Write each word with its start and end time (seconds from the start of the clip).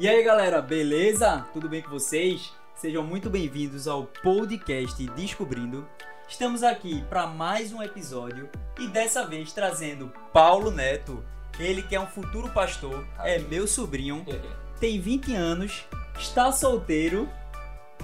E 0.00 0.08
aí 0.08 0.22
galera, 0.22 0.62
beleza? 0.62 1.44
Tudo 1.52 1.68
bem 1.68 1.82
com 1.82 1.90
vocês? 1.90 2.52
Sejam 2.76 3.02
muito 3.02 3.28
bem-vindos 3.28 3.88
ao 3.88 4.04
podcast 4.04 5.04
Descobrindo. 5.08 5.88
Estamos 6.28 6.62
aqui 6.62 7.02
para 7.08 7.26
mais 7.26 7.72
um 7.72 7.82
episódio 7.82 8.48
e 8.78 8.86
dessa 8.86 9.26
vez 9.26 9.52
trazendo 9.52 10.12
Paulo 10.32 10.70
Neto, 10.70 11.24
ele 11.58 11.82
que 11.82 11.96
é 11.96 12.00
um 12.00 12.06
futuro 12.06 12.48
pastor, 12.50 13.04
é 13.18 13.40
meu 13.40 13.66
sobrinho, 13.66 14.24
tem 14.78 15.00
20 15.00 15.34
anos, 15.34 15.84
está 16.16 16.52
solteiro 16.52 17.28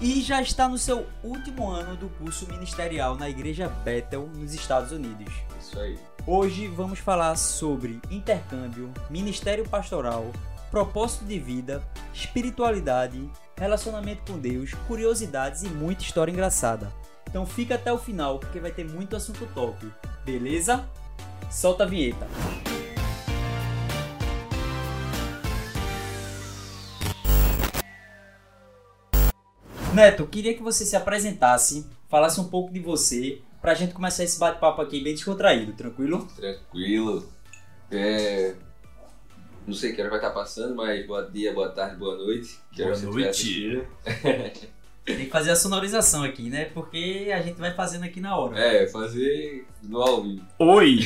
e 0.00 0.20
já 0.20 0.42
está 0.42 0.68
no 0.68 0.76
seu 0.76 1.06
último 1.22 1.70
ano 1.70 1.96
do 1.96 2.08
curso 2.08 2.44
ministerial 2.48 3.14
na 3.14 3.30
Igreja 3.30 3.68
Bethel, 3.68 4.28
nos 4.34 4.52
Estados 4.52 4.90
Unidos. 4.90 5.32
Isso 5.60 5.78
aí. 5.78 5.96
Hoje 6.26 6.66
vamos 6.66 6.98
falar 6.98 7.36
sobre 7.36 8.00
intercâmbio, 8.10 8.92
ministério 9.08 9.68
pastoral, 9.68 10.32
propósito 10.74 11.24
de 11.24 11.38
vida, 11.38 11.86
espiritualidade, 12.12 13.30
relacionamento 13.56 14.32
com 14.32 14.40
Deus, 14.40 14.74
curiosidades 14.88 15.62
e 15.62 15.68
muita 15.68 16.02
história 16.02 16.32
engraçada. 16.32 16.92
Então 17.28 17.46
fica 17.46 17.76
até 17.76 17.92
o 17.92 17.98
final 17.98 18.40
porque 18.40 18.58
vai 18.58 18.72
ter 18.72 18.84
muito 18.84 19.14
assunto 19.14 19.46
top, 19.54 19.88
beleza? 20.24 20.84
Solta 21.48 21.84
a 21.84 21.86
vinheta. 21.86 22.26
Neto, 29.92 30.26
queria 30.26 30.54
que 30.54 30.62
você 30.62 30.84
se 30.84 30.96
apresentasse, 30.96 31.88
falasse 32.08 32.40
um 32.40 32.48
pouco 32.48 32.72
de 32.72 32.80
você, 32.80 33.40
pra 33.62 33.74
gente 33.74 33.94
começar 33.94 34.24
esse 34.24 34.40
bate-papo 34.40 34.82
aqui 34.82 35.00
bem 35.04 35.14
descontraído, 35.14 35.72
tranquilo? 35.74 36.26
Tranquilo. 36.34 37.28
É... 37.92 38.56
Não 39.66 39.74
sei 39.74 39.92
que 39.92 40.00
hora 40.00 40.10
vai 40.10 40.18
estar 40.18 40.30
passando, 40.30 40.74
mas 40.74 41.06
boa 41.06 41.22
dia, 41.30 41.52
boa 41.52 41.70
tarde, 41.70 41.96
boa 41.96 42.16
noite. 42.16 42.58
Que 42.72 42.82
Boa 42.84 42.98
noite. 42.98 43.82
Tem 45.04 45.16
que 45.26 45.30
fazer 45.30 45.50
a 45.50 45.56
sonorização 45.56 46.22
aqui, 46.22 46.48
né? 46.50 46.66
Porque 46.66 47.30
a 47.34 47.40
gente 47.42 47.56
vai 47.58 47.72
fazendo 47.74 48.04
aqui 48.04 48.20
na 48.20 48.36
hora. 48.36 48.58
É, 48.58 48.86
fazer 48.86 49.66
no 49.82 50.00
ao 50.02 50.22
vivo. 50.22 50.44
Oi! 50.58 50.98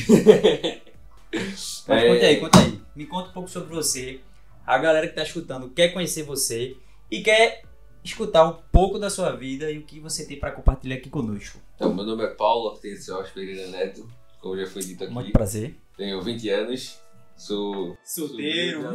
Mas 1.33 1.83
É. 1.87 2.07
conta 2.07 2.25
aí, 2.25 2.39
conta 2.39 2.59
aí. 2.59 2.81
Me 2.95 3.05
conta 3.05 3.29
um 3.29 3.33
pouco 3.33 3.49
sobre 3.49 3.73
você. 3.73 4.19
A 4.65 4.77
galera 4.77 5.07
que 5.07 5.15
tá 5.15 5.23
escutando 5.23 5.69
quer 5.69 5.89
conhecer 5.89 6.23
você 6.23 6.75
e 7.09 7.21
quer 7.21 7.63
escutar 8.03 8.45
um 8.45 8.57
pouco 8.71 8.97
da 8.99 9.09
sua 9.09 9.31
vida 9.35 9.69
e 9.71 9.77
o 9.77 9.83
que 9.83 9.99
você 9.99 10.25
tem 10.25 10.39
pra 10.39 10.51
compartilhar 10.51 10.95
aqui 10.95 11.09
conosco. 11.09 11.59
Então, 11.75 11.93
meu 11.93 12.05
nome 12.05 12.23
é 12.23 12.27
Paulo 12.27 12.69
Hortêncio 12.69 13.13
Alves 13.15 13.31
Pereira 13.31 13.67
Neto, 13.67 14.07
como 14.41 14.57
já 14.57 14.65
foi 14.67 14.81
dito 14.81 15.03
aqui. 15.03 15.13
Muito 15.13 15.31
prazer. 15.31 15.75
Tenho 15.97 16.21
20 16.21 16.49
anos, 16.49 16.99
sou... 17.39 17.97
Solteiro. 18.03 18.93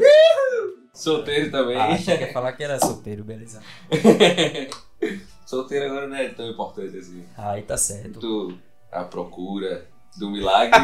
Solteiro 0.93 1.51
também. 1.51 1.77
Ah, 1.77 1.95
achei 1.95 2.17
que 2.17 2.25
ia 2.25 2.33
falar 2.33 2.53
que 2.53 2.63
era 2.63 2.79
solteiro, 2.79 3.25
beleza. 3.25 3.61
Solteiro 5.45 5.87
agora 5.87 6.07
não 6.07 6.17
é 6.17 6.29
tão 6.29 6.49
importante 6.49 6.97
assim. 6.97 7.25
Aí 7.37 7.63
tá 7.63 7.77
certo. 7.77 8.21
Muito 8.21 8.59
à 8.93 9.03
procura 9.03 9.87
do 10.17 10.31
milagre. 10.31 10.79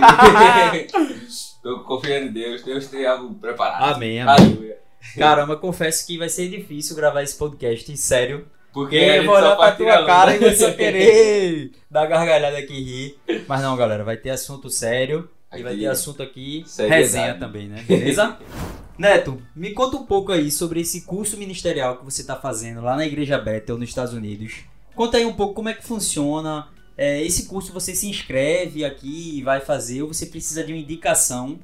Tô 1.63 1.85
confiando 1.85 2.27
em 2.27 2.33
Deus, 2.33 2.63
Deus 2.63 2.89
tem 2.89 3.07
algo 3.07 3.35
preparado. 3.35 3.95
Amém, 3.95 4.21
amém. 4.21 4.35
Aleluia. 4.35 4.79
Caramba, 5.17 5.57
confesso 5.57 6.07
que 6.07 6.19
vai 6.19 6.29
ser 6.29 6.49
difícil 6.49 6.97
gravar 6.97 7.23
esse 7.23 7.37
podcast, 7.37 7.97
sério. 7.97 8.47
Porque 8.73 8.97
a 8.97 9.17
eu 9.17 9.25
vou 9.25 9.35
olhar 9.35 9.57
pra 9.57 9.73
tua 9.73 10.07
cara 10.07 10.35
e 10.35 10.39
você 10.39 10.73
querer 10.75 11.73
dar 11.91 12.07
gargalhada 12.07 12.59
aqui 12.59 12.73
e 12.73 12.83
rir. 12.83 13.45
Mas 13.49 13.63
não, 13.63 13.77
galera, 13.77 14.05
vai 14.05 14.17
ter 14.17 14.31
assunto 14.31 14.71
sério. 14.71 15.29
E 15.53 15.63
vai 15.63 15.73
Aqui, 15.73 15.81
ter 15.81 15.87
assunto 15.89 16.23
aqui, 16.23 16.63
seriedade. 16.67 17.03
resenha 17.03 17.39
também, 17.39 17.69
né? 17.69 17.83
Beleza? 17.83 18.39
Neto, 18.97 19.43
me 19.57 19.73
conta 19.73 19.97
um 19.97 20.05
pouco 20.07 20.31
aí 20.31 20.51
sobre 20.51 20.81
esse 20.81 21.03
curso 21.03 21.37
ministerial 21.37 21.97
que 21.99 22.05
você 22.05 22.23
tá 22.23 22.37
fazendo 22.37 22.81
lá 22.83 22.95
na 22.97 23.07
Igreja 23.07 23.39
Bethel, 23.39 23.79
nos 23.79 23.89
Estados 23.89 24.13
Unidos. 24.13 24.61
Conta 24.95 25.17
aí 25.17 25.25
um 25.25 25.33
pouco 25.33 25.55
como 25.55 25.69
é 25.69 25.75
que 25.75 25.83
funciona. 25.85 26.69
É, 26.97 27.23
esse 27.23 27.47
curso 27.47 27.73
você 27.73 27.95
se 27.95 28.07
inscreve 28.09 28.85
aqui 28.85 29.39
e 29.39 29.43
vai 29.43 29.61
fazer, 29.61 30.03
ou 30.03 30.13
você 30.13 30.27
precisa 30.27 30.63
de 30.63 30.73
uma 30.73 30.81
indicação. 30.81 31.59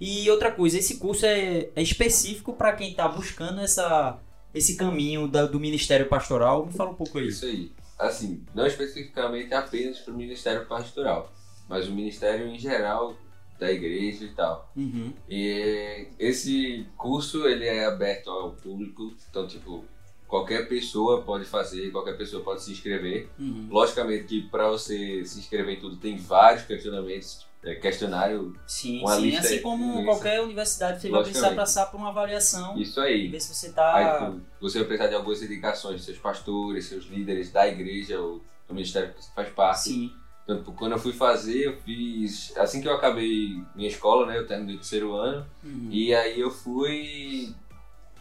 E 0.00 0.30
outra 0.30 0.50
coisa, 0.52 0.78
esse 0.78 0.96
curso 0.98 1.26
é, 1.26 1.68
é 1.74 1.82
específico 1.82 2.52
para 2.52 2.72
quem 2.74 2.94
tá 2.94 3.08
buscando 3.08 3.60
essa, 3.60 4.18
esse 4.54 4.76
caminho 4.76 5.26
da- 5.26 5.46
do 5.46 5.58
ministério 5.58 6.06
pastoral. 6.06 6.66
Me 6.66 6.72
fala 6.72 6.90
um 6.90 6.94
pouco 6.94 7.18
aí. 7.18 7.28
Isso 7.28 7.44
aí. 7.46 7.72
Assim, 7.98 8.42
não 8.54 8.66
especificamente 8.66 9.52
apenas 9.54 9.98
para 9.98 10.12
o 10.12 10.16
Ministério 10.16 10.66
Pastoral, 10.66 11.32
mas 11.66 11.88
o 11.88 11.92
Ministério 11.92 12.46
em 12.46 12.58
geral 12.58 13.16
da 13.58 13.70
igreja 13.72 14.24
e 14.24 14.28
tal. 14.34 14.70
Uhum. 14.76 15.12
E 15.28 16.08
esse 16.18 16.86
curso 16.96 17.46
ele 17.46 17.64
é 17.66 17.86
aberto 17.86 18.28
ao 18.30 18.52
público, 18.52 19.12
então 19.30 19.46
tipo 19.46 19.84
qualquer 20.28 20.68
pessoa 20.68 21.22
pode 21.22 21.44
fazer, 21.44 21.90
qualquer 21.92 22.16
pessoa 22.16 22.42
pode 22.42 22.62
se 22.62 22.72
inscrever. 22.72 23.28
Uhum. 23.38 23.68
Logicamente 23.70 24.24
que 24.24 24.42
para 24.42 24.68
você 24.68 25.24
se 25.24 25.38
inscrever 25.38 25.76
em 25.76 25.80
tudo 25.80 25.96
tem 25.96 26.16
vários 26.16 26.64
questionamentos, 26.64 27.46
é, 27.62 27.74
questionário, 27.76 28.54
Sim, 28.66 29.00
Uma 29.00 29.16
sim. 29.16 29.22
lista 29.22 29.40
Assim 29.40 29.54
aí, 29.54 29.60
como 29.60 30.04
qualquer 30.04 30.40
universidade, 30.40 31.00
você 31.00 31.08
vai 31.10 31.22
precisar 31.24 31.54
passar 31.54 31.86
por 31.86 31.96
uma 31.96 32.08
avaliação 32.10 32.76
isso 32.78 33.00
e 33.00 33.04
aí. 33.04 33.28
ver 33.28 33.40
se 33.40 33.54
você 33.54 33.66
Aí 33.68 33.72
tá. 33.74 34.30
tu- 34.30 34.40
você 34.60 34.78
vai 34.78 34.86
precisar 34.88 35.08
de 35.08 35.14
algumas 35.16 35.42
indicações 35.42 36.00
de 36.00 36.06
seus 36.06 36.18
pastores, 36.18 36.86
seus 36.86 37.06
líderes 37.06 37.50
da 37.50 37.66
igreja 37.66 38.20
ou 38.20 38.40
do 38.68 38.74
ministério 38.74 39.12
que 39.14 39.24
você 39.24 39.30
faz 39.34 39.48
parte. 39.50 39.80
Sim. 39.84 40.12
Então, 40.48 40.62
quando 40.74 40.92
eu 40.92 40.98
fui 40.98 41.12
fazer, 41.12 41.64
eu 41.66 41.76
fiz. 41.78 42.56
Assim 42.56 42.80
que 42.80 42.86
eu 42.86 42.94
acabei 42.94 43.60
minha 43.74 43.88
escola, 43.88 44.26
né? 44.26 44.38
Eu 44.38 44.46
terminei 44.46 44.76
o 44.76 44.78
terceiro 44.78 45.12
ano. 45.14 45.44
Uhum. 45.64 45.88
E 45.90 46.14
aí 46.14 46.38
eu 46.38 46.50
fui 46.50 47.52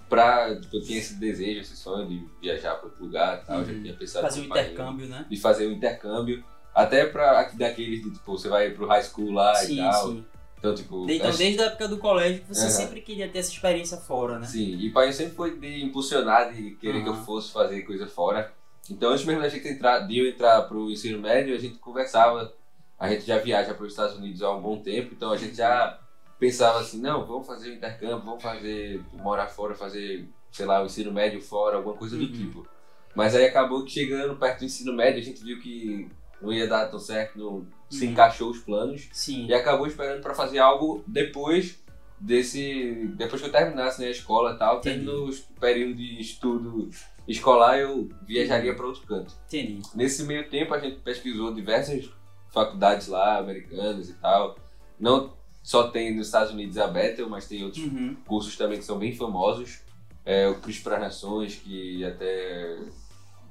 pra. 0.09 0.59
Tipo, 0.59 0.77
eu 0.77 0.81
tinha 0.83 0.97
esse 0.97 1.15
desejo, 1.15 1.59
esse 1.61 1.75
sonho 1.77 2.07
de 2.07 2.27
viajar 2.41 2.75
para 2.75 2.85
outro 2.85 3.03
lugar 3.03 3.41
e 3.41 3.45
tal. 3.45 3.59
Eu 3.59 3.65
já 3.65 3.71
Uhum. 3.73 3.81
tinha 3.83 3.93
pensado 3.93 4.23
Fazer 4.27 4.41
um 4.41 4.45
intercâmbio, 4.45 5.07
né? 5.07 5.25
De 5.29 5.37
fazer 5.37 5.67
um 5.67 5.71
intercâmbio. 5.71 6.43
Até 6.73 7.05
pra 7.05 7.43
daqueles 7.53 8.01
de, 8.03 8.11
tipo, 8.11 8.31
você 8.37 8.49
vai 8.49 8.71
pro 8.71 8.87
high 8.87 9.03
school 9.03 9.31
lá 9.31 9.53
e 9.63 9.67
Sim, 9.67 9.77
tal. 9.77 10.07
sim. 10.07 10.25
Então, 10.57 10.73
tipo. 10.75 11.07
Então, 11.09 11.29
acho- 11.29 11.37
desde 11.37 11.61
a 11.61 11.65
época 11.65 11.87
do 11.87 11.97
colégio, 11.99 12.43
você 12.47 12.61
Aham. 12.61 12.69
sempre 12.71 13.01
queria 13.01 13.29
ter 13.29 13.37
essa 13.39 13.51
experiência 13.51 13.97
fora, 13.97 14.39
né? 14.39 14.47
Sim, 14.47 14.77
e 14.79 14.89
pai 14.89 15.13
sempre 15.13 15.35
foi 15.35 15.57
de 15.59 15.83
impulsionar, 15.83 16.51
de 16.51 16.71
querer 16.71 17.03
que 17.03 17.09
eu 17.09 17.13
fosse 17.15 17.51
fazer 17.51 17.83
coisa 17.83 18.07
fora. 18.07 18.51
Então, 18.89 19.11
antes 19.11 19.25
mesmo 19.25 19.41
da 19.41 19.49
gente 19.49 19.67
entrar, 19.67 19.99
de 19.99 20.17
eu 20.19 20.27
entrar 20.27 20.61
pro 20.63 20.89
ensino 20.91 21.19
médio, 21.19 21.55
a 21.55 21.59
gente 21.59 21.77
conversava. 21.79 22.53
A 22.97 23.09
gente 23.09 23.25
já 23.25 23.37
viaja 23.39 23.73
para 23.73 23.83
os 23.85 23.91
Estados 23.91 24.15
Unidos 24.17 24.41
há 24.41 24.51
um 24.55 24.61
bom 24.61 24.79
tempo, 24.79 25.13
então 25.13 25.31
a 25.31 25.37
gente 25.37 25.55
já 25.55 25.99
pensava 26.39 26.79
assim: 26.79 27.01
não, 27.01 27.25
vamos 27.25 27.45
fazer 27.45 27.69
o 27.69 27.73
intercâmbio, 27.73 28.19
vamos 28.21 28.41
fazer, 28.41 29.01
morar 29.13 29.47
fora, 29.47 29.75
fazer, 29.75 30.29
sei 30.51 30.65
lá, 30.65 30.81
o 30.81 30.85
ensino 30.85 31.11
médio 31.11 31.41
fora, 31.41 31.77
alguma 31.77 31.95
coisa 31.95 32.15
do 32.15 32.23
Uhum. 32.23 32.31
tipo. 32.31 32.67
Mas 33.13 33.35
aí 33.35 33.45
acabou 33.45 33.83
que 33.83 33.91
chegando 33.91 34.35
perto 34.37 34.59
do 34.59 34.65
ensino 34.65 34.93
médio, 34.93 35.19
a 35.19 35.23
gente 35.23 35.43
viu 35.43 35.59
que 35.59 36.09
não 36.41 36.53
ia 36.53 36.67
dar 36.67 36.87
tão 36.89 36.99
certo, 36.99 37.37
não 37.37 37.65
se 37.89 38.05
Uhum. 38.05 38.11
encaixou 38.11 38.49
os 38.51 38.59
planos. 38.59 39.09
Sim. 39.11 39.45
E 39.47 39.53
acabou 39.53 39.87
esperando 39.87 40.21
para 40.21 40.33
fazer 40.33 40.59
algo 40.59 41.03
depois 41.07 41.79
desse. 42.19 43.09
Depois 43.17 43.41
que 43.41 43.47
eu 43.47 43.51
terminasse 43.51 43.99
né, 44.01 44.07
a 44.07 44.11
escola 44.11 44.53
e 44.53 44.57
tal, 44.57 44.79
tendo 44.81 45.29
o 45.29 45.35
período 45.59 45.95
de 45.95 46.19
estudo 46.19 46.89
escolar, 47.27 47.77
eu 47.79 48.09
viajaria 48.25 48.75
para 48.75 48.85
outro 48.85 49.01
canto. 49.07 49.33
Entendi. 49.47 49.81
Nesse 49.95 50.23
meio 50.23 50.49
tempo, 50.49 50.73
a 50.73 50.79
gente 50.79 50.97
pesquisou 50.99 51.53
diversas 51.53 52.09
faculdades 52.49 53.07
lá, 53.07 53.37
americanas 53.39 54.09
e 54.09 54.13
tal. 54.13 54.57
Não 54.99 55.33
só 55.63 55.89
tem 55.89 56.15
nos 56.15 56.27
Estados 56.27 56.51
Unidos 56.53 56.77
a 56.77 56.87
Bethel, 56.87 57.27
mas 57.29 57.47
tem 57.47 57.63
outros 57.63 57.83
Uhum. 57.83 58.15
cursos 58.25 58.55
também 58.55 58.77
que 58.79 58.85
são 58.85 58.97
bem 58.99 59.15
famosos. 59.15 59.79
É, 60.23 60.47
o 60.47 60.55
Cristo 60.55 60.83
para 60.83 60.95
as 60.95 61.01
Nações, 61.01 61.55
que 61.55 62.03
até 62.03 62.77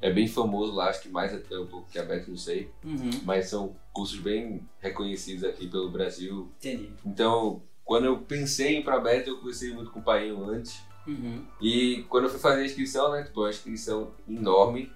é 0.01 0.11
bem 0.13 0.27
famoso 0.27 0.73
lá, 0.75 0.89
acho 0.91 1.03
que 1.03 1.09
mais 1.09 1.33
até 1.33 1.59
um 1.59 1.67
pouco 1.67 1.89
que 1.91 1.99
a 1.99 2.05
Bethel, 2.05 2.31
não 2.31 2.37
sei. 2.37 2.71
Uhum. 2.85 3.11
Mas 3.25 3.49
são 3.49 3.75
cursos 3.93 4.19
bem 4.21 4.61
reconhecidos 4.81 5.45
aqui 5.45 5.67
pelo 5.69 5.91
Brasil. 5.91 6.51
Entendi. 6.59 6.91
Então, 7.07 7.63
quando 7.85 8.07
eu 8.07 8.19
pensei 8.19 8.77
em 8.77 8.81
ir 8.81 8.85
pra 8.85 8.99
Bethel, 9.01 9.35
eu 9.35 9.39
conversei 9.41 9.73
muito 9.73 9.91
com 9.91 10.01
o 10.01 10.03
Painho 10.03 10.45
antes. 10.49 10.81
Uhum. 11.07 11.45
E 11.61 12.05
quando 12.09 12.25
eu 12.25 12.31
fui 12.31 12.39
fazer 12.39 12.63
a 12.63 12.65
inscrição, 12.65 13.13
né, 13.13 13.23
tipo, 13.23 13.41
uma 13.41 13.51
inscrição 13.51 14.13
enorme. 14.29 14.91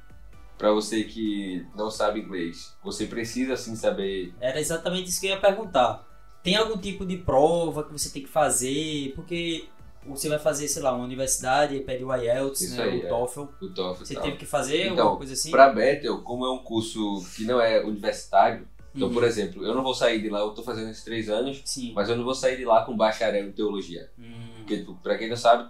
Pra 0.56 0.72
você 0.72 1.04
que 1.04 1.64
não 1.76 1.88
sabe 1.88 2.18
inglês, 2.18 2.76
você 2.82 3.06
precisa 3.06 3.56
sim 3.56 3.76
saber. 3.76 4.34
Era 4.40 4.58
exatamente 4.60 5.08
isso 5.08 5.20
que 5.20 5.28
eu 5.28 5.30
ia 5.30 5.40
perguntar. 5.40 6.04
Tem 6.42 6.56
algum 6.56 6.76
tipo 6.76 7.06
de 7.06 7.16
prova 7.16 7.84
que 7.84 7.92
você 7.92 8.10
tem 8.10 8.22
que 8.22 8.28
fazer? 8.28 9.12
Porque 9.14 9.68
você 10.04 10.28
vai 10.28 10.38
fazer, 10.40 10.66
sei 10.66 10.82
lá, 10.82 10.92
uma 10.92 11.04
universidade 11.04 11.76
e 11.76 11.80
pede 11.80 12.02
o 12.02 12.12
IELTS, 12.12 12.60
Isso 12.62 12.76
né? 12.76 12.82
aí, 12.84 13.00
o 13.00 13.06
é. 13.06 13.08
TOEFL. 13.08 13.40
O 13.60 13.68
TOEFL 13.68 14.04
Você 14.04 14.14
tal. 14.14 14.22
teve 14.24 14.36
que 14.36 14.46
fazer 14.46 14.86
Então, 14.86 14.98
alguma 15.04 15.16
coisa 15.18 15.32
assim? 15.34 15.50
Pra 15.52 15.68
Bethel, 15.72 16.22
como 16.22 16.44
é 16.44 16.50
um 16.50 16.58
curso 16.58 17.22
que 17.36 17.44
não 17.44 17.60
é 17.60 17.84
universitário, 17.84 18.66
então, 18.92 19.08
Uhum. 19.08 19.14
por 19.14 19.22
exemplo, 19.22 19.64
eu 19.64 19.74
não 19.76 19.82
vou 19.84 19.94
sair 19.94 20.20
de 20.20 20.28
lá, 20.28 20.40
eu 20.40 20.50
tô 20.50 20.62
fazendo 20.64 20.90
esses 20.90 21.04
três 21.04 21.28
anos, 21.28 21.62
Sim. 21.64 21.92
mas 21.94 22.08
eu 22.08 22.16
não 22.16 22.24
vou 22.24 22.34
sair 22.34 22.56
de 22.56 22.64
lá 22.64 22.84
com 22.84 22.96
bacharel 22.96 23.46
em 23.46 23.52
teologia. 23.52 24.10
Hum. 24.18 24.57
Porque, 24.68 24.76
tipo, 24.82 24.94
pra 25.02 25.16
quem 25.16 25.28
não 25.30 25.36
sabe, 25.36 25.68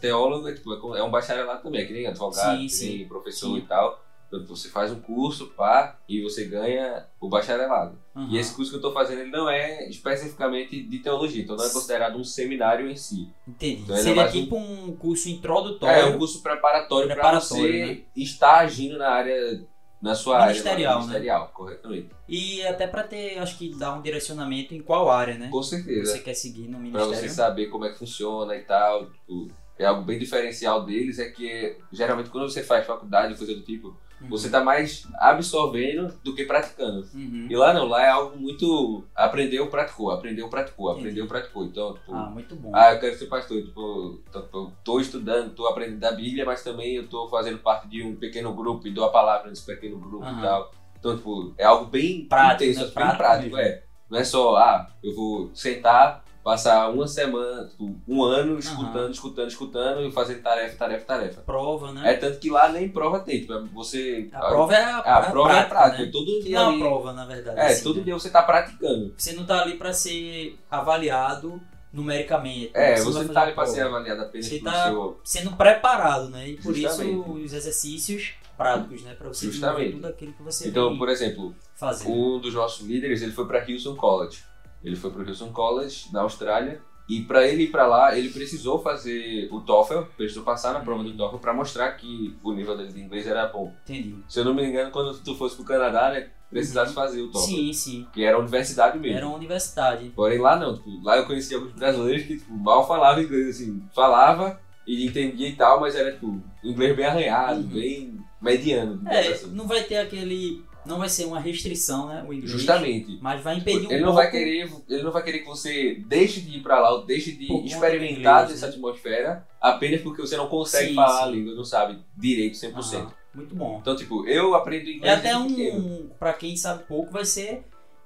teólogo 0.00 0.48
é, 0.48 0.54
tipo, 0.54 0.72
é 0.94 1.02
um 1.02 1.10
bacharelado 1.10 1.62
também, 1.62 1.80
é 1.82 1.84
que 1.84 1.92
nem 1.92 2.06
advogado, 2.06 2.56
Sim, 2.58 2.66
que 2.66 2.72
sim. 2.72 2.96
nem 2.98 3.08
professor 3.08 3.50
Sim. 3.50 3.58
e 3.58 3.62
tal. 3.62 4.02
Então, 4.28 4.44
Você 4.46 4.68
faz 4.68 4.90
um 4.92 5.00
curso, 5.00 5.46
pá, 5.56 5.98
e 6.08 6.20
você 6.22 6.44
ganha 6.46 7.06
o 7.20 7.28
bacharelado. 7.28 7.98
Aham. 8.14 8.28
E 8.30 8.38
esse 8.38 8.54
curso 8.54 8.70
que 8.70 8.76
eu 8.76 8.80
tô 8.80 8.92
fazendo, 8.92 9.20
ele 9.20 9.30
não 9.30 9.48
é 9.48 9.88
especificamente 9.88 10.82
de 10.82 10.98
teologia, 10.98 11.42
então 11.42 11.56
não 11.56 11.64
é 11.64 11.70
considerado 11.70 12.16
um 12.18 12.24
seminário 12.24 12.88
em 12.90 12.96
si. 12.96 13.28
Entendi. 13.46 13.82
Então 13.82 13.94
ele 13.96 14.00
é 14.00 14.04
Seria 14.04 14.22
mais 14.22 14.34
um- 14.34 14.40
tipo 14.42 14.56
um 14.56 14.96
curso 14.96 15.28
introdutório. 15.28 15.94
É 15.96 16.06
um 16.06 16.18
curso 16.18 16.42
preparatório, 16.42 17.08
para 17.14 17.38
você 17.40 17.86
né? 17.86 17.98
estar 18.16 18.58
agindo 18.60 18.98
na 18.98 19.08
área, 19.10 19.64
na 20.00 20.14
sua 20.14 20.46
Ministerial, 20.46 20.72
área 20.72 20.88
né? 20.88 21.00
ministerial, 21.06 21.50
corretamente. 21.54 22.10
E 22.28 22.62
até 22.66 22.86
pra 22.86 23.02
ter, 23.02 23.38
acho 23.38 23.56
que 23.56 23.74
dar 23.76 23.94
um 23.94 24.02
direcionamento 24.02 24.74
em 24.74 24.80
qual 24.80 25.10
área, 25.10 25.36
né? 25.38 25.48
Com 25.50 25.62
certeza. 25.62 26.12
Você 26.12 26.18
quer 26.20 26.34
seguir 26.34 26.68
no 26.68 26.78
Pra 26.90 27.00
você 27.00 27.06
ministério. 27.22 27.30
saber 27.34 27.66
como 27.66 27.84
é 27.84 27.90
que 27.90 27.98
funciona 27.98 28.54
e 28.54 28.60
tal. 28.60 29.10
Tipo, 29.10 29.48
é 29.78 29.84
algo 29.86 30.02
bem 30.02 30.18
diferencial 30.18 30.84
deles, 30.84 31.18
é 31.18 31.28
que 31.30 31.76
geralmente 31.92 32.30
quando 32.30 32.48
você 32.48 32.62
faz 32.62 32.86
faculdade, 32.86 33.34
coisa 33.36 33.54
do 33.54 33.62
tipo, 33.62 33.96
Uhum. 34.20 34.28
você 34.30 34.48
tá 34.48 34.62
mais 34.64 35.06
absorvendo 35.18 36.12
do 36.24 36.34
que 36.34 36.44
praticando. 36.44 37.06
Uhum. 37.14 37.46
E 37.50 37.56
lá 37.56 37.72
não, 37.74 37.86
lá 37.86 38.02
é 38.02 38.08
algo 38.08 38.36
muito. 38.38 39.04
Aprendeu, 39.14 39.66
praticou, 39.68 40.10
aprendeu, 40.10 40.48
praticou, 40.48 40.90
Entendi. 40.90 41.06
aprendeu, 41.08 41.26
praticou. 41.26 41.64
Então, 41.64 41.94
tipo, 41.94 42.14
Ah, 42.14 42.30
muito 42.30 42.56
bom. 42.56 42.70
ah, 42.74 42.92
eu 42.94 43.00
quero 43.00 43.16
ser 43.18 43.26
pastor. 43.26 43.62
Tipo, 43.62 44.20
tô, 44.32 44.70
tô, 44.84 45.00
estudando, 45.00 45.54
tô 45.54 45.66
aprendendo 45.66 46.00
da 46.00 46.12
Bíblia, 46.12 46.44
mas 46.46 46.62
também 46.62 46.94
eu 46.96 47.06
tô 47.06 47.28
fazendo 47.28 47.58
parte 47.58 47.88
de 47.88 48.02
um 48.02 48.16
pequeno 48.16 48.54
grupo 48.54 48.86
e 48.86 48.90
dou 48.90 49.04
a 49.04 49.10
palavra 49.10 49.48
nesse 49.50 49.64
pequeno 49.66 49.98
grupo 49.98 50.24
Aham. 50.24 50.38
e 50.38 50.42
tal. 50.42 50.70
Então, 50.98 51.16
tipo, 51.16 51.54
é 51.58 51.64
algo 51.64 51.84
bem 51.86 52.24
Prático, 52.24 52.64
intenso, 52.64 52.80
né? 52.80 52.84
bem 52.86 52.94
Prático 52.94 53.18
prático, 53.18 53.56
mesmo. 53.56 53.58
é. 53.70 53.82
Não 54.08 54.18
é 54.18 54.24
só, 54.24 54.56
ah, 54.56 54.88
eu 55.02 55.14
vou 55.14 55.50
sentar, 55.52 56.24
passar 56.46 56.88
uma 56.90 57.08
semana, 57.08 57.66
tipo, 57.66 57.92
um 58.06 58.22
ano 58.22 58.56
escutando, 58.56 59.10
escutando, 59.12 59.48
escutando 59.48 60.06
e 60.06 60.12
fazendo 60.12 60.42
tarefa, 60.42 60.76
tarefa, 60.76 61.04
tarefa. 61.04 61.40
Prova, 61.40 61.92
né? 61.92 62.12
É 62.12 62.16
tanto 62.16 62.38
que 62.38 62.48
lá 62.48 62.68
nem 62.68 62.88
prova 62.88 63.18
tem, 63.18 63.40
tipo, 63.40 63.52
é 63.52 63.60
você. 63.74 64.28
A 64.32 64.46
prova 64.46 64.72
é 64.72 64.84
a, 64.84 64.98
a 65.00 65.22
prova 65.28 65.52
é 65.58 65.64
prática, 65.64 66.04
né? 66.04 66.10
todo 66.12 66.40
dia. 66.40 66.56
é 66.56 66.60
uma 66.60 66.70
ali- 66.70 66.78
prova, 66.78 67.12
na 67.12 67.24
verdade. 67.26 67.58
é, 67.58 67.66
assim, 67.66 67.82
todo 67.82 67.96
né? 67.96 68.04
dia 68.04 68.14
você 68.14 68.30
tá 68.30 68.44
praticando. 68.44 69.12
Você 69.18 69.32
não 69.32 69.44
tá 69.44 69.60
ali 69.60 69.76
pra 69.76 69.92
ser 69.92 70.56
avaliado 70.70 71.60
numericamente. 71.92 72.70
É, 72.74 72.94
você 73.00 73.24
não 73.24 73.34
tá 73.34 73.40
a 73.40 73.42
ali 73.42 73.52
pra 73.52 73.64
prova. 73.64 73.76
ser 73.76 73.82
avaliado 73.84 74.22
apenas 74.22 74.46
Você 74.46 74.58
pelo 74.60 74.70
tá- 74.70 74.84
seu. 74.84 75.20
Sendo 75.24 75.56
preparado, 75.56 76.28
né? 76.28 76.48
E 76.50 76.56
por 76.58 76.72
Justamente. 76.72 77.10
isso 77.20 77.32
os 77.32 77.52
exercícios 77.52 78.34
práticos, 78.56 79.02
né? 79.02 79.14
Pra 79.18 79.26
você 79.28 79.46
Justamente. 79.46 79.92
tudo 79.94 80.06
aquilo 80.06 80.32
que 80.32 80.42
você 80.44 80.68
Então, 80.68 80.96
por 80.96 81.08
exemplo, 81.08 81.54
fazer. 81.74 82.08
um 82.08 82.38
dos 82.38 82.54
nossos 82.54 82.86
líderes, 82.86 83.20
ele 83.20 83.32
foi 83.32 83.46
para 83.48 83.68
Hilson 83.68 83.96
College. 83.96 84.44
Ele 84.82 84.96
foi 84.96 85.10
para 85.10 85.22
o 85.22 85.26
Hilson 85.28 85.52
College, 85.52 86.06
na 86.12 86.20
Austrália, 86.22 86.80
e 87.08 87.22
para 87.22 87.46
ele 87.46 87.64
ir 87.64 87.70
para 87.70 87.86
lá, 87.86 88.16
ele 88.18 88.30
precisou 88.30 88.80
fazer 88.82 89.48
o 89.52 89.60
TOEFL, 89.60 90.02
precisou 90.16 90.42
passar 90.42 90.72
na 90.72 90.80
prova 90.80 91.04
do 91.04 91.16
TOEFL 91.16 91.36
para 91.38 91.54
mostrar 91.54 91.92
que 91.92 92.36
o 92.42 92.52
nível 92.52 92.76
dele 92.76 92.92
de 92.92 93.00
inglês 93.00 93.26
era 93.26 93.46
bom. 93.46 93.72
Entendi. 93.84 94.16
Se 94.28 94.40
eu 94.40 94.44
não 94.44 94.52
me 94.54 94.64
engano, 94.64 94.90
quando 94.90 95.16
tu 95.22 95.34
fosse 95.36 95.54
pro 95.54 95.64
Canadá, 95.64 96.10
né, 96.10 96.28
precisasse 96.50 96.92
fazer 96.94 97.22
o 97.22 97.30
TOEFL, 97.30 97.46
Sim, 97.46 97.72
sim. 97.72 98.06
que 98.12 98.24
era 98.24 98.38
universidade 98.38 98.98
mesmo. 98.98 99.16
Era 99.18 99.26
uma 99.26 99.36
universidade. 99.36 100.10
Porém 100.16 100.38
lá 100.38 100.56
não, 100.56 100.74
tipo, 100.74 101.00
lá 101.02 101.16
eu 101.16 101.26
conheci 101.26 101.54
alguns 101.54 101.72
brasileiros 101.72 102.26
que 102.26 102.38
tipo, 102.38 102.52
mal 102.56 102.86
falavam 102.86 103.22
inglês, 103.22 103.50
assim, 103.56 103.82
falava 103.94 104.60
e 104.86 105.06
entendia 105.06 105.48
e 105.48 105.54
tal, 105.56 105.80
mas 105.80 105.94
era 105.94 106.12
tipo, 106.12 106.40
inglês 106.62 106.96
bem 106.96 107.06
arranhado, 107.06 107.60
Uhum. 107.60 107.66
bem 107.68 108.18
mediano, 108.40 109.00
É, 109.08 109.28
assim. 109.28 109.48
não 109.52 109.66
vai 109.66 109.82
ter 109.84 109.96
aquele. 109.98 110.64
Não 110.86 110.98
vai 110.98 111.08
ser 111.08 111.24
uma 111.24 111.40
restrição, 111.40 112.08
né? 112.08 112.22
O 112.26 112.32
inglês. 112.32 112.50
Justamente. 112.50 113.18
Mas 113.20 113.42
vai 113.42 113.56
impedir 113.58 113.86
um 113.86 113.90
ele 113.90 114.00
não 114.00 114.06
pouco. 114.14 114.14
vai 114.16 114.30
querer, 114.30 114.70
ele 114.88 115.02
não 115.02 115.12
vai 115.12 115.22
querer 115.24 115.38
que 115.40 115.46
você 115.46 116.02
deixe 116.06 116.40
de 116.40 116.58
ir 116.58 116.62
pra 116.62 116.78
lá, 116.80 116.92
ou 116.94 117.04
deixe 117.04 117.32
de 117.32 117.46
Por 117.46 117.64
experimentar 117.64 118.42
inglês, 118.42 118.48
dessa 118.60 118.66
né? 118.66 118.72
atmosfera 118.72 119.48
apenas 119.60 120.00
porque 120.00 120.20
você 120.22 120.36
não 120.36 120.48
consegue 120.48 120.90
Sim, 120.90 120.94
falar 120.94 121.22
a 121.24 121.26
sim. 121.26 121.32
língua, 121.32 121.54
não 121.54 121.64
sabe 121.64 121.98
direito 122.16 122.56
100%. 122.56 122.74
Aham, 122.76 123.12
Muito 123.34 123.54
bom. 123.54 123.78
Então, 123.80 123.96
tipo, 123.96 124.26
eu 124.26 124.54
aprendo 124.54 124.88
É 124.88 124.92
inglês 124.92 125.18
até 125.18 125.34
desde 125.34 125.48
pequeno. 125.54 125.78
um. 125.84 126.08
Pra 126.18 126.32
quem 126.32 126.56
sabe 126.56 126.84
pouco, 126.84 127.12
vai 127.12 127.24
ser. 127.24 127.64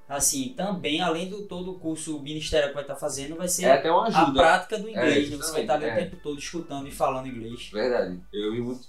Assim, 0.09 0.55
também, 0.57 1.01
além 1.01 1.29
do 1.31 1.43
todo 1.47 1.71
o 1.71 1.79
curso 1.79 2.19
ministério 2.21 2.71
que 2.71 2.75
vai 2.75 2.83
estar 2.83 2.97
fazendo, 2.97 3.37
vai 3.37 3.47
ser 3.47 3.67
É 3.67 3.73
até 3.75 3.93
uma 3.93 4.09
a 4.09 4.31
prática 4.33 4.77
do 4.77 4.89
inglês, 4.89 5.29
É, 5.29 5.31
né? 5.31 5.37
Você 5.37 5.53
vai 5.53 5.61
estar 5.61 5.75
ali 5.75 5.85
justamente, 5.85 6.07
o 6.07 6.11
tempo 6.11 6.23
todo 6.23 6.39
escutando 6.41 6.89
e 6.89 6.91
falando 6.91 7.29
inglês. 7.29 7.71
Verdade. 7.73 8.21
Eu 8.33 8.51
vi 8.51 8.61
muito, 8.61 8.89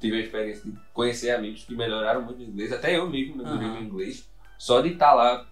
tive 0.00 0.16
a 0.18 0.20
experiência 0.20 0.64
de 0.64 0.76
conhecer 0.92 1.30
amigos 1.30 1.64
que 1.64 1.74
melhoraram 1.74 2.22
muito 2.22 2.40
o 2.40 2.42
inglês, 2.44 2.72
até 2.72 2.96
eu 2.96 3.08
mesmo 3.08 3.36
melhorei 3.36 3.68
Aham. 3.68 3.78
o 3.80 3.82
inglês, 3.82 4.28
só 4.56 4.80
de 4.80 4.90
estar 4.90 5.14
lá 5.14 5.46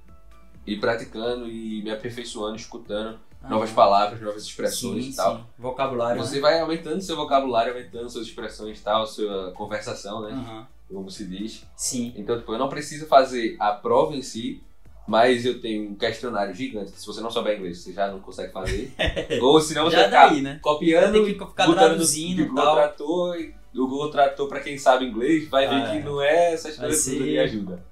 e 0.66 0.76
praticando 0.76 1.48
e 1.48 1.82
me 1.82 1.90
aperfeiçoando, 1.90 2.56
escutando 2.56 3.18
novas 3.48 3.68
Aham. 3.68 3.76
palavras, 3.76 4.20
novas 4.20 4.42
expressões 4.42 5.04
sim, 5.04 5.10
e 5.10 5.14
tal. 5.14 5.36
sim. 5.36 5.44
Vocabulário. 5.58 6.20
Você 6.22 6.40
vai 6.40 6.60
aumentando 6.60 7.00
seu 7.00 7.16
vocabulário, 7.16 7.72
aumentando 7.72 8.08
suas 8.10 8.26
expressões 8.26 8.78
e 8.78 8.82
tal, 8.82 9.06
sua 9.06 9.52
conversação, 9.52 10.22
né? 10.22 10.30
né? 10.32 10.36
Aham. 10.36 10.66
Como 10.88 11.10
se 11.10 11.24
diz. 11.26 11.64
Sim. 11.76 12.12
Então, 12.16 12.38
tipo, 12.38 12.52
eu 12.52 12.58
não 12.58 12.68
preciso 12.68 13.06
fazer 13.06 13.56
a 13.58 13.72
prova 13.72 14.14
em 14.14 14.22
si, 14.22 14.62
mas 15.06 15.44
eu 15.44 15.60
tenho 15.60 15.90
um 15.90 15.94
questionário 15.96 16.54
gigante. 16.54 16.92
que 16.92 17.00
Se 17.00 17.06
você 17.06 17.20
não 17.20 17.30
souber 17.30 17.56
inglês, 17.58 17.78
você 17.78 17.92
já 17.92 18.08
não 18.08 18.20
consegue 18.20 18.52
fazer. 18.52 18.92
Ou 19.42 19.60
senão 19.60 19.84
você 19.84 19.96
Já 19.96 20.04
ficar 20.04 20.28
daí, 20.28 20.42
né? 20.42 20.58
copiando 20.62 21.12
Tem 21.12 21.24
que 21.24 21.34
ficar 21.34 21.72
traduzindo 21.72 22.42
e 22.42 22.54
tal. 22.54 22.74
Trator. 22.74 23.36
E 23.36 23.54
o 23.80 23.86
Google 23.86 24.10
Trator, 24.10 24.48
pra 24.48 24.60
quem 24.60 24.78
sabe 24.78 25.04
inglês, 25.06 25.48
vai 25.48 25.66
ver 25.68 25.74
Ah, 25.74 25.90
que 25.90 25.96
é. 25.98 26.02
não 26.02 26.20
é 26.22 26.52
essas 26.54 26.76
coisas 26.76 27.00
ser- 27.00 27.22
de 27.22 27.38
ajuda. 27.38 27.84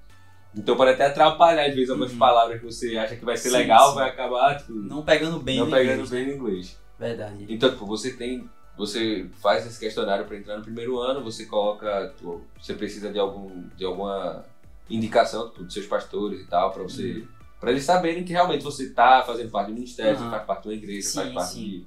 Então 0.57 0.75
pode 0.77 0.91
até 0.91 1.05
atrapalhar, 1.07 1.65
às 1.67 1.75
vezes, 1.75 1.89
algumas 1.89 2.11
Uhum. 2.13 2.17
palavras 2.17 2.59
que 2.59 2.65
você 2.65 2.97
acha 2.97 3.15
que 3.17 3.25
vai 3.25 3.35
ser 3.35 3.49
Sim, 3.49 3.57
legal, 3.57 3.89
sim. 3.89 3.95
vai 3.95 4.09
acabar, 4.09 4.57
tipo, 4.57 4.71
Não 4.73 5.03
pegando 5.03 5.39
bem 5.39 5.57
não 5.59 5.65
no 5.65 5.71
pegando 5.71 5.93
inglês. 6.03 6.09
bem 6.09 6.27
no 6.27 6.33
inglês. 6.33 6.79
Verdade. 6.97 7.45
Então, 7.49 7.69
tipo, 7.71 7.85
você 7.85 8.13
tem. 8.13 8.49
Você 8.77 9.29
faz 9.41 9.65
esse 9.65 9.79
questionário 9.79 10.25
para 10.25 10.35
entrar 10.37 10.57
no 10.57 10.63
primeiro 10.63 10.97
ano, 10.99 11.23
você 11.23 11.45
coloca. 11.45 12.13
tipo, 12.17 12.41
você 12.61 12.73
precisa 12.73 13.11
de, 13.11 13.19
algum, 13.19 13.67
de 13.75 13.83
alguma 13.85 14.45
indicação 14.89 15.49
tipo, 15.49 15.63
dos 15.63 15.73
seus 15.73 15.85
pastores 15.87 16.41
e 16.41 16.45
tal, 16.47 16.71
para 16.71 16.83
você. 16.83 17.13
Uhum. 17.19 17.27
Pra 17.59 17.71
eles 17.71 17.83
saberem 17.83 18.23
que 18.23 18.31
realmente 18.33 18.63
você 18.63 18.89
tá 18.91 19.23
fazendo 19.25 19.49
parte 19.49 19.67
do 19.67 19.73
ministério, 19.73 20.17
você 20.17 20.29
faz 20.29 20.43
parte 20.45 20.61
de 20.63 20.67
uma 20.69 20.73
igreja, 20.73 21.07
Sim, 21.07 21.15
faz 21.15 21.33
parte 21.33 21.53
sim. 21.53 21.85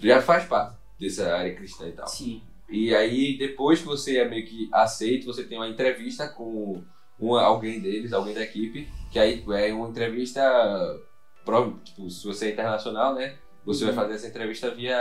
de. 0.00 0.06
Já 0.08 0.20
faz 0.22 0.44
parte 0.44 0.76
dessa 1.00 1.34
área 1.34 1.54
cristã 1.54 1.88
e 1.88 1.92
tal. 1.92 2.06
Sim. 2.06 2.42
E 2.68 2.94
aí, 2.94 3.36
depois 3.38 3.80
que 3.80 3.86
você 3.86 4.18
é 4.18 4.28
meio 4.28 4.44
que 4.46 4.68
aceito, 4.72 5.26
você 5.26 5.44
tem 5.44 5.56
uma 5.58 5.68
entrevista 5.68 6.28
com 6.28 6.82
uma, 7.18 7.42
alguém 7.42 7.80
deles, 7.80 8.12
alguém 8.12 8.34
da 8.34 8.42
equipe, 8.42 8.88
que 9.10 9.18
aí 9.18 9.42
é 9.54 9.72
uma 9.72 9.88
entrevista. 9.88 10.42
Tipo, 11.84 12.10
se 12.10 12.26
você 12.26 12.46
é 12.46 12.52
internacional, 12.52 13.14
né? 13.14 13.36
Você 13.64 13.84
Uhum. 13.84 13.92
vai 13.92 14.04
fazer 14.04 14.14
essa 14.16 14.26
entrevista 14.28 14.70
via 14.70 14.98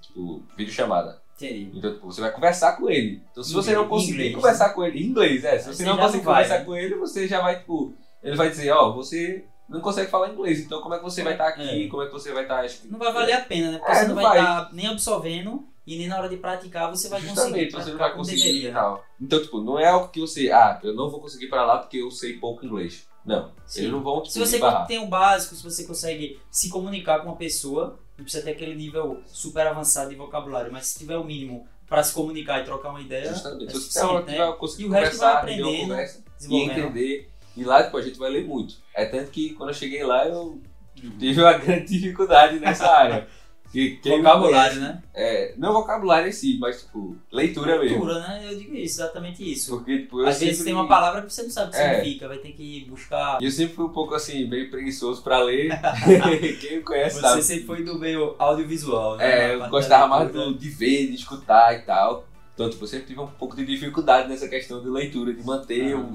tipo, 0.00 0.42
videochamada. 0.56 1.20
Entendi. 1.36 1.70
Então, 1.74 1.92
tipo, 1.94 2.06
você 2.06 2.20
vai 2.20 2.32
conversar 2.32 2.72
com 2.76 2.88
ele. 2.90 3.22
Então, 3.30 3.42
se 3.44 3.52
você 3.52 3.70
Inglês, 3.70 3.82
não 3.82 3.88
conseguir 3.88 4.12
inglês, 4.14 4.34
conversar 4.34 4.68
com 4.70 4.84
ele 4.84 4.98
em 5.00 5.06
inglês, 5.06 5.44
é. 5.44 5.58
Se 5.58 5.66
você 5.68 5.74
você 5.74 5.84
não 5.84 5.96
conseguir 5.96 6.24
vai, 6.24 6.34
conversar 6.34 6.58
né? 6.60 6.64
com 6.64 6.76
ele, 6.76 6.94
você 6.96 7.28
já 7.28 7.40
vai, 7.40 7.58
tipo. 7.60 7.94
Ele 8.22 8.36
vai 8.36 8.48
dizer, 8.50 8.70
ó, 8.72 8.92
você 8.92 9.44
não 9.68 9.80
consegue 9.80 10.10
falar 10.10 10.30
inglês, 10.32 10.58
então 10.60 10.80
como 10.82 10.94
é 10.94 10.98
que 10.98 11.04
você 11.04 11.22
vai 11.22 11.34
estar 11.34 11.48
aqui? 11.48 11.84
É. 11.84 11.88
Como 11.88 12.02
é 12.02 12.06
que 12.06 12.12
você 12.12 12.32
vai 12.32 12.42
estar. 12.42 12.64
Não 12.86 12.98
vai 12.98 13.12
valer 13.12 13.32
a 13.34 13.40
pena, 13.42 13.72
né? 13.72 13.78
Porque 13.78 13.92
É, 13.92 13.94
você 13.96 14.08
não 14.08 14.14
vai 14.16 14.24
vai. 14.24 14.38
estar 14.38 14.72
nem 14.74 14.86
absorvendo 14.88 15.64
e 15.94 15.98
nem 15.98 16.06
na 16.08 16.18
hora 16.18 16.28
de 16.28 16.36
praticar 16.36 16.90
você 16.90 17.08
vai 17.08 17.20
conseguir. 17.20 17.36
Justamente, 17.40 17.72
você 17.72 17.90
não 17.90 17.98
vai 17.98 18.14
conseguir 18.14 18.66
e 18.68 18.72
tal. 18.72 19.04
Então, 19.20 19.40
tipo, 19.42 19.60
não 19.60 19.78
é 19.78 19.86
algo 19.88 20.08
que 20.08 20.20
você, 20.20 20.50
ah, 20.50 20.78
eu 20.82 20.94
não 20.94 21.10
vou 21.10 21.20
conseguir 21.20 21.46
ir 21.46 21.48
pra 21.48 21.64
lá 21.64 21.78
porque 21.78 21.96
eu 21.98 22.10
sei 22.10 22.34
pouco 22.34 22.64
inglês. 22.66 23.08
Não. 23.24 23.52
Sim. 23.66 23.80
Eles 23.80 23.92
não 23.92 24.02
vão, 24.02 24.22
tipo, 24.22 24.32
Se 24.32 24.38
você 24.38 24.58
barrar. 24.58 24.86
tem 24.86 24.98
o 24.98 25.06
básico, 25.06 25.54
se 25.54 25.62
você 25.62 25.84
consegue 25.84 26.40
se 26.50 26.68
comunicar 26.70 27.20
com 27.20 27.28
uma 27.28 27.36
pessoa, 27.36 27.98
não 28.16 28.24
precisa 28.24 28.42
ter 28.44 28.52
aquele 28.52 28.74
nível 28.74 29.20
super 29.26 29.66
avançado 29.66 30.08
de 30.10 30.16
vocabulário, 30.16 30.72
mas 30.72 30.86
se 30.86 30.98
tiver 30.98 31.16
o 31.16 31.24
mínimo 31.24 31.66
para 31.86 32.02
se 32.02 32.12
comunicar 32.14 32.60
e 32.60 32.64
trocar 32.64 32.90
uma 32.90 33.00
ideia, 33.00 33.32
Justamente. 33.32 33.66
é 33.66 33.70
suficiente, 33.70 34.24
né? 34.26 34.52
conseguir 34.58 34.82
E 34.84 34.86
o 34.86 34.90
resto 34.90 35.18
vai 35.18 35.32
aprendendo, 35.34 35.80
conversa 35.88 36.24
e 36.48 36.56
entender. 36.62 37.30
E 37.56 37.64
lá, 37.64 37.82
tipo, 37.82 37.96
a 37.96 38.02
gente 38.02 38.18
vai 38.18 38.30
ler 38.30 38.46
muito. 38.46 38.76
É 38.94 39.04
tanto 39.04 39.30
que 39.30 39.52
quando 39.54 39.70
eu 39.70 39.74
cheguei 39.74 40.04
lá, 40.04 40.26
eu 40.26 40.60
Uhum. 41.02 41.16
tive 41.18 41.40
uma 41.40 41.52
grande 41.58 41.86
dificuldade 41.86 42.58
nessa 42.58 42.88
área. 42.90 43.28
Que, 43.70 43.96
quem 44.02 44.18
Vocabulário, 44.18 44.78
conhece- 44.78 44.80
né? 44.94 45.02
É, 45.14 45.54
não 45.58 45.72
vocabulário 45.74 46.28
em 46.28 46.32
si, 46.32 46.56
mas, 46.58 46.82
tipo, 46.82 47.16
leitura 47.30 47.78
mesmo. 47.78 47.98
Cultura, 47.98 48.20
né? 48.20 48.46
Eu 48.50 48.58
digo 48.58 48.74
isso, 48.74 49.00
exatamente 49.02 49.52
isso. 49.52 49.76
Porque, 49.76 49.98
tipo, 49.98 50.20
eu 50.20 50.26
Às 50.26 50.38
vezes 50.40 50.56
sempre- 50.56 50.72
tem 50.72 50.74
uma 50.80 50.88
palavra 50.88 51.20
que 51.22 51.30
você 51.32 51.42
não 51.42 51.50
sabe 51.50 51.68
o 51.68 51.70
que 51.72 51.76
É. 51.76 51.94
significa, 51.96 52.28
vai 52.28 52.38
ter 52.38 52.52
que 52.52 52.86
buscar. 52.88 53.38
E 53.40 53.44
eu 53.44 53.50
sempre 53.50 53.74
fui 53.74 53.84
um 53.84 53.90
pouco, 53.92 54.14
assim, 54.14 54.46
meio 54.48 54.70
preguiçoso 54.70 55.22
pra 55.22 55.38
ler. 55.42 55.68
quem 56.60 56.76
me 56.78 56.82
conhece 56.82 57.16
Você 57.16 57.20
sabe. 57.20 57.42
sempre 57.42 57.64
foi 57.66 57.84
do 57.84 57.98
meio 57.98 58.34
audiovisual, 58.38 59.16
né? 59.16 59.50
É, 59.50 59.54
eu 59.54 59.68
gostava 59.68 60.06
mais 60.06 60.24
leitura. 60.24 60.46
do, 60.46 60.58
de 60.58 60.68
ver, 60.70 61.08
de 61.08 61.14
escutar 61.14 61.74
e 61.74 61.82
tal. 61.82 62.26
Então, 62.54 62.68
tipo, 62.70 62.82
eu 62.84 62.88
sempre 62.88 63.06
tive 63.06 63.20
um 63.20 63.26
pouco 63.26 63.54
de 63.54 63.64
dificuldade 63.64 64.28
nessa 64.28 64.48
questão 64.48 64.82
de 64.82 64.88
leitura, 64.88 65.32
de 65.32 65.44
manter 65.44 65.92
Ah. 65.92 65.98
um, 65.98 66.12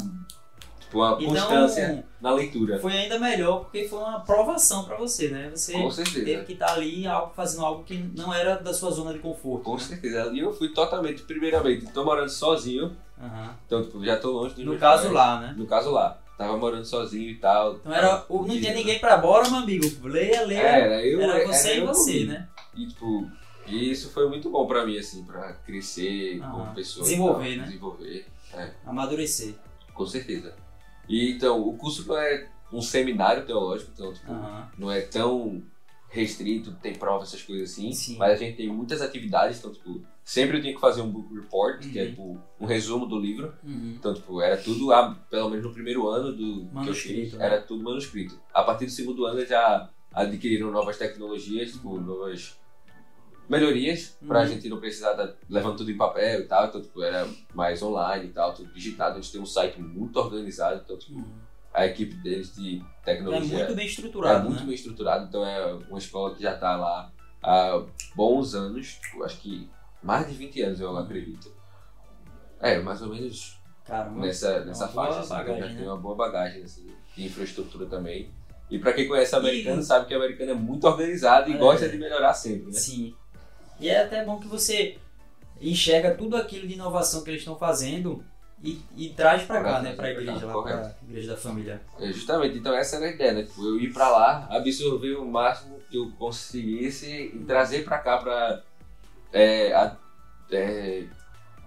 tipo, 0.94 1.00
uma 1.00 1.18
Então, 1.20 1.28
constância 1.34 2.06
na 2.22 2.32
leitura. 2.32 2.80
foi 2.80 2.94
ainda 2.94 3.18
melhor 3.20 3.62
porque 3.62 3.88
foi 3.88 4.00
uma 4.00 4.18
aprovação 4.18 4.84
pra 4.86 4.96
você, 4.96 5.30
né? 5.30 5.50
Você 5.54 5.74
Com 5.74 5.90
certeza. 5.92 6.24
teve 6.26 6.44
que 6.46 6.54
estar 6.54 6.74
ali 6.74 7.08
algo- 7.08 7.34
fazendo 7.36 7.66
algo 7.66 7.84
que 7.84 7.98
não 8.16 8.34
era 8.34 8.56
da 8.56 8.74
sua 8.74 8.92
zona 8.92 9.12
de 9.14 9.20
conforto. 9.20 9.64
Com 9.64 9.74
né? 9.74 9.80
certeza. 9.80 10.32
E 10.34 10.40
eu 10.40 10.54
fui 10.54 10.70
totalmente, 10.70 11.24
primeiramente, 11.24 11.88
tô 11.92 12.04
morando 12.06 12.30
sozinho, 12.30 12.96
Aham. 13.22 13.56
então, 13.66 13.84
tipo, 13.84 14.04
já 14.06 14.18
tô 14.18 14.32
longe 14.32 14.54
dos 14.56 14.66
No 14.66 14.78
caso 14.78 15.04
pais. 15.04 15.14
lá, 15.14 15.40
né? 15.42 15.54
No 15.58 15.66
caso 15.66 15.90
lá. 15.92 16.20
Tava 16.38 16.58
morando 16.58 16.84
sozinho 16.86 17.30
e 17.30 17.36
tal. 17.36 17.76
Então 17.76 17.94
era, 17.94 18.26
o- 18.28 18.40
não 18.46 18.50
tinha 18.60 18.74
ninguém 18.74 18.98
pra 19.00 19.18
bora, 19.18 19.48
meu 19.50 19.60
amigo. 19.60 19.86
Leia, 20.08 20.42
leia. 20.46 20.60
Era, 20.62 21.06
eu, 21.06 21.22
era 21.22 21.46
você 21.48 21.76
e 21.76 21.78
eu 21.80 21.86
você, 21.88 22.12
comigo. 22.14 22.32
né? 22.32 22.48
E, 22.76 22.88
tipo, 22.88 23.28
E 23.66 23.92
isso 23.92 24.10
foi 24.12 24.28
muito 24.28 24.50
bom 24.50 24.68
pra 24.68 24.86
mim, 24.86 24.98
assim, 24.98 25.24
pra 25.24 25.54
crescer 25.66 26.42
Aham. 26.42 26.52
como 26.52 26.76
pessoa. 26.76 27.06
e 27.06 27.10
Desenvolver, 27.10 27.48
tal, 27.50 27.58
né? 27.60 27.64
Desenvolver, 27.64 28.26
Amadurecer. 28.86 29.54
com 29.94 30.06
certeza. 30.06 30.54
E 31.08 31.32
então, 31.32 31.62
o 31.68 31.76
curso 31.78 32.08
não 32.08 32.18
é 32.18 32.50
um 32.72 32.82
seminário 32.82 33.46
teológico, 33.46 33.92
então, 33.94 34.14
tipo, 34.14 34.32
Aham. 34.32 34.70
não 34.78 34.92
é 34.92 35.02
tão 35.02 35.62
restrito, 36.10 36.72
tem 36.82 36.94
prova, 36.94 37.24
essas 37.24 37.42
coisas 37.42 37.72
assim. 37.72 37.92
Sim. 37.92 38.18
Mas 38.18 38.32
a 38.34 38.36
gente 38.36 38.56
tem 38.58 38.68
muitas 38.68 39.02
atividades, 39.02 39.58
então, 39.60 39.72
tipo, 39.72 40.02
sempre 40.24 40.58
eu 40.58 40.62
tinha 40.62 40.74
que 40.74 40.80
fazer 40.80 41.02
um 41.02 41.10
book 41.10 41.34
report, 41.34 41.80
que 41.92 41.98
é 42.00 42.04
Uhum. 42.04 42.10
tipo 42.10 42.40
um 42.60 42.66
resumo 42.66 43.06
do 43.06 43.20
livro. 43.20 43.54
Uhum. 43.64 43.96
Então, 43.98 44.14
tipo, 44.14 44.40
era 44.42 44.56
tudo, 44.58 44.92
ah, 44.94 45.16
pelo 45.30 45.50
menos 45.50 45.66
no 45.66 45.74
primeiro 45.74 46.08
ano 46.08 46.32
do 46.32 46.38
que 46.62 46.68
eu 46.68 46.74
Manuscrito, 46.74 47.22
fiz, 47.32 47.34
né? 47.34 47.46
era 47.46 47.62
tudo 47.62 47.84
manuscrito. 47.84 48.40
A 48.54 48.64
partir 48.64 48.86
do 48.86 48.92
segundo 48.92 49.26
ano 49.26 49.46
já 49.46 49.90
adquiriram 50.14 50.72
novas 50.72 50.98
tecnologias, 50.98 51.72
tipo, 51.72 52.00
novas 52.00 52.60
melhorias, 53.50 54.18
pra 54.28 54.42
Uhum. 54.42 54.48
gente 54.48 54.70
não 54.70 54.80
precisar 54.80 55.12
estar 55.12 55.34
levando 55.50 55.78
tudo 55.78 55.92
em 55.92 55.98
papel 55.98 56.42
e 56.42 56.44
tal. 56.46 56.68
Então, 56.68 56.82
tipo, 56.82 57.02
era 57.04 57.28
mais 57.54 57.82
online 57.82 58.26
e 58.28 58.30
tal, 58.30 58.54
tudo 58.54 58.72
digitado. 58.74 59.18
A 59.18 59.22
gente 59.22 59.32
tem 59.32 59.42
um 59.42 59.46
site 59.46 59.80
muito 59.82 60.18
organizado, 60.18 60.82
então, 60.84 60.98
tipo, 60.98 61.14
Uhum. 61.20 61.40
a 61.74 61.86
equipe 61.86 62.16
deles 62.16 62.54
de 62.56 62.82
É 63.02 63.06
tecnologia 63.06 63.58
muito 63.66 63.76
bem 63.76 63.86
é 63.86 63.90
estruturado, 63.90 64.44
muito 64.46 64.60
né? 64.62 64.66
bem 64.68 64.76
estruturado, 64.76 65.26
então 65.28 65.46
é 65.46 65.74
uma 65.90 65.98
escola 65.98 66.34
que 66.36 66.42
já 66.44 66.54
está 66.54 66.76
lá 66.76 67.12
há 67.42 67.84
bons 68.16 68.54
anos, 68.56 68.94
tipo, 68.94 69.24
acho 69.24 69.40
que 69.40 69.70
mais 70.02 70.28
de 70.28 70.34
20 70.34 70.62
anos, 70.62 70.80
eu 70.80 70.96
acredito. 70.98 71.52
É, 72.60 72.80
mais 72.80 73.02
ou 73.02 73.10
menos 73.10 73.60
Caramba. 73.86 74.22
nessa, 74.22 74.64
nessa 74.64 74.86
uma 74.86 74.92
boa 74.94 75.06
faixa, 75.08 75.20
assim, 75.20 75.30
bagagem, 75.30 75.62
já 75.62 75.68
né? 75.68 75.76
tem 75.76 75.88
uma 75.88 75.98
boa 75.98 76.16
bagagem 76.16 76.64
assim, 76.64 76.88
de 77.16 77.26
infraestrutura 77.26 77.86
também. 77.88 78.32
E 78.70 78.80
para 78.80 78.94
quem 78.94 79.08
conhece 79.08 79.36
americano, 79.36 79.82
E- 79.82 79.84
sabe 79.84 80.08
que 80.08 80.14
o 80.14 80.18
americano 80.18 80.52
é 80.52 80.56
muito 80.56 80.88
organizado 80.88 81.50
e 81.50 81.54
É. 81.54 81.58
gosta 81.58 81.90
de 81.90 81.98
melhorar 81.98 82.34
sempre, 82.34 82.68
né? 82.68 82.72
Sim. 82.80 83.14
E 83.80 83.90
é 83.90 84.02
até 84.04 84.24
bom 84.24 84.40
que 84.40 84.48
você 84.48 84.98
enxerga 85.62 86.14
tudo 86.16 86.36
aquilo 86.36 86.68
de 86.68 86.74
inovação 86.74 87.24
que 87.24 87.30
eles 87.30 87.42
estão 87.42 87.56
fazendo 87.58 88.24
e, 88.64 88.82
e 88.96 89.10
traz 89.10 89.44
pra 89.44 89.62
cá, 89.62 89.82
né? 89.82 89.94
Trazer 89.94 89.96
pra 89.96 90.10
igreja, 90.12 90.46
lá 90.46 90.62
pra 90.62 90.96
igreja 91.08 91.32
da 91.32 91.38
família. 91.38 91.82
É, 92.00 92.08
justamente, 92.12 92.58
então 92.58 92.74
essa 92.74 92.96
era 92.98 93.06
a 93.06 93.10
ideia, 93.10 93.34
né? 93.34 93.44
Tipo, 93.44 93.64
eu 93.66 93.80
ir 93.80 93.92
pra 93.94 94.10
lá, 94.10 94.48
absorver 94.50 95.16
o 95.16 95.26
máximo 95.26 95.80
que 95.90 95.98
eu 95.98 96.12
conseguisse 96.18 97.10
e 97.34 97.40
trazer 97.46 97.84
pra 97.84 97.98
cá 98.00 98.18
pra 98.18 98.62
é, 99.34 99.74
a- 99.74 99.96
é, 100.52 101.04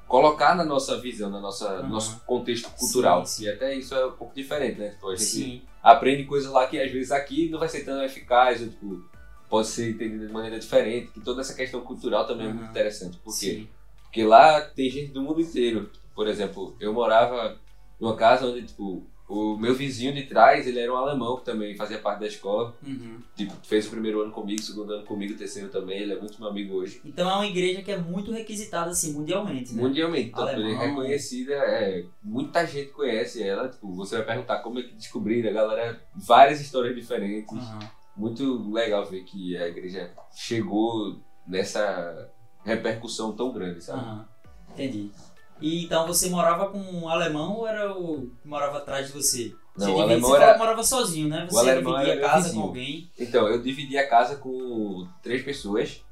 colocar 0.09 0.55
na 0.55 0.65
nossa 0.65 0.99
visão, 1.01 1.29
na 1.31 1.41
nossa 1.41 1.69
Aham. 1.69 1.89
nosso 1.89 2.21
contexto 2.21 2.71
cultural. 2.71 3.27
Sim, 3.27 3.43
sim. 3.43 3.45
E 3.45 3.49
até 3.53 3.75
isso 3.75 3.95
é 3.95 4.07
um 4.07 4.13
pouco 4.13 4.35
diferente, 4.35 4.79
né? 4.79 4.91
Tipo, 4.91 5.09
a 5.11 5.17
gente 5.17 5.25
Sim. 5.25 5.63
aprende 5.83 6.25
coisas 6.25 6.51
lá 6.51 6.67
que 6.67 6.81
às 6.81 6.91
vezes 6.91 7.11
aqui 7.13 7.49
não 7.51 7.59
vai 7.59 7.69
ser 7.69 7.85
tão 7.85 8.03
eficaz, 8.03 8.61
ou, 8.63 8.69
tipo, 8.69 9.05
pode 9.49 9.69
ser 9.69 9.91
entendido 9.91 10.27
de 10.27 10.33
maneira 10.33 10.59
diferente. 10.59 11.13
Que 11.13 11.21
toda 11.21 11.41
essa 11.41 11.55
questão 11.55 11.81
cultural 11.81 12.27
também 12.27 12.47
é 12.47 12.51
Aham. 12.51 12.59
muito 12.59 12.71
interessante. 12.71 13.17
Por 13.19 13.33
quê? 13.39 13.47
Sim. 13.47 13.69
Porque 14.05 14.25
lá 14.25 14.61
tem 14.61 14.91
gente 14.91 15.13
do 15.13 15.23
mundo 15.23 15.41
inteiro. 15.41 15.91
Por 16.15 16.27
exemplo, 16.27 16.75
eu 16.81 16.93
morava 16.93 17.59
numa 18.01 18.17
casa 18.17 18.47
onde, 18.47 18.63
tipo, 18.63 19.07
o 19.29 19.57
meu 19.57 19.75
vizinho 19.75 20.15
de 20.15 20.23
trás, 20.23 20.67
ele 20.67 20.79
era 20.79 20.93
um 20.93 20.97
alemão 20.97 21.37
que 21.37 21.45
também 21.45 21.77
fazia 21.77 21.99
parte 21.99 22.21
da 22.21 22.27
escola. 22.27 22.75
Uhum. 22.83 23.19
Tipo, 23.35 23.55
fez 23.65 23.87
o 23.87 23.91
primeiro 23.91 24.23
ano 24.23 24.31
comigo, 24.31 24.63
segundo 24.63 24.93
ano 24.95 25.05
comigo, 25.05 25.35
o 25.35 25.37
terceiro 25.37 25.69
também. 25.69 25.99
Ele 26.01 26.13
é 26.13 26.19
muito 26.19 26.39
meu 26.39 26.49
amigo 26.49 26.77
hoje. 26.77 27.01
Então 27.05 27.29
é 27.29 27.35
uma 27.35 27.47
igreja 27.47 27.83
que 27.83 27.91
é 27.91 27.99
muito 27.99 28.31
requisitada 28.31 28.91
assim, 28.91 29.13
mundialmente, 29.13 29.75
né? 29.75 29.83
Mundialmente, 29.83 30.31
tanto 30.31 30.49
Alemão. 30.49 30.81
é 30.81 30.87
reconhecida, 30.87 31.55
é, 31.55 32.05
muita 32.23 32.65
gente 32.67 32.93
conhece 32.93 33.43
ela. 33.43 33.69
Tipo, 33.69 33.93
você 33.95 34.17
vai 34.17 34.27
perguntar 34.27 34.59
como 34.61 34.79
é 34.79 34.83
que 34.83 34.95
descobriram, 34.95 35.51
a 35.51 35.53
galera, 35.53 36.01
várias 36.15 36.61
histórias 36.61 36.95
diferentes. 36.95 37.53
Aham. 37.53 37.81
Muito 38.17 38.71
legal 38.73 39.05
ver 39.05 39.25
que 39.25 39.57
a 39.57 39.69
igreja 39.69 40.11
chegou 40.35 41.21
nessa 41.47 42.31
repercussão 42.65 43.37
tão 43.37 43.53
grande, 43.53 43.83
sabe? 43.83 44.01
Aham. 44.01 44.29
Entendi. 44.73 45.11
E 45.61 45.85
então 45.85 46.07
você 46.07 46.29
morava 46.29 46.71
com 46.71 46.79
um 46.79 47.09
alemão 47.09 47.57
ou 47.57 47.67
era 47.67 47.93
o 47.93 48.29
que 48.43 48.49
morava 48.49 48.79
atrás 48.79 49.07
de 49.07 49.13
você? 49.13 49.55
Não, 49.77 49.87
você 49.87 49.93
o 49.93 50.01
alemão 50.01 50.31
você 50.31 50.43
era- 50.43 50.59
morava 50.59 50.83
sozinho, 50.83 51.29
né? 51.29 51.47
Você 51.51 51.75
dividia 51.75 52.15
meu 52.15 52.21
casa 52.21 52.53
com 52.55 52.61
alguém. 52.61 53.11
Então, 53.19 53.47
eu 53.49 53.63
dividi 53.63 53.97
a 53.97 54.09
casa 54.09 54.37
com 54.37 55.07
três 55.23 55.43
pessoas. 55.43 56.03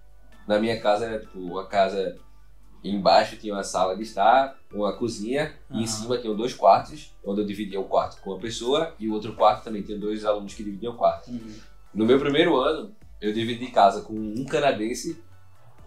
Na 0.47 0.59
minha 0.59 0.81
casa 0.81 1.07
era 1.07 1.21
tipo 1.21 1.59
a 1.59 1.67
casa 1.67 2.19
embaixo 2.83 3.37
tinha 3.39 3.55
uma 3.55 3.65
sala 3.65 3.97
de 3.97 4.03
estar, 4.03 4.59
uma 4.73 4.95
cozinha 4.97 5.55
e 5.71 5.75
Aham. 5.75 5.83
em 5.83 5.87
cima 5.87 6.19
tinham 6.19 6.37
dois 6.37 6.53
quartos, 6.55 7.15
onde 7.25 7.41
eu 7.41 7.47
dividia 7.47 7.81
o 7.81 7.85
quarto 7.85 8.21
com 8.21 8.31
uma 8.31 8.39
pessoa 8.39 8.95
e 8.99 9.09
o 9.09 9.15
outro 9.15 9.35
quarto 9.35 9.65
também 9.65 9.83
tinha 9.83 9.99
dois 9.99 10.25
alunos 10.25 10.53
que 10.53 10.63
dividiam 10.63 10.93
o 10.93 10.97
quarto. 10.97 11.31
Uhum. 11.31 11.55
No 11.95 12.05
meu 12.05 12.19
primeiro 12.19 12.57
ano, 12.57 12.95
eu 13.21 13.33
dividi 13.33 13.69
casa 13.69 14.03
com 14.03 14.15
um 14.15 14.45
canadense, 14.45 15.23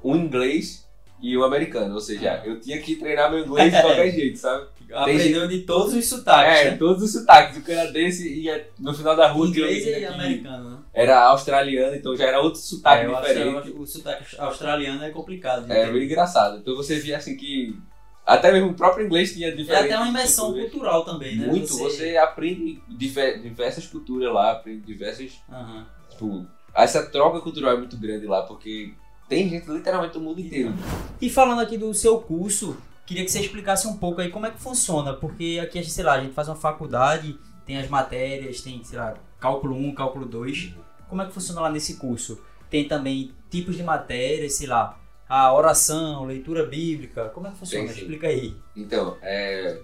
um 0.04 0.16
inglês 0.16 0.88
e 1.22 1.38
um 1.38 1.44
americano, 1.44 1.96
ou 1.96 2.00
seja, 2.02 2.42
Ah. 2.44 2.48
eu 2.48 2.60
tinha 2.60 2.80
que 2.82 2.96
treinar 2.96 3.30
meu 3.32 3.40
inglês 3.46 3.74
de 3.74 3.82
qualquer 3.82 4.12
jeito, 4.14 4.38
sabe? 4.38 4.68
Aprendeu 4.94 5.48
de 5.50 5.62
todos 5.64 5.94
os 5.94 6.08
sotaques, 6.08 6.60
É, 6.62 6.72
né? 6.72 6.78
todos 6.78 7.04
os 7.04 7.12
sotaques. 7.12 7.58
O 7.58 7.62
canadense 7.62 8.26
ia 8.42 8.70
no 8.80 8.94
final 8.94 9.18
da 9.18 9.28
rua 9.28 9.48
Inglês 9.48 9.86
e 9.86 10.06
americano, 10.06 10.70
né? 10.70 10.78
era 10.94 11.26
australiano, 11.26 11.94
então 11.96 12.16
já 12.16 12.26
era 12.26 12.40
outro 12.40 12.62
sotaque 12.62 13.06
É, 13.06 13.16
diferente. 13.16 13.62
que 13.64 13.78
o 13.78 13.86
sotaque 13.86 14.24
australiano 14.40 15.04
é 15.04 15.10
complicado. 15.10 15.70
É 15.70 15.92
meio 15.92 16.04
engraçado. 16.06 16.60
Então 16.60 16.74
você 16.76 16.98
via 17.00 17.18
assim 17.18 17.36
que 17.36 17.76
até 18.26 18.50
mesmo 18.52 18.70
o 18.70 18.74
próprio 18.76 19.06
inglês 19.06 19.34
tinha 19.34 19.50
É 19.50 19.52
diferentes 19.52 19.92
até 19.92 19.98
uma 19.98 20.08
imersão 20.10 20.46
culturas. 20.54 20.72
cultural 20.72 21.04
também, 21.04 21.36
né? 21.36 21.48
Muito, 21.48 21.78
você, 21.78 22.16
aprende 22.16 22.80
diver- 22.88 23.42
diversas 23.42 23.88
culturas 23.88 24.32
lá, 24.34 24.52
aprende 24.54 24.86
diversas. 24.86 25.34
Aham. 25.52 25.86
Tipo, 26.18 26.48
essa 26.74 27.06
troca 27.06 27.40
cultural 27.42 27.74
é 27.74 27.78
muito 27.78 27.96
grande 27.96 28.26
lá, 28.26 28.42
porque 28.42 28.94
tem 29.30 29.48
gente 29.48 29.70
literalmente 29.70 30.14
do 30.14 30.20
mundo 30.20 30.42
inteiro. 30.42 30.74
E 31.22 31.30
falando 31.30 31.62
aqui 31.62 31.78
do 31.78 31.94
seu 31.94 32.20
curso, 32.20 32.76
queria 33.06 33.24
que 33.24 33.32
você 33.32 33.40
explicasse 33.40 33.88
um 33.88 33.98
pouco 33.98 34.20
aí 34.20 34.32
como 34.32 34.48
é 34.48 34.52
que 34.52 34.60
funciona, 34.60 35.14
porque 35.14 35.60
aqui, 35.62 35.84
sei 35.84 36.04
lá, 36.04 36.14
a 36.14 36.22
gente 36.22 36.34
faz 36.34 36.48
uma 36.48 36.56
faculdade, 36.56 37.38
tem 37.68 37.78
as 37.78 37.88
matérias, 37.88 38.62
tem, 38.62 38.84
sei 38.84 38.98
lá, 38.98 39.16
cálculo 39.40 39.76
1, 39.76 39.94
cálculo 39.94 40.26
2. 40.26 40.74
Como 41.08 41.22
é 41.22 41.26
que 41.28 41.34
funciona 41.34 41.62
lá 41.62 41.70
nesse 41.70 41.98
curso? 41.98 42.42
Tem 42.70 42.88
também 42.88 43.32
tipos 43.50 43.76
de 43.76 43.84
matérias, 43.84 44.56
sei 44.56 44.68
lá, 44.68 44.98
a 45.30 45.54
oração, 45.54 46.26
leitura 46.26 46.66
bíblica. 46.66 47.30
Como 47.30 47.48
é 47.48 47.52
que 47.52 47.58
funciona? 47.58 47.88
Tem. 47.88 47.96
Explica 47.96 48.28
aí. 48.28 48.56
Então, 48.76 49.18
é, 49.22 49.80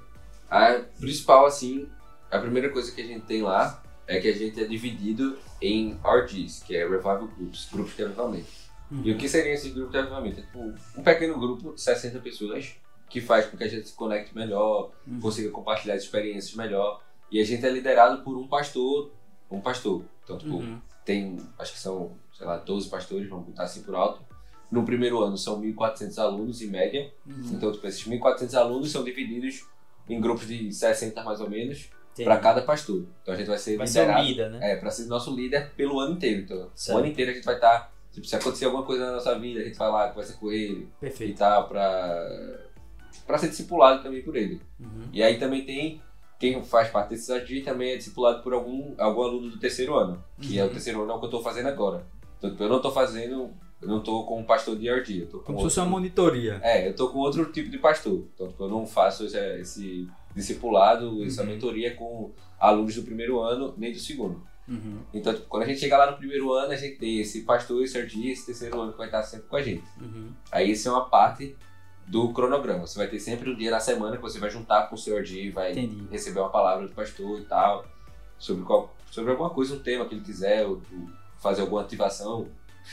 a 0.49 0.81
principal, 0.99 1.45
assim, 1.45 1.87
a 2.31 2.39
primeira 2.39 2.69
coisa 2.69 2.91
que 2.91 3.01
a 3.01 3.05
gente 3.05 3.25
tem 3.25 3.41
lá 3.43 3.83
é 4.07 4.19
que 4.19 4.27
a 4.27 4.33
gente 4.33 4.61
é 4.61 4.65
dividido 4.65 5.37
em 5.65 5.97
RGs, 6.03 6.63
que 6.65 6.75
é 6.75 6.81
Revival 6.87 7.27
Groups, 7.27 7.69
grupos 7.71 7.95
de 7.95 8.03
avivamento. 8.03 8.47
E 9.03 9.11
o 9.11 9.17
que 9.17 9.27
seriam 9.29 9.53
esses 9.53 9.73
grupos 9.73 9.91
de 9.93 9.97
avivamento? 9.97 10.39
É 10.39 10.43
tipo 10.43 10.59
um 10.59 11.03
pequeno 11.03 11.39
grupo 11.39 11.73
de 11.73 11.81
60 11.81 12.19
pessoas 12.19 12.75
que 13.09 13.21
faz 13.21 13.45
com 13.45 13.55
que 13.57 13.63
a 13.63 13.67
gente 13.67 13.87
se 13.87 13.95
conecte 13.95 14.35
melhor, 14.35 14.91
Uhum. 15.07 15.19
consiga 15.21 15.49
compartilhar 15.51 15.95
experiências 15.95 16.53
melhor. 16.55 17.01
E 17.31 17.39
a 17.39 17.45
gente 17.45 17.65
é 17.65 17.69
liderado 17.69 18.23
por 18.23 18.37
um 18.37 18.47
pastor, 18.47 19.11
um 19.49 19.61
pastor. 19.61 20.03
Então, 20.23 20.37
tipo, 20.37 20.55
Uhum. 20.57 20.79
tem, 21.05 21.37
acho 21.57 21.73
que 21.73 21.79
são, 21.79 22.17
sei 22.37 22.45
lá, 22.45 22.57
12 22.57 22.89
pastores, 22.89 23.29
vamos 23.29 23.45
botar 23.45 23.63
assim 23.63 23.83
por 23.83 23.95
alto. 23.95 24.21
No 24.69 24.83
primeiro 24.83 25.21
ano 25.23 25.37
são 25.37 25.59
1.400 25.61 26.17
alunos 26.17 26.61
em 26.61 26.67
média. 26.67 27.11
Uhum. 27.25 27.51
Então, 27.53 27.71
tipo, 27.71 27.87
esses 27.87 28.03
1.400 28.05 28.53
alunos 28.55 28.91
são 28.91 29.03
divididos 29.03 29.65
em 30.09 30.19
grupos 30.19 30.47
de 30.47 30.71
60 30.73 31.23
mais 31.23 31.39
ou 31.39 31.49
menos. 31.49 31.89
Para 32.23 32.37
cada 32.37 32.61
pastor. 32.61 33.05
Então 33.21 33.33
a 33.33 33.37
gente 33.37 33.47
vai 33.47 33.57
ser 33.57 33.77
Vai 33.77 33.87
ser 33.87 33.99
o 33.99 34.01
liderado 34.03 34.27
líder, 34.27 34.49
né? 34.51 34.71
é, 34.71 34.75
para 34.75 34.91
ser 34.91 35.05
nosso 35.05 35.35
líder 35.35 35.71
pelo 35.75 35.99
ano 35.99 36.13
inteiro. 36.13 36.41
Então, 36.41 36.69
Certo. 36.75 36.95
o 36.95 36.99
ano 36.99 37.07
inteiro 37.07 37.31
a 37.31 37.33
gente 37.33 37.45
vai 37.45 37.55
estar, 37.55 37.91
tipo, 38.11 38.27
se 38.27 38.35
acontecer 38.35 38.65
alguma 38.65 38.83
coisa 38.83 39.05
na 39.05 39.11
nossa 39.13 39.37
vida, 39.39 39.59
a 39.61 39.63
gente 39.63 39.77
vai 39.77 39.89
lá, 39.89 40.09
conversa 40.09 40.33
com 40.33 40.51
ele 40.51 40.81
e 40.83 40.87
Perfeito. 40.99 41.37
tal, 41.39 41.67
pra, 41.67 42.59
pra 43.25 43.37
ser 43.37 43.49
discipulado 43.49 44.03
também 44.03 44.21
por 44.21 44.35
ele. 44.35 44.61
Uhum. 44.79 45.07
E 45.11 45.23
aí 45.23 45.37
também 45.39 45.65
tem 45.65 46.01
quem 46.39 46.61
faz 46.61 46.89
parte 46.89 47.09
desse 47.11 47.31
AG 47.31 47.61
também 47.61 47.91
é 47.93 47.95
discipulado 47.97 48.43
por 48.43 48.53
algum, 48.53 48.93
algum 48.97 49.21
aluno 49.23 49.49
do 49.49 49.57
terceiro 49.59 49.95
ano, 49.95 50.21
que 50.41 50.59
é 50.59 50.63
o 50.63 50.67
Uhum. 50.67 50.71
terceiro 50.73 51.01
ano 51.03 51.11
é 51.11 51.15
o 51.15 51.19
que 51.19 51.25
eu 51.25 51.29
tô 51.29 51.41
fazendo 51.41 51.67
agora. 51.69 52.05
Então, 52.37 52.49
tipo, 52.51 52.63
eu 52.63 52.67
não 52.69 52.81
tô 52.81 52.91
fazendo, 52.91 53.49
eu 53.81 53.87
não 53.87 54.01
tô 54.03 54.23
com 54.25 54.41
um 54.41 54.43
pastor 54.43 54.75
de 54.75 54.89
RG, 54.89 55.21
eu 55.21 55.27
tô 55.27 55.37
com 55.39 55.45
Como 55.45 55.59
se 55.59 55.63
outro, 55.63 55.69
fosse 55.75 55.79
uma 55.79 55.85
monitoria. 55.89 56.59
É, 56.61 56.85
eu 56.89 56.93
tô 56.95 57.07
com 57.09 57.19
outro 57.19 57.45
tipo 57.45 57.69
de 57.69 57.77
pastor. 57.77 58.25
Então, 58.33 58.49
tipo, 58.49 58.61
eu 58.65 58.67
não 58.67 58.85
faço 58.85 59.23
esse, 59.25 59.37
esse 59.61 60.07
discipulado, 60.35 61.23
essa 61.25 61.41
Uhum. 61.41 61.47
mentoria 61.49 61.95
com 61.95 62.31
alunos 62.59 62.95
do 62.95 63.03
primeiro 63.03 63.39
ano 63.39 63.73
nem 63.77 63.91
do 63.91 63.99
segundo. 63.99 64.41
Uhum. 64.67 64.99
Então, 65.13 65.33
tipo, 65.33 65.47
quando 65.47 65.63
a 65.63 65.65
gente 65.65 65.79
chegar 65.79 65.97
lá 65.97 66.11
no 66.11 66.17
primeiro 66.17 66.51
ano, 66.53 66.71
a 66.71 66.75
gente 66.75 66.97
tem 66.97 67.19
esse 67.19 67.41
pastor, 67.41 67.83
esse 67.83 67.97
RG, 67.97 68.31
esse 68.31 68.45
terceiro 68.45 68.79
ano 68.79 68.91
que 68.93 68.97
vai 68.97 69.07
estar 69.07 69.21
sempre 69.23 69.47
com 69.47 69.55
a 69.57 69.61
gente. 69.61 69.83
Uhum. 69.99 70.31
Aí 70.51 70.71
isso 70.71 70.87
é 70.87 70.91
uma 70.91 71.09
parte 71.09 71.55
do 72.07 72.31
cronograma. 72.33 72.85
Você 72.87 72.97
vai 72.97 73.07
ter 73.07 73.19
sempre 73.19 73.49
um 73.49 73.55
dia 73.55 73.71
na 73.71 73.79
semana 73.79 74.15
que 74.15 74.21
você 74.21 74.39
vai 74.39 74.49
juntar 74.49 74.87
com 74.89 74.95
o 74.95 74.97
seu 74.97 75.17
RG, 75.17 75.51
vai 75.51 75.71
Entendi. 75.71 76.07
receber 76.09 76.39
uma 76.39 76.49
palavra 76.49 76.87
do 76.87 76.93
pastor 76.93 77.39
e 77.39 77.45
tal, 77.45 77.85
sobre, 78.37 78.63
qual, 78.63 78.93
sobre 79.11 79.31
alguma 79.31 79.49
coisa, 79.49 79.75
um 79.75 79.79
tema 79.79 80.05
que 80.05 80.15
ele 80.15 80.23
quiser, 80.23 80.65
ou 80.65 80.73
ou 80.73 80.81
fazer 81.37 81.61
alguma 81.61 81.81
ativação. 81.81 82.47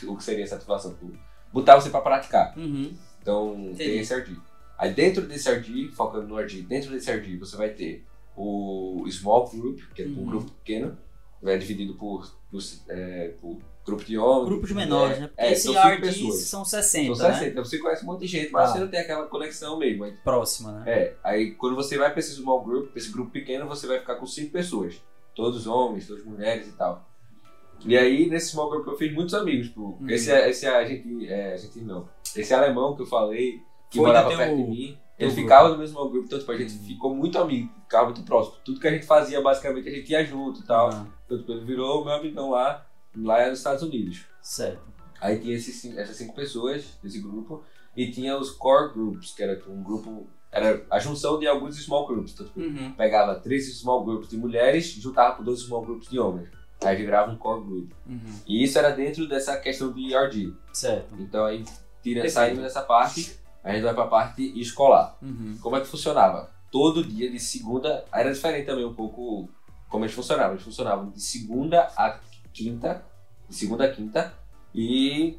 O 0.04 0.16
que 0.16 0.25
seria 0.25 0.42
essa 0.44 0.56
ativação? 0.56 0.97
Botar 1.52 1.76
você 1.76 1.88
para 1.90 2.00
praticar. 2.00 2.56
Uhum. 2.59 2.92
Então 3.23 3.54
Entendi. 3.54 3.76
tem 3.76 3.99
esse 4.00 4.12
RD. 4.14 4.37
Aí 4.80 4.94
dentro 4.94 5.26
desse 5.26 5.50
RD, 5.50 5.88
focando 5.92 6.26
no 6.26 6.38
RD, 6.38 6.62
dentro 6.62 6.90
desse 6.90 7.10
RD 7.12 7.37
você 7.37 7.54
vai 7.56 7.68
ter 7.68 8.04
o 8.37 9.04
small 9.10 9.46
group, 9.49 9.80
que 9.94 10.02
é 10.02 10.06
um 10.06 10.10
Uhum. 10.20 10.25
grupo 10.26 10.50
pequeno, 10.52 10.96
vai 11.42 11.58
dividido 11.58 11.94
por, 11.96 12.26
por, 12.50 12.60
é, 12.88 13.34
por 13.40 13.58
grupo 13.84 14.04
de 14.04 14.16
homens. 14.16 14.49
Grupos 14.49 14.70
menores, 14.72 15.18
é, 15.18 15.20
né? 15.20 15.26
Porque 15.28 15.42
É, 15.42 15.52
esse 15.52 15.68
RD 15.76 16.32
são 16.32 16.64
60, 16.64 17.14
São 17.14 17.26
60. 17.26 17.40
né? 17.44 17.49
Então 17.50 17.64
você 17.64 17.78
conhece 17.78 18.02
um 18.04 18.06
monte 18.06 18.20
de 18.20 18.26
gente, 18.28 18.50
mas 18.52 18.70
Ah. 18.70 18.72
você 18.72 18.78
não 18.80 18.88
tem 18.88 19.00
aquela 19.00 19.26
conexão 19.26 19.78
mesmo. 19.78 20.04
Aí, 20.04 20.12
Próxima, 20.25 20.72
né? 20.72 20.90
É, 20.90 21.16
aí 21.22 21.50
quando 21.52 21.76
você 21.76 21.99
vai 21.99 22.10
pra 22.10 22.20
esse 22.20 22.34
small 22.37 22.62
group, 22.64 22.90
pra 22.90 22.99
esse 22.99 23.12
grupo 23.12 23.30
pequeno, 23.30 23.68
você 23.68 23.87
vai 23.87 23.99
ficar 24.00 24.14
com 24.14 24.26
cinco 24.26 24.50
pessoas. 24.52 25.02
Todos 25.34 25.66
homens, 25.66 26.06
todas 26.06 26.25
mulheres 26.25 26.66
e 26.68 26.72
tal. 26.72 27.06
E 27.84 27.96
aí, 27.96 28.28
nesse 28.28 28.50
small 28.50 28.68
group 28.70 28.87
eu 28.87 28.96
fiz 28.96 29.12
muitos 29.12 29.34
amigos. 29.34 29.68
Tipo, 29.68 29.96
Uhum. 30.00 30.08
esse, 30.10 30.30
esse 30.32 30.66
argentino, 30.66 31.25
é, 31.25 31.52
argentino 31.52 31.87
não. 31.87 32.08
Esse 32.37 32.52
alemão 32.54 32.94
que 32.94 33.02
eu 33.02 33.06
falei, 33.06 33.60
que 33.90 33.99
Foi 33.99 34.06
morava 34.06 34.28
perto 34.37 34.56
de 34.56 34.62
mim, 34.62 34.99
ele 35.18 35.30
grupo. 35.30 35.35
ficava 35.42 35.68
no 35.68 35.78
mesmo 35.78 36.09
group, 36.09 36.25
então 36.26 36.38
tipo, 36.38 36.52
a 36.52 36.56
gente 36.56 36.73
ficou 36.78 37.14
muito 37.14 37.37
amigo, 37.38 37.70
ficava 37.82 38.04
muito 38.06 38.23
próximo. 38.23 38.56
Tudo 38.64 38.80
que 38.80 38.87
a 38.88 38.92
gente 38.92 39.04
fazia, 39.04 39.40
basicamente, 39.42 39.88
a 39.88 39.92
gente 39.92 40.11
ia 40.11 40.25
junto 40.25 40.61
e 40.61 40.64
tal. 40.64 40.88
Ah, 40.90 41.06
Então, 41.26 41.38
tipo, 41.38 41.52
ele 41.52 41.64
virou 41.64 42.04
meu 42.04 42.14
amigão 42.14 42.50
lá, 42.50 42.87
lá 43.16 43.49
nos 43.49 43.59
Estados 43.59 43.82
Unidos. 43.82 44.25
certo. 44.40 44.88
Aí 45.20 45.38
tinha 45.38 45.54
esses, 45.54 45.85
essas 45.99 46.16
cinco 46.16 46.35
pessoas 46.35 46.99
desse 47.02 47.20
grupo 47.20 47.62
e 47.94 48.11
tinha 48.11 48.38
os 48.38 48.50
core 48.52 48.94
groups, 48.94 49.32
que 49.35 49.42
era 49.42 49.61
um 49.68 49.82
grupo, 49.82 50.26
era 50.50 50.82
a 50.90 50.99
junção 50.99 51.38
de 51.38 51.47
alguns 51.47 51.76
small 51.76 52.06
groups. 52.06 52.32
Então, 52.32 52.47
tipo, 52.47 52.59
Uhum. 52.61 52.92
pegava 52.92 53.35
três 53.35 53.70
small 53.78 54.02
groups 54.02 54.30
de 54.30 54.38
mulheres 54.38 54.97
e 54.97 55.00
juntava 55.00 55.37
com 55.37 55.42
dois 55.44 55.61
small 55.61 55.82
groups 55.85 56.09
de 56.09 56.18
homens. 56.18 56.49
Aí 56.82 56.97
virava 56.97 57.30
um 57.30 57.37
core 57.37 57.62
group. 57.62 57.90
Uhum. 58.09 58.18
E 58.47 58.64
isso 58.64 58.78
era 58.78 58.88
dentro 58.92 59.28
dessa 59.28 59.54
questão 59.59 59.92
de 59.92 60.14
RD. 60.14 60.54
Certo. 60.73 61.14
Então 61.18 61.44
aí, 61.44 61.64
tira, 62.02 62.23
Perfeito. 62.23 62.30
saindo 62.32 62.62
dessa 62.62 62.80
parte, 62.80 63.38
a 63.62 63.72
gente 63.72 63.82
vai 63.82 63.94
pra 63.94 64.06
parte 64.06 64.42
escolar. 64.58 65.16
Uhum. 65.20 65.58
Como 65.60 65.76
é 65.76 65.80
que 65.80 65.86
funcionava? 65.86 66.50
Todo 66.70 67.04
dia 67.04 67.30
de 67.30 67.38
segunda, 67.38 68.04
era 68.12 68.32
diferente 68.32 68.66
também 68.66 68.84
um 68.84 68.94
pouco 68.94 69.48
como 69.88 70.04
eles 70.04 70.14
funcionavam. 70.14 70.52
Eles 70.52 70.64
funcionavam 70.64 71.10
de 71.10 71.20
segunda 71.20 71.82
a 71.96 72.18
quinta, 72.52 73.04
de 73.48 73.54
segunda 73.54 73.84
a 73.84 73.92
quinta, 73.92 74.32
e 74.74 75.38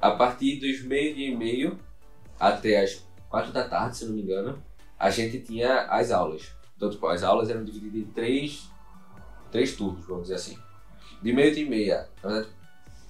a 0.00 0.10
partir 0.10 0.58
dos 0.58 0.82
meio-dia 0.82 1.28
e 1.28 1.36
meio 1.36 1.78
até 2.38 2.82
as 2.82 3.04
quatro 3.28 3.52
da 3.52 3.68
tarde, 3.68 3.96
se 3.96 4.04
não 4.06 4.14
me 4.14 4.22
engano, 4.22 4.62
a 4.98 5.10
gente 5.10 5.40
tinha 5.40 5.82
as 5.82 6.10
aulas. 6.10 6.52
Então, 6.76 6.90
tipo, 6.90 7.06
as 7.06 7.22
aulas 7.22 7.48
eram 7.48 7.64
divididas 7.64 8.00
em 8.00 8.12
três, 8.12 8.68
três 9.52 9.76
turnos, 9.76 10.04
vamos 10.06 10.24
dizer 10.24 10.34
assim. 10.34 10.58
De 11.22 11.32
meio-dia 11.32 11.64
e 11.64 11.68
meia, 11.68 12.08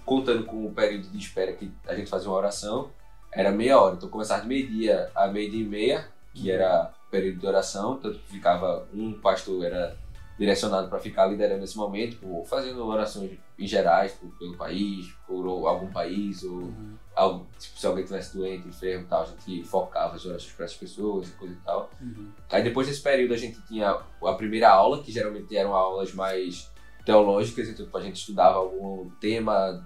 contando 0.05 0.45
com 0.45 0.67
o 0.67 0.73
período 0.73 1.09
de 1.09 1.19
espera 1.19 1.53
que 1.53 1.73
a 1.87 1.95
gente 1.95 2.11
fazia 2.11 2.29
uma 2.29 2.37
oração, 2.37 2.91
era 3.33 3.51
meia 3.51 3.81
hora. 3.81 3.97
Então, 3.97 4.09
começava 4.09 4.43
de 4.43 4.49
meio-dia 4.49 5.11
a 5.15 5.27
meio-dia 5.29 5.61
e 5.63 5.69
meia, 5.69 6.09
que 6.35 6.51
era 6.51 6.93
período 7.11 7.41
de 7.41 7.47
oração. 7.47 7.95
Então, 7.99 8.13
ficava 8.27 8.87
um 8.93 9.13
pastor 9.15 9.65
era 9.65 9.97
direcionado 10.39 10.89
para 10.89 10.99
ficar 10.99 11.27
liderando 11.27 11.63
esse 11.63 11.77
momento, 11.77 12.13
tipo, 12.13 12.43
fazendo 12.47 12.83
orações 12.87 13.39
em 13.59 13.67
gerais 13.67 14.13
tipo, 14.13 14.27
pelo 14.39 14.57
país, 14.57 15.13
por 15.27 15.47
algum 15.69 15.93
país, 15.93 16.43
ou 16.43 16.63
Uhum. 16.63 16.95
algo, 17.15 17.47
tipo, 17.59 17.79
se 17.79 17.87
alguém 17.87 18.05
tivesse 18.05 18.35
doente, 18.39 18.67
enfermo 18.67 19.05
e 19.05 19.07
tal, 19.07 19.23
a 19.25 19.27
gente 19.27 19.63
focava 19.65 20.17
as 20.17 20.25
orações 20.25 20.51
para 20.55 20.65
essas 20.65 20.79
pessoas 20.79 21.29
e 21.29 21.33
coisa 21.33 21.53
e 21.53 21.59
tal. 21.59 21.91
Uhum. 22.01 22.31
Aí 22.51 22.63
depois 22.63 22.87
desse 22.89 23.03
período 23.03 23.35
a 23.35 23.37
gente 23.37 23.61
tinha 23.67 23.91
a 23.91 24.33
primeira 24.33 24.71
aula, 24.71 25.03
que 25.03 25.13
geralmente 25.13 25.55
eram 25.55 25.75
aulas 25.75 26.15
mais 26.15 26.73
teológicas, 27.05 27.69
então 27.69 27.85
tipo, 27.85 27.99
a 27.99 28.01
gente 28.01 28.17
estudava 28.17 28.57
algum 28.57 29.11
tema 29.21 29.85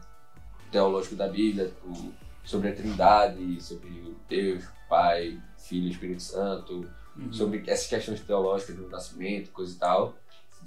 teológico 0.71 1.17
da 1.17 1.27
Bíblia, 1.27 1.67
tipo, 1.67 2.13
sobre 2.45 2.69
a 2.69 2.75
Trindade, 2.75 3.61
sobre 3.61 4.15
Deus, 4.29 4.65
Pai, 4.89 5.41
Filho 5.59 5.89
Espírito 5.89 6.23
Santo, 6.23 6.89
Uhum. 7.17 7.33
sobre 7.33 7.63
essas 7.69 7.87
questões 7.87 8.21
teológicas 8.21 8.75
do 8.75 8.89
nascimento, 8.89 9.53
coisa 9.53 9.73
e 9.73 9.79
tal. 9.79 10.15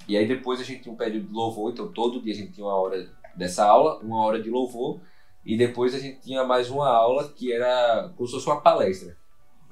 E 0.08 0.16
aí 0.16 0.26
depois 0.26 0.62
a 0.62 0.64
gente 0.64 0.84
tinha 0.84 0.94
um 0.94 0.98
período 0.98 1.28
de 1.28 1.34
louvor, 1.34 1.72
então 1.74 1.92
todo 1.92 2.22
dia 2.22 2.34
a 2.34 2.36
gente 2.38 2.54
tinha 2.54 2.66
uma 2.66 2.76
hora 2.76 3.10
dessa 3.36 3.66
aula, 3.66 4.00
uma 4.00 4.22
hora 4.24 4.42
de 4.42 4.50
louvor, 4.50 5.02
e 5.46 5.58
depois 5.58 5.94
a 5.94 6.00
gente 6.00 6.22
tinha 6.22 6.46
mais 6.46 6.70
uma 6.70 6.88
aula 6.88 7.28
que 7.28 7.52
era 7.52 8.14
como 8.16 8.26
se 8.28 8.34
fosse 8.34 8.48
uma 8.48 8.62
palestra. 8.62 9.18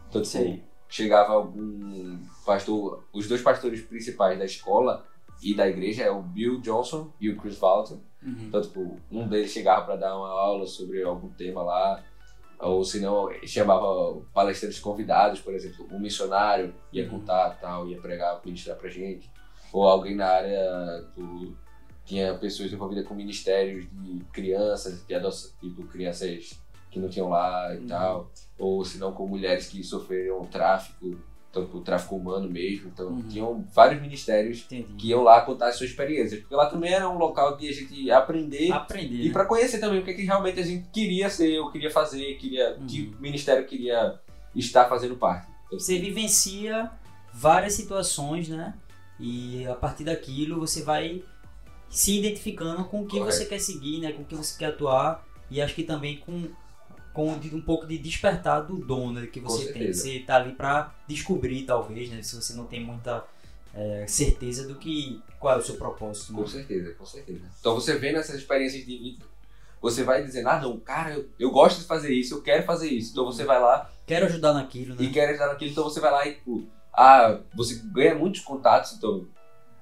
Então, 0.10 0.22
tipo, 0.22 0.26
Sei. 0.26 0.64
chegava 0.90 1.32
algum 1.34 2.20
pastor, 2.46 3.06
os 3.14 3.28
dois 3.28 3.42
pastores 3.42 3.82
principais 3.82 4.38
da 4.38 4.44
escola 4.46 5.06
e 5.42 5.54
da 5.54 5.68
igreja 5.70 6.04
é 6.04 6.12
o 6.12 6.22
Bill 6.22 6.60
Johnson 6.60 7.10
e 7.22 7.30
o 7.30 7.38
Chris 7.38 7.58
Walton. 7.58 8.02
Uhum. 8.26 8.48
Então, 8.48 8.62
tipo, 8.62 9.00
um 9.12 9.28
deles 9.28 9.52
chegava 9.52 9.86
para 9.86 9.96
dar 9.96 10.18
uma 10.18 10.30
aula 10.30 10.66
sobre 10.66 11.04
algum 11.04 11.30
tema 11.30 11.62
lá, 11.62 12.04
ou 12.60 12.84
se 12.84 13.00
não, 13.00 13.30
chamava 13.46 14.22
palestrantes 14.34 14.80
convidados, 14.80 15.42
por 15.42 15.54
exemplo, 15.54 15.88
um 15.92 16.00
missionário 16.00 16.74
ia 16.92 17.04
Uhum. 17.04 17.20
contar 17.20 17.50
tal, 17.62 17.88
ia 17.88 18.00
pregar, 18.00 18.42
ministrar 18.46 18.78
pra 18.78 18.90
gente, 18.90 19.30
ou 19.74 19.86
alguém 19.88 20.16
na 20.16 20.26
área 20.28 21.02
do 21.16 21.56
tinha 22.06 22.36
pessoas 22.38 22.72
envolvidas 22.72 23.08
com 23.08 23.16
ministérios 23.16 23.86
de 23.92 24.24
crianças, 24.32 25.04
de 25.08 25.14
adoção, 25.16 25.52
tipo 25.60 25.84
crianças 25.88 26.62
que 26.92 27.00
não 27.00 27.10
tinham 27.10 27.30
lá 27.30 27.74
e 27.74 27.80
Uhum. 27.80 27.88
tal, 27.88 28.32
ou 28.60 28.86
se 28.86 28.98
não 29.00 29.12
com 29.12 29.28
mulheres 29.28 29.68
que 29.68 29.84
sofreram 29.84 30.46
tráfico, 30.46 31.18
então, 31.56 31.66
tipo, 31.66 31.80
tráfico 31.80 32.16
humano 32.18 32.50
mesmo, 32.50 32.90
então 32.94 33.08
Uhum. 33.08 33.22
tinham 33.30 33.66
vários 33.74 34.02
ministérios 34.02 34.64
Entendi. 34.66 34.94
que 34.98 35.08
iam 35.08 35.24
lá 35.24 35.40
contar 35.42 35.70
as 35.70 35.78
suas 35.78 35.90
experiências, 35.90 36.42
porque 36.42 36.54
lá 36.54 36.66
também 36.66 36.92
era 36.94 37.08
um 37.10 37.18
local 37.18 37.56
de 37.56 37.70
a 37.70 37.72
gente 37.72 38.12
aprender 38.12 38.72
Aprender. 38.74 39.16
e 39.24 39.28
né? 39.28 39.32
para 39.34 39.46
conhecer 39.46 39.80
também 39.80 40.00
o 40.00 40.04
que, 40.04 40.12
é 40.12 40.14
que 40.14 40.24
realmente 40.24 40.60
a 40.60 40.64
gente 40.64 40.90
queria 40.90 41.30
ser, 41.30 41.58
ou 41.60 41.72
queria 41.72 41.90
fazer, 41.90 42.36
queria, 42.36 42.76
Uhum. 42.78 42.86
que 42.88 43.16
ministério 43.20 43.66
queria 43.66 44.20
estar 44.54 44.90
fazendo 44.90 45.16
parte. 45.16 45.48
Você 45.72 45.98
vivencia 45.98 46.92
várias 47.34 47.74
situações, 47.74 48.50
né? 48.50 48.74
E 49.20 49.66
a 49.68 49.76
partir 49.76 50.04
daquilo 50.04 50.60
você 50.60 50.84
vai 50.84 51.24
se 51.90 52.18
identificando 52.20 52.84
com 52.86 53.02
o 53.02 53.06
que 53.06 53.18
Correto. 53.18 53.38
você 53.38 53.46
quer 53.46 53.60
seguir, 53.60 54.00
né? 54.02 54.12
Com 54.12 54.24
o 54.24 54.26
que 54.26 54.36
você 54.36 54.58
quer 54.58 54.68
atuar. 54.68 55.26
E 55.50 55.62
acho 55.62 55.74
que 55.76 55.84
também 55.84 56.18
com, 56.18 56.50
com 57.16 57.32
um 57.32 57.62
pouco 57.62 57.88
de 57.88 57.98
despertar 57.98 58.60
do 58.60 58.78
dom 58.78 59.14
né? 59.14 59.26
que 59.26 59.40
você 59.40 59.72
tem. 59.72 59.94
Você 59.94 60.20
tá 60.20 60.36
ali 60.36 60.52
pra 60.52 60.94
descobrir, 61.08 61.64
talvez, 61.64 62.10
né? 62.10 62.22
Se 62.22 62.36
você 62.36 62.54
não 62.54 62.66
tem 62.66 62.84
muita 62.84 63.24
é, 63.74 64.06
certeza 64.06 64.68
do 64.68 64.76
que 64.76 65.22
qual 65.40 65.56
é 65.56 65.58
o 65.58 65.62
seu 65.62 65.76
propósito. 65.76 66.34
né? 66.34 66.40
Com 66.40 66.48
certeza, 66.48 66.94
com 66.94 67.06
certeza. 67.06 67.42
Então 67.58 67.74
você 67.74 67.98
vendo 67.98 68.18
essas 68.18 68.36
experiências 68.36 68.86
de 68.86 68.98
vida, 68.98 69.26
você 69.82 70.04
vai 70.04 70.24
dizendo, 70.24 70.50
ah 70.50 70.60
não, 70.60 70.78
cara, 70.78 71.14
eu, 71.14 71.30
eu 71.40 71.52
gosto 71.52 71.80
de 71.80 71.86
fazer 71.86 72.14
isso, 72.14 72.34
eu 72.34 72.42
quero 72.42 72.64
fazer 72.64 72.90
isso. 72.90 73.14
Então 73.14 73.24
você 73.24 73.46
vai 73.46 73.62
lá 73.62 73.90
Quero 74.06 74.26
ajudar 74.26 74.54
naquilo, 74.54 74.94
né? 74.94 75.04
e 75.04 75.10
quer 75.10 75.30
ajudar 75.30 75.48
naquilo, 75.48 75.72
então 75.72 75.86
você 75.86 76.02
vai 76.02 76.12
lá 76.12 76.28
e, 76.28 76.34
tipo, 76.36 76.68
ah, 76.94 77.40
você 77.56 77.82
ganha 77.94 78.14
muitos 78.14 78.42
contatos, 78.42 78.94
então 78.94 79.26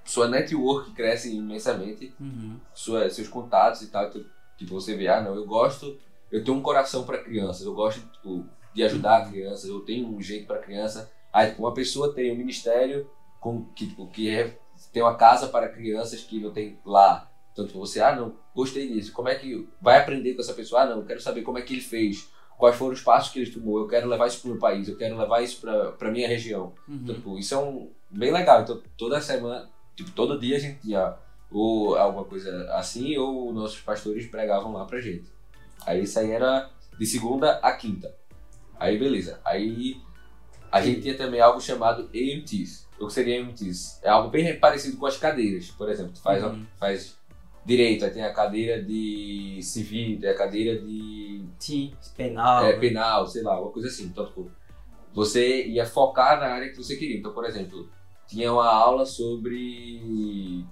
sua 0.05 0.27
network 0.27 0.91
cresce 0.91 1.35
imensamente. 1.35 2.13
Uhum. 2.19 2.57
sua, 2.75 3.09
seus 3.09 3.27
contatos 3.27 3.81
e 3.81 3.87
tal, 3.87 4.07
então, 4.07 4.23
tipo, 4.55 4.79
você 4.79 4.95
vê, 4.95 5.07
ah, 5.07 5.21
não, 5.21 5.35
eu 5.35 5.47
gosto, 5.47 5.97
eu 6.33 6.43
tenho 6.43 6.57
um 6.57 6.61
coração 6.61 7.03
para 7.05 7.19
crianças, 7.19 7.65
eu 7.65 7.73
gosto 7.73 8.01
tipo, 8.11 8.45
de 8.73 8.83
ajudar 8.83 9.29
crianças, 9.29 9.65
eu 9.69 9.79
tenho 9.81 10.07
um 10.07 10.21
jeito 10.21 10.47
para 10.47 10.57
criança. 10.57 11.11
Aí, 11.31 11.49
tipo, 11.49 11.61
uma 11.61 11.73
pessoa 11.73 12.13
tem 12.13 12.31
um 12.31 12.35
ministério 12.35 13.09
com, 13.39 13.65
que, 13.75 13.87
tipo, 13.87 14.07
que 14.07 14.29
é, 14.29 14.57
tem 14.91 15.01
uma 15.03 15.15
casa 15.15 15.47
para 15.47 15.69
crianças 15.69 16.21
que 16.23 16.39
não 16.39 16.51
tem 16.51 16.79
lá. 16.85 17.29
Então, 17.51 17.67
tipo, 17.67 17.79
você, 17.79 18.01
ah, 18.01 18.15
não, 18.15 18.35
gostei 18.55 18.87
disso. 18.91 19.13
Como 19.13 19.29
é 19.29 19.35
que 19.35 19.67
vai 19.79 19.99
aprender 19.99 20.33
com 20.33 20.41
essa 20.41 20.53
pessoa? 20.53 20.81
Ah, 20.81 20.85
não, 20.87 20.97
eu 21.01 21.05
quero 21.05 21.21
saber 21.21 21.43
como 21.43 21.59
é 21.59 21.61
que 21.61 21.73
ele 21.73 21.81
fez, 21.81 22.27
quais 22.57 22.75
foram 22.75 22.93
os 22.93 23.01
passos 23.01 23.31
que 23.31 23.39
ele 23.39 23.51
tomou, 23.51 23.79
eu 23.79 23.87
quero 23.87 24.07
levar 24.09 24.27
isso 24.27 24.39
para 24.41 24.47
o 24.47 24.51
meu 24.51 24.59
país, 24.59 24.87
eu 24.87 24.97
quero 24.97 25.15
levar 25.17 25.41
isso 25.43 25.61
para 25.61 26.11
minha 26.11 26.27
região. 26.27 26.73
Então, 26.89 27.13
Uhum. 27.13 27.21
tipo, 27.21 27.37
isso 27.37 27.53
é 27.53 27.57
um 27.59 27.91
bem 28.09 28.31
legal. 28.31 28.61
Então, 28.61 28.81
toda 28.97 29.21
semana, 29.21 29.69
tipo, 29.95 30.09
todo 30.11 30.39
dia 30.39 30.55
a 30.55 30.59
gente 30.59 30.79
tinha 30.81 31.15
ou 31.51 31.95
alguma 31.95 32.25
coisa 32.25 32.67
assim, 32.73 33.15
ou 33.17 33.53
nossos 33.53 33.79
pastores 33.81 34.25
pregavam 34.25 34.73
lá 34.73 34.85
pra 34.85 34.99
gente. 34.99 35.31
Aí 35.85 36.03
isso 36.03 36.19
aí 36.19 36.31
era 36.31 36.69
de 36.97 37.05
segunda 37.05 37.53
a 37.59 37.71
quinta. 37.73 38.13
Aí 38.79 38.97
beleza. 38.97 39.39
Aí 39.45 39.97
a 40.71 40.81
gente 40.81 41.01
tinha 41.01 41.17
também 41.17 41.39
algo 41.41 41.61
chamado 41.61 42.09
AMTs. 42.13 42.87
O 42.99 43.07
que 43.07 43.13
seria 43.13 43.41
AMTs? 43.41 43.99
É 44.03 44.09
algo 44.09 44.29
bem 44.29 44.59
parecido 44.59 44.97
com 44.97 45.05
as 45.05 45.17
cadeiras. 45.17 45.69
Por 45.71 45.89
exemplo, 45.89 46.13
tu 46.13 46.21
faz, 46.21 46.43
Uhum. 46.43 46.65
faz 46.79 47.17
direito, 47.65 48.05
aí 48.05 48.11
tem 48.11 48.23
a 48.23 48.33
cadeira 48.33 48.81
de 48.83 49.59
civil, 49.61 50.19
tem 50.19 50.29
a 50.29 50.35
cadeira 50.37 50.79
de 50.81 51.43
Sim, 51.59 51.93
penal. 52.15 52.65
é, 52.65 52.73
né? 52.73 52.79
penal, 52.79 53.25
sei 53.27 53.41
lá, 53.43 53.59
uma 53.61 53.71
coisa 53.71 53.87
assim. 53.87 54.05
Então, 54.05 54.25
tipo, 54.25 54.51
você 55.13 55.65
ia 55.67 55.85
focar 55.85 56.39
na 56.39 56.47
área 56.47 56.69
que 56.69 56.77
você 56.77 56.95
queria. 56.95 57.17
Então, 57.17 57.33
por 57.33 57.45
exemplo, 57.45 57.89
tinha 58.27 58.51
uma 58.51 58.67
aula 58.67 59.05
sobre, 59.05 60.65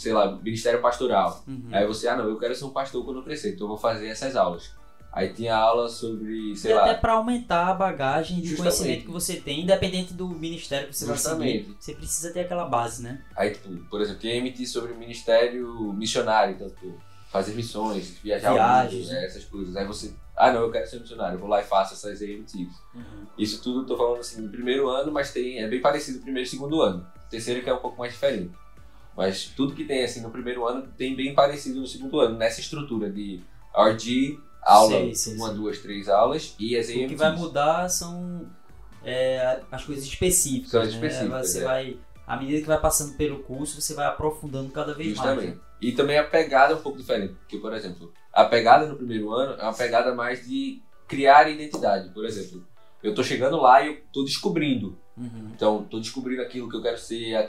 sei 0.00 0.14
lá, 0.14 0.32
ministério 0.36 0.80
pastoral. 0.80 1.44
Uhum. 1.46 1.68
Aí 1.70 1.86
você, 1.86 2.08
ah, 2.08 2.16
não, 2.16 2.26
eu 2.26 2.38
quero 2.38 2.54
ser 2.54 2.64
um 2.64 2.70
pastor 2.70 3.04
quando 3.04 3.18
eu 3.18 3.22
crescer, 3.22 3.52
então 3.52 3.66
eu 3.66 3.68
vou 3.68 3.76
fazer 3.76 4.08
essas 4.08 4.34
aulas. 4.34 4.72
Aí 5.12 5.32
tinha 5.34 5.54
aula 5.54 5.88
sobre, 5.88 6.56
sei 6.56 6.70
e 6.70 6.74
lá, 6.74 6.84
até 6.84 6.94
para 6.94 7.14
aumentar 7.14 7.68
a 7.68 7.74
bagagem 7.74 8.40
de 8.40 8.56
conhecimento 8.56 9.04
que 9.04 9.10
você 9.10 9.36
tem, 9.36 9.62
independente 9.62 10.14
do 10.14 10.28
ministério 10.28 10.88
que 10.88 10.96
você 10.96 11.04
vai 11.04 11.16
Justamente. 11.16 11.64
seguir, 11.64 11.76
você 11.78 11.94
precisa 11.94 12.32
ter 12.32 12.40
aquela 12.40 12.64
base, 12.64 13.02
né? 13.02 13.22
aí, 13.36 13.50
tipo, 13.50 13.76
por 13.90 14.00
exemplo, 14.00 14.20
tinha 14.20 14.40
MT 14.40 14.66
sobre 14.66 14.94
ministério 14.94 15.92
missionário, 15.92 16.54
então, 16.54 16.70
tipo, 16.70 16.98
fazer 17.28 17.54
missões, 17.54 18.18
viajar 18.22 18.54
Viagens, 18.54 19.02
mundo, 19.02 19.12
né? 19.12 19.20
né, 19.20 19.26
essas 19.26 19.44
coisas. 19.44 19.76
Aí 19.76 19.86
você, 19.86 20.14
ah, 20.34 20.52
não, 20.52 20.62
eu 20.62 20.70
quero 20.70 20.88
ser 20.88 21.00
missionário, 21.00 21.34
eu 21.34 21.40
vou 21.40 21.48
lá 21.48 21.60
e 21.60 21.64
faço 21.64 21.92
essas 21.92 22.22
AMTs. 22.22 22.74
Isso 23.36 23.62
tudo 23.62 23.80
eu 23.80 23.86
tô 23.86 23.96
falando 23.96 24.20
assim 24.20 24.40
no 24.40 24.48
primeiro 24.48 24.88
ano, 24.88 25.12
mas 25.12 25.32
tem, 25.32 25.58
é 25.58 25.68
bem 25.68 25.82
parecido 25.82 26.20
o 26.20 26.22
primeiro 26.22 26.46
e 26.46 26.50
segundo 26.50 26.80
ano. 26.80 27.06
O 27.26 27.30
terceiro 27.30 27.62
que 27.62 27.68
é 27.68 27.74
um 27.74 27.78
pouco 27.78 27.98
mais 27.98 28.12
diferente. 28.12 28.52
Mas 29.20 29.44
tudo 29.54 29.74
que 29.74 29.84
tem 29.84 30.02
assim 30.02 30.22
no 30.22 30.30
primeiro 30.30 30.66
ano 30.66 30.88
tem 30.96 31.14
bem 31.14 31.34
parecido 31.34 31.78
no 31.80 31.86
segundo 31.86 32.18
ano, 32.20 32.38
nessa 32.38 32.60
estrutura 32.60 33.10
de 33.10 33.40
RD, 33.76 34.38
aula, 34.62 34.90
Sei, 34.92 35.14
sei, 35.14 35.34
uma, 35.34 35.48
sei. 35.48 35.56
duas, 35.56 35.78
três 35.78 36.08
aulas 36.08 36.54
e 36.58 36.74
as 36.74 36.88
O 36.88 36.92
que 36.92 37.04
AMTs. 37.04 37.18
vai 37.18 37.36
mudar 37.36 37.88
são 37.90 38.46
é, 39.04 39.60
as 39.70 39.84
coisas 39.84 40.04
específicas. 40.06 40.70
São 40.70 40.80
as 40.80 40.88
né? 40.88 40.94
específicas, 40.94 41.50
Você 41.50 41.58
é. 41.58 41.64
vai, 41.64 41.96
à 42.26 42.36
medida 42.38 42.60
que 42.62 42.66
vai 42.66 42.80
passando 42.80 43.14
pelo 43.18 43.40
curso, 43.42 43.78
você 43.80 43.92
vai 43.92 44.06
aprofundando 44.06 44.70
cada 44.70 44.94
vez 44.94 45.14
mais. 45.16 45.28
Justamente. 45.28 45.56
né? 45.56 45.60
E 45.82 45.92
também 45.92 46.16
a 46.18 46.24
pegada 46.24 46.72
é 46.72 46.76
um 46.76 46.80
pouco 46.80 46.96
diferente. 46.96 47.34
Porque, 47.34 47.58
por 47.58 47.74
exemplo, 47.74 48.12
a 48.32 48.44
pegada 48.46 48.86
no 48.86 48.96
primeiro 48.96 49.30
ano 49.34 49.60
é 49.60 49.62
uma 49.64 49.74
pegada 49.74 50.14
mais 50.14 50.46
de 50.48 50.80
criar 51.06 51.46
identidade. 51.50 52.08
Por 52.10 52.24
exemplo, 52.24 52.66
eu 53.02 53.14
tô 53.14 53.22
chegando 53.22 53.58
lá 53.58 53.82
e 53.82 53.88
eu 53.88 54.00
tô 54.12 54.24
descobrindo. 54.24 54.98
Uhum. 55.16 55.50
Então, 55.54 55.82
tô 55.84 55.98
descobrindo 56.00 56.40
aquilo 56.40 56.70
que 56.70 56.76
eu 56.76 56.82
quero 56.82 56.96
ser, 56.98 57.34
a- 57.34 57.48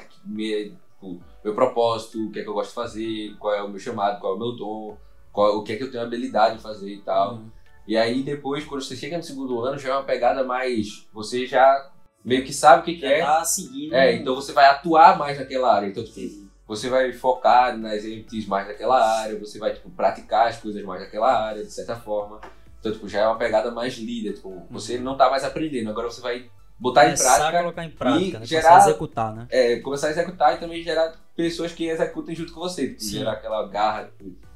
me- 1.01 1.15
o 1.15 1.21
meu 1.45 1.55
propósito, 1.55 2.23
o 2.27 2.31
que 2.31 2.39
é 2.39 2.43
que 2.43 2.49
eu 2.49 2.53
gosto 2.53 2.69
de 2.69 2.75
fazer, 2.75 3.35
qual 3.39 3.53
é 3.53 3.61
o 3.63 3.69
meu 3.69 3.79
chamado, 3.79 4.19
qual 4.19 4.33
é 4.33 4.35
o 4.35 4.39
meu 4.39 4.51
dom, 4.55 4.97
qual, 5.31 5.57
o 5.57 5.63
que 5.63 5.73
é 5.73 5.75
que 5.77 5.83
eu 5.83 5.91
tenho 5.91 6.03
habilidade 6.03 6.57
de 6.57 6.61
fazer 6.63 6.91
e 6.93 7.01
tal. 7.01 7.35
Uhum. 7.35 7.49
E 7.87 7.97
aí 7.97 8.21
depois, 8.21 8.63
quando 8.63 8.81
você 8.81 8.95
chega 8.95 9.17
no 9.17 9.23
segundo 9.23 9.59
ano, 9.61 9.77
já 9.79 9.89
é 9.89 9.93
uma 9.93 10.03
pegada 10.03 10.43
mais. 10.43 11.07
Você 11.13 11.45
já 11.47 11.91
meio 12.23 12.43
que 12.45 12.53
sabe 12.53 12.81
o 12.81 12.85
que, 12.85 12.95
que 12.95 13.01
Já 13.01 13.09
é. 13.09 13.21
tá 13.21 13.43
seguindo. 13.43 13.93
É, 13.93 14.13
então 14.13 14.35
você 14.35 14.53
vai 14.53 14.65
atuar 14.65 15.17
mais 15.17 15.39
naquela 15.39 15.73
área. 15.73 15.87
Então, 15.87 16.03
tipo, 16.03 16.19
você 16.67 16.89
vai 16.89 17.11
focar 17.11 17.75
nas 17.77 18.05
MTs 18.05 18.45
mais 18.47 18.67
naquela 18.67 19.21
área, 19.21 19.37
você 19.39 19.57
vai 19.57 19.73
tipo, 19.73 19.89
praticar 19.89 20.47
as 20.47 20.57
coisas 20.57 20.83
mais 20.83 21.01
naquela 21.01 21.33
área, 21.47 21.63
de 21.63 21.71
certa 21.71 21.95
forma. 21.95 22.39
Então, 22.79 22.91
tipo, 22.91 23.09
já 23.09 23.21
é 23.21 23.27
uma 23.27 23.37
pegada 23.37 23.71
mais 23.71 23.95
líder. 23.97 24.33
Tipo, 24.33 24.61
você 24.69 24.97
não 24.99 25.17
tá 25.17 25.29
mais 25.29 25.43
aprendendo, 25.43 25.89
agora 25.89 26.09
você 26.09 26.21
vai 26.21 26.49
botar 26.81 27.09
em 27.09 27.15
prática, 27.15 27.59
colocar 27.59 27.85
em 27.85 27.89
prática, 27.91 28.37
e 28.37 28.39
né? 28.39 28.45
gerar- 28.45 28.69
Começar 28.69 28.85
a 28.85 28.89
executar, 28.89 29.35
né? 29.35 29.47
é, 29.49 29.79
começar 29.79 30.07
a 30.07 30.11
executar 30.11 30.55
e 30.55 30.57
também 30.57 30.81
gerar 30.83 31.13
pessoas 31.35 31.71
que 31.71 31.85
executem 31.87 32.35
junto 32.35 32.51
com 32.53 32.59
você. 32.59 32.87
Tipo, 32.89 33.03
gerar 33.03 33.33
aquela 33.33 33.67
garra, 33.67 34.09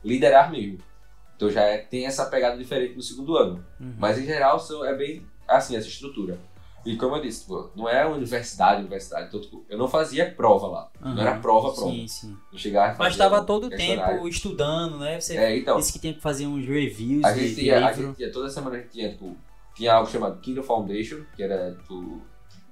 liderar 0.04 0.52
mesmo. 0.52 0.80
Então 1.36 1.50
já 1.50 1.62
é- 1.62 1.78
tem 1.78 2.06
essa 2.06 2.26
pegada 2.26 2.58
diferente 2.58 2.96
no 2.96 3.02
segundo 3.02 3.38
ano. 3.38 3.64
Uhum. 3.80 3.94
Mas 3.98 4.18
em 4.18 4.26
geral 4.26 4.60
são- 4.60 4.84
é 4.86 4.96
bem 4.96 5.26
assim 5.48 5.76
essa 5.76 5.88
estrutura. 5.88 6.40
E 6.86 6.96
como 6.98 7.16
eu 7.16 7.22
disse, 7.22 7.42
tipo, 7.42 7.72
não 7.76 7.90
é 7.90 8.06
universidade, 8.06 8.80
universidade. 8.82 9.28
Então, 9.28 9.42
tipo, 9.42 9.66
eu 9.68 9.76
não 9.78 9.88
fazia 9.88 10.32
prova 10.32 10.68
lá. 10.68 10.90
Não 11.02 11.14
Uhum. 11.14 11.20
era 11.20 11.36
prova, 11.40 11.74
prova. 11.74 11.92
Sim, 11.92 12.08
sim. 12.08 12.38
Eu 12.54 12.60
chegava 12.60 12.94
e 12.94 13.00
Mas 13.00 13.14
estava 13.14 13.44
todo 13.44 13.66
o 13.66 13.70
tempo 13.72 14.28
estudando, 14.28 15.00
né? 15.00 15.20
Você 15.20 15.36
É, 15.36 15.58
então. 15.58 15.78
disse 15.78 15.92
que 15.94 15.98
tinha 16.00 16.14
que 16.14 16.22
fazer 16.22 16.46
uns 16.46 16.64
reviews 16.66 17.24
A 17.26 17.34
gente, 17.34 17.50
de 17.50 17.56
tinha, 17.56 17.78
a 17.86 17.90
livro. 17.90 18.08
gente 18.08 18.18
tinha, 18.18 18.32
toda 18.32 18.50
semana 18.50 18.76
a 18.76 18.80
gente 18.80 18.92
tinha, 18.92 19.10
tipo, 19.10 19.36
tinha 19.76 19.94
algo 19.94 20.10
chamado 20.10 20.40
Kindle 20.40 20.64
Foundation, 20.64 21.22
que 21.36 21.44
era, 21.44 21.76
tipo, 21.76 22.22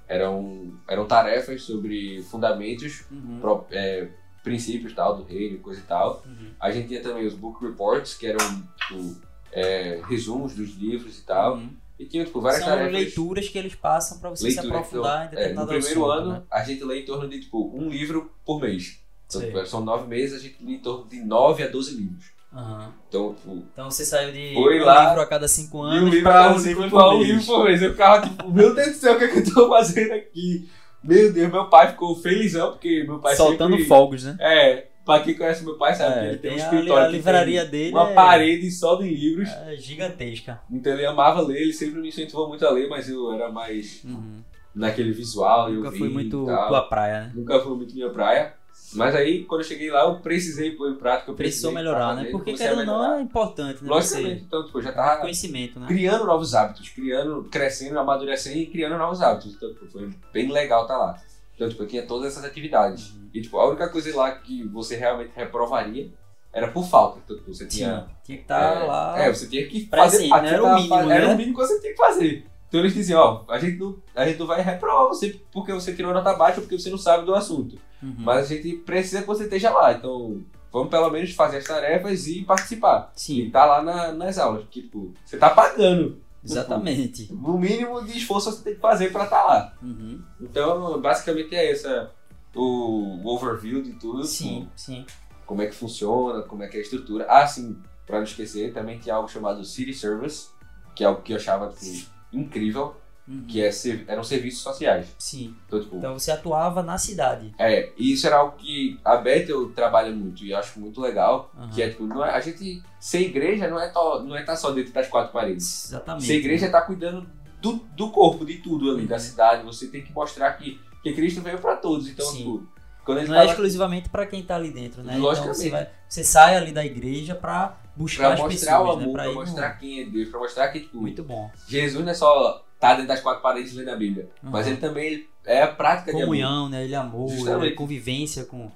eram, 0.08 0.74
eram 0.88 1.06
tarefas 1.06 1.64
sobre 1.64 2.22
fundamentos, 2.24 3.04
Uhum. 3.12 3.40
pro- 3.40 3.66
é, 3.72 4.10
princípios 4.44 4.94
tal, 4.94 5.16
do 5.18 5.24
reino, 5.24 5.60
coisa 5.60 5.80
e 5.80 5.84
tal. 5.84 6.22
Uhum. 6.26 6.52
A 6.60 6.72
gente 6.72 6.88
tinha 6.90 7.02
também 7.02 7.26
os 7.26 7.34
book 7.34 7.64
reports, 7.64 8.14
que 8.14 8.28
eram, 8.28 8.46
tipo, 8.78 9.16
é, 9.52 10.02
resumos 10.08 10.54
dos 10.56 10.76
livros 10.76 11.20
e 11.20 11.22
tal. 11.24 11.56
Uhum. 11.56 11.70
E 11.98 12.06
tinha, 12.06 12.26
tipo, 12.26 12.42
várias 12.42 12.60
São 12.64 12.70
tarefas. 12.70 12.92
leituras 12.94 13.48
que 13.48 13.58
eles 13.58 13.76
passam 13.76 14.20
para 14.20 14.30
você 14.32 14.50
se 14.50 14.56
leitura, 14.58 14.78
aprofundar 14.80 15.24
em 15.24 15.28
então, 15.28 15.40
é, 15.40 15.42
determinado 15.42 15.72
no 15.74 15.80
primeiro 15.80 16.12
assunto, 16.12 16.22
ano, 16.22 16.32
né? 16.40 16.44
a 16.52 16.64
gente 16.64 16.84
lê 16.84 17.02
em 17.02 17.06
torno 17.06 17.30
de, 17.30 17.40
tipo, 17.40 17.72
um 17.78 17.88
livro 17.90 18.32
por 18.44 18.60
mês. 18.60 19.00
Então, 19.28 19.42
tipo, 19.42 19.66
são 19.66 19.80
nove 19.86 20.08
meses, 20.08 20.38
a 20.40 20.44
gente 20.44 20.64
lê 20.64 20.74
em 20.74 20.80
torno 20.80 21.08
de 21.08 21.22
nove 21.22 21.64
a 21.64 21.68
12 21.68 21.96
livros. 21.96 22.33
Aham. 22.56 22.94
Então, 23.10 23.34
tipo, 23.34 23.64
Então 23.74 23.90
você 23.92 24.06
saiu 24.06 24.32
de 24.32 24.54
Foi 24.54 24.80
um 24.82 24.86
lá, 24.86 25.08
livro 25.08 25.22
a 25.22 25.26
cada 25.26 25.48
cinco 25.48 25.84
E 25.84 25.88
anos 25.98 26.14
livro, 26.14 26.30
um 26.32 26.54
você 26.54 26.68
livro 26.70 26.84
um 26.84 27.24
livro 27.24 27.46
por 27.46 27.64
mês. 27.66 27.82
Eu 27.82 27.92
ficava 27.92 28.28
tipo, 28.28 28.50
meu 28.52 28.76
Deus 28.76 28.88
do 28.90 28.94
céu, 28.96 29.16
o 29.16 29.18
que 29.18 29.24
é 29.26 29.28
que 29.30 29.40
eu 29.40 29.54
tô 29.54 29.70
fazendo 29.70 30.12
aqui? 30.14 30.70
Meu 31.04 31.34
Deus, 31.34 31.52
meu 31.52 31.66
pai 31.70 31.90
ficou 31.90 32.16
felizão, 32.16 32.72
porque 32.72 33.04
meu 33.04 33.20
pai 33.20 33.36
Soltando 33.36 33.72
sempre... 33.72 33.88
fogos, 33.88 34.24
né? 34.24 34.38
É, 34.40 34.88
pra 35.04 35.20
quem 35.20 35.36
conhece 35.36 35.64
meu 35.66 35.78
pai 35.78 35.94
sabe 35.96 36.14
que 36.14 36.20
É, 36.20 36.28
ele 36.30 36.38
tem, 36.38 36.52
um 36.52 36.56
tem 36.56 36.64
a, 36.64 36.66
escritório 36.66 37.04
a 37.04 37.10
que 37.10 37.16
livraria 37.18 37.62
tem 37.64 37.72
dele 37.72 37.92
uma 37.94 38.10
é, 38.12 38.14
parede 38.14 38.72
só 38.72 38.96
de 38.96 39.10
livros. 39.10 39.50
é 39.50 39.76
gigantesca. 39.76 40.62
Então 40.72 40.94
ele 40.94 41.06
amava 41.06 41.42
ler, 41.42 41.60
ele 41.62 41.74
sempre 41.74 42.00
me 42.00 42.08
incentivou 42.08 42.48
muito 42.48 42.66
a 42.66 42.70
ler, 42.72 42.88
mas 42.88 43.10
eu 43.10 43.34
era 43.34 43.52
mais 43.52 44.02
Uhum. 44.06 44.42
naquele 44.74 45.12
visual, 45.12 45.70
eu 45.70 45.76
Nunca 45.78 45.92
vi 45.92 45.98
foi 46.00 46.08
e 46.08 46.12
muito 46.12 46.46
tal. 46.46 46.68
tua 46.68 46.82
praia, 46.84 47.22
né? 47.24 47.32
Nunca 47.36 47.60
foi 47.60 47.76
muito 47.76 47.94
minha 47.94 48.10
praia. 48.10 48.54
Mas 48.96 49.16
aí, 49.16 49.44
quando 49.46 49.62
eu 49.62 49.68
cheguei 49.68 49.90
lá, 49.92 50.06
eu 50.06 50.16
precisei 50.20 50.72
pôr 50.72 50.90
em 50.92 50.96
prática. 50.96 51.32
Eu 51.32 51.36
Precisou 51.36 51.72
melhorar, 51.72 52.16
tá 52.16 52.16
né? 52.16 52.30
Porque 52.32 52.54
querendo 52.54 52.80
ou 52.80 52.86
não 52.86 53.16
é 53.16 53.22
importante, 53.22 53.84
né? 53.84 53.90
Logicamente, 53.90 54.40
Você 54.40 54.46
então, 54.46 54.66
tipo, 54.66 54.82
já 54.82 54.92
tava 54.92 55.22
conhecimento, 55.22 55.80
né? 55.80 55.88
criando 55.88 56.26
novos 56.26 56.54
hábitos, 56.54 56.90
criando, 56.90 57.44
crescendo, 57.46 58.00
amadurecendo 58.00 58.58
e 58.58 58.66
criando 58.68 58.98
novos 58.98 59.22
hábitos. 59.22 59.54
Então, 59.56 59.74
tipo, 59.74 59.88
foi 59.88 60.10
bem 60.32 60.52
legal 60.52 60.84
estar 60.84 60.98
lá. 60.98 61.22
Então, 61.56 61.70
tipo, 61.70 61.84
eu 61.84 61.88
tinha 61.88 62.06
todas 62.06 62.32
essas 62.32 62.46
atividades. 62.46 63.12
Uhum. 63.12 63.30
E, 63.34 63.42
tipo, 63.42 63.58
a 63.58 63.68
única 63.68 63.90
coisa 63.90 64.16
lá 64.16 64.32
que 64.32 64.64
você 64.68 64.96
realmente 64.96 65.32
reprovaria 65.36 66.10
era 66.52 66.68
por 66.68 66.86
falta. 66.86 67.20
Então, 67.24 67.38
tipo, 67.38 67.54
você 67.54 67.66
tinha... 67.66 67.88
Tinha, 67.88 68.08
tinha 68.24 68.38
que 68.38 68.44
estar 68.44 68.82
é, 68.82 68.84
lá. 68.86 69.20
É, 69.20 69.34
você 69.34 69.48
tinha 69.48 69.68
que 69.68 69.86
presente, 69.86 70.30
fazer... 70.30 70.44
né? 70.44 70.50
aquilo 70.50 70.66
Era 70.68 70.74
o 70.74 70.76
mínimo, 70.76 70.90
faz- 70.90 71.10
Era 71.10 71.28
né? 71.28 71.34
o 71.34 71.38
mínimo 71.38 71.56
que 71.58 71.68
você 71.68 71.80
tinha 71.80 71.92
que 71.92 71.98
fazer. 71.98 72.48
Então 72.74 72.82
eles 72.82 72.96
diziam, 72.96 73.22
ó, 73.22 73.44
a 73.48 73.60
gente 73.60 73.78
não, 73.78 73.96
a 74.16 74.26
gente 74.26 74.40
não 74.40 74.48
vai 74.48 74.60
reprovar 74.60 75.08
você 75.08 75.40
porque 75.52 75.72
você 75.72 75.94
tirou 75.94 76.12
nota 76.12 76.34
baixa 76.34 76.58
ou 76.58 76.64
porque 76.64 76.80
você 76.80 76.90
não 76.90 76.98
sabe 76.98 77.24
do 77.24 77.36
assunto. 77.36 77.78
Uhum. 78.04 78.16
Mas 78.20 78.46
a 78.52 78.56
gente 78.56 78.74
precisa 78.78 79.22
que 79.22 79.28
você 79.28 79.44
esteja 79.46 79.72
lá. 79.72 79.94
Então, 79.94 80.42
vamos 80.72 80.90
pelo 80.90 81.10
menos 81.10 81.32
fazer 81.32 81.58
as 81.58 81.64
tarefas 81.64 82.28
e 82.28 82.44
participar. 82.44 83.12
E 83.16 83.20
Sim, 83.22 83.50
tá 83.50 83.66
lá 83.66 83.82
na- 83.82 84.12
nas 84.12 84.38
aulas. 84.38 84.66
Tipo, 84.70 85.14
você 85.26 85.38
tá 85.38 85.50
pagando. 85.50 86.22
exatamente. 86.44 87.32
O 87.32 87.58
mínimo 87.58 88.04
de 88.04 88.18
esforço 88.18 88.52
você 88.52 88.62
tem 88.64 88.76
que 88.76 88.82
fazer 88.82 89.12
pra 89.12 89.24
estar 89.24 89.44
lá. 89.46 89.74
Uhum. 89.82 90.22
Então, 90.42 91.00
basicamente 91.02 91.56
é 91.56 91.72
essa 91.72 92.12
o, 92.54 93.22
overview 93.26 93.82
de 93.82 93.94
tudo. 93.94 94.26
Sim, 94.26 94.68
sim. 94.76 95.06
Como 95.46 95.62
é 95.62 95.68
que 95.68 95.76
funciona, 95.76 96.42
como 96.44 96.64
é 96.64 96.68
que 96.68 96.76
é 96.78 96.80
a 96.80 96.84
estrutura. 96.84 97.26
Ah, 97.30 97.48
sim, 97.48 97.78
pra 98.06 98.18
não 98.18 98.24
esquecer, 98.26 98.74
também 98.74 99.00
tinha 99.00 99.16
algo 99.16 99.30
chamado 99.30 99.64
City 99.64 99.94
Service, 99.94 100.50
que 100.96 101.04
é 101.04 101.08
algo 101.08 101.22
que 101.22 101.32
eu 101.34 101.38
achava 101.38 101.70
tipo, 101.70 102.10
incrível, 102.32 102.96
Uhum. 103.28 103.46
que 103.48 103.64
é, 103.64 103.70
eram 104.08 104.24
serviços 104.24 104.62
sociais. 104.62 105.08
Sim. 105.18 105.56
Então, 105.66 105.80
tipo, 105.80 105.96
Então 105.96 106.14
você 106.20 106.30
atuava 106.32 106.84
na 106.84 106.98
cidade. 106.98 107.54
é, 107.58 107.92
e 107.98 108.12
isso 108.14 108.28
era 108.28 108.36
algo 108.38 108.58
que 108.58 109.00
a 109.04 109.16
Bethel 109.16 109.70
trabalha 109.72 110.12
muito 110.12 110.44
e 110.44 110.54
acho 110.54 110.80
muito 110.80 111.00
legal, 111.00 111.50
Aham. 111.58 111.70
que 111.70 111.82
é 111.82 111.90
tipo, 111.90 112.06
não 112.06 112.26
é, 112.26 112.32
a 112.32 112.40
gente 112.42 112.84
ser 113.00 113.22
igreja 113.22 113.70
não 113.70 113.80
é 113.80 113.88
tó- 113.90 114.22
não 114.24 114.36
é 114.36 114.42
estar 114.42 114.56
só 114.58 114.72
dentro 114.72 114.92
das 114.94 115.08
quatro 115.08 115.32
paredes. 115.32 115.86
Exatamente. 115.86 116.26
Ser 116.26 116.36
igreja 116.36 116.66
é 116.66 116.68
estar 116.68 116.82
cuidando 116.82 117.26
do, 117.62 117.74
do 117.96 118.10
corpo, 118.12 118.46
de 118.46 118.56
tudo 118.58 118.92
ali, 118.92 119.04
Uhum. 119.04 119.08
da 119.08 119.18
cidade. 119.20 119.64
Você 119.66 119.88
tem 119.88 120.02
que 120.04 120.12
mostrar 120.12 120.52
que, 120.54 120.80
que 121.02 121.14
Cristo 121.14 121.40
veio 121.42 121.60
pra 121.60 121.78
todos. 121.78 122.10
Então, 122.10 122.26
Sim. 122.26 122.38
tipo, 122.40 122.68
quando 123.06 123.26
Não 123.28 123.36
é 123.40 123.46
exclusivamente 123.46 124.10
para 124.10 124.26
quem 124.26 124.44
tá 124.44 124.56
ali 124.56 124.70
dentro, 124.72 125.02
né? 125.02 125.14
Então 125.14 125.24
Logicamente. 125.24 125.58
você, 125.60 125.70
vai, 125.70 125.90
você 126.10 126.24
sai 126.26 126.56
ali 126.58 126.72
da 126.74 126.86
igreja 126.86 127.36
para 127.36 127.78
buscar 127.96 128.24
pra 128.24 128.34
as 128.34 128.40
mostrar 128.54 128.78
pessoas, 128.80 128.96
o 128.96 128.98
né? 128.98 129.04
amor, 129.04 129.14
Pra 129.14 129.24
pra 129.24 129.32
ir 129.32 129.36
no- 129.36 129.40
mostrar 129.42 129.70
quem 129.74 130.02
é 130.02 130.06
Deus, 130.06 130.30
pra 130.30 130.40
mostrar 130.40 130.68
que 130.70 130.80
tipo, 130.82 130.98
Muito 130.98 131.24
bom. 131.24 131.50
Jesus 131.68 132.04
não 132.04 132.12
é 132.12 132.16
só 132.16 132.66
tá 132.88 132.94
dentro 132.96 133.08
das 133.08 133.22
quatro 133.22 133.42
paredes 133.42 133.74
lendo 133.74 133.90
a 133.90 133.96
Bíblia, 133.96 134.30
mas 134.42 134.66
Uhum. 134.66 134.72
ele 134.74 134.82
também 134.82 135.28
é 135.46 135.62
a 135.64 135.68
prática 135.68 136.12
de 136.12 136.18
amor. 136.18 136.26
Comunhão, 136.26 136.70
né? 136.70 136.84
Ele 136.84 136.96
amor, 136.96 137.30
Justamente. 137.30 137.66
ele 137.68 137.76
convivência 137.76 138.44
com, 138.46 138.70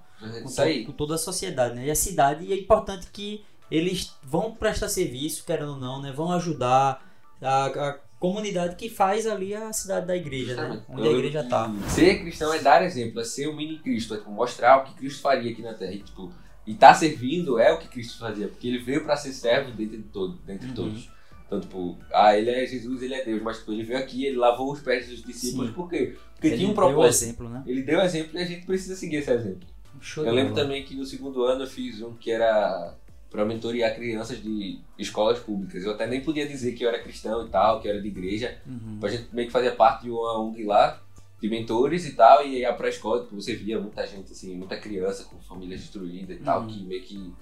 com, 0.43 0.49
to- 0.55 0.61
aí. 0.61 0.85
com 0.85 0.91
toda 0.93 1.15
a 1.15 1.17
sociedade, 1.17 1.75
né? 1.75 1.85
E 1.87 1.91
a 1.91 1.95
cidade, 1.95 2.45
e 2.45 2.53
é 2.53 2.57
importante 2.57 3.07
que 3.11 3.43
eles 3.69 4.13
vão 4.23 4.51
prestar 4.53 4.87
serviço, 4.89 5.43
querendo 5.45 5.71
ou 5.71 5.77
não, 5.77 6.01
né? 6.01 6.11
Vão 6.13 6.31
ajudar 6.31 7.05
a, 7.41 7.65
a 7.65 7.97
comunidade 8.19 8.75
que 8.77 8.89
faz 8.89 9.27
ali 9.27 9.53
a 9.53 9.71
cidade 9.73 10.07
da 10.07 10.15
igreja, 10.15 10.55
né? 10.55 10.81
Onde 10.89 11.01
a 11.01 11.05
Eu- 11.11 11.17
igreja 11.17 11.43
tá. 11.43 11.69
Ser 11.89 12.19
cristão 12.21 12.53
é 12.53 12.59
dar 12.59 12.81
exemplo, 12.83 13.19
é 13.19 13.23
ser 13.23 13.47
o 13.47 13.53
mini 13.55 13.77
Cristo, 13.79 14.13
é 14.13 14.17
tipo, 14.17 14.31
mostrar 14.31 14.77
o 14.77 14.83
que 14.85 14.93
Cristo 14.95 15.21
faria 15.21 15.51
aqui 15.51 15.61
na 15.61 15.73
Terra. 15.73 15.91
E, 15.91 15.99
tipo, 15.99 16.31
e 16.65 16.73
tá 16.73 16.93
servindo 16.93 17.59
é 17.59 17.71
o 17.73 17.77
que 17.77 17.87
Cristo 17.87 18.17
fazia, 18.19 18.47
porque 18.47 18.67
ele 18.67 18.79
veio 18.79 19.03
pra 19.03 19.15
ser 19.15 19.31
servo 19.33 19.71
dentro 19.71 19.97
de 19.97 20.03
todo, 20.03 20.37
dentre 20.45 20.69
Uhum. 20.69 20.73
todos. 20.73 21.09
Então, 21.47 21.59
tipo, 21.61 21.97
ah, 22.13 22.37
ele 22.37 22.49
é 22.49 22.65
Jesus, 22.65 23.01
ele 23.01 23.13
é 23.13 23.23
Deus, 23.23 23.41
mas 23.41 23.57
tipo, 23.59 23.71
ele 23.71 23.83
veio 23.83 23.97
aqui, 23.99 24.25
ele 24.25 24.35
lavou 24.37 24.71
os 24.71 24.81
pés 24.81 25.07
dos 25.07 25.23
discípulos, 25.23 25.69
Sim. 25.69 25.73
por 25.73 25.89
quê? 25.89 26.15
Porque 26.33 26.47
Ele 26.47 26.57
tinha 26.57 26.69
um 26.69 26.73
deu 26.73 26.83
o 26.83 26.87
propósito. 26.87 27.23
exemplo, 27.23 27.49
né? 27.49 27.63
Ele 27.65 27.81
deu 27.83 27.99
exemplo 28.01 28.37
e 28.37 28.41
a 28.43 28.45
gente 28.45 28.65
precisa 28.65 28.95
seguir 28.95 29.17
esse 29.17 29.31
exemplo. 29.31 29.67
Show 30.01 30.25
Eu 30.25 30.33
lembro 30.33 30.53
bola. 30.53 30.63
também 30.65 30.83
que 30.83 30.93
no 30.95 31.05
segundo 31.05 31.43
ano 31.43 31.63
eu 31.63 31.67
fiz 31.67 32.01
um 32.01 32.13
que 32.13 32.29
era 32.29 32.93
para 33.31 33.43
mentorear 33.45 33.95
crianças 33.95 34.41
de 34.43 34.79
escolas 34.99 35.39
públicas. 35.39 35.83
Eu 35.83 35.91
até 35.93 36.05
nem 36.05 36.21
podia 36.21 36.47
dizer 36.47 36.73
que 36.73 36.83
eu 36.83 36.89
era 36.89 37.01
cristão 37.01 37.45
e 37.45 37.49
tal, 37.49 37.79
que 37.81 37.87
eu 37.87 37.91
era 37.93 38.01
de 38.01 38.07
igreja. 38.07 38.57
Uhum. 38.65 38.99
A 39.01 39.07
gente 39.07 39.27
meio 39.33 39.47
que 39.47 39.51
fazia 39.53 39.71
parte 39.71 40.03
de 40.03 40.11
uma 40.11 40.39
ONG 40.39 40.63
lá, 40.65 41.01
de 41.41 41.49
mentores 41.49 42.05
e 42.05 42.13
tal, 42.13 42.45
e 42.45 42.57
aí 42.57 42.65
a 42.65 42.73
pré-escola, 42.73 43.23
tipo, 43.23 43.35
você 43.35 43.55
via 43.55 43.79
muita 43.79 44.05
gente, 44.05 44.31
assim, 44.31 44.55
muita 44.55 44.77
criança 44.77 45.23
com 45.25 45.39
famílias 45.39 45.79
destruídas 45.81 46.37
e 46.37 46.39
tal, 46.41 46.61
Uhum. 46.61 46.67
que 46.67 46.83
meio 46.83 47.01
que 47.03 47.33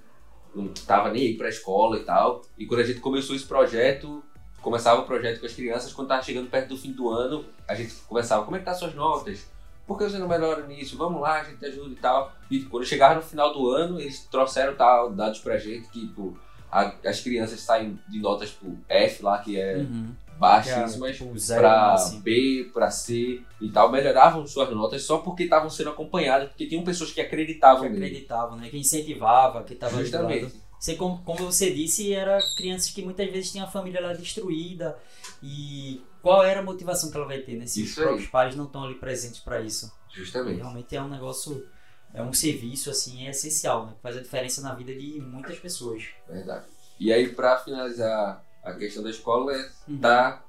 não 0.56 0.68
tava 0.88 1.12
nem 1.12 1.22
aí 1.28 1.38
pra 1.38 1.50
escola 1.50 1.98
e 1.98 2.04
tal. 2.04 2.42
E 2.58 2.66
quando 2.66 2.80
a 2.82 2.84
gente 2.86 3.00
começou 3.00 3.36
esse 3.36 3.46
projeto, 3.46 4.24
começava 4.62 5.02
o 5.02 5.06
projeto 5.06 5.40
com 5.40 5.46
as 5.46 5.54
crianças, 5.54 5.94
quando 5.94 6.08
tava 6.08 6.24
chegando 6.24 6.50
perto 6.50 6.70
do 6.70 6.78
fim 6.78 6.92
do 6.92 7.10
ano, 7.10 7.46
a 7.68 7.76
gente 7.76 7.94
conversava, 8.08 8.44
como 8.44 8.56
é 8.56 8.60
que 8.60 8.66
tá 8.66 8.74
suas 8.74 8.96
notas? 8.96 9.48
Por 9.86 9.98
que 10.00 10.06
você 10.06 10.18
não 10.18 10.28
melhora 10.28 10.66
nisso? 10.66 10.98
Vamos 10.98 11.22
lá, 11.22 11.42
a 11.42 11.44
gente 11.44 11.58
te 11.60 11.66
ajuda 11.66 11.92
e 11.92 11.96
tal. 11.98 12.34
E 12.50 12.60
quando 12.62 12.86
chegava 12.86 13.16
no 13.16 13.22
final 13.22 13.54
do 13.54 13.70
ano, 13.70 14.00
eles 14.00 14.26
trouxeram 14.32 14.76
tal, 14.76 15.12
dados 15.12 15.40
pra 15.40 15.58
gente 15.60 15.88
que, 15.90 16.08
tipo, 16.08 16.36
a- 16.72 16.92
as 17.06 17.20
crianças 17.22 17.60
saem 17.60 18.00
de 18.10 18.20
notas, 18.20 18.50
tipo, 18.50 18.76
F 18.90 19.22
lá, 19.24 19.38
que 19.38 19.60
é 19.60 19.76
Uhum. 19.78 20.12
Baixíssimas 20.38 21.18
pra 21.48 21.94
assim. 21.94 22.20
B, 22.22 22.70
pra 22.74 22.92
C 22.92 23.42
e 23.62 23.70
tal, 23.70 23.92
melhoravam 23.92 24.46
suas 24.46 24.70
notas 24.70 25.04
só 25.04 25.20
porque 25.20 25.44
estavam 25.44 25.70
sendo 25.70 25.90
acompanhadas, 25.92 26.50
porque 26.50 26.68
tinham 26.68 26.84
pessoas 26.84 27.12
que 27.12 27.22
acreditavam 27.22 27.82
que 27.82 27.94
acreditavam, 27.94 28.58
né? 28.58 28.70
Que 28.70 28.78
incentivava, 28.78 29.64
que 29.64 29.74
estava 29.74 29.98
Justamente. 30.00 30.66
Você, 30.80 30.96
como, 30.96 31.18
como 31.24 31.40
você 31.52 31.74
disse, 31.74 32.14
era 32.14 32.38
crianças 32.56 32.92
que 32.92 33.02
muitas 33.02 33.28
vezes 33.32 33.52
tinham 33.52 33.66
a 33.66 33.70
família 33.70 34.00
lá 34.00 34.14
destruída. 34.14 34.96
E 35.42 36.00
qual 36.22 36.44
era 36.44 36.60
a 36.60 36.64
motivação 36.64 37.10
que 37.10 37.18
ela 37.18 37.26
vai 37.26 37.40
ter, 37.40 37.56
né? 37.56 37.66
Se 37.66 37.82
os 37.82 37.90
Isso 37.90 38.00
aí. 38.02 38.06
próprios 38.06 38.30
pais 38.30 38.56
não 38.56 38.66
estão 38.66 38.84
ali 38.84 38.96
presentes 38.96 39.40
para 39.40 39.62
isso. 39.62 39.92
Justamente. 40.14 40.58
Realmente 40.58 40.96
é 40.96 41.02
um 41.02 41.08
negócio, 41.10 41.66
é 42.14 42.22
um 42.22 42.34
serviço, 42.34 42.92
assim, 42.92 43.26
é 43.26 43.32
essencial, 43.32 43.88
né? 43.88 43.94
Faz 44.04 44.16
a 44.16 44.22
diferença 44.22 44.62
na 44.62 44.76
vida 44.76 44.94
de 44.94 45.20
muitas 45.22 45.58
pessoas. 45.58 46.04
Verdade. 46.30 46.66
E 47.00 47.12
aí, 47.12 47.30
pra 47.30 47.58
finalizar 47.58 48.45
a 48.66 48.74
questão 48.74 49.04
da 49.04 49.10
escola, 49.10 49.54
é 49.54 49.70
Uhum. 49.88 49.98
tá, 50.00 50.44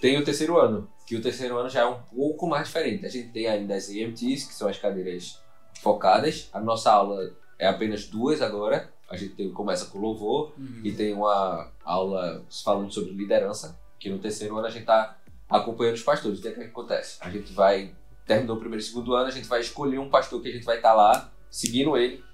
tem 0.00 0.18
o 0.18 0.24
terceiro 0.24 0.58
ano, 0.58 0.88
que 1.06 1.16
o 1.16 1.22
terceiro 1.22 1.56
ano 1.58 1.68
já 1.68 1.80
é 1.80 1.86
um 1.86 2.00
pouco 2.02 2.46
mais 2.46 2.66
diferente. 2.66 3.04
A 3.06 3.08
gente 3.08 3.28
tem 3.30 3.46
ainda 3.48 3.74
as 3.74 3.88
EMTs, 3.88 4.44
que 4.44 4.54
são 4.54 4.68
as 4.68 4.78
cadeiras 4.78 5.40
focadas. 5.80 6.48
A 6.52 6.60
nossa 6.60 6.92
aula 6.92 7.32
é 7.58 7.66
apenas 7.66 8.06
duas 8.06 8.40
agora. 8.42 8.92
A 9.08 9.16
gente 9.16 9.34
tem- 9.34 9.52
começa 9.52 9.86
com 9.86 9.98
louvor 9.98 10.52
Uhum. 10.56 10.80
e 10.84 10.92
tem 10.92 11.12
uma 11.12 11.70
aula 11.84 12.44
falando 12.64 12.92
sobre 12.92 13.12
liderança, 13.12 13.78
que 13.98 14.08
no 14.08 14.18
terceiro 14.18 14.56
ano 14.56 14.66
a 14.66 14.70
gente 14.70 14.86
tá 14.86 15.18
acompanhando 15.48 15.94
os 15.96 16.02
pastores. 16.02 16.38
O 16.38 16.42
que 16.42 16.48
é 16.48 16.52
que 16.52 16.60
acontece? 16.62 17.18
A 17.20 17.28
gente 17.28 17.52
vai, 17.52 17.94
terminou 18.26 18.56
o 18.56 18.58
primeiro 18.60 18.82
e 18.82 18.86
segundo 18.86 19.14
ano, 19.14 19.26
a 19.26 19.30
gente 19.30 19.46
vai 19.48 19.60
escolher 19.60 19.98
um 19.98 20.08
pastor 20.08 20.40
que 20.40 20.48
a 20.48 20.52
gente 20.52 20.64
vai 20.64 20.76
estar 20.76 20.94
lá, 20.94 21.30
seguindo 21.50 21.96
ele 21.96 22.24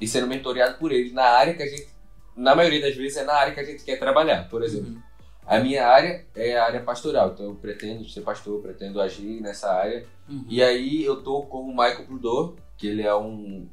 e 0.00 0.06
sendo 0.06 0.26
mentoreado 0.26 0.78
por 0.78 0.92
ele 0.92 1.12
na 1.12 1.24
área 1.24 1.54
que 1.54 1.62
a 1.62 1.66
gente, 1.66 1.88
na 2.36 2.54
maioria 2.54 2.80
das 2.80 2.94
vezes, 2.94 3.16
é 3.18 3.24
na 3.24 3.34
área 3.34 3.52
que 3.54 3.60
a 3.60 3.64
gente 3.64 3.84
quer 3.84 3.98
trabalhar. 3.98 4.48
Por 4.48 4.62
exemplo, 4.62 4.90
Uhum. 4.90 5.02
a 5.46 5.58
minha 5.60 5.86
área 5.86 6.26
é 6.34 6.56
a 6.56 6.64
área 6.64 6.80
pastoral, 6.80 7.32
então 7.32 7.46
eu 7.46 7.54
pretendo 7.54 8.08
ser 8.08 8.22
pastor, 8.22 8.60
pretendo 8.62 9.00
agir 9.00 9.40
nessa 9.40 9.72
área. 9.72 10.06
Uhum. 10.28 10.44
E 10.48 10.62
aí 10.62 11.04
eu 11.04 11.22
tô 11.22 11.42
com 11.42 11.62
o 11.62 11.68
Michael 11.68 12.06
Prudor, 12.06 12.54
que 12.76 12.86
ele 12.86 13.02
é 13.02 13.14
um, 13.14 13.68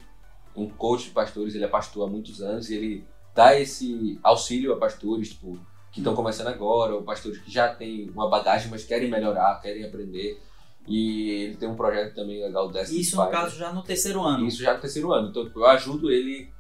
um 0.56 0.67
coach 0.69 1.06
de 1.06 1.12
pastores, 1.12 1.56
ele 1.56 1.63
é 1.63 1.67
pastor 1.67 2.08
há 2.08 2.12
muitos 2.12 2.41
anos 2.41 2.69
e 2.69 2.76
ele 2.76 3.06
dá 3.34 3.58
esse 3.60 4.19
auxílio 4.22 4.74
a 4.74 4.78
pastores, 4.78 5.30
tipo, 5.30 5.58
que 5.91 6.00
estão 6.02 6.13
começando 6.15 6.48
agora, 6.48 6.93
ou 6.93 7.04
pastores 7.04 7.39
que 7.39 7.52
já 7.52 7.74
têm 7.74 8.10
uma 8.10 8.30
bagagem, 8.30 8.69
mas 8.69 8.84
querem 8.84 9.10
melhorar, 9.10 9.60
querem 9.62 9.84
aprender. 9.86 10.39
E 10.88 11.30
ele 11.30 11.56
tem 11.56 11.69
um 11.69 11.76
projeto 11.76 12.15
também 12.15 12.41
legal 12.41 12.69
dessa. 12.69 12.93
Isso, 12.93 13.15
no 13.15 13.28
caso, 13.28 13.56
já 13.58 13.72
no 13.72 13.84
terceiro 13.84 14.22
ano. 14.24 14.45
Isso 14.45 14.62
já 14.62 14.74
no 14.74 14.80
terceiro 14.82 15.12
ano. 15.13 15.30
Então, 15.30 15.50
eu 15.56 15.65
ajudo 15.67 16.12
ele 16.12 16.52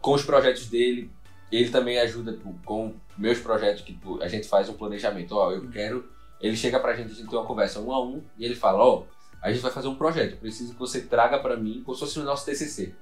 com 0.00 0.14
os 0.14 0.22
projetos 0.22 0.66
dele. 0.68 1.10
Ele 1.50 1.70
também 1.70 1.98
ajuda 1.98 2.32
tipo, 2.32 2.54
com 2.64 2.94
meus 3.16 3.38
projetos, 3.38 3.82
que 3.82 3.92
tipo, 3.92 4.22
a 4.22 4.28
gente 4.28 4.46
faz 4.46 4.68
um 4.68 4.74
planejamento. 4.74 5.34
Ó, 5.34 5.52
eu 5.52 5.68
quero. 5.70 6.08
Ele 6.40 6.56
chega 6.56 6.78
pra 6.78 6.94
gente, 6.94 7.12
a 7.12 7.14
gente 7.14 7.28
tem 7.28 7.38
uma 7.38 7.46
conversa 7.46 7.80
um 7.80 7.92
a 7.92 8.04
um, 8.04 8.22
e 8.38 8.44
ele 8.44 8.54
fala: 8.54 8.84
Ó, 8.84 9.04
a 9.42 9.50
gente 9.50 9.60
vai 9.62 9.70
fazer 9.70 9.88
um 9.88 9.94
projeto. 9.94 10.38
Preciso 10.38 10.72
que 10.74 10.78
você 10.78 11.02
traga 11.02 11.38
pra 11.38 11.56
mim, 11.56 11.82
como 11.84 11.94
se 11.94 12.00
fosse 12.00 12.18
o 12.18 12.24
nosso 12.24 12.44
TCC. 12.44 12.94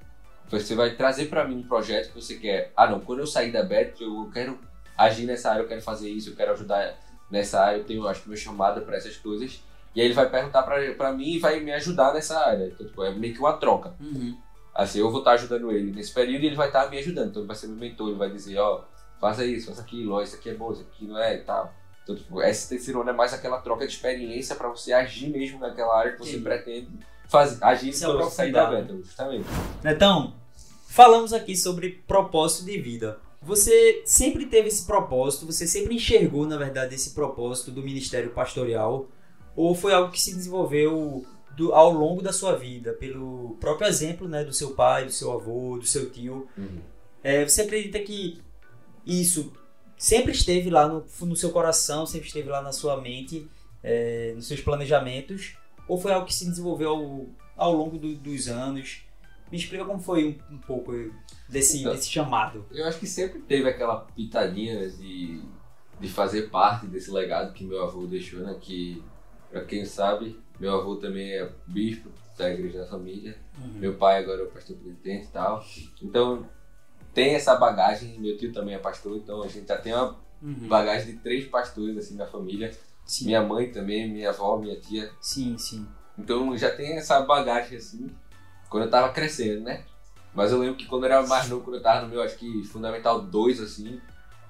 Você 0.49 0.75
vai 0.75 0.95
trazer 0.95 1.25
pra 1.25 1.45
mim 1.45 1.57
um 1.57 1.67
projeto 1.67 2.13
que 2.13 2.21
você 2.21 2.35
quer. 2.35 2.71
Ah, 2.75 2.89
não, 2.89 3.01
quando 3.01 3.19
eu 3.19 3.27
sair 3.27 3.51
da 3.51 3.63
Bet, 3.63 4.01
eu 4.01 4.29
quero 4.33 4.57
agir 4.97 5.25
nessa 5.25 5.51
área, 5.51 5.61
eu 5.61 5.67
quero 5.67 5.81
fazer 5.81 6.09
isso, 6.09 6.29
eu 6.29 6.35
quero 6.35 6.53
ajudar 6.53 6.95
nessa 7.29 7.59
área, 7.61 7.77
eu 7.77 7.83
tenho, 7.83 8.07
acho 8.07 8.23
que, 8.23 8.29
meu 8.29 8.37
chamado 8.37 8.81
pra 8.81 8.95
essas 8.95 9.17
coisas. 9.17 9.61
E 9.93 9.99
aí 9.99 10.07
ele 10.07 10.13
vai 10.13 10.29
perguntar 10.29 10.63
pra 10.63 11.11
mim 11.11 11.33
e 11.33 11.39
vai 11.39 11.59
me 11.59 11.71
ajudar 11.73 12.13
nessa 12.13 12.39
área. 12.39 12.67
Então, 12.67 12.85
tipo, 12.85 13.03
é 13.03 13.13
meio 13.13 13.33
que 13.33 13.39
uma 13.39 13.53
troca. 13.53 13.93
Uhum. 13.99 14.37
Assim, 14.77 14.99
eu 14.99 15.09
vou 15.09 15.19
estar 15.19 15.31
ajudando 15.31 15.71
ele 15.71 15.91
nesse 15.91 16.13
período 16.13 16.43
e 16.43 16.45
ele 16.45 16.55
vai 16.55 16.67
estar 16.67 16.87
me 16.87 16.99
ajudando. 16.99 17.29
Então 17.31 17.41
ele 17.41 17.47
vai 17.47 17.55
ser 17.55 17.65
meu 17.65 17.77
mentor, 17.77 18.09
ele 18.09 18.17
vai 18.19 18.29
dizer, 18.29 18.59
ó, 18.59 18.83
faça 19.19 19.43
isso, 19.43 19.69
faça 19.69 19.81
aquilo, 19.81 20.13
ó, 20.13 20.21
isso 20.21 20.35
aqui 20.35 20.51
é 20.51 20.53
bom, 20.53 20.71
isso 20.71 20.83
aqui 20.83 21.05
não 21.05 21.17
é 21.17 21.35
e 21.35 21.39
tal. 21.39 21.73
Então, 22.03 22.15
tipo, 22.15 22.39
esse 22.43 22.69
terceiro 22.69 23.01
ano 23.01 23.09
é 23.09 23.13
mais 23.13 23.33
aquela 23.33 23.59
troca 23.59 23.87
de 23.87 23.91
experiência 23.91 24.55
pra 24.55 24.69
você 24.69 24.93
agir 24.93 25.29
mesmo 25.29 25.59
naquela 25.59 25.97
área 25.97 26.11
que 26.11 26.19
você 26.19 26.37
Entendi. 26.37 26.43
pretende 26.43 26.89
fazer, 27.27 27.57
agir 27.65 27.91
Se 27.91 28.05
quando 28.05 28.19
você 28.19 28.35
sair 28.35 28.51
da 28.51 28.69
beta, 28.69 28.95
justamente. 28.95 29.45
Então, 29.83 30.35
falamos 30.87 31.33
aqui 31.33 31.57
sobre 31.57 32.03
propósito 32.07 32.65
de 32.65 32.77
vida. 32.79 33.19
Você 33.41 34.03
sempre 34.05 34.45
teve 34.45 34.67
esse 34.67 34.85
propósito, 34.85 35.47
você 35.47 35.65
sempre 35.65 35.95
enxergou, 35.95 36.45
na 36.45 36.55
verdade, 36.55 36.93
esse 36.93 37.15
propósito 37.15 37.71
do 37.71 37.81
ministério 37.81 38.29
pastoral? 38.29 39.07
Ou 39.55 39.73
foi 39.73 39.91
algo 39.91 40.11
que 40.11 40.21
se 40.21 40.35
desenvolveu 40.35 41.25
do- 41.57 41.73
ao 41.73 41.91
longo 41.91 42.21
da 42.21 42.31
sua 42.31 42.55
vida, 42.55 42.93
pelo 42.93 43.57
próprio 43.59 43.87
exemplo 43.87 44.27
né, 44.27 44.43
do 44.45 44.53
seu 44.53 44.71
pai, 44.75 45.05
do 45.05 45.11
seu 45.11 45.31
avô, 45.31 45.77
do 45.77 45.85
seu 45.85 46.09
tio? 46.09 46.47
É, 47.23 47.43
você 47.43 47.63
acredita 47.63 47.99
que 47.99 48.39
isso 49.05 49.51
sempre 49.97 50.31
esteve 50.31 50.69
lá 50.69 50.87
no, 50.87 51.05
no 51.21 51.35
seu 51.35 51.49
coração, 51.51 52.05
sempre 52.05 52.27
esteve 52.27 52.49
lá 52.49 52.61
na 52.61 52.71
sua 52.71 53.01
mente, 53.01 53.49
é, 53.83 54.33
nos 54.35 54.47
seus 54.47 54.61
planejamentos? 54.61 55.57
Ou 55.87 55.99
foi 55.99 56.11
algo 56.13 56.27
que 56.27 56.33
se 56.33 56.45
desenvolveu 56.45 56.89
ao, 56.89 57.25
ao 57.55 57.73
longo 57.73 57.97
do- 57.97 58.15
dos 58.15 58.47
anos? 58.47 59.03
Me 59.51 59.57
explica 59.57 59.85
como 59.85 59.99
foi 59.99 60.37
um, 60.51 60.55
um 60.55 60.57
pouco 60.59 60.91
desse, 61.47 61.79
Então. 61.79 61.93
desse 61.93 62.09
chamado. 62.09 62.65
Eu 62.71 62.85
acho 62.85 62.99
que 62.99 63.07
sempre 63.07 63.39
teve 63.39 63.67
aquela 63.69 64.01
pitadinha 64.01 64.89
de, 64.89 65.41
de 65.99 66.07
fazer 66.09 66.49
parte 66.49 66.85
desse 66.85 67.09
legado 67.09 67.53
que 67.53 67.63
meu 67.63 67.81
avô 67.81 68.05
deixou, 68.05 68.41
né? 68.41 68.57
Que, 68.59 69.01
pra 69.49 69.63
quem 69.63 69.85
sabe, 69.85 70.37
meu 70.59 70.73
avô 70.79 70.95
também 70.95 71.31
é 71.31 71.49
bispo 71.65 72.09
da 72.37 72.49
igreja 72.49 72.79
da 72.79 72.87
família. 72.87 73.37
Meu 73.79 73.95
pai 73.95 74.19
agora 74.21 74.41
é 74.41 74.43
o 74.45 74.51
pastor 74.51 74.75
presidente 74.77 75.25
e 75.25 75.29
tal. 75.31 75.63
Então, 76.01 76.47
tem 77.13 77.33
essa 77.35 77.55
bagagem. 77.55 78.19
Meu 78.19 78.37
tio 78.37 78.51
também 78.53 78.75
é 78.75 78.79
pastor, 78.79 79.17
então 79.17 79.41
a 79.43 79.47
gente 79.47 79.67
já 79.67 79.77
tem 79.77 79.93
uma 79.93 80.25
Uhum. 80.39 80.67
bagagem 80.67 81.13
de 81.15 81.19
três 81.19 81.47
pastores 81.47 81.97
assim 81.97 82.15
na 82.15 82.27
família. 82.27 82.71
Sim, 83.03 83.25
Minha 83.25 83.41
mãe 83.41 83.71
também, 83.71 84.07
minha 84.07 84.29
avó, 84.29 84.55
minha 84.57 84.79
tia. 84.79 85.09
sim, 85.19 85.57
sim. 85.57 85.87
Então 86.15 86.55
já 86.55 86.69
tem 86.75 86.95
essa 86.97 87.19
bagagem 87.21 87.75
assim, 87.77 88.11
quando 88.69 88.83
eu 88.83 88.89
tava 88.91 89.11
crescendo, 89.11 89.61
né? 89.61 89.83
Mas 90.35 90.51
eu 90.51 90.59
lembro 90.59 90.75
que 90.77 90.85
quando 90.85 91.05
eu 91.05 91.11
era 91.11 91.25
mais 91.25 91.49
novo, 91.49 91.63
quando 91.63 91.77
eu 91.77 91.81
tava 91.81 92.01
no 92.05 92.09
meu, 92.09 92.21
acho 92.21 92.37
que 92.37 92.63
Fundamental 92.65 93.21
2, 93.21 93.59
assim, 93.59 93.99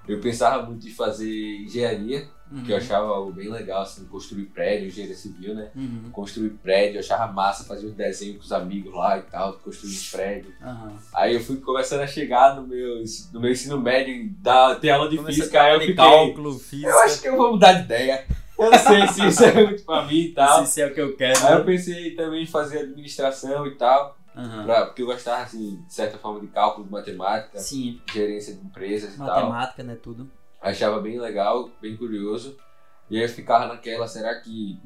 eu 0.08 0.20
pensava 0.20 0.64
muito 0.66 0.88
em 0.88 0.92
fazer 0.92 1.58
engenharia, 1.62 2.28
que 2.66 2.72
eu 2.72 2.78
Uhum. 2.78 2.82
achava 2.82 3.08
algo 3.10 3.34
bem 3.34 3.50
legal, 3.50 3.82
assim, 3.82 4.06
construir 4.06 4.46
prédio, 4.46 4.88
engenharia 4.88 5.16
civil, 5.16 5.54
né? 5.54 5.70
Uhum. 5.76 6.10
Construir 6.14 6.52
prédio, 6.52 6.96
eu 6.96 7.00
achava 7.02 7.32
massa, 7.34 7.66
fazer 7.66 7.88
um 7.88 7.92
desenho 7.92 8.36
com 8.36 8.42
os 8.44 8.52
amigos 8.54 8.94
lá 8.94 9.18
e 9.18 9.22
tal, 9.24 9.54
construir 9.60 9.98
prédio. 10.12 10.54
Aham. 10.62 10.94
Aí 11.14 11.34
eu 11.34 11.42
fui 11.42 11.58
começando 11.58 12.02
a 12.02 12.08
chegar 12.08 12.56
no 12.56 12.66
meu, 12.66 13.04
no 13.34 13.40
meu 13.42 13.52
ensino 13.52 13.78
médio, 13.82 14.30
dar, 14.40 14.76
ter 14.80 14.92
aula 14.92 15.10
de 15.10 15.18
Começa 15.18 15.36
física, 15.36 15.62
aí 15.62 15.74
eu 15.74 15.80
fiquei, 15.82 15.96
cálculo, 15.96 16.54
física. 16.58 16.90
eu 16.90 17.00
acho 17.00 17.22
que 17.22 17.28
eu 17.28 17.36
vou 17.36 17.52
mudar 17.52 17.74
de 17.74 17.82
ideia. 17.84 18.26
Eu 18.58 18.72
não 18.72 18.80
sei 18.80 19.08
se 19.10 19.28
isso 19.28 19.44
é 19.44 19.54
muito 19.54 19.84
pra 19.84 20.06
mim 20.06 20.18
e 20.20 20.32
tal. 20.32 20.66
Se 20.66 20.70
isso 20.72 20.82
é 20.82 20.86
o 20.88 20.94
que 20.94 21.00
eu 21.02 21.16
quero. 21.16 21.46
Aí 21.46 21.54
eu 21.54 21.60
né? 21.60 21.66
pensei 21.66 22.12
também 22.16 22.42
em 22.44 22.48
fazer 22.48 22.80
administração 22.80 23.68
e 23.68 23.76
tal, 23.76 24.17
Aham. 24.38 24.64
pra- 24.64 24.86
porque 24.86 25.02
eu 25.02 25.08
gostava, 25.08 25.44
assim, 25.44 25.82
de 25.88 25.94
certa 25.94 26.18
forma 26.18 26.40
de 26.40 26.48
cálculo, 26.48 26.86
de 26.86 26.92
matemática, 26.92 27.58
Sim, 27.58 28.02
gerência 28.12 28.54
de 28.54 28.62
empresas 28.66 29.16
e 29.16 29.18
tal. 29.18 29.50
matemática, 29.50 29.84
né? 29.84 29.96
Tudo. 29.96 30.30
Achava 30.62 31.00
bem 31.00 31.20
legal, 31.20 31.70
bem 31.82 31.96
curioso. 31.98 32.58
E 33.10 33.18
aí 33.18 33.24
eu 33.24 33.30
ficava 33.30 33.68
naquela, 33.68 34.08
será 34.08 34.40
que 34.40 34.82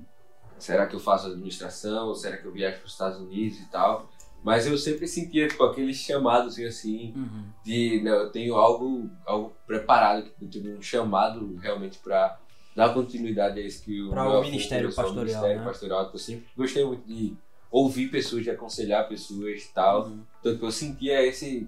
será 0.59 0.85
que 0.85 0.95
eu 0.95 0.99
faço 0.99 1.27
administração? 1.27 2.07
Ou 2.09 2.15
será 2.15 2.37
que 2.37 2.45
eu 2.45 2.51
viajo 2.51 2.77
para 2.77 2.85
os 2.85 2.91
Estados 2.91 3.19
Unidos 3.19 3.59
e 3.59 3.65
tal? 3.69 4.09
Mas 4.43 4.65
eu 4.67 4.77
sempre 4.77 5.07
sentia 5.07 5.47
tipo, 5.47 5.63
aqueles 5.63 5.97
chamados 5.97 6.57
assim, 6.59 7.13
Uhum. 7.15 7.45
de 7.63 8.01
não, 8.03 8.11
eu 8.13 8.29
tenho 8.31 8.55
algo, 8.55 9.09
algo 9.25 9.55
preparado, 9.65 10.29
tipo, 10.29 10.67
um 10.69 10.81
chamado 10.81 11.55
realmente 11.57 11.99
para 11.99 12.39
dar 12.75 12.93
continuidade 12.93 13.59
a 13.59 13.63
isso 13.63 13.83
que 13.83 14.01
o 14.01 14.09
meu 14.09 14.39
o 14.39 14.41
ministério 14.41 14.87
pastoral, 14.93 15.15
ministério 15.23 15.59
né? 15.59 15.65
pastoral, 15.65 16.09
que 16.09 16.15
eu 16.15 16.19
sempre 16.19 16.47
gostei 16.55 16.85
muito 16.85 17.05
de 17.07 17.35
ouvir 17.71 18.09
pessoas, 18.09 18.43
de 18.43 18.49
aconselhar 18.51 19.07
pessoas 19.07 19.63
e 19.63 19.73
tal. 19.73 20.07
Uhum. 20.07 20.23
Então, 20.39 20.53
tipo, 20.53 20.65
eu 20.65 20.71
sentia 20.71 21.25
esse, 21.25 21.67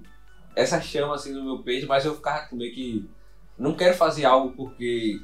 essa 0.56 0.80
chama 0.82 1.16
assim 1.16 1.32
no 1.32 1.44
meu 1.44 1.60
peito, 1.64 1.88
mas 1.88 2.04
eu 2.06 2.14
ficava 2.16 2.48
meio 2.54 2.74
que. 2.74 3.10
Não 3.58 3.74
quero 3.74 3.96
fazer 3.96 4.26
algo 4.26 4.52
porque 4.56 5.22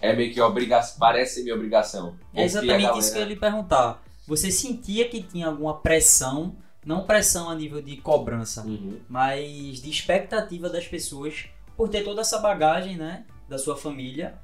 é 0.00 0.14
meio 0.14 0.32
que 0.34 0.40
obrigação, 0.40 0.98
parece 0.98 1.36
ser 1.36 1.42
minha 1.44 1.54
obrigação. 1.54 2.16
É 2.34 2.44
exatamente 2.44 2.86
a 2.86 2.98
isso 2.98 3.12
que 3.12 3.18
eu 3.18 3.22
ia 3.22 3.24
galera- 3.26 3.28
lhe 3.34 3.36
perguntar. 3.36 4.02
Você 4.26 4.50
sentia 4.50 5.08
que 5.08 5.22
tinha 5.22 5.46
alguma 5.48 5.78
pressão, 5.78 6.56
não 6.84 7.04
pressão 7.04 7.48
a 7.48 7.54
nível 7.54 7.80
de 7.80 7.96
cobrança, 7.96 8.62
Uhum. 8.64 8.98
mas 9.08 9.80
de 9.80 9.88
expectativa 9.90 10.68
das 10.68 10.86
pessoas 10.86 11.46
por 11.76 11.88
ter 11.88 12.02
toda 12.02 12.20
essa 12.20 12.38
bagagem, 12.38 12.96
né, 12.96 13.24
da 13.48 13.58
sua 13.58 13.76
família. 13.76 14.34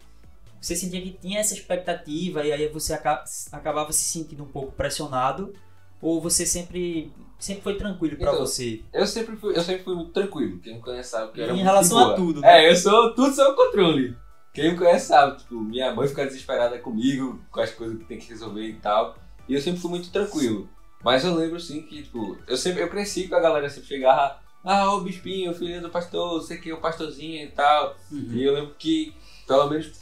Você 0.61 0.75
sentia 0.77 1.01
que 1.01 1.13
tinha 1.13 1.41
essa 1.41 1.55
expectativa 1.55 2.45
e 2.45 2.53
aí 2.53 2.69
você 2.69 2.93
aca- 2.95 3.25
acabava 3.53 3.93
se 3.93 4.05
sentindo 4.05 4.43
um 4.43 4.49
pouco 4.49 4.73
pressionado 4.73 5.53
ou 6.01 6.21
você 6.21 6.45
sempre 6.47 7.13
sempre 7.39 7.63
foi 7.63 7.77
tranquilo 7.77 8.17
Então, 8.19 8.39
você 8.39 8.83
Eu 8.93 9.07
sempre 9.07 9.37
fui, 9.37 9.57
eu 9.57 9.63
sempre 9.63 9.85
fui 9.85 9.95
muito 9.95 10.13
tranquilo. 10.13 10.59
Quem 10.61 10.75
me 10.75 10.81
conhece 10.81 11.11
sabe 11.11 11.33
que 11.33 11.41
eu 11.41 11.45
era 11.45 11.53
em 11.55 11.63
relação 11.63 11.97
de 11.99 12.03
a 12.03 12.07
boa. 12.07 12.17
tudo, 12.17 12.41
né? 12.41 12.65
É, 12.67 12.71
eu 12.71 12.77
sou 12.77 13.15
tudo 13.15 13.33
sob 13.35 13.55
controle. 13.57 14.17
Quem 14.53 14.73
me 14.73 14.79
conhece 14.79 15.07
sabe, 15.07 15.39
tipo, 15.39 15.55
minha 15.61 15.95
mãe 15.95 16.09
fica 16.09 16.27
desesperada 16.27 16.79
comigo, 16.81 17.41
com 17.51 17.61
as 17.61 17.71
coisas 17.71 17.97
que 17.97 18.05
tem 18.07 18.19
que 18.19 18.29
resolver 18.29 18.67
e 18.67 18.75
tal. 18.75 19.17
E 19.49 19.55
eu 19.55 19.61
sempre 19.61 19.81
fui 19.81 19.91
muito 19.91 20.11
tranquilo. 20.11 20.69
Mas 21.05 21.25
eu 21.25 21.33
lembro 21.35 21.61
sim 21.61 21.83
que, 21.83 22.03
tipo, 22.03 22.37
eu 22.49 22.57
sempre 22.57 22.83
eu 22.83 22.89
cresci 22.89 23.29
com 23.29 23.37
a 23.37 23.41
galera 23.41 23.71
sempre 23.71 23.89
chegava, 23.89 24.41
ah, 24.65 24.93
o 24.95 25.03
bispinho, 25.03 25.55
filho 25.55 25.81
do 25.81 25.91
pastor, 25.91 26.43
sei 26.43 26.59
que 26.59 26.71
é 26.71 26.75
o 26.75 26.81
pastorzinho 26.81 27.45
e 27.45 27.51
tal. 27.53 27.95
Uhum. 28.11 28.31
E 28.33 28.43
eu 28.43 28.53
lembro 28.55 28.75
que, 28.77 29.15
pelo 29.47 29.71
menos 29.71 29.93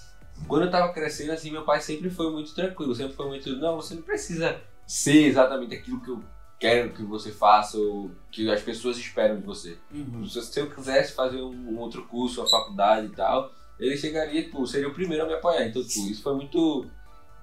quando 0.47 0.65
eu 0.65 0.71
tava 0.71 0.93
crescendo, 0.93 1.33
assim, 1.33 1.51
meu 1.51 1.65
pai 1.65 1.81
sempre 1.81 2.11
foi 2.11 2.31
muito 2.31 2.55
tranquilo, 2.55 2.95
sempre 2.95 3.15
foi 3.15 3.27
muito, 3.27 3.57
não, 3.57 3.77
você 3.77 3.95
não 3.95 4.03
precisa 4.03 4.61
ser 4.87 5.27
exatamente 5.27 5.75
aquilo 5.75 6.01
que 6.01 6.11
eu 6.11 6.23
quero 6.59 6.91
que 6.91 7.03
você 7.03 7.31
faça 7.31 7.79
ou 7.79 8.11
que 8.31 8.51
as 8.51 8.63
pessoas 8.63 8.97
esperam 8.97 9.37
de 9.37 9.45
você. 9.45 9.77
Uhum. 9.93 10.27
Se 10.27 10.61
eu 10.61 10.71
quisesse 10.71 11.13
fazer 11.13 11.41
um, 11.43 11.79
outro 11.79 12.07
curso, 12.07 12.41
uma 12.41 12.49
faculdade 12.49 13.07
e 13.07 13.11
tal, 13.11 13.51
ele 13.79 13.97
chegaria, 13.97 14.43
tipo, 14.43 14.67
seria 14.67 14.89
o 14.89 14.95
primeiro 14.95 15.25
a 15.25 15.27
me 15.27 15.35
apoiar. 15.35 15.67
Então, 15.67 15.83
tipo, 15.83 16.07
isso 16.09 16.23
foi 16.23 16.35
muito, 16.35 16.87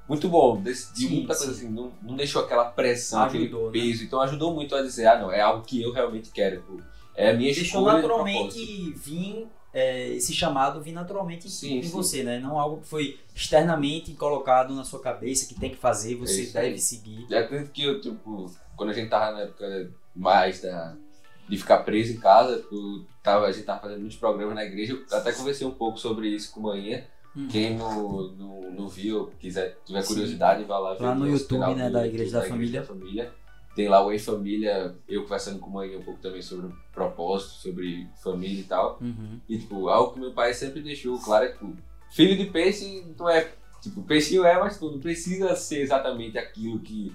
muito 0.07 0.27
bom. 0.27 0.59
Decidiu 0.61 1.09
Sim, 1.09 1.15
muita 1.17 1.35
coisa 1.35 1.53
sim. 1.53 1.65
assim, 1.65 1.69
não, 1.73 1.91
não 2.01 2.15
deixou 2.15 2.43
aquela 2.43 2.65
pressão, 2.65 3.23
Ajudou, 3.23 3.67
aquele 3.67 3.83
né? 3.83 3.87
peso. 3.87 4.03
Então, 4.03 4.21
ajudou 4.21 4.53
muito 4.53 4.75
a 4.75 4.81
dizer, 4.81 5.07
ah, 5.07 5.19
não, 5.19 5.31
é 5.31 5.41
algo 5.41 5.63
que 5.63 5.81
eu 5.81 5.91
realmente 5.91 6.31
quero. 6.31 6.57
Tipo, 6.57 6.81
é 7.15 7.29
a 7.29 7.33
minha 7.33 7.53
Deixou 7.53 7.81
escolha 7.81 7.97
de 7.97 8.01
naturalmente 8.01 8.91
vir, 8.93 9.47
é, 9.73 10.09
esse 10.09 10.33
chamado 10.33 10.81
vir 10.81 10.91
naturalmente 10.91 11.49
Sim, 11.49 11.79
em 11.79 11.83
sim. 11.83 11.89
você, 11.89 12.23
né? 12.23 12.39
Não 12.39 12.59
algo 12.59 12.81
que 12.81 12.87
foi 12.87 13.19
externamente 13.35 14.13
colocado 14.13 14.73
na 14.75 14.83
sua 14.83 14.99
cabeça, 14.99 15.47
que 15.47 15.59
tem 15.59 15.71
que 15.71 15.77
fazer, 15.77 16.15
você 16.15 16.41
aí. 16.41 16.69
deve 16.69 16.77
seguir. 16.77 17.25
É 17.31 17.41
tanto 17.43 17.71
que 17.71 17.83
eu, 17.83 17.99
tipo, 17.99 18.51
quando 18.75 18.91
a 18.91 18.93
gente 18.93 19.09
tava 19.09 19.31
na 19.31 19.41
época 19.41 19.91
mais 20.15 20.61
da, 20.61 20.95
de 21.49 21.57
ficar 21.57 21.79
preso 21.79 22.13
em 22.13 22.19
casa, 22.19 22.57
tipo, 22.57 23.03
tava, 23.23 23.47
a 23.47 23.51
gente 23.51 23.65
tava 23.65 23.81
fazendo 23.81 24.01
muitos 24.01 24.17
programas 24.17 24.53
na 24.53 24.63
igreja, 24.63 24.93
eu 24.93 25.17
até 25.17 25.31
conversei 25.31 25.65
um 25.65 25.71
pouco 25.71 25.97
sobre 25.97 26.27
isso 26.27 26.51
com 26.53 26.61
manhã. 26.61 27.03
Uhum. 27.35 27.47
Quem 27.47 27.75
não, 27.75 28.27
não, 28.33 28.71
não 28.71 28.87
viu, 28.87 29.31
quiser, 29.39 29.79
tiver 29.83 30.03
Sim. 30.03 30.07
curiosidade, 30.09 30.63
vai 30.65 30.79
lá 30.79 30.93
ver. 30.93 31.03
Lá 31.03 31.11
o 31.13 31.15
no 31.15 31.27
YouTube, 31.27 31.73
né, 31.73 31.89
da 31.89 32.05
Igreja 32.05 32.33
da 32.33 32.39
da 32.41 32.47
Família. 32.47 33.33
Tem 33.75 33.87
lá 33.87 34.05
o 34.05 34.11
Em 34.11 34.19
Família, 34.19 34.95
eu 35.07 35.23
conversando 35.23 35.59
com 35.59 35.69
mãe 35.69 35.95
um 35.95 36.03
pouco 36.03 36.21
também 36.21 36.41
sobre 36.41 36.69
propósito, 36.91 37.53
sobre 37.53 38.07
família 38.21 38.61
e 38.61 38.65
tal. 38.65 38.99
Uhum. 39.01 39.39
E, 39.49 39.57
tipo, 39.57 39.87
algo 39.87 40.13
que 40.13 40.19
meu 40.19 40.31
pai 40.31 40.53
sempre 40.53 40.81
deixou 40.81 41.19
claro 41.19 41.45
é 41.45 41.47
que, 41.49 41.57
tipo, 41.57 41.75
filho 42.11 42.37
de 42.37 42.45
peixe 42.45 43.03
não 43.17 43.29
é. 43.29 43.51
Tipo, 43.81 44.01
peixinho 44.03 44.45
é, 44.45 44.57
mas 44.57 44.73
tipo, 44.73 44.89
não 44.89 44.99
precisa 44.99 45.55
ser 45.55 45.81
exatamente 45.81 46.37
aquilo 46.37 46.79
que 46.79 47.13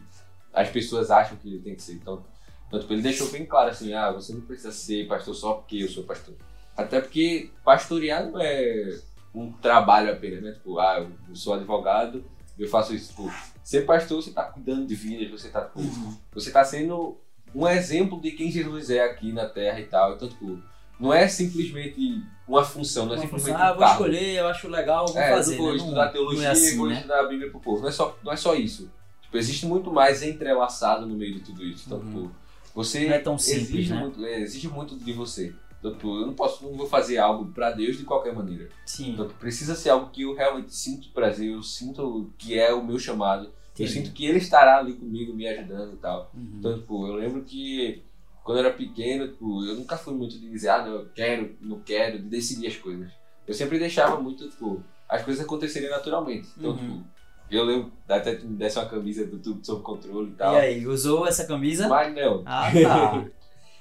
as 0.52 0.68
pessoas 0.68 1.10
acham 1.10 1.38
que 1.38 1.48
ele 1.48 1.60
tem 1.60 1.74
que 1.74 1.82
ser. 1.82 1.94
Então, 1.94 2.22
então 2.66 2.78
tipo, 2.78 2.92
ele 2.92 3.02
deixou 3.02 3.30
bem 3.30 3.46
claro 3.46 3.70
assim: 3.70 3.94
ah, 3.94 4.10
você 4.10 4.34
não 4.34 4.42
precisa 4.42 4.70
ser 4.70 5.06
pastor 5.06 5.34
só 5.34 5.54
porque 5.54 5.76
eu 5.76 5.88
sou 5.88 6.04
pastor. 6.04 6.34
Até 6.76 7.00
porque 7.00 7.50
pastorear 7.64 8.26
não 8.26 8.38
é 8.38 8.98
um 9.34 9.50
trabalho 9.52 10.12
apenas, 10.12 10.42
né? 10.42 10.52
Tipo, 10.52 10.78
ah, 10.78 11.06
eu 11.28 11.34
sou 11.34 11.54
advogado, 11.54 12.22
eu 12.58 12.68
faço 12.68 12.94
isso. 12.94 13.10
Tipo, 13.10 13.32
ser 13.68 13.84
pastor, 13.84 14.22
você 14.22 14.30
tá 14.30 14.44
cuidando 14.44 14.86
de 14.86 14.94
vidas, 14.94 15.30
você 15.42 15.50
tá, 15.50 15.60
tipo, 15.66 15.78
Uhum. 15.80 16.16
você 16.32 16.50
tá 16.50 16.64
sendo 16.64 17.18
um 17.54 17.68
exemplo 17.68 18.18
de 18.18 18.30
quem 18.30 18.50
Jesus 18.50 18.88
é 18.88 19.04
aqui 19.04 19.30
na 19.30 19.44
Terra 19.46 19.78
e 19.78 19.84
tal. 19.84 20.14
Então, 20.14 20.26
tipo, 20.26 20.58
não 20.98 21.12
é 21.12 21.28
simplesmente 21.28 22.22
uma 22.46 22.64
função, 22.64 23.04
não 23.04 23.12
é 23.12 23.16
Uma 23.16 23.22
simplesmente 23.24 23.52
função, 23.56 23.66
ah, 23.68 23.72
um 23.72 23.74
vou 23.76 23.84
cargo. 23.84 24.04
escolher, 24.06 24.38
eu 24.38 24.46
acho 24.48 24.68
legal, 24.68 25.06
vou 25.06 25.18
É, 25.18 25.30
fazer. 25.34 25.56
vou 25.58 25.70
né? 25.72 25.76
estudar 25.76 26.04
não, 26.06 26.12
teologia, 26.12 26.38
não 26.40 26.48
é 26.48 26.50
assim, 26.50 26.76
vou 26.78 26.86
né? 26.88 26.94
estudar 26.94 27.20
a 27.20 27.26
Bíblia 27.28 27.50
pro 27.50 27.60
povo. 27.60 27.82
Não 27.82 27.88
é 27.88 27.92
só, 27.92 28.18
não 28.24 28.32
é 28.32 28.36
só 28.36 28.54
isso. 28.54 28.90
Tipo, 29.20 29.36
existe 29.36 29.66
muito 29.66 29.92
mais 29.92 30.22
entrelaçado 30.22 31.06
no 31.06 31.14
meio 31.14 31.34
de 31.34 31.40
tudo 31.40 31.62
isso. 31.62 31.82
Então, 31.86 31.98
Uhum. 31.98 32.06
tipo, 32.06 32.30
você 32.74 33.06
Não 33.06 33.14
é 33.14 33.18
tão 33.18 33.36
simples, 33.38 33.68
exige, 33.68 33.92
né? 33.92 34.00
muito, 34.00 34.24
é, 34.24 34.40
exige 34.40 34.68
muito 34.68 34.96
de 34.96 35.12
você. 35.12 35.54
Então, 35.78 35.92
tipo, 35.92 36.08
eu 36.20 36.26
não 36.26 36.32
posso, 36.32 36.64
não 36.64 36.72
vou 36.72 36.86
fazer 36.88 37.18
algo 37.18 37.52
pra 37.52 37.70
Deus 37.70 37.98
de 37.98 38.04
qualquer 38.04 38.34
maneira. 38.34 38.68
Sim, 38.86 39.10
Então, 39.12 39.28
precisa 39.38 39.74
ser 39.76 39.90
algo 39.90 40.08
que 40.10 40.22
eu 40.22 40.34
realmente 40.34 40.74
sinto 40.74 41.10
prazer, 41.10 41.52
eu 41.52 41.62
sinto 41.62 42.32
que 42.38 42.58
é 42.58 42.72
o 42.72 42.82
meu 42.82 42.98
chamado. 42.98 43.52
Eu 43.82 43.88
sinto 43.88 44.12
que 44.12 44.26
ele 44.26 44.38
estará 44.38 44.78
ali 44.78 44.94
comigo, 44.94 45.34
me 45.34 45.46
ajudando 45.46 45.94
e 45.94 45.96
tal. 45.96 46.30
Uhum. 46.34 46.50
Então, 46.58 46.78
tipo, 46.78 47.06
eu 47.06 47.14
lembro 47.14 47.42
que 47.42 48.02
quando 48.44 48.58
eu 48.58 48.64
era 48.64 48.74
pequeno, 48.74 49.28
tipo, 49.28 49.64
eu 49.64 49.74
nunca 49.76 49.96
fui 49.96 50.14
muito 50.14 50.38
de 50.38 50.48
dizer, 50.50 50.70
ah, 50.70 50.82
não, 50.84 50.94
eu 50.94 51.08
quero, 51.14 51.56
não 51.60 51.80
quero, 51.80 52.18
de 52.18 52.24
decidir 52.24 52.66
as 52.68 52.76
coisas. 52.76 53.10
Eu 53.46 53.54
sempre 53.54 53.78
deixava 53.78 54.20
muito, 54.20 54.48
tipo, 54.48 54.82
as 55.08 55.22
coisas 55.22 55.44
acontecerem 55.44 55.88
naturalmente. 55.90 56.48
Então, 56.56 56.70
Uhum. 56.70 56.76
tipo, 56.76 57.04
eu 57.50 57.64
lembro, 57.64 57.92
até 58.08 58.34
que 58.36 58.46
me 58.46 58.56
desse 58.56 58.78
uma 58.78 58.86
camisa 58.86 59.26
do 59.26 59.38
Tudo 59.38 59.64
Sob 59.64 59.82
Controle 59.82 60.28
e 60.28 60.32
E 60.32 60.36
tal. 60.36 60.54
aí, 60.56 60.86
usou 60.86 61.26
essa 61.26 61.46
camisa? 61.46 61.88
Mas 61.88 62.14
não. 62.14 62.42
Ah, 62.46 62.70
tá. 62.82 63.26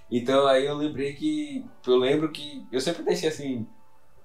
Então 0.09 0.47
aí 0.47 0.65
eu 0.65 0.75
lembrei 0.77 1.13
que. 1.13 1.65
Eu 1.85 1.97
lembro 1.97 2.31
que 2.31 2.65
eu 2.71 2.79
sempre 2.79 3.03
deixei 3.03 3.27
assim. 3.27 3.67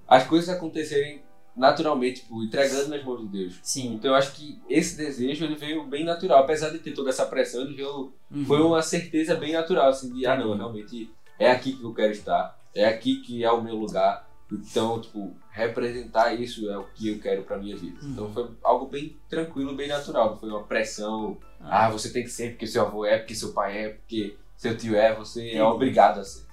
As 0.06 0.24
coisas 0.26 0.48
acontecerem 0.48 1.22
naturalmente, 1.56 2.20
tipo, 2.22 2.42
entregando 2.42 2.88
nas 2.88 3.04
mãos 3.04 3.20
de 3.20 3.26
Deus. 3.28 3.60
Sim. 3.62 3.94
Então 3.94 4.10
eu 4.12 4.16
acho 4.16 4.32
que 4.32 4.58
esse 4.68 4.96
desejo 4.96 5.44
ele 5.44 5.54
veio 5.56 5.84
bem 5.84 6.04
natural. 6.04 6.40
Apesar 6.42 6.70
de 6.70 6.78
ter 6.78 6.92
toda 6.92 7.10
essa 7.10 7.26
pressão, 7.26 7.62
ele 7.62 7.74
veio 7.74 8.12
Uhum. 8.30 8.46
foi 8.46 8.60
uma 8.62 8.80
certeza 8.80 9.34
bem 9.34 9.52
natural, 9.52 9.90
assim, 9.90 10.10
de, 10.12 10.26
ah, 10.26 10.36
não, 10.36 10.56
realmente 10.56 11.10
é 11.38 11.50
aqui 11.50 11.74
que 11.74 11.82
eu 11.82 11.92
quero 11.92 12.12
estar, 12.12 12.58
é 12.74 12.86
aqui 12.86 13.16
que 13.16 13.44
é 13.44 13.50
o 13.52 13.62
meu 13.62 13.76
lugar. 13.76 14.26
Então, 14.50 15.00
tipo, 15.00 15.34
representar 15.50 16.34
isso 16.34 16.70
é 16.70 16.76
o 16.78 16.84
que 16.94 17.08
eu 17.10 17.18
quero 17.18 17.42
pra 17.42 17.58
minha 17.58 17.76
vida. 17.76 17.98
Uhum. 18.02 18.10
Então 18.10 18.32
foi 18.32 18.48
algo 18.62 18.86
bem 18.86 19.16
tranquilo, 19.28 19.74
bem 19.74 19.88
natural. 19.88 20.30
Não 20.30 20.38
foi 20.38 20.48
uma 20.48 20.62
pressão, 20.62 21.36
ah, 21.60 21.90
você 21.90 22.10
tem 22.10 22.22
que 22.22 22.30
ser 22.30 22.50
porque 22.50 22.66
seu 22.66 22.82
avô 22.82 23.04
é, 23.04 23.18
porque 23.18 23.34
seu 23.34 23.52
pai 23.52 23.78
é, 23.78 23.88
porque 23.90 24.36
seu 24.56 24.76
tio 24.76 24.94
é, 24.96 25.14
você 25.14 25.50
é 25.50 25.62
obrigado 25.62 26.20
a 26.20 26.24
ser. 26.24 26.46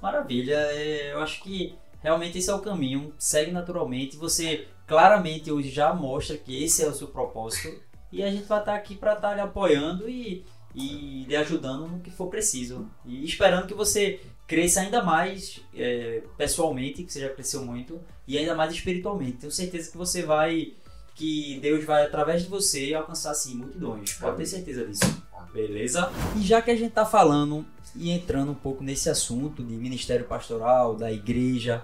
Maravilha, 0.00 0.54
é, 0.54 1.12
eu 1.12 1.20
acho 1.20 1.42
que 1.42 1.74
realmente 2.02 2.38
esse 2.38 2.50
é 2.50 2.54
o 2.54 2.60
caminho, 2.60 3.14
segue 3.18 3.50
naturalmente, 3.50 4.16
você 4.16 4.66
claramente 4.86 5.50
hoje 5.50 5.70
já 5.70 5.94
mostra 5.94 6.36
que 6.36 6.62
esse 6.62 6.82
é 6.82 6.88
o 6.88 6.94
seu 6.94 7.08
propósito. 7.08 7.80
E 8.10 8.22
a 8.22 8.30
gente 8.30 8.44
vai 8.44 8.60
estar 8.60 8.74
aqui 8.74 8.94
para 8.94 9.14
estar 9.14 9.34
lhe 9.34 9.40
apoiando 9.40 10.06
e, 10.06 10.44
e 10.74 11.24
lhe 11.26 11.34
ajudando 11.34 11.88
no 11.88 12.00
que 12.00 12.10
for 12.10 12.28
preciso. 12.28 12.86
E 13.06 13.24
esperando 13.24 13.66
que 13.66 13.72
você 13.72 14.20
cresça 14.46 14.82
ainda 14.82 15.02
mais 15.02 15.60
é, 15.74 16.22
pessoalmente, 16.36 17.04
que 17.04 17.12
você 17.12 17.20
já 17.20 17.30
cresceu 17.30 17.64
muito, 17.64 17.98
e 18.28 18.36
ainda 18.36 18.54
mais 18.54 18.74
espiritualmente. 18.74 19.38
Tenho 19.38 19.50
certeza 19.50 19.90
que 19.90 19.96
você 19.96 20.22
vai, 20.22 20.74
que 21.14 21.58
Deus 21.60 21.84
vai 21.86 22.04
através 22.04 22.42
de 22.42 22.48
você 22.48 22.92
alcançar 22.92 23.30
assim 23.30 23.54
multidões, 23.54 24.12
pode 24.12 24.36
ter 24.36 24.46
certeza 24.46 24.84
disso. 24.86 25.22
Beleza? 25.52 26.10
E 26.36 26.42
já 26.42 26.60
que 26.60 26.70
a 26.70 26.76
gente 26.76 26.92
tá 26.92 27.04
falando 27.04 27.64
e 27.96 28.10
entrando 28.10 28.52
um 28.52 28.54
pouco 28.54 28.82
nesse 28.82 29.08
assunto 29.08 29.62
de 29.62 29.74
ministério 29.74 30.24
pastoral, 30.26 30.94
da 30.96 31.10
igreja, 31.10 31.82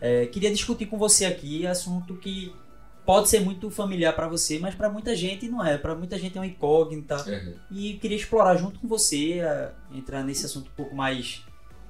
é, 0.00 0.26
queria 0.26 0.50
discutir 0.50 0.86
com 0.86 0.98
você 0.98 1.24
aqui 1.24 1.66
assunto 1.66 2.16
que 2.16 2.54
pode 3.04 3.28
ser 3.28 3.40
muito 3.40 3.70
familiar 3.70 4.14
para 4.14 4.26
você, 4.26 4.58
mas 4.58 4.74
para 4.74 4.90
muita 4.90 5.14
gente 5.14 5.48
não 5.48 5.64
é. 5.64 5.78
Para 5.78 5.94
muita 5.94 6.18
gente 6.18 6.36
é 6.36 6.40
uma 6.40 6.46
incógnita. 6.46 7.16
E 7.70 7.94
queria 7.94 8.16
explorar 8.16 8.56
junto 8.56 8.80
com 8.80 8.88
você, 8.88 9.40
é, 9.40 9.72
entrar 9.92 10.24
nesse 10.24 10.44
assunto 10.44 10.68
um 10.70 10.74
pouco 10.74 10.94
mais 10.94 11.44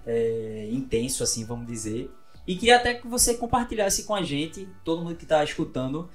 é, 0.07 0.69
intenso, 0.71 1.23
assim, 1.23 1.45
vamos 1.45 1.67
dizer. 1.67 2.11
E 2.47 2.55
queria 2.55 2.77
até 2.77 2.95
que 2.95 3.09
você 3.09 3.35
compartilhasse 3.35 4.05
com 4.05 4.15
a 4.15 4.23
gente, 4.23 4.69
todo 4.85 5.03
mundo 5.03 5.17
que 5.17 5.25
está 5.25 5.43
escutando, 5.43 6.09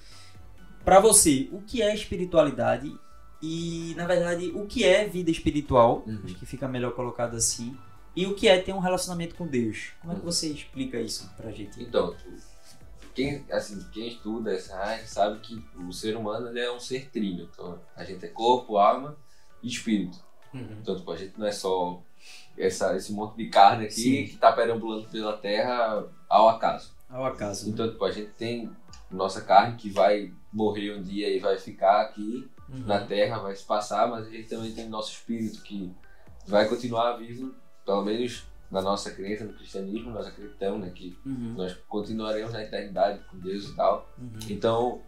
para 0.86 1.00
você, 1.00 1.50
o 1.52 1.62
que 1.62 1.82
é 1.82 1.94
espiritualidade 1.94 2.96
e, 3.42 3.94
na 3.96 4.06
verdade, 4.06 4.52
o 4.56 4.66
que 4.66 4.84
é 4.84 5.08
vida 5.08 5.32
espiritual, 5.32 6.04
Uhum. 6.06 6.20
acho 6.24 6.36
que 6.36 6.46
fica 6.46 6.68
melhor 6.68 6.92
colocado 6.94 7.36
assim, 7.36 7.76
e 8.16 8.26
o 8.26 8.36
que 8.36 8.48
é 8.48 8.60
ter 8.62 8.74
um 8.74 8.80
relacionamento 8.80 9.36
com 9.36 9.48
Deus. 9.48 9.92
Como 10.02 10.14
é 10.14 10.16
que 10.16 10.22
Uhum. 10.26 10.32
você 10.32 10.48
explica 10.50 11.00
isso 11.00 11.30
pra 11.38 11.52
gente? 11.52 11.82
Então, 11.82 12.14
quem, 13.14 13.44
assim, 13.52 13.84
quem 13.92 14.08
estuda 14.08 14.54
essa 14.54 14.76
área 14.78 15.06
sabe 15.06 15.40
que 15.40 15.64
o 15.78 15.92
ser 15.92 16.16
humano 16.16 16.48
ele 16.48 16.60
é 16.60 16.72
um 16.72 16.80
ser 16.80 17.10
trilho. 17.10 17.50
Então, 17.54 17.80
a 17.96 18.04
gente 18.04 18.24
é 18.26 18.30
corpo, 18.30 18.78
alma 18.78 19.18
e 19.62 19.68
espírito. 19.68 20.18
Então, 20.54 20.96
tipo, 20.98 21.12
a 21.12 21.16
gente 21.18 21.38
não 21.40 21.46
é 21.48 21.52
só 21.52 22.02
essa, 22.58 22.96
esse 22.96 23.12
monte 23.14 23.36
de 23.38 23.48
carne 23.50 23.86
aqui 23.86 23.94
Sim. 23.94 24.26
que 24.28 24.38
tá 24.38 24.52
perambulando 24.52 25.08
pela 25.08 25.38
terra 25.38 26.06
ao 26.30 26.50
acaso. 26.50 26.94
Ao 27.10 27.26
acaso. 27.26 27.66
né? 27.68 27.72
Então, 27.74 27.90
tipo, 27.90 28.04
a 28.04 28.12
gente 28.12 28.32
tem 28.32 28.70
nossa 29.10 29.42
carne 29.42 29.76
que 29.78 29.90
vai 29.90 30.34
morrer 30.52 30.94
um 30.94 31.02
dia 31.02 31.30
e 31.30 31.40
vai 31.40 31.58
ficar 31.58 32.02
aqui 32.02 32.50
Uhum. 32.72 32.84
na 32.86 33.00
terra, 33.06 33.40
vai 33.40 33.56
se 33.56 33.64
passar, 33.66 34.08
mas 34.08 34.28
a 34.28 34.30
gente 34.30 34.48
também 34.50 34.72
tem 34.72 34.88
nosso 34.88 35.12
espírito 35.12 35.62
que 35.62 35.92
vai 36.48 36.68
continuar 36.68 37.14
vivo, 37.18 37.54
pelo 37.86 38.04
menos 38.04 38.44
na 38.72 38.82
nossa 38.82 39.12
crença 39.12 39.44
no 39.44 39.54
cristianismo, 39.54 40.12
nós 40.12 40.26
acreditamos 40.28 40.80
né, 40.80 40.90
que 40.96 41.18
Uhum. 41.26 41.54
nós 41.58 41.74
continuaremos 41.90 42.54
na 42.54 42.64
eternidade 42.64 43.20
com 43.30 43.38
Deus 43.38 43.66
e 43.66 43.76
tal. 43.76 44.10
Uhum. 44.18 44.32
Então, 44.50 45.02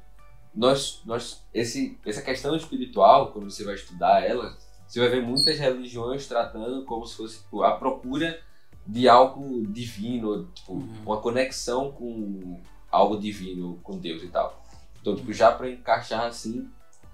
nós, 0.53 1.01
nós 1.05 1.41
esse, 1.53 1.97
essa 2.05 2.21
questão 2.21 2.55
espiritual, 2.55 3.31
quando 3.31 3.49
você 3.49 3.63
vai 3.63 3.75
estudar 3.75 4.21
ela, 4.23 4.55
você 4.87 4.99
vai 4.99 5.09
ver 5.09 5.21
muitas 5.21 5.57
religiões 5.57 6.27
tratando 6.27 6.83
como 6.85 7.05
se 7.07 7.15
fosse 7.15 7.37
tipo, 7.41 7.63
a 7.63 7.71
procura 7.77 8.39
de 8.85 9.07
algo 9.07 9.65
divino, 9.67 10.45
tipo, 10.53 10.73
Uhum. 10.73 10.93
uma 11.05 11.21
conexão 11.21 11.91
com 11.93 12.59
algo 12.91 13.17
divino, 13.17 13.79
com 13.81 13.97
Deus 13.97 14.21
e 14.23 14.27
tal. 14.27 14.61
Então, 15.01 15.15
tipo, 15.15 15.31
já 15.33 15.51
para 15.51 15.69
encaixar 15.69 16.25
assim 16.25 16.69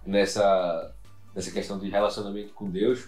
nessa, 0.10 0.94
nessa 1.36 1.52
questão 1.52 1.80
de 1.80 1.90
relacionamento 1.90 2.54
com 2.54 2.70
Deus, 2.70 3.08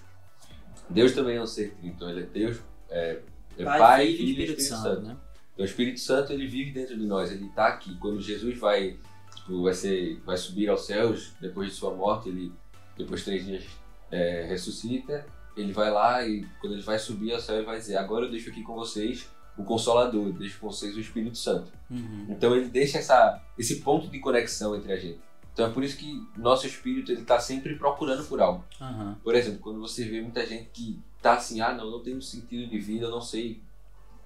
Deus 0.90 1.14
também 1.14 1.38
é 1.38 1.42
um 1.42 1.48
ser 1.48 1.72
trino. 1.72 1.94
Então, 1.96 2.10
ele 2.10 2.22
é 2.22 2.24
Deus, 2.24 2.60
é, 2.90 3.20
é 3.58 3.64
Pai, 3.64 4.08
Filho 4.08 4.24
e 4.24 4.32
Espírito 4.32 4.62
Santo. 4.62 5.02
né? 5.02 5.18
Então, 5.54 5.66
o 5.66 5.68
Espírito 5.68 6.00
Santo 6.00 6.32
ele 6.32 6.48
vive 6.48 6.72
dentro 6.72 6.98
de 6.98 7.06
nós, 7.06 7.32
ele 7.32 7.48
está 7.48 7.68
aqui. 7.68 7.96
Quando 7.98 8.22
Jesus 8.22 8.58
vai, 8.58 8.98
tipo, 9.36 9.64
vai, 9.64 9.74
ser, 9.74 10.22
vai 10.26 10.38
subir 10.38 10.70
aos 10.70 10.86
céus 10.86 11.34
depois 11.42 11.70
de 11.70 11.76
sua 11.76 11.94
morte, 11.94 12.30
ele 12.30 12.54
depois 12.98 13.22
de 13.22 13.26
três 13.26 13.46
dias 13.46 13.64
é, 14.12 14.46
ressuscita. 14.48 15.26
Ele 15.58 15.74
vai 15.74 15.92
lá 15.92 16.26
e 16.26 16.46
quando 16.62 16.74
ele 16.74 16.82
vai 16.82 16.98
subir 16.98 17.34
ao 17.34 17.40
céu, 17.40 17.58
ele 17.58 17.66
vai 17.66 17.78
dizer: 17.78 17.98
Agora 17.98 18.26
eu 18.26 18.32
deixo 18.32 18.50
aqui 18.50 18.64
com 18.64 18.74
vocês 18.74 19.30
o 19.58 19.64
Consolador, 19.64 20.32
deixa 20.32 20.58
com 20.58 20.70
vocês 20.70 20.96
o 20.96 21.00
Espírito 21.00 21.38
Santo. 21.38 21.72
Uhum. 21.90 22.28
Então 22.30 22.56
ele 22.56 22.70
deixa 22.70 23.00
essa, 23.00 23.42
esse 23.58 23.82
ponto 23.82 24.08
de 24.08 24.20
conexão 24.20 24.76
entre 24.76 24.94
a 24.94 24.98
gente. 24.98 25.20
Então 25.54 25.66
é 25.68 25.70
por 25.70 25.84
isso 25.84 25.98
que 25.98 26.26
nosso 26.38 26.66
espírito 26.66 27.12
ele 27.12 27.22
está 27.22 27.40
sempre 27.40 27.76
procurando 27.76 28.24
por 28.26 28.42
algo. 28.42 28.64
Aham. 28.80 29.18
Por 29.24 29.36
exemplo, 29.36 29.60
quando 29.60 29.80
você 29.80 30.06
vê 30.06 30.22
muita 30.22 30.46
gente 30.46 30.70
que 30.72 31.00
tá 31.22 31.34
assim, 31.34 31.60
ah 31.62 31.74
não, 31.74 31.92
não 31.92 32.00
tenho 32.02 32.22
sentido 32.22 32.70
de 32.70 32.80
vida, 32.80 33.06
eu 33.06 33.12
não 33.12 33.22
sei 33.22 33.62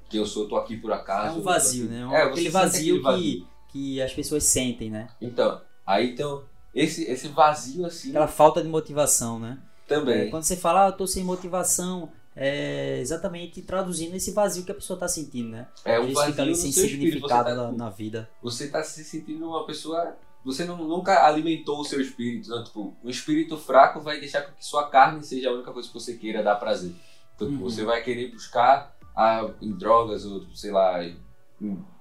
quem 0.10 0.20
eu 0.20 0.26
sou, 0.26 0.44
eu 0.44 0.50
tô 0.50 0.56
aqui 0.56 0.78
por 0.78 0.92
É 0.92 0.96
acaso. 0.96 1.34
um 1.36 1.38
eu 1.40 1.44
tô 1.44 1.50
vazio, 1.50 1.86
né? 1.90 2.06
Um- 2.06 2.14
É, 2.14 2.24
você 2.26 2.32
aquele 2.32 2.50
vazio, 2.50 2.96
aquele 2.96 3.00
vazio. 3.04 3.48
Que, 3.68 3.72
que 3.96 4.02
as 4.02 4.14
pessoas 4.14 4.44
sentem, 4.44 4.90
né? 4.92 5.08
Então, 5.20 5.60
aí 5.86 6.12
então, 6.12 6.44
esse, 6.74 7.04
esse 7.06 7.28
vazio 7.30 7.86
assim 7.86 8.10
Aquela 8.10 8.28
falta 8.28 8.62
de 8.62 8.70
motivação, 8.70 9.40
né? 9.40 9.58
É, 9.86 9.88
também. 9.88 10.30
quando 10.30 10.44
você 10.44 10.56
fala, 10.56 10.86
ah, 10.86 10.90
eu 10.90 10.94
tô 10.94 11.06
sem 11.08 11.24
motivação, 11.24 12.12
é 12.36 13.00
exatamente 13.00 13.62
traduzindo 13.62 14.16
esse 14.16 14.32
vazio 14.32 14.64
que 14.64 14.72
a 14.72 14.76
pessoa 14.76 14.98
tá 15.00 15.08
sentindo, 15.08 15.50
né? 15.50 15.68
É 15.84 16.00
um 16.00 16.12
vazio 16.14 16.32
fica 16.32 16.42
ali 16.44 16.56
sem. 16.56 16.72
Você 16.72 16.88
significado 16.88 17.50
tá, 17.50 17.56
na, 17.56 17.72
na 17.72 17.90
vida. 17.90 18.30
você 18.42 18.68
tá 18.68 18.84
se 18.84 19.04
sentindo 19.04 19.48
uma 19.48 19.66
pessoa. 19.66 20.16
Você 20.46 20.64
não, 20.64 20.78
nunca 20.78 21.26
alimentou 21.26 21.80
o 21.80 21.84
seu 21.84 22.00
espírito. 22.00 22.50
Né? 22.50 22.64
Tipo, 22.64 22.96
um 23.04 23.10
espírito 23.10 23.58
fraco 23.58 24.00
vai 24.00 24.20
deixar 24.20 24.42
que 24.44 24.64
sua 24.64 24.88
carne 24.88 25.24
seja 25.24 25.50
a 25.50 25.54
única 25.54 25.72
coisa 25.74 25.88
que 25.88 25.94
você 25.94 26.14
queira 26.14 26.44
dar 26.44 26.56
prazer. 26.56 26.94
Então, 27.36 27.48
Uhum. 27.48 27.58
você 27.58 27.84
vai 27.84 28.02
querer 28.04 28.32
buscar 28.32 28.96
ah, 29.16 29.50
em 29.62 29.72
drogas, 29.72 30.26
ou 30.26 30.46
sei 30.54 30.72
lá, 30.72 31.04
em 31.04 31.18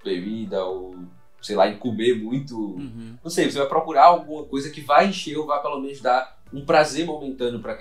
bebida, 0.05 0.65
ou 0.65 0.95
sei 1.41 1.57
lá, 1.57 1.69
em 1.69 1.79
comer 1.79 2.23
muito. 2.23 2.57
Uhum. 2.57 3.17
Não 3.23 3.31
sei, 3.31 3.51
você 3.51 3.59
vai 3.59 3.69
procurar 3.69 4.05
alguma 4.05 4.45
coisa 4.45 4.71
que 4.71 4.81
vai 4.81 5.09
encher 5.09 5.37
ou 5.37 5.47
vai 5.47 5.61
pelo 5.63 5.81
menos 5.81 6.01
dar 6.01 6.39
um 6.53 6.65
prazer 6.65 7.07
momentâneo 7.07 7.61
para 7.61 7.73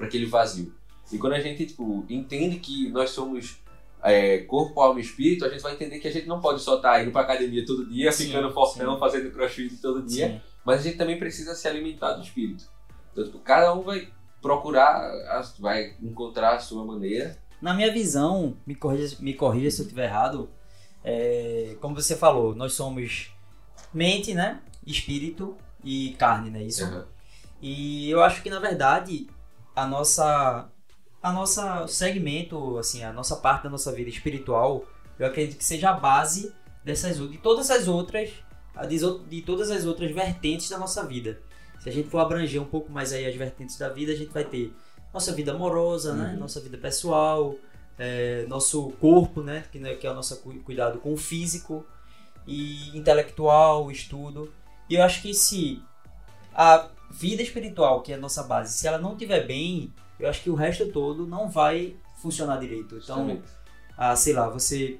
aquele 0.00 0.26
vazio. 0.26 0.74
E 1.12 1.18
quando 1.18 1.32
a 1.34 1.40
gente 1.40 1.66
tipo, 1.66 2.04
entende 2.08 2.58
que 2.58 2.88
nós 2.90 3.10
somos 3.10 3.58
é, 4.02 4.38
corpo, 4.38 4.80
alma 4.80 5.00
e 5.00 5.02
espírito, 5.02 5.44
a 5.44 5.48
gente 5.48 5.62
vai 5.62 5.74
entender 5.74 5.98
que 5.98 6.08
a 6.08 6.12
gente 6.12 6.26
não 6.26 6.40
pode 6.40 6.60
só 6.60 6.76
estar 6.76 7.02
indo 7.02 7.10
pra 7.10 7.22
academia 7.22 7.64
todo 7.64 7.88
dia, 7.88 8.10
Sim, 8.12 8.26
ficando 8.26 8.52
fortão, 8.52 8.94
sim. 8.94 9.00
fazendo 9.00 9.30
crossfit 9.30 9.76
todo 9.76 10.02
dia, 10.02 10.28
Sim. 10.28 10.40
mas 10.64 10.80
a 10.80 10.82
gente 10.82 10.96
também 10.96 11.18
precisa 11.18 11.54
se 11.54 11.68
alimentar 11.68 12.12
do 12.14 12.22
espírito. 12.22 12.64
Então, 13.12 13.24
tipo, 13.24 13.38
cada 13.40 13.74
um 13.74 13.82
vai 13.82 14.08
procurar, 14.40 15.10
vai 15.58 15.94
encontrar 16.00 16.54
a 16.54 16.58
sua 16.58 16.84
maneira. 16.84 17.36
Na 17.60 17.74
minha 17.74 17.92
visão, 17.92 18.56
me 18.66 18.74
corrija, 18.74 19.16
me 19.20 19.34
corrija 19.34 19.70
se 19.70 19.80
eu 19.80 19.84
estiver 19.84 20.06
errado, 20.06 20.48
é, 21.04 21.76
como 21.80 21.94
você 21.94 22.16
falou, 22.16 22.54
nós 22.54 22.72
somos 22.72 23.30
mente, 23.92 24.34
né? 24.34 24.60
Espírito 24.86 25.56
e 25.84 26.14
carne, 26.18 26.50
né? 26.50 26.62
Isso. 26.62 26.84
Uhum. 26.84 27.04
E 27.60 28.10
eu 28.10 28.22
acho 28.22 28.42
que 28.42 28.48
na 28.48 28.58
verdade 28.58 29.26
a 29.76 29.86
nossa 29.86 30.69
a 31.22 31.32
nossa 31.32 31.86
segmento, 31.86 32.78
assim, 32.78 33.02
a 33.02 33.12
nossa 33.12 33.36
parte 33.36 33.64
da 33.64 33.70
nossa 33.70 33.92
vida 33.92 34.08
espiritual, 34.08 34.84
eu 35.18 35.26
acredito 35.26 35.58
que 35.58 35.64
seja 35.64 35.90
a 35.90 35.92
base 35.92 36.52
dessas 36.84 37.18
de 37.18 37.38
todas 37.38 37.70
as 37.70 37.88
outras 37.88 38.30
de, 39.28 39.42
todas 39.42 39.70
as 39.70 39.84
outras 39.84 40.10
vertentes 40.12 40.68
da 40.70 40.78
nossa 40.78 41.04
vida. 41.04 41.40
Se 41.80 41.88
a 41.88 41.92
gente 41.92 42.08
for 42.08 42.18
abranger 42.18 42.60
um 42.60 42.66
pouco 42.66 42.90
mais 42.90 43.12
aí 43.12 43.26
as 43.26 43.34
vertentes 43.34 43.76
da 43.76 43.88
vida, 43.88 44.12
a 44.12 44.16
gente 44.16 44.32
vai 44.32 44.44
ter 44.44 44.72
nossa 45.12 45.32
vida 45.32 45.52
amorosa, 45.52 46.14
né? 46.14 46.32
Uhum. 46.32 46.40
Nossa 46.40 46.60
vida 46.60 46.78
pessoal, 46.78 47.54
é, 47.98 48.46
nosso 48.48 48.90
corpo, 49.00 49.42
né? 49.42 49.64
Que, 49.70 49.78
né, 49.78 49.94
que 49.94 50.06
é 50.06 50.10
o 50.10 50.14
nosso 50.14 50.36
cu- 50.38 50.60
cuidado 50.60 50.98
com 50.98 51.12
o 51.12 51.16
físico 51.16 51.84
e 52.46 52.96
intelectual, 52.96 53.90
estudo. 53.90 54.52
E 54.88 54.94
eu 54.94 55.02
acho 55.02 55.20
que 55.20 55.34
se 55.34 55.82
a 56.54 56.88
vida 57.10 57.42
espiritual, 57.42 58.02
que 58.02 58.12
é 58.12 58.14
a 58.14 58.18
nossa 58.18 58.42
base, 58.42 58.76
se 58.76 58.86
ela 58.86 58.98
não 58.98 59.12
estiver 59.12 59.46
bem, 59.46 59.92
eu 60.20 60.28
acho 60.28 60.42
que 60.42 60.50
o 60.50 60.54
resto 60.54 60.86
todo 60.92 61.26
não 61.26 61.48
vai 61.48 61.96
funcionar 62.20 62.58
direito. 62.58 62.96
Então, 62.96 63.26
ah, 63.96 64.14
sei 64.16 64.32
lá, 64.32 64.48
você 64.48 64.98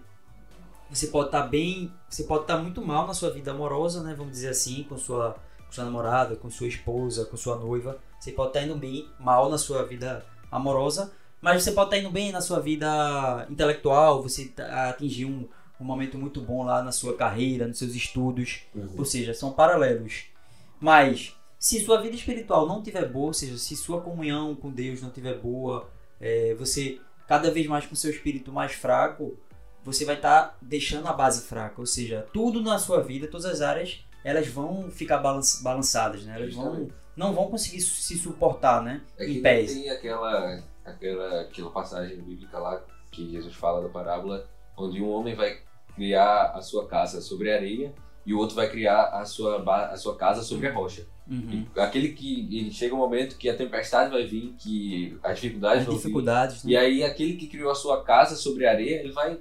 você 0.91 1.07
pode 1.07 1.27
estar 1.27 1.43
bem, 1.43 1.93
você 2.09 2.25
pode 2.25 2.43
estar 2.43 2.59
muito 2.59 2.85
mal 2.85 3.07
na 3.07 3.15
sua 3.15 3.31
vida 3.31 3.53
amorosa, 3.53 4.03
né? 4.03 4.13
Vamos 4.17 4.33
dizer 4.33 4.49
assim, 4.49 4.83
com 4.89 4.99
sua, 4.99 5.37
com 5.67 5.73
sua 5.73 5.85
namorada, 5.85 6.35
com 6.35 6.51
sua 6.51 6.67
esposa, 6.67 7.25
com 7.25 7.37
sua 7.37 7.57
noiva. 7.57 7.97
Você 8.19 8.33
pode 8.33 8.49
estar 8.51 8.63
indo 8.63 8.75
bem, 8.75 9.09
mal 9.19 9.49
na 9.49 9.57
sua 9.57 9.85
vida 9.85 10.27
amorosa, 10.51 11.13
mas 11.41 11.63
você 11.63 11.71
pode 11.73 11.89
estar 11.95 11.99
indo 11.99 12.11
bem 12.11 12.33
na 12.33 12.41
sua 12.41 12.59
vida 12.59 13.47
intelectual, 13.49 14.21
você 14.21 14.47
tá- 14.47 14.91
atingir 14.91 15.27
um, 15.27 15.49
um 15.81 15.85
momento 15.85 16.19
muito 16.19 16.41
bom 16.41 16.65
lá 16.65 16.83
na 16.83 16.91
sua 16.91 17.17
carreira, 17.17 17.69
nos 17.69 17.79
seus 17.79 17.95
estudos. 17.95 18.63
Uhum. 18.75 18.95
Ou 18.99 19.05
seja, 19.05 19.33
são 19.33 19.53
paralelos. 19.53 20.25
Mas 20.81 21.37
se 21.61 21.79
sua 21.85 22.01
vida 22.01 22.17
espiritual 22.17 22.67
não 22.67 22.83
tiver 22.83 23.07
boa, 23.07 23.27
ou 23.27 23.35
seja, 23.35 23.59
se 23.59 23.77
sua 23.77 24.01
comunhão 24.01 24.55
com 24.57 24.71
Deus 24.71 25.03
não 25.03 25.11
tiver 25.11 25.39
boa, 25.39 25.91
é, 26.19 26.55
você 26.55 26.99
cada 27.29 27.51
vez 27.51 27.67
mais 27.67 27.85
com 27.85 27.95
seu 27.95 28.11
espírito 28.11 28.51
mais 28.51 28.73
fraco, 28.73 29.39
você 29.85 30.07
vai 30.07 30.15
estar 30.17 30.57
deixando 30.63 31.07
a 31.07 31.13
base 31.13 31.43
fraca. 31.43 31.79
Ou 31.79 31.87
seja, 31.87 32.27
tudo 32.33 32.63
na 32.63 32.79
sua 32.79 33.03
vida, 33.03 33.29
todas 33.29 33.45
as 33.45 33.61
áreas, 33.61 34.03
elas 34.25 34.49
vão 34.49 34.91
ficar 34.91 35.19
balan- 35.19 35.43
balançadas, 35.63 36.25
né? 36.25 36.35
Elas 36.37 36.55
vão, 36.55 36.89
não 37.15 37.35
vão 37.35 37.51
conseguir 37.51 37.83
se 37.83 38.19
suportar, 38.19 38.83
né? 38.83 39.03
É 39.19 39.29
em 39.29 39.43
pés. 39.43 39.75
tem 39.75 39.91
aquela, 39.91 40.63
aquela, 40.83 41.43
aquela 41.43 41.71
passagem 41.71 42.17
bíblica 42.23 42.59
lá 42.59 42.83
que 43.11 43.31
Jesus 43.31 43.55
fala 43.55 43.83
da 43.83 43.89
parábola, 43.91 44.49
onde 44.77 45.03
um 45.03 45.11
homem 45.11 45.35
vai 45.35 45.59
criar 45.95 46.53
a 46.55 46.63
sua 46.63 46.89
casa 46.89 47.21
sobre 47.21 47.53
areia 47.53 47.93
e 48.27 48.35
o 48.35 48.39
outro 48.39 48.55
vai 48.57 48.69
criar 48.69 49.05
a 49.09 49.25
sua, 49.25 49.63
a 49.93 49.97
sua 49.97 50.17
casa 50.17 50.43
sobre 50.43 50.67
a 50.69 50.73
rocha. 50.73 51.07
Uhum. 51.29 51.67
E 51.77 51.81
aquele 51.81 52.09
que 52.09 52.71
chega 52.73 52.95
um 52.95 52.99
momento 52.99 53.37
que 53.37 53.49
a 53.49 53.57
tempestade 53.57 54.11
vai 54.11 54.25
vir, 54.27 54.55
que 54.59 55.17
as 55.23 55.37
dificuldades 55.39 55.81
As 55.81 55.87
vão 55.87 55.95
dificuldades, 55.97 56.63
vir. 56.63 56.67
né? 56.69 56.73
E 56.73 56.77
aí 56.77 57.05
aquele 57.05 57.35
que 57.35 57.47
criou 57.47 57.71
a 57.71 57.75
sua 57.75 58.03
casa 58.03 58.35
sobre 58.37 58.67
a 58.67 58.71
areia, 58.73 59.01
ele 59.01 59.13
vai 59.13 59.39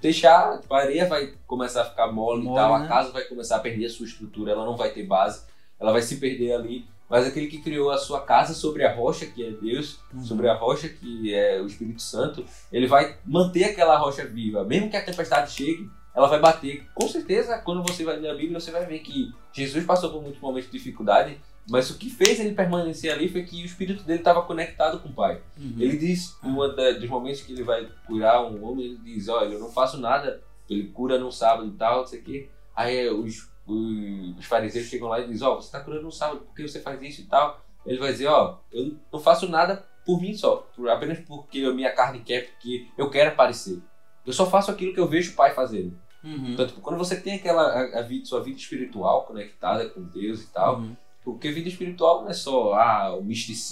deixar, 0.00 0.58
tipo, 0.60 0.72
a 0.74 0.78
areia 0.80 1.06
vai 1.06 1.32
começar 1.46 1.82
a 1.82 1.84
ficar 1.90 2.10
mole, 2.12 2.42
Mole, 2.42 2.54
e 2.56 2.60
tal, 2.60 2.78
né? 2.78 2.84
a 2.84 2.88
casa 2.88 3.10
vai 3.12 3.24
começar 3.24 3.56
a 3.56 3.60
perder 3.60 3.86
a 3.86 3.90
sua 3.90 4.06
estrutura, 4.06 4.52
ela 4.52 4.64
não 4.64 4.76
vai 4.76 4.90
ter 4.90 5.02
base, 5.04 5.42
ela 5.78 5.92
vai 5.92 6.02
se 6.02 6.16
perder 6.16 6.52
ali. 6.52 6.84
Mas 7.10 7.26
aquele 7.26 7.46
que 7.46 7.62
criou 7.62 7.90
a 7.90 7.96
sua 7.96 8.20
casa 8.20 8.52
sobre 8.52 8.84
a 8.84 8.94
rocha, 8.94 9.24
que 9.26 9.42
é 9.44 9.50
Deus, 9.50 9.98
Uhum. 10.12 10.22
sobre 10.22 10.46
a 10.48 10.54
rocha, 10.54 10.88
que 10.90 11.34
é 11.34 11.58
o 11.60 11.66
Espírito 11.66 12.02
Santo, 12.02 12.44
ele 12.70 12.86
vai 12.86 13.16
manter 13.24 13.64
aquela 13.64 13.96
rocha 13.96 14.26
viva. 14.26 14.62
Mesmo 14.62 14.90
que 14.90 14.96
a 14.96 15.02
tempestade 15.04 15.50
chegue, 15.50 15.88
ela 16.14 16.26
vai 16.26 16.40
bater. 16.40 16.86
Com 16.94 17.06
certeza, 17.08 17.58
quando 17.58 17.82
você 17.82 18.04
vai 18.04 18.16
ler 18.16 18.30
a 18.30 18.34
Bíblia, 18.34 18.58
você 18.58 18.70
vai 18.70 18.84
ver 18.86 18.98
que 19.00 19.32
Jesus 19.52 19.84
passou 19.84 20.10
por 20.10 20.22
muitos 20.22 20.40
momentos 20.40 20.70
de 20.70 20.76
dificuldade, 20.78 21.38
mas 21.70 21.90
o 21.90 21.98
que 21.98 22.08
fez 22.10 22.40
ele 22.40 22.54
permanecer 22.54 23.12
ali 23.12 23.28
foi 23.28 23.42
que 23.44 23.62
o 23.62 23.66
espírito 23.66 24.02
dele 24.02 24.20
estava 24.20 24.42
conectado 24.42 25.00
com 25.00 25.08
o 25.10 25.12
Pai. 25.12 25.40
Uhum. 25.56 25.74
Ele 25.78 25.96
diz, 25.98 26.36
em 26.42 26.48
um 26.50 26.56
dos 26.98 27.08
momentos 27.08 27.42
que 27.42 27.52
ele 27.52 27.62
vai 27.62 27.86
curar 28.06 28.42
um 28.44 28.64
homem, 28.64 28.86
ele 28.86 28.98
diz: 28.98 29.28
Olha, 29.28 29.52
eu 29.52 29.60
não 29.60 29.70
faço 29.70 29.98
nada. 29.98 30.42
Ele 30.68 30.84
cura 30.88 31.18
num 31.18 31.30
sábado 31.30 31.68
e 31.68 31.72
tal, 31.76 32.00
não 32.00 32.06
sei 32.06 32.20
o 32.20 32.22
quê. 32.24 32.48
Aí 32.74 33.08
os, 33.10 33.48
os, 33.66 34.38
os 34.38 34.44
fariseus 34.46 34.86
chegam 34.86 35.08
lá 35.08 35.20
e 35.20 35.26
dizem: 35.28 35.46
Ó, 35.46 35.56
você 35.56 35.66
está 35.66 35.80
curando 35.80 36.02
num 36.04 36.10
sábado, 36.10 36.40
por 36.40 36.54
que 36.54 36.66
você 36.66 36.80
faz 36.80 37.00
isso 37.02 37.20
e 37.20 37.24
tal? 37.24 37.62
Ele 37.86 37.98
vai 37.98 38.12
dizer: 38.12 38.26
Ó, 38.28 38.58
eu 38.72 38.96
não 39.12 39.20
faço 39.20 39.48
nada 39.48 39.86
por 40.06 40.20
mim 40.20 40.34
só, 40.34 40.66
por- 40.74 40.88
apenas 40.88 41.18
porque 41.20 41.60
a 41.64 41.72
minha 41.72 41.92
carne 41.94 42.20
quer, 42.20 42.50
porque 42.52 42.86
eu 42.96 43.10
quero 43.10 43.28
aparecer. 43.30 43.78
Eu 44.28 44.32
só 44.34 44.46
faço 44.46 44.70
aquilo 44.70 44.92
que 44.94 45.00
eu 45.00 45.08
vejo 45.08 45.32
o 45.32 45.34
Pai 45.34 45.54
fazendo. 45.54 45.98
Uhum. 46.22 46.50
Então, 46.52 46.66
tipo, 46.66 46.80
quando 46.80 46.98
você 46.98 47.16
tem 47.16 47.34
aquela 47.34 47.62
a, 47.62 48.00
a 48.00 48.02
vida, 48.02 48.24
sua 48.26 48.42
vida 48.42 48.58
espiritual 48.58 49.22
conectada 49.24 49.88
com 49.88 50.02
Deus 50.02 50.42
e 50.42 50.46
tal, 50.52 50.76
Uhum. 50.78 50.96
porque 51.24 51.50
vida 51.50 51.68
espiritual 51.68 52.22
não 52.22 52.28
é 52.30 52.34
só 52.34 52.74
ah, 52.74 53.16
o 53.16 53.22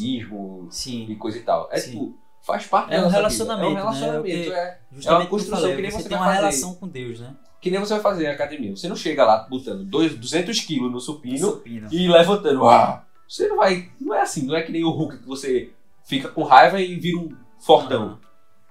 misticismo 0.00 0.68
Sim. 0.70 1.06
e 1.08 1.16
coisa 1.16 1.38
e 1.38 1.42
tal. 1.42 1.68
É 1.70 1.78
Sim. 1.78 1.90
tipo, 1.90 2.18
faz 2.42 2.66
parte 2.66 2.92
É 2.94 3.00
da 3.00 3.06
um 3.06 3.10
relacionamento, 3.10 3.68
vida. 3.68 3.80
É 3.80 3.82
um 3.82 3.86
né? 3.86 3.96
relacionamento, 3.98 4.52
É 4.52 4.54
o 4.54 4.54
é. 4.56 4.80
Justamente 4.92 5.20
o 5.20 5.24
que 5.24 5.30
construção 5.30 5.60
falei, 5.60 5.76
que 5.76 5.82
nem 5.82 5.90
você 5.90 6.02
você 6.02 6.08
tem 6.08 6.16
uma 6.18 6.26
fazer. 6.26 6.38
relação 6.38 6.74
com 6.74 6.88
Deus, 6.88 7.20
né? 7.20 7.36
Que 7.60 7.70
nem 7.70 7.80
você 7.80 7.94
vai 7.94 8.02
fazer 8.02 8.24
na 8.28 8.32
academia. 8.34 8.76
Você 8.76 8.88
não 8.88 8.96
chega 8.96 9.24
lá 9.24 9.38
botando 9.50 9.84
dois, 9.84 10.14
200 10.14 10.60
quilos 10.60 10.90
no 10.92 11.00
supino 11.00 11.38
Supino. 11.38 11.88
e 11.90 12.06
levantando. 12.06 12.64
Ah, 12.68 13.04
você 13.28 13.48
não 13.48 13.56
vai. 13.56 13.90
Não 14.00 14.14
é 14.14 14.20
assim, 14.20 14.46
não 14.46 14.54
é 14.54 14.62
que 14.62 14.70
nem 14.70 14.84
o 14.84 14.90
Hulk 14.90 15.18
que 15.18 15.26
você 15.26 15.72
fica 16.04 16.28
com 16.28 16.44
raiva 16.44 16.80
e 16.80 16.94
vira 16.94 17.18
um 17.18 17.28
fortão. 17.58 18.02
Aham. 18.02 18.18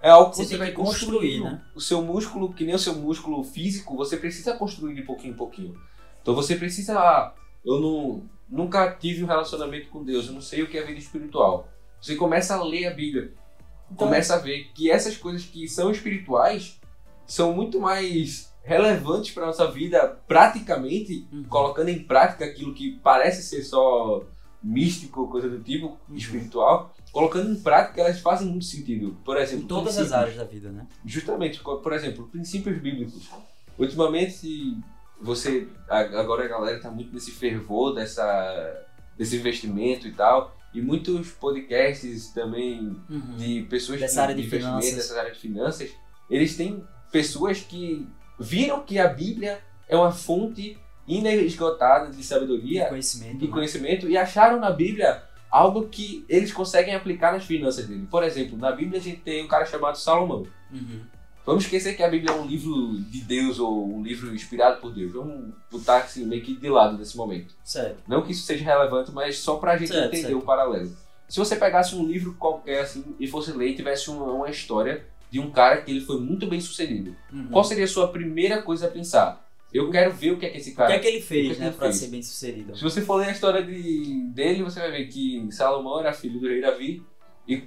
É 0.06 0.10
algo 0.12 0.30
que 0.30 0.38
Você 0.38 0.46
você, 0.46 0.58
vai 0.58 0.72
construir, 0.72 1.42
né? 1.44 1.62
O 1.74 1.82
seu 1.82 2.00
músculo, 2.00 2.54
que 2.54 2.64
nem 2.64 2.76
o 2.76 2.80
seu 2.80 2.94
músculo 2.94 3.44
físico, 3.44 3.96
você 3.98 4.16
precisa 4.18 4.54
construir 4.56 4.94
de 4.94 5.02
pouquinho 5.02 5.34
em 5.34 5.38
pouquinho. 5.38 5.76
Então 6.22 6.36
você 6.36 6.56
precisa. 6.56 7.00
ah, 7.00 7.34
eu 7.66 7.80
não, 7.82 8.24
nunca 8.48 8.92
tive 8.92 9.24
um 9.24 9.28
relacionamento 9.28 9.90
com 9.90 10.04
Deus, 10.04 10.28
eu 10.28 10.34
não 10.34 10.42
sei 10.42 10.62
o 10.62 10.68
que 10.68 10.78
é 10.78 10.84
vida 10.84 11.00
espiritual. 11.00 11.68
Você 12.00 12.16
começa 12.16 12.56
a 12.56 12.64
ler 12.64 12.86
a 12.86 12.94
Bíblia, 12.94 13.34
Então- 13.92 14.06
começa 14.08 14.36
a 14.36 14.38
ver 14.38 14.66
que 14.76 14.92
essas 14.92 15.18
coisas 15.18 15.44
que 15.44 15.68
são 15.68 15.90
espirituais 15.90 16.80
são 17.26 17.52
muito 17.52 17.80
mais 17.80 18.54
relevantes 18.64 19.34
para 19.34 19.48
nossa 19.48 19.72
vida 19.72 20.20
praticamente, 20.28 21.28
Uhum. 21.32 21.44
colocando 21.46 21.90
em 21.90 22.04
prática 22.04 22.46
aquilo 22.46 22.76
que 22.76 23.00
parece 23.04 23.42
ser 23.42 23.64
só 23.64 24.24
místico, 24.64 25.28
coisa 25.30 25.50
do 25.50 25.60
tipo, 25.64 25.98
Uhum. 26.08 26.16
espiritual, 26.16 26.94
colocando 27.16 27.50
em 27.50 27.56
prática 27.62 28.02
elas 28.02 28.20
fazem 28.20 28.46
muito 28.46 28.66
sentido. 28.66 29.16
Por 29.24 29.38
Em 29.38 29.42
exemplo, 29.42 29.68
todas 29.70 29.98
as 29.98 30.12
áreas 30.12 30.36
da 30.36 30.44
vida, 30.44 30.70
né? 30.70 30.86
Justamente, 31.06 31.62
por 31.62 31.94
exemplo, 31.94 32.28
princípios 32.28 32.78
bíblicos. 32.82 33.30
Ultimamente, 33.80 34.78
você. 35.22 35.66
Agora 35.88 36.44
a 36.44 36.48
galera 36.50 36.78
tá 36.82 36.92
muito 36.92 37.14
nesse 37.14 37.32
fervor 37.32 37.96
dessa, 37.96 38.86
desse 39.18 39.38
investimento 39.38 40.06
e 40.08 40.12
tal. 40.12 40.54
E 40.74 40.82
muitos 40.82 41.32
podcasts 41.32 42.34
também 42.34 42.98
Uhum. 43.10 43.38
de 43.38 43.62
pessoas 43.70 44.02
Dessa 44.02 44.16
que- 44.16 44.20
área 44.20 44.36
de 44.36 44.42
investimento, 44.42 44.82
finanças. 44.82 44.96
dessa 45.08 45.20
área 45.20 45.32
de 45.32 45.40
finanças, 45.40 45.90
eles 46.30 46.58
têm 46.58 46.84
pessoas 47.14 47.62
que 47.62 48.06
viram 48.38 48.82
que 48.84 49.00
a 49.00 49.08
Bíblia 49.08 49.62
é 49.88 49.96
uma 49.96 50.12
fonte 50.12 50.78
inesgotada 51.08 52.12
de 52.12 52.22
sabedoria 52.22 52.84
De 52.84 52.90
conhecimento. 52.90 53.38
de 53.38 53.46
né? 53.48 53.54
conhecimento 53.54 54.10
e 54.10 54.18
acharam 54.18 54.60
na 54.60 54.70
Bíblia 54.70 55.24
algo 55.58 55.88
que 55.88 56.26
eles 56.28 56.52
conseguem 56.52 56.94
aplicar 56.96 57.32
nas 57.32 57.46
finanças 57.46 57.88
dele. 57.88 58.08
Por 58.12 58.24
exemplo, 58.24 58.58
na 58.58 58.72
Bíblia 58.72 59.00
a 59.00 59.04
gente 59.04 59.22
tem 59.22 59.44
um 59.44 59.48
cara 59.48 59.66
chamado 59.66 59.98
Salomão. 59.98 60.46
Uhum. 60.72 61.02
Vamos 61.46 61.64
esquecer 61.64 61.96
que 61.96 62.02
a 62.04 62.10
Bíblia 62.10 62.36
é 62.36 62.40
um 62.40 62.46
livro 62.46 62.98
de 63.10 63.22
Deus 63.22 63.60
ou 63.60 63.96
um 63.96 64.02
livro 64.04 64.34
inspirado 64.34 64.82
por 64.82 64.92
Deus. 64.92 65.14
Vamos 65.14 65.54
botar 65.72 65.98
assim, 65.98 66.26
meio 66.26 66.42
que 66.42 66.56
de 66.56 66.70
lado 66.70 66.98
nesse 66.98 67.16
momento. 67.16 67.54
Certo. 67.64 67.98
Não 68.08 68.22
que 68.24 68.32
isso 68.32 68.44
seja 68.44 68.66
relevante, 68.66 69.12
mas 69.12 69.38
só 69.38 69.56
pra 69.58 69.78
gente 69.78 69.90
Certo, 69.90 70.08
entender 70.08 70.22
certo. 70.24 70.38
o 70.40 70.42
paralelo. 70.42 70.92
Se 71.30 71.38
você 71.40 71.56
pegasse 71.56 71.96
um 71.96 72.06
livro 72.06 72.34
qualquer 72.34 72.82
assim 72.82 73.16
e 73.20 73.28
fosse 73.28 73.52
ler 73.52 73.70
e 73.70 73.76
tivesse 73.76 74.10
uma, 74.10 74.26
uma 74.26 74.50
história 74.50 75.06
de 75.30 75.40
um 75.40 75.52
cara 75.52 75.82
que 75.82 75.92
ele 75.92 76.02
foi 76.02 76.20
muito 76.20 76.48
bem 76.48 76.60
sucedido, 76.60 77.16
Uhum. 77.32 77.48
qual 77.52 77.64
seria 77.64 77.86
a 77.86 77.88
sua 77.88 78.08
primeira 78.08 78.62
coisa 78.62 78.88
a 78.88 78.92
pensar? 78.92 79.45
Eu 79.74 79.90
quero 79.90 80.12
ver 80.12 80.32
o 80.32 80.38
que 80.38 80.46
é 80.46 80.50
que 80.50 80.58
esse 80.58 80.72
O 80.72 80.76
cara 80.76 80.88
que 80.92 80.96
é 80.96 81.00
que 81.00 81.08
ele 81.08 81.18
O 81.18 81.22
que 81.22 81.28
fez, 81.28 81.52
é 81.52 81.54
que 81.56 81.60
né, 81.60 81.68
ele 81.68 81.76
pra 81.76 81.88
fez? 81.88 81.96
ser 81.98 82.08
bem 82.08 82.22
sucedido? 82.24 82.76
Se 82.78 82.84
você 82.84 83.02
for 83.02 83.16
ler 83.16 83.28
a 83.28 83.32
história 83.32 83.62
de, 83.62 84.24
dele, 84.34 84.64
você 84.64 84.80
vai 84.80 84.92
ver 84.92 85.08
que 85.08 85.48
Salomão 85.52 86.00
era 86.00 86.14
filho 86.14 86.40
do 86.40 86.48
rei 86.48 86.62
Davi 86.62 87.04
e 87.48 87.64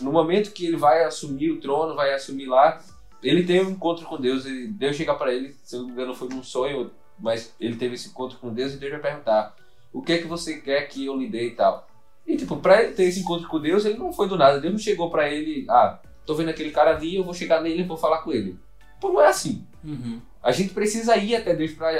no 0.00 0.12
momento 0.12 0.52
que 0.52 0.66
ele 0.66 0.76
vai 0.76 1.04
assumir 1.04 1.50
o 1.50 1.60
trono, 1.60 1.96
vai 1.96 2.14
assumir 2.14 2.46
lá, 2.46 2.80
ele 3.22 3.44
tem 3.44 3.60
um 3.64 3.70
encontro 3.70 4.06
com 4.06 4.20
Deus 4.20 4.46
e 4.46 4.68
Deus 4.68 4.94
chega 4.94 5.14
para 5.14 5.34
ele, 5.34 5.56
se 5.64 5.74
eu 5.74 5.80
não 5.80 5.86
me 5.88 5.92
engano 5.92 6.14
foi 6.14 6.28
num 6.28 6.42
sonho, 6.42 6.90
mas 7.18 7.52
ele 7.58 7.74
teve 7.76 7.94
esse 7.96 8.08
encontro 8.10 8.38
com 8.38 8.54
Deus 8.54 8.74
e 8.74 8.76
Deus 8.76 8.92
vai 8.92 9.00
perguntar 9.00 9.56
o 9.92 10.00
que 10.00 10.12
é 10.12 10.18
que 10.18 10.28
você 10.28 10.58
quer 10.60 10.82
que 10.82 11.04
eu 11.06 11.16
lhe 11.16 11.28
dê 11.28 11.48
e 11.48 11.50
tal. 11.52 11.88
E 12.24 12.36
tipo, 12.36 12.56
pra 12.58 12.82
ele 12.82 12.92
ter 12.92 13.04
esse 13.04 13.20
encontro 13.20 13.48
com 13.48 13.58
Deus, 13.58 13.84
ele 13.84 13.98
não 13.98 14.12
foi 14.12 14.28
do 14.28 14.36
nada. 14.36 14.60
Deus 14.60 14.72
não 14.72 14.78
chegou 14.78 15.10
pra 15.10 15.28
ele, 15.28 15.64
ah, 15.68 15.98
tô 16.26 16.34
vendo 16.34 16.50
aquele 16.50 16.70
cara 16.70 16.94
ali, 16.94 17.16
eu 17.16 17.24
vou 17.24 17.34
chegar 17.34 17.60
nele 17.62 17.80
e 17.80 17.86
vou 17.86 17.96
falar 17.96 18.18
com 18.18 18.30
ele. 18.30 18.56
Pô, 19.00 19.10
não 19.10 19.20
é 19.20 19.28
assim. 19.28 19.66
Uhum. 19.82 20.20
A 20.42 20.52
gente 20.52 20.72
precisa 20.72 21.16
ir 21.16 21.36
até 21.36 21.54
Deus 21.54 21.72
pra. 21.72 21.90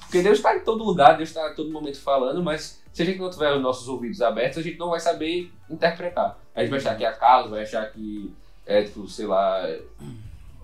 Porque 0.00 0.22
Deus 0.22 0.38
está 0.38 0.56
em 0.56 0.60
todo 0.60 0.84
lugar, 0.84 1.16
Deus 1.16 1.28
está 1.28 1.46
a 1.46 1.54
todo 1.54 1.70
momento 1.70 2.00
falando, 2.00 2.42
mas 2.42 2.82
se 2.92 3.02
a 3.02 3.04
gente 3.04 3.18
não 3.18 3.30
tiver 3.30 3.52
os 3.54 3.62
nossos 3.62 3.88
ouvidos 3.88 4.20
abertos, 4.20 4.58
a 4.58 4.62
gente 4.62 4.78
não 4.78 4.90
vai 4.90 5.00
saber 5.00 5.52
interpretar. 5.68 6.38
A 6.54 6.60
gente 6.60 6.70
vai 6.70 6.78
achar 6.78 6.96
que 6.96 7.04
é 7.04 7.08
acaso, 7.08 7.50
vai 7.50 7.62
achar 7.62 7.90
que 7.90 8.32
é, 8.66 8.82
tipo, 8.82 9.08
sei 9.08 9.26
lá, 9.26 9.62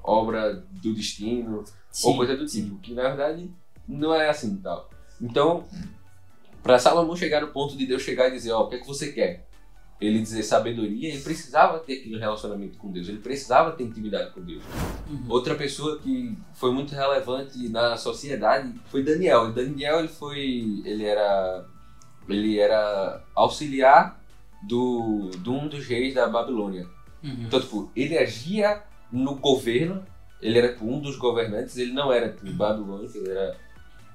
obra 0.03 0.55
do 0.55 0.95
destino, 0.95 1.59
ou 1.59 1.65
Sim, 1.91 2.17
coisa 2.17 2.37
do 2.37 2.49
sim. 2.49 2.65
tipo, 2.65 2.79
que 2.79 2.95
na 2.95 3.03
verdade 3.03 3.51
não 3.87 4.15
é 4.15 4.29
assim 4.29 4.55
e 4.55 4.59
tal. 4.59 4.89
Então, 5.21 5.65
para 6.63 6.79
Salomão 6.79 7.17
chegar 7.17 7.41
no 7.41 7.49
ponto 7.49 7.77
de 7.77 7.87
Deus 7.87 8.03
chegar 8.03 8.29
e 8.29 8.33
dizer, 8.33 8.53
ó, 8.53 8.63
o 8.63 8.69
que 8.69 8.77
é 8.77 8.79
que 8.79 8.87
você 8.87 9.13
quer? 9.13 9.47
Ele 10.01 10.21
dizer 10.21 10.43
sabedoria, 10.43 11.11
ele 11.11 11.21
precisava 11.21 11.79
ter 11.79 11.95
aquele 11.95 12.19
relacionamento 12.19 12.79
com 12.79 12.91
Deus, 12.91 13.09
ele 13.09 13.19
precisava 13.19 13.73
ter 13.73 13.85
intimidade 13.85 14.31
com 14.31 14.41
Deus. 14.41 14.63
Uhum. 15.09 15.27
Outra 15.29 15.55
pessoa 15.55 15.99
que 15.99 16.37
foi 16.55 16.73
muito 16.73 16.95
relevante 16.95 17.69
na 17.69 17.97
sociedade 17.99 18.73
foi 18.87 19.03
Daniel. 19.03 19.51
E 19.51 19.53
Daniel 19.53 19.99
ele 19.99 20.09
foi, 20.09 20.83
ele 20.87 21.05
era, 21.05 21.67
ele 22.27 22.59
era 22.59 23.23
auxiliar 23.35 24.19
do, 24.63 25.31
de 25.39 25.51
um 25.51 25.69
dos 25.69 25.87
reis 25.87 26.15
da 26.15 26.29
Babilônia. 26.29 26.87
Uhum. 27.23 27.45
Então, 27.47 27.61
tipo, 27.61 27.93
ele 27.95 28.17
agia 28.17 28.83
no 29.13 29.35
governo, 29.35 30.03
ele 30.41 30.59
era 30.59 30.73
tipo, 30.73 30.87
um 30.87 31.01
dos 31.01 31.17
governantes, 31.17 31.77
ele 31.77 31.93
não 31.93 32.13
era 32.13 32.33
tipo, 32.33 32.51
babilônico, 32.53 33.19
ele 33.19 33.31
era, 33.31 33.57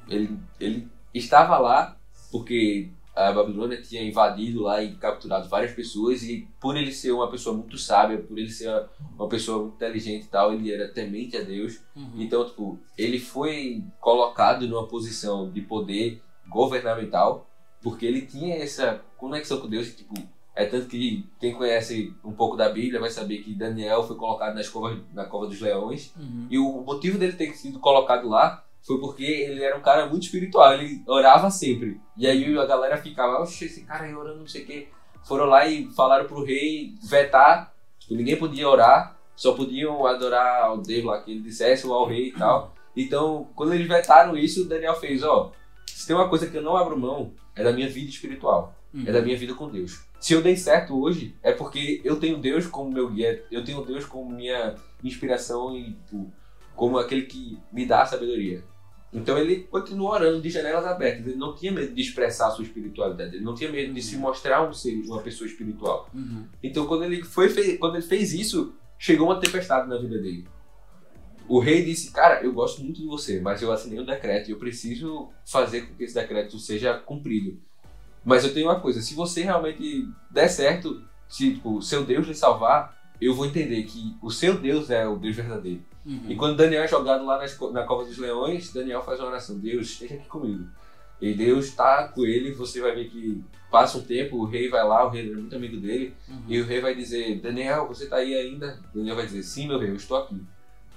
ele, 0.10 0.40
ele 0.60 0.88
estava 1.14 1.58
lá 1.58 1.96
porque 2.32 2.90
a 3.16 3.32
Babilônia 3.32 3.82
tinha 3.82 4.04
invadido 4.04 4.64
lá 4.64 4.84
e 4.84 4.94
capturado 4.96 5.48
várias 5.48 5.72
pessoas 5.74 6.22
e 6.24 6.48
por 6.60 6.76
ele 6.76 6.92
ser 6.92 7.12
uma 7.14 7.30
pessoa 7.32 7.56
muito 7.56 7.78
sábia, 7.78 8.18
por 8.18 8.38
ele 8.38 8.50
ser 8.50 8.70
uma 9.18 9.30
pessoa 9.30 9.64
muito 9.64 9.76
inteligente 9.76 10.26
e 10.26 10.28
tal, 10.28 10.52
ele 10.54 10.72
era 10.74 10.90
temente 10.90 11.38
a 11.38 11.42
Deus. 11.42 11.80
Uhum. 11.96 12.12
Então, 12.18 12.44
tipo, 12.46 12.78
ele 12.98 13.20
foi 13.20 13.84
colocado 14.02 14.68
numa 14.68 14.86
posição 14.88 15.50
de 15.50 15.62
poder 15.62 16.22
governamental 16.48 17.48
porque 17.82 18.06
ele 18.06 18.22
tinha 18.24 18.56
essa 18.56 19.02
conexão 19.18 19.60
com 19.62 19.70
Deus, 19.70 19.96
tipo, 19.96 20.14
é 20.56 20.66
tanto 20.66 20.88
que 20.88 21.24
quem 21.40 21.54
conhece 21.54 22.14
um 22.24 22.32
pouco 22.32 22.58
da 22.58 22.68
Bíblia 22.70 23.00
vai 23.00 23.10
saber 23.12 23.44
que 23.44 23.54
Daniel 23.54 24.04
foi 24.04 24.16
colocado 24.16 24.56
na 24.56 24.64
cova, 24.68 25.00
na 25.14 25.26
cova 25.26 25.48
dos 25.48 25.62
leões 25.62 26.14
Uhum. 26.18 26.48
e 26.50 26.58
o 26.58 26.82
motivo 26.82 27.18
dele 27.18 27.34
ter 27.34 27.54
sido 27.54 27.80
colocado 27.80 28.28
lá 28.28 28.65
foi 28.86 29.00
porque 29.00 29.24
ele 29.24 29.64
era 29.64 29.76
um 29.78 29.82
cara 29.82 30.06
muito 30.08 30.24
espiritual, 30.24 30.74
ele 30.74 31.02
orava 31.08 31.50
sempre. 31.50 32.00
E 32.16 32.28
aí 32.28 32.58
a 32.58 32.66
galera 32.66 32.98
ficava, 32.98 33.42
oxe, 33.42 33.66
esse 33.66 33.84
cara 33.84 34.04
aí 34.06 34.14
orando, 34.16 34.40
não 34.40 34.48
sei 34.48 34.64
o 34.64 34.66
quê. 34.66 34.88
Foram 35.24 35.46
lá 35.46 35.66
e 35.68 35.88
falaram 35.94 36.26
pro 36.28 36.44
rei 36.44 36.94
vetar, 37.04 37.74
tipo, 37.98 38.14
ninguém 38.14 38.38
podia 38.38 38.70
orar, 38.70 39.18
só 39.36 39.54
podiam 39.54 40.06
adorar 40.06 40.66
ao 40.66 40.78
Deus 40.78 41.04
lá 41.04 41.22
que 41.22 41.32
ele 41.32 41.42
dissesse 41.42 41.88
ou 41.88 41.94
ao 41.94 42.06
rei 42.08 42.28
e 42.28 42.32
tal. 42.34 42.76
Então, 42.96 43.50
quando 43.56 43.74
eles 43.74 43.88
vetaram 43.88 44.38
isso, 44.38 44.66
Daniel 44.70 44.96
fez, 44.96 45.24
ó, 45.24 45.52
se 45.88 46.06
tem 46.08 46.16
uma 46.16 46.30
coisa 46.30 46.48
que 46.48 46.56
eu 46.56 46.62
não 46.62 46.78
abro 46.78 46.98
mão, 46.98 47.34
é 47.56 47.64
da 47.64 47.74
minha 47.74 47.90
vida 47.90 48.10
espiritual, 48.10 48.74
Uhum. 48.94 49.04
é 49.08 49.12
da 49.12 49.22
minha 49.22 49.36
vida 49.38 49.54
com 49.54 49.68
Deus. 49.70 50.06
Se 50.22 50.34
eu 50.34 50.42
dei 50.42 50.56
certo 50.56 50.98
hoje, 50.98 51.36
é 51.44 51.52
porque 51.52 52.00
eu 52.06 52.18
tenho 52.18 52.38
Deus 52.38 52.66
como 52.66 52.90
meu 52.92 53.10
guia, 53.10 53.44
eu 53.52 53.62
tenho 53.64 53.84
Deus 53.84 54.06
como 54.06 54.30
minha 54.32 54.76
inspiração 55.04 55.76
e 55.76 55.92
tipo, 55.92 56.32
como 56.76 56.98
aquele 56.98 57.24
que 57.24 57.58
me 57.74 57.86
dá 57.86 58.04
a 58.04 58.06
sabedoria. 58.06 58.64
Então 59.16 59.38
ele 59.38 59.62
continuou 59.64 60.12
orando 60.12 60.42
de 60.42 60.50
janelas 60.50 60.86
abertas. 60.86 61.26
Ele 61.26 61.36
não 61.38 61.56
tinha 61.56 61.72
medo 61.72 61.94
de 61.94 62.02
expressar 62.02 62.48
a 62.48 62.52
sua 62.52 62.64
espiritualidade. 62.66 63.36
Ele 63.36 63.46
não 63.46 63.56
tinha 63.56 63.72
medo 63.72 63.94
de 63.94 64.02
se 64.02 64.18
mostrar 64.18 64.68
um 64.68 64.74
ser, 64.74 65.02
uma 65.06 65.22
pessoa 65.22 65.48
espiritual. 65.48 66.10
Uhum. 66.14 66.46
Então 66.62 66.86
quando 66.86 67.04
ele 67.06 67.24
foi 67.24 67.50
fe- 67.50 67.78
quando 67.78 67.96
ele 67.96 68.04
fez 68.06 68.34
isso, 68.34 68.74
chegou 69.00 69.28
uma 69.28 69.40
tempestade 69.40 69.88
na 69.88 69.98
vida 69.98 70.18
dele. 70.18 70.46
O 71.48 71.60
rei 71.60 71.86
disse: 71.86 72.12
"Cara, 72.12 72.42
eu 72.44 72.52
gosto 72.52 72.84
muito 72.84 73.00
de 73.02 73.06
você, 73.08 73.40
mas 73.40 73.62
eu 73.62 73.72
assinei 73.72 74.00
um 74.00 74.06
decreto 74.06 74.50
e 74.50 74.52
eu 74.52 74.58
preciso 74.58 75.30
fazer 75.46 75.82
com 75.82 75.96
que 75.96 76.04
esse 76.04 76.16
decreto 76.16 76.58
seja 76.60 76.94
cumprido. 76.96 77.60
Mas 78.24 78.44
eu 78.44 78.52
tenho 78.54 78.68
uma 78.68 78.80
coisa, 78.80 79.02
se 79.02 79.14
você 79.14 79.44
realmente 79.44 80.08
der 80.32 80.48
certo, 80.50 81.04
se 81.30 81.54
tipo, 81.54 81.80
seu 81.82 82.04
Deus 82.04 82.26
lhe 82.28 82.34
salvar, 82.34 82.98
eu 83.22 83.36
vou 83.36 83.46
entender 83.46 83.84
que 83.84 84.16
o 84.22 84.32
seu 84.32 84.58
Deus 84.60 84.90
é 84.90 85.08
o 85.08 85.16
Deus 85.16 85.36
verdadeiro. 85.36 85.84
Uhum. 86.06 86.26
E 86.30 86.36
quando 86.36 86.56
Daniel 86.56 86.84
é 86.84 86.88
jogado 86.88 87.26
lá 87.26 87.38
nas 87.40 87.60
na 87.72 87.84
cova 87.84 88.06
dos 88.06 88.18
leões, 88.18 88.72
Daniel 88.72 89.02
faz 89.02 89.20
uma 89.20 89.30
oração: 89.30 89.58
Deus, 89.58 89.88
esteja 89.88 90.16
aqui 90.16 90.28
comigo. 90.28 90.66
E 91.22 91.34
Deus 91.34 91.66
está 91.66 92.08
com 92.10 92.26
ele, 92.26 92.52
você 92.52 92.82
vai 92.82 92.94
ver 92.94 93.10
que 93.10 93.44
passa 93.72 93.98
um 93.98 94.02
tempo, 94.04 94.38
o 94.38 94.46
rei 94.46 94.70
vai 94.70 94.84
lá, 94.86 95.06
o 95.06 95.10
rei 95.10 95.32
é 95.32 95.36
muito 95.36 95.56
amigo 95.56 95.78
dele, 95.78 96.14
Uhum. 96.30 96.42
e 96.48 96.62
o 96.62 96.66
rei 96.66 96.80
vai 96.82 96.94
dizer: 96.94 97.40
Daniel, 97.42 97.88
você 97.88 98.04
está 98.04 98.18
aí 98.18 98.36
ainda? 98.36 98.80
Daniel 98.94 99.16
vai 99.16 99.26
dizer: 99.26 99.42
Sim, 99.44 99.68
meu 99.68 99.80
rei, 99.80 99.90
eu 99.90 99.96
estou 99.96 100.18
aqui. 100.18 100.40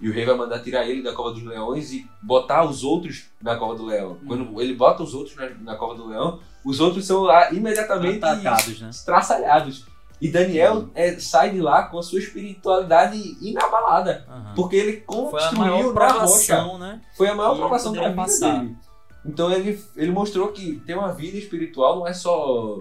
E 0.01 0.09
o 0.09 0.13
rei 0.13 0.25
vai 0.25 0.37
mandar 0.37 0.61
tirar 0.61 0.87
ele 0.87 1.03
da 1.03 1.13
cova 1.13 1.33
dos 1.33 1.43
leões 1.43 1.93
e 1.93 2.07
botar 2.23 2.65
os 2.65 2.85
outros 2.85 3.31
na 3.43 3.57
cova 3.57 3.75
do 3.75 3.87
leão. 3.87 4.11
Uhum. 4.11 4.27
Quando 4.29 4.63
ele 4.63 4.75
bota 4.75 5.03
os 5.03 5.13
outros 5.15 5.35
na, 5.35 5.49
na 5.49 5.75
cova 5.77 5.95
do 5.97 6.07
leão, 6.07 6.41
os 6.65 6.79
outros 6.79 7.05
são 7.05 7.23
lá 7.23 7.53
imediatamente 7.53 8.19
Atacados, 8.25 8.81
né? 8.81 8.91
estraçalhados. 8.91 9.87
E 10.21 10.29
Daniel 10.29 10.89
é, 10.95 11.19
sai 11.19 11.51
de 11.51 11.61
lá 11.61 11.85
com 11.85 11.99
a 11.99 12.03
sua 12.03 12.19
espiritualidade 12.19 13.16
inabalada. 13.41 14.25
Aham. 14.29 14.53
Porque 14.55 14.77
ele 14.77 14.99
a 14.99 15.07
construiu 15.07 15.93
na 15.95 16.09
rocha. 16.12 16.79
né? 16.79 17.01
Foi 17.16 17.29
a 17.29 17.35
maior 17.35 17.57
provação 17.57 17.93
da 17.93 18.03
vida 18.03 18.14
passar. 18.14 18.61
dele. 18.61 18.77
Então 19.25 19.51
ele, 19.53 19.83
ele 19.97 20.11
mostrou 20.11 20.49
que 20.53 20.81
ter 20.87 20.95
uma 20.95 21.12
vida 21.12 21.37
espiritual 21.39 21.99
não 21.99 22.07
é 22.07 22.12
só 22.12 22.81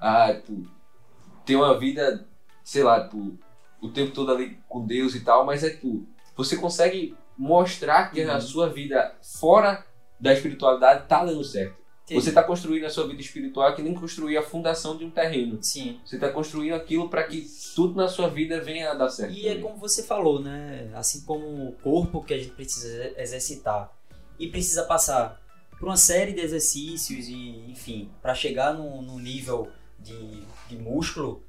ah, 0.00 0.32
tipo, 0.32 0.62
ter 1.44 1.56
uma 1.56 1.76
vida, 1.78 2.26
sei 2.64 2.82
lá, 2.82 3.02
tipo, 3.04 3.36
o 3.80 3.88
tempo 3.88 4.12
todo 4.12 4.30
ali 4.32 4.58
com 4.68 4.86
Deus 4.86 5.14
e 5.14 5.20
tal, 5.20 5.44
mas 5.44 5.62
é 5.64 5.70
tipo, 5.70 6.06
você 6.36 6.56
consegue 6.56 7.16
mostrar 7.36 8.10
que 8.10 8.22
a 8.22 8.34
Uhum. 8.34 8.40
sua 8.40 8.68
vida 8.68 9.14
fora 9.22 9.84
da 10.20 10.32
espiritualidade 10.32 11.06
tá 11.06 11.24
dando 11.24 11.42
certo. 11.44 11.77
Entendi. 12.08 12.22
Você 12.24 12.28
está 12.30 12.42
construindo 12.42 12.84
a 12.84 12.90
sua 12.90 13.06
vida 13.06 13.20
espiritual 13.20 13.74
que 13.74 13.82
nem 13.82 13.92
construir 13.94 14.36
a 14.38 14.42
fundação 14.42 14.96
de 14.96 15.04
um 15.04 15.10
terreno. 15.10 15.58
Sim. 15.62 16.00
Você 16.04 16.16
está 16.16 16.30
construindo 16.30 16.72
aquilo 16.72 17.08
para 17.10 17.24
que 17.24 17.46
tudo 17.74 17.94
na 17.94 18.08
sua 18.08 18.28
vida 18.28 18.60
venha 18.62 18.90
a 18.90 18.94
dar 18.94 19.10
certo. 19.10 19.34
E 19.34 19.46
é 19.46 19.50
também. 19.50 19.62
como 19.62 19.76
você 19.78 20.02
falou, 20.02 20.40
né? 20.40 20.90
Assim 20.94 21.20
como 21.26 21.68
o 21.68 21.72
corpo 21.82 22.24
que 22.24 22.32
a 22.32 22.38
gente 22.38 22.52
precisa 22.52 23.12
exercitar 23.20 23.92
e 24.38 24.48
precisa 24.48 24.84
passar 24.84 25.38
por 25.78 25.86
uma 25.86 25.96
série 25.98 26.32
de 26.32 26.40
exercícios 26.40 27.28
e, 27.28 27.70
enfim, 27.70 28.10
para 28.22 28.34
chegar 28.34 28.72
num, 28.72 29.02
num 29.02 29.18
nível 29.18 29.70
de, 29.98 30.42
de 30.68 30.76
músculo, 30.76 31.44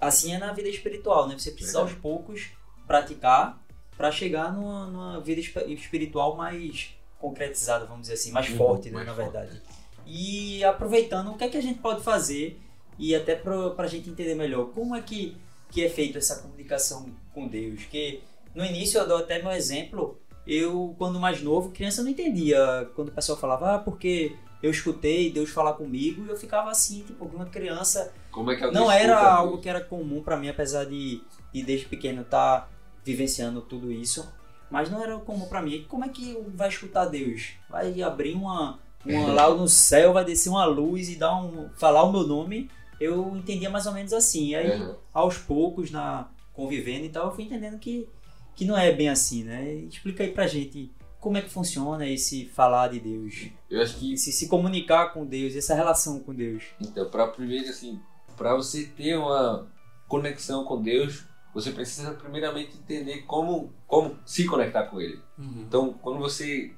assim 0.00 0.32
é 0.34 0.38
na 0.38 0.52
vida 0.52 0.68
espiritual, 0.68 1.26
né? 1.26 1.36
Você 1.36 1.50
precisa 1.50 1.80
aos 1.80 1.92
poucos 1.94 2.48
praticar 2.86 3.60
para 3.96 4.10
chegar 4.12 4.52
numa, 4.52 4.86
numa 4.86 5.20
vida 5.20 5.40
esp- 5.40 5.66
espiritual 5.68 6.36
mais 6.36 6.94
concretizada, 7.18 7.84
vamos 7.84 8.02
dizer 8.02 8.14
assim, 8.14 8.30
mais 8.32 8.48
Uhum, 8.48 8.56
forte, 8.56 8.88
né, 8.88 8.94
mais 8.96 9.06
na 9.08 9.14
forte. 9.14 9.30
verdade. 9.32 9.62
E 10.06 10.62
aproveitando, 10.64 11.30
o 11.30 11.36
que 11.36 11.44
é 11.44 11.48
que 11.48 11.56
a 11.56 11.62
gente 11.62 11.78
pode 11.78 12.02
fazer 12.02 12.60
e 12.98 13.14
até 13.14 13.34
para 13.34 13.74
a 13.78 13.86
gente 13.86 14.10
entender 14.10 14.34
melhor 14.34 14.66
como 14.72 14.94
é 14.94 15.00
que, 15.00 15.36
que 15.70 15.84
é 15.84 15.88
feito 15.88 16.18
essa 16.18 16.42
comunicação 16.42 17.10
com 17.32 17.48
Deus? 17.48 17.84
Que 17.84 18.22
no 18.54 18.64
início 18.64 18.98
eu 18.98 19.08
dou 19.08 19.18
até 19.18 19.42
meu 19.42 19.52
exemplo, 19.52 20.18
eu 20.46 20.94
quando 20.98 21.18
mais 21.18 21.42
novo, 21.42 21.70
criança 21.70 22.02
não 22.02 22.10
entendia 22.10 22.90
quando 22.94 23.08
o 23.08 23.12
pessoal 23.12 23.38
falava, 23.38 23.76
ah, 23.76 23.78
porque 23.78 24.36
eu 24.62 24.70
escutei 24.70 25.30
Deus 25.30 25.50
falar 25.50 25.72
comigo 25.74 26.24
e 26.26 26.28
eu 26.28 26.36
ficava 26.36 26.70
assim, 26.70 27.02
tipo, 27.02 27.24
uma 27.24 27.46
criança 27.46 28.12
Como 28.30 28.50
é 28.50 28.56
que 28.56 28.70
não 28.70 28.90
era 28.90 29.14
escuta 29.14 29.30
algo 29.30 29.58
que 29.58 29.68
era 29.68 29.80
comum 29.80 30.22
pra 30.22 30.36
mim, 30.36 30.48
apesar 30.48 30.84
de, 30.84 31.22
de 31.52 31.62
desde 31.62 31.86
pequeno 31.86 32.22
estar 32.22 32.70
vivenciando 33.04 33.62
tudo 33.62 33.90
isso. 33.90 34.30
Mas 34.70 34.90
não 34.90 35.02
era 35.02 35.18
como 35.18 35.48
pra 35.48 35.62
mim. 35.62 35.84
Como 35.88 36.04
é 36.04 36.08
que 36.08 36.36
vai 36.54 36.68
escutar 36.68 37.06
Deus? 37.06 37.54
Vai 37.68 38.00
abrir 38.02 38.34
uma, 38.34 38.78
uma 39.04 39.32
lá 39.32 39.54
no 39.54 39.68
céu, 39.68 40.12
vai 40.12 40.24
descer 40.24 40.48
uma 40.50 40.64
luz 40.64 41.08
e 41.08 41.16
dar 41.16 41.34
um, 41.42 41.68
falar 41.76 42.02
o 42.04 42.12
meu 42.12 42.26
nome. 42.26 42.70
Eu 43.00 43.34
entendia 43.36 43.70
mais 43.70 43.86
ou 43.86 43.92
menos 43.92 44.12
assim. 44.12 44.54
Aí, 44.54 44.70
Uhum. 44.80 44.94
aos 45.12 45.38
poucos, 45.38 45.90
na 45.90 46.28
convivendo 46.52 47.06
e 47.06 47.08
tal, 47.08 47.26
eu 47.28 47.34
fui 47.34 47.44
entendendo 47.44 47.78
que, 47.78 48.06
que 48.54 48.64
não 48.66 48.76
é 48.76 48.92
bem 48.92 49.08
assim, 49.08 49.42
né? 49.44 49.72
Explica 49.74 50.22
aí 50.22 50.30
pra 50.30 50.46
gente 50.46 50.92
como 51.18 51.36
é 51.38 51.42
que 51.42 51.48
funciona 51.50 52.06
esse 52.06 52.46
falar 52.46 52.88
de 52.88 53.00
Deus. 53.00 53.46
Eu 53.70 53.80
acho 53.80 53.96
que 53.98 54.12
Esse 54.14 54.32
se 54.32 54.48
comunicar 54.48 55.12
com 55.14 55.24
Deus, 55.24 55.54
essa 55.56 55.74
relação 55.74 56.20
com 56.20 56.34
Deus. 56.34 56.64
Então, 56.80 57.08
para 57.08 57.26
primeiro 57.28 57.68
assim, 57.70 57.98
para 58.36 58.54
você 58.54 58.84
ter 58.84 59.16
uma 59.16 59.66
conexão 60.08 60.64
com 60.64 60.82
Deus, 60.82 61.24
você 61.54 61.70
precisa 61.72 62.12
primeiramente 62.12 62.76
entender 62.76 63.22
como 63.22 63.72
como 63.86 64.18
se 64.26 64.44
conectar 64.46 64.84
com 64.84 65.00
Ele. 65.00 65.18
Então, 65.38 65.94
quando 65.94 66.18
você 66.18 66.72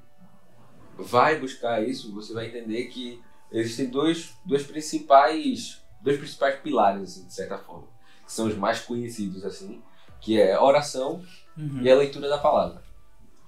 vai 0.97 1.39
buscar 1.39 1.83
isso, 1.83 2.13
você 2.13 2.33
vai 2.33 2.47
entender 2.47 2.85
que 2.85 3.21
existem 3.51 3.87
dois, 3.89 4.33
dois 4.45 4.63
principais 4.63 5.81
dois 6.01 6.17
principais 6.17 6.59
pilares 6.59 7.01
assim, 7.03 7.25
de 7.25 7.33
certa 7.33 7.57
forma, 7.57 7.87
que 8.25 8.33
são 8.33 8.45
os 8.47 8.55
mais 8.57 8.79
conhecidos 8.81 9.45
assim, 9.45 9.81
que 10.19 10.37
é 10.39 10.53
a 10.53 10.61
oração 10.63 11.23
Uhum. 11.57 11.81
e 11.81 11.89
a 11.89 11.95
leitura 11.95 12.27
da 12.27 12.37
palavra. 12.37 12.81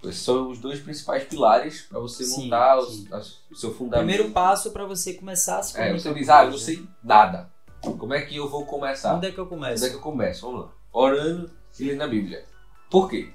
Esses 0.03 0.21
são 0.21 0.49
os 0.51 0.59
dois 0.59 0.79
principais 0.79 1.23
pilares 1.25 1.81
para 1.81 1.99
você 1.99 2.23
Sim, 2.23 2.43
montar 2.43 2.77
os- 2.77 2.93
sim. 2.95 3.07
as- 3.11 3.39
o 3.51 3.55
seu 3.55 3.71
O 3.71 3.73
fundamento. 3.73 4.07
primeiro 4.07 4.31
passo 4.31 4.71
para 4.71 4.85
você 4.85 5.13
começar 5.15 5.57
a 5.59 5.63
se 5.63 5.77
É, 5.77 5.91
você 5.91 6.13
diz, 6.13 6.29
ah, 6.29 6.41
eu 6.41 6.43
não 6.43 6.49
Deus, 6.51 6.61
né? 6.61 6.65
sei 6.75 6.87
nada. 7.03 7.51
Como 7.81 8.13
é 8.13 8.21
que 8.21 8.35
eu 8.35 8.47
vou 8.47 8.65
começar? 8.65 9.15
Onde 9.15 9.27
é 9.27 9.31
que 9.31 9.37
eu 9.39 9.47
começo? 9.47 9.83
Onde 9.83 9.85
é 9.87 9.89
que 9.89 9.95
eu 9.95 10.01
começo? 10.01 10.41
Vamos 10.45 10.61
lá. 10.65 10.71
Orando 10.93 11.51
e 11.79 11.83
lendo 11.83 12.01
a 12.03 12.07
Bíblia. 12.07 12.45
Por 12.89 13.09
quê? 13.09 13.31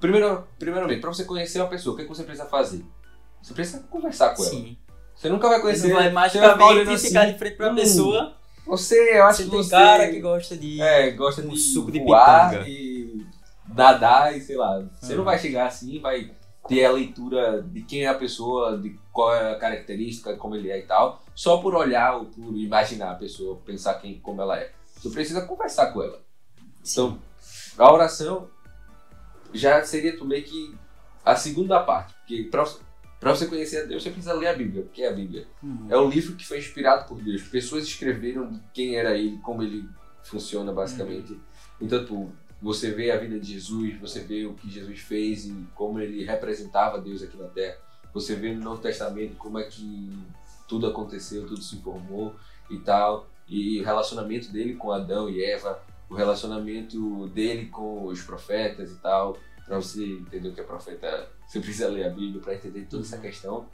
Primeiro, 0.00 0.46
primeiramente, 0.58 1.00
para 1.00 1.12
você 1.12 1.24
conhecer 1.24 1.60
uma 1.60 1.68
pessoa, 1.68 1.94
o 1.94 1.96
que, 1.96 2.02
é 2.02 2.04
que 2.04 2.14
você 2.14 2.24
precisa 2.24 2.46
fazer? 2.48 2.84
Você 3.42 3.54
precisa 3.54 3.80
conversar 3.90 4.34
com 4.34 4.42
ela. 4.42 4.50
Sim. 4.50 4.76
Você 5.14 5.28
nunca 5.28 5.48
vai 5.48 5.60
conhecer. 5.60 5.92
vai 5.92 6.04
você 6.04 6.04
vai 6.04 6.12
magicamente 6.12 6.90
assim. 6.90 7.08
ficar 7.08 7.24
de 7.26 7.38
frente 7.38 7.56
pra 7.56 7.72
hum, 7.72 7.74
pessoa. 7.74 8.34
Você, 8.66 9.18
eu 9.18 9.24
acho 9.24 9.38
Você 9.38 9.44
que 9.44 9.50
tem 9.50 9.62
você. 9.62 9.70
cara 9.70 10.08
que 10.10 10.20
gosta 10.20 10.56
de. 10.56 10.80
É, 10.80 11.10
gosta 11.12 11.42
um 11.42 11.48
de 11.48 11.58
suco 11.58 11.90
de 11.90 12.00
pitanga. 12.00 12.64
e 12.68 13.24
nadar 13.74 14.36
e 14.36 14.40
sei 14.40 14.56
lá. 14.56 14.82
Você 15.00 15.12
Uhum. 15.12 15.18
não 15.18 15.24
vai 15.24 15.38
chegar 15.38 15.66
assim, 15.66 15.98
vai 16.00 16.30
ter 16.68 16.84
a 16.84 16.92
leitura 16.92 17.62
de 17.62 17.82
quem 17.82 18.02
é 18.04 18.08
a 18.08 18.14
pessoa, 18.14 18.76
de 18.78 18.98
qual 19.12 19.34
é 19.34 19.52
a 19.52 19.58
característica, 19.58 20.36
como 20.36 20.54
ele 20.54 20.70
é 20.70 20.78
e 20.78 20.82
tal, 20.82 21.22
só 21.34 21.56
por 21.58 21.74
olhar 21.74 22.16
ou 22.16 22.26
por 22.26 22.54
imaginar 22.56 23.12
a 23.12 23.14
pessoa, 23.14 23.56
pensar 23.64 23.94
quem, 23.94 24.20
como 24.20 24.42
ela 24.42 24.58
é. 24.58 24.70
Você 25.00 25.08
precisa 25.10 25.40
conversar 25.46 25.86
com 25.92 26.02
ela. 26.02 26.20
Então, 26.82 27.18
a 27.78 27.90
oração 27.92 28.48
já 29.54 29.82
seria 29.82 30.14
meio 30.24 30.44
que 30.44 30.74
a 31.24 31.34
segunda 31.36 31.80
parte, 31.80 32.12
porque 32.14 32.44
para 33.20 33.34
você 33.34 33.46
conhecer 33.46 33.82
a 33.82 33.84
Deus, 33.84 34.02
você 34.02 34.10
precisa 34.10 34.32
ler 34.32 34.48
a 34.48 34.52
Bíblia, 34.52 34.82
o 34.82 34.88
que 34.88 35.02
é 35.02 35.08
a 35.08 35.12
Bíblia? 35.12 35.46
Uhum. 35.62 35.86
É 35.88 35.96
o 35.96 36.08
livro 36.08 36.36
que 36.36 36.46
foi 36.46 36.58
inspirado 36.58 37.08
por 37.08 37.20
Deus. 37.20 37.42
Pessoas 37.42 37.84
escreveram 37.84 38.60
quem 38.72 38.96
era 38.96 39.16
ele, 39.16 39.38
como 39.38 39.62
ele 39.62 39.88
funciona 40.22 40.72
basicamente. 40.72 41.36
Então, 41.80 42.00
tipo, 42.00 42.30
você 42.60 42.90
vê 42.90 43.10
a 43.10 43.16
vida 43.16 43.38
de 43.38 43.52
Jesus, 43.54 43.98
você 44.00 44.20
vê 44.20 44.44
o 44.46 44.54
que 44.54 44.70
Jesus 44.70 45.00
fez 45.00 45.46
e 45.46 45.66
como 45.74 46.00
ele 46.00 46.24
representava 46.24 47.00
Deus 47.00 47.22
aqui 47.22 47.36
na 47.36 47.48
Terra. 47.48 47.76
Você 48.12 48.34
vê 48.34 48.52
no 48.54 48.62
Novo 48.62 48.80
Testamento 48.80 49.36
como 49.36 49.58
é 49.58 49.64
que 49.64 50.10
tudo 50.68 50.86
aconteceu, 50.86 51.46
tudo 51.46 51.62
se 51.62 51.76
formou 51.82 52.34
e 52.70 52.78
tal. 52.78 53.28
E 53.48 53.80
o 53.80 53.84
relacionamento 53.84 54.52
dele 54.52 54.74
com 54.74 54.92
Adão 54.92 55.28
e 55.28 55.42
Eva, 55.42 55.80
o 56.08 56.14
relacionamento 56.14 57.28
dele 57.28 57.66
com 57.66 58.06
os 58.06 58.22
profetas 58.22 58.90
e 58.92 58.96
tal. 58.96 59.38
Pra 59.68 59.76
você 59.76 60.02
entender 60.02 60.48
o 60.48 60.52
que 60.54 60.60
é 60.60 60.64
profeta, 60.64 61.28
você 61.46 61.60
precisa 61.60 61.88
ler 61.88 62.06
a 62.06 62.10
Bíblia 62.10 62.40
para 62.42 62.54
entender 62.54 62.86
toda 62.88 63.02
essa 63.02 63.18
questão. 63.18 63.66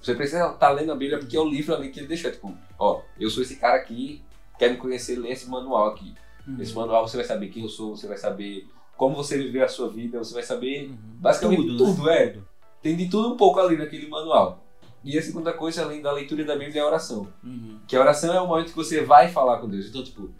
Você 0.00 0.14
precisa 0.14 0.52
estar 0.52 0.70
lendo 0.70 0.92
a 0.92 0.96
Bíblia 0.96 1.18
porque 1.18 1.36
é 1.36 1.40
o 1.40 1.48
livro 1.48 1.74
ali 1.74 1.90
que 1.90 2.00
ele 2.00 2.06
deixou. 2.06 2.30
Tipo, 2.30 2.56
ó, 2.78 3.02
eu 3.18 3.28
sou 3.28 3.42
esse 3.42 3.56
cara 3.56 3.76
aqui, 3.76 4.22
quer 4.58 4.70
me 4.70 4.76
conhecer, 4.76 5.16
lê 5.18 5.30
esse 5.30 5.50
manual 5.50 5.88
aqui. 5.88 6.14
Uhum. 6.46 6.54
Nesse 6.56 6.74
manual 6.74 7.06
você 7.06 7.16
vai 7.16 7.26
saber 7.26 7.48
quem 7.48 7.62
eu 7.64 7.68
sou, 7.68 7.96
você 7.96 8.06
vai 8.06 8.16
saber 8.16 8.68
como 8.96 9.16
você 9.16 9.36
viveu 9.36 9.64
a 9.64 9.68
sua 9.68 9.88
vida, 9.88 10.18
você 10.18 10.32
vai 10.34 10.42
saber 10.44 10.88
Uhum. 10.90 10.96
basicamente 11.18 11.62
Tudo, 11.66 11.76
tudo, 11.78 12.02
né? 12.04 12.24
é. 12.24 12.38
Tem 12.80 12.96
de 12.96 13.08
tudo 13.08 13.32
um 13.34 13.36
pouco 13.36 13.58
ali 13.60 13.76
naquele 13.76 14.08
manual. 14.08 14.64
E 15.04 15.18
a 15.18 15.22
segunda 15.22 15.52
coisa, 15.52 15.82
além 15.82 16.00
da 16.00 16.12
leitura 16.12 16.44
da 16.44 16.56
Bíblia, 16.56 16.80
é 16.80 16.84
a 16.84 16.86
oração. 16.86 17.26
Uhum. 17.42 17.80
Que 17.88 17.96
a 17.96 18.00
oração 18.00 18.32
é 18.32 18.40
o 18.40 18.46
momento 18.46 18.70
que 18.70 18.76
você 18.76 19.02
vai 19.04 19.28
falar 19.28 19.58
com 19.58 19.68
Deus. 19.68 19.86
Então, 19.86 20.02
tipo, 20.04 20.30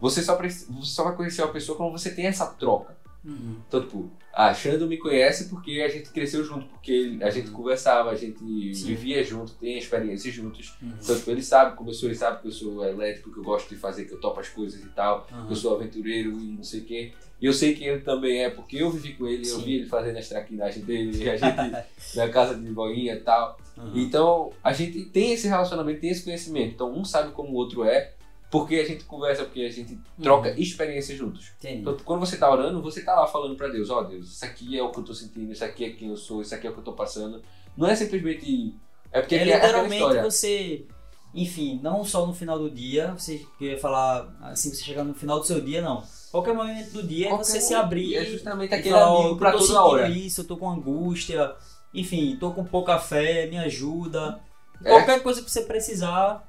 você 0.00 0.22
só, 0.22 0.36
você 0.36 0.66
só 0.84 1.04
vai 1.04 1.16
conhecer 1.16 1.42
uma 1.42 1.52
pessoa 1.52 1.76
quando 1.76 1.92
você 1.92 2.12
tem 2.14 2.26
essa 2.26 2.46
troca. 2.46 2.96
Uhum. 3.24 3.56
Então, 3.68 3.80
tipo, 3.82 4.10
a 4.32 4.52
Xando 4.52 4.86
me 4.88 4.96
conhece 4.96 5.48
porque 5.48 5.80
a 5.82 5.88
gente 5.88 6.10
cresceu 6.10 6.42
junto, 6.44 6.66
porque 6.66 7.18
a 7.20 7.30
gente 7.30 7.50
conversava, 7.50 8.10
a 8.10 8.14
gente 8.16 8.38
Sim. 8.74 8.86
vivia 8.86 9.22
junto, 9.22 9.52
tem 9.54 9.78
experiências 9.78 10.32
juntos. 10.34 10.74
Uhum. 10.82 10.92
Então, 11.00 11.14
tipo, 11.16 11.30
ele 11.30 11.42
sabe 11.42 11.76
como 11.76 11.90
eu 11.90 11.94
sou, 11.94 12.08
ele 12.08 12.16
sabe 12.18 12.40
que 12.40 12.48
eu 12.48 12.52
sou 12.52 12.84
elétrico, 12.84 13.30
que 13.32 13.38
eu 13.38 13.44
gosto 13.44 13.68
de 13.68 13.76
fazer, 13.76 14.06
que 14.06 14.12
eu 14.12 14.20
topo 14.20 14.40
as 14.40 14.48
coisas 14.48 14.80
e 14.82 14.88
tal, 14.88 15.26
Uhum. 15.30 15.46
que 15.46 15.52
eu 15.52 15.56
sou 15.56 15.74
aventureiro 15.76 16.30
e 16.40 16.52
não 16.56 16.62
sei 16.64 16.80
o 16.80 16.84
quê. 16.84 17.12
E 17.40 17.46
eu 17.46 17.52
sei 17.52 17.74
que 17.74 17.84
ele 17.84 18.00
também 18.00 18.42
é, 18.44 18.50
porque 18.50 18.76
eu 18.76 18.90
vivi 18.90 19.14
com 19.14 19.26
ele, 19.26 19.42
eu 19.42 19.56
Sim. 19.56 19.64
vi 19.64 19.74
ele 19.74 19.86
fazendo 19.86 20.16
as 20.16 20.28
traquinagens 20.28 20.84
dele, 20.84 21.28
a 21.28 21.36
gente 21.36 21.56
na 22.16 22.28
casa 22.28 22.54
de 22.54 22.70
boinha 22.70 23.14
e 23.14 23.20
tal. 23.20 23.58
Uhum. 23.76 23.92
Então, 23.96 24.50
a 24.62 24.72
gente 24.72 25.04
tem 25.06 25.32
esse 25.32 25.48
relacionamento, 25.48 26.00
tem 26.00 26.10
esse 26.10 26.22
conhecimento. 26.24 26.72
Então, 26.74 26.92
um 26.92 27.04
sabe 27.04 27.32
como 27.32 27.50
o 27.50 27.54
outro 27.54 27.84
é, 27.84 28.12
porque 28.52 28.76
a 28.76 28.84
gente 28.84 29.04
conversa, 29.04 29.44
porque 29.44 29.62
a 29.62 29.70
gente 29.70 29.98
troca 30.22 30.50
Uhum. 30.50 30.54
experiências 30.58 31.16
juntos. 31.18 31.50
Entendi. 31.58 31.80
Então, 31.80 31.96
quando 32.04 32.20
você 32.20 32.36
tá 32.36 32.48
orando, 32.48 32.82
você 32.82 33.02
tá 33.02 33.14
lá 33.18 33.26
falando 33.26 33.56
pra 33.56 33.66
Deus, 33.68 33.88
ó 33.90 34.02
Deus, 34.02 34.28
isso 34.28 34.44
aqui 34.44 34.78
é 34.78 34.82
o 34.82 34.90
que 34.92 34.98
eu 35.00 35.04
tô 35.04 35.14
sentindo, 35.14 35.50
isso 35.50 35.64
aqui 35.64 35.84
é 35.86 35.90
quem 35.90 36.10
eu 36.10 36.16
sou, 36.18 36.42
isso 36.42 36.54
aqui 36.54 36.66
é 36.66 36.70
o 36.70 36.74
que 36.74 36.78
eu 36.80 36.84
tô 36.84 36.92
passando. 36.92 37.42
Não 37.76 37.88
é 37.88 37.96
simplesmente... 37.96 38.76
É 39.10 39.20
porque 39.20 39.34
É 39.36 39.40
é 39.40 39.44
literalmente 39.56 39.94
história. 39.96 40.22
você, 40.22 40.86
enfim, 41.34 41.80
não 41.82 42.04
só 42.04 42.26
no 42.26 42.34
final 42.34 42.58
do 42.58 42.70
dia, 42.70 43.14
você 43.18 43.44
queria 43.58 43.78
falar 43.78 44.36
assim, 44.42 44.68
você 44.70 44.84
chegar 44.84 45.02
no 45.02 45.14
final 45.14 45.40
do 45.40 45.46
seu 45.46 45.60
dia, 45.60 45.80
não. 45.80 46.02
Qualquer 46.30 46.54
momento 46.54 46.92
do 46.92 47.02
dia 47.02 47.26
é 47.26 47.28
Qualquer 47.30 47.44
você 47.44 47.60
se 47.60 47.74
abrir 47.74 48.16
É 48.16 48.24
justamente 48.26 48.74
aquele 48.74 48.94
falar, 48.94 49.14
amigo 49.16 49.28
eu 49.30 49.36
pra 49.36 49.52
toda 49.52 49.64
sentindo 49.64 49.78
hora. 49.80 50.08
isso, 50.10 50.40
eu 50.42 50.44
tô 50.46 50.56
com 50.58 50.70
angústia, 50.70 51.54
enfim, 51.94 52.36
tô 52.38 52.52
com 52.52 52.64
pouca 52.64 52.98
fé, 52.98 53.46
me 53.46 53.56
ajuda. 53.58 54.40
É. 54.84 54.90
Qualquer 54.90 55.22
coisa 55.22 55.42
que 55.42 55.50
você 55.50 55.62
precisar 55.62 56.46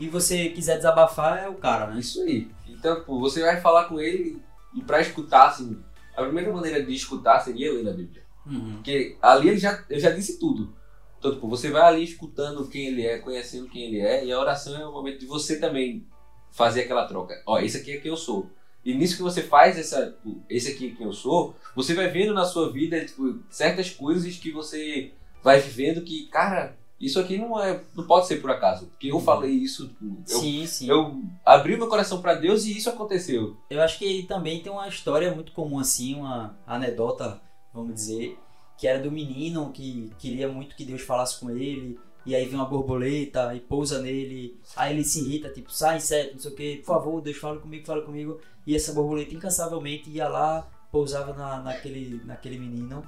e 0.00 0.08
você 0.08 0.48
quiser 0.48 0.76
desabafar 0.76 1.44
é 1.44 1.48
o 1.48 1.54
cara, 1.54 1.88
né? 1.88 2.00
Isso 2.00 2.22
aí. 2.22 2.50
Então, 2.66 3.04
você 3.06 3.42
vai 3.42 3.60
falar 3.60 3.84
com 3.84 4.00
ele 4.00 4.42
e 4.74 4.82
pra 4.82 5.00
escutar, 5.00 5.48
assim, 5.48 5.78
a 6.16 6.22
primeira 6.22 6.50
maneira 6.50 6.82
de 6.82 6.94
escutar 6.94 7.38
seria 7.40 7.70
ler 7.70 7.84
na 7.84 7.92
Bíblia. 7.92 8.22
Uhum. 8.46 8.76
Porque 8.76 9.18
ali 9.20 9.50
ele 9.50 9.58
já, 9.58 9.84
eu 9.90 10.00
já 10.00 10.10
disse 10.10 10.40
tudo. 10.40 10.74
Então, 11.18 11.34
tipo, 11.34 11.46
você 11.46 11.70
vai 11.70 11.82
ali 11.82 12.02
escutando 12.02 12.66
quem 12.66 12.86
ele 12.86 13.06
é, 13.06 13.18
conhecendo 13.18 13.68
quem 13.68 13.82
ele 13.82 14.00
é, 14.00 14.24
e 14.24 14.32
a 14.32 14.40
oração 14.40 14.74
é 14.74 14.86
o 14.86 14.92
momento 14.92 15.20
de 15.20 15.26
você 15.26 15.60
também 15.60 16.06
fazer 16.50 16.82
aquela 16.82 17.06
troca. 17.06 17.34
Ó, 17.46 17.58
esse 17.58 17.76
aqui 17.76 17.92
é 17.92 17.98
quem 17.98 18.10
eu 18.10 18.16
sou. 18.16 18.48
E 18.82 18.94
nisso 18.94 19.16
que 19.16 19.22
você 19.22 19.42
faz 19.42 19.78
essa, 19.78 20.16
esse 20.48 20.72
aqui 20.72 20.92
é 20.92 20.96
quem 20.96 21.06
eu 21.06 21.12
sou, 21.12 21.54
você 21.76 21.92
vai 21.92 22.08
vendo 22.08 22.32
na 22.32 22.46
sua 22.46 22.72
vida, 22.72 23.04
tipo, 23.04 23.38
certas 23.50 23.90
coisas 23.90 24.34
que 24.38 24.50
você 24.50 25.12
vai 25.42 25.60
vivendo 25.60 26.00
que, 26.00 26.26
cara, 26.28 26.79
isso 27.00 27.18
aqui 27.18 27.38
não 27.38 27.58
é, 27.58 27.82
não 27.96 28.06
pode 28.06 28.26
ser 28.26 28.36
por 28.40 28.50
acaso. 28.50 28.86
Porque 28.86 29.10
eu 29.10 29.18
falei 29.20 29.50
isso, 29.50 29.88
tipo, 29.88 30.22
eu, 30.28 30.38
Sim, 30.38 30.66
sim. 30.66 30.88
eu 30.88 31.22
abri 31.44 31.76
meu 31.76 31.88
coração 31.88 32.20
pra 32.20 32.34
Deus 32.34 32.64
e 32.64 32.76
isso 32.76 32.90
aconteceu. 32.90 33.56
Eu 33.70 33.80
acho 33.80 33.98
que 33.98 34.24
também 34.24 34.62
tem 34.62 34.70
uma 34.70 34.86
história 34.86 35.34
muito 35.34 35.52
comum 35.52 35.78
assim, 35.78 36.14
uma 36.14 36.56
anedota, 36.66 37.40
vamos 37.72 37.94
dizer, 37.94 38.38
que 38.76 38.86
era 38.86 38.98
do 38.98 39.10
menino 39.10 39.72
que 39.72 40.10
queria 40.18 40.48
muito 40.48 40.76
que 40.76 40.84
Deus 40.84 41.00
falasse 41.00 41.40
com 41.40 41.50
ele, 41.50 41.98
e 42.26 42.34
aí 42.34 42.44
vem 42.44 42.56
uma 42.56 42.66
borboleta 42.66 43.54
e 43.54 43.60
pousa 43.60 44.00
nele, 44.02 44.60
aí 44.76 44.92
ele 44.92 45.04
se 45.04 45.20
irrita, 45.20 45.48
tipo, 45.48 45.72
sai 45.72 45.96
inseto, 45.96 46.34
não 46.34 46.40
sei 46.40 46.50
o 46.50 46.54
que, 46.54 46.76
por 46.76 46.86
favor, 46.86 47.20
Deus 47.22 47.38
fala 47.38 47.58
comigo, 47.58 47.86
fala 47.86 48.02
comigo, 48.02 48.38
e 48.66 48.76
essa 48.76 48.92
borboleta 48.92 49.34
incansavelmente 49.34 50.10
ia 50.10 50.28
lá, 50.28 50.68
pousava 50.92 51.32
na, 51.32 51.60
naquele, 51.60 52.20
naquele 52.24 52.58
menino, 52.58 53.02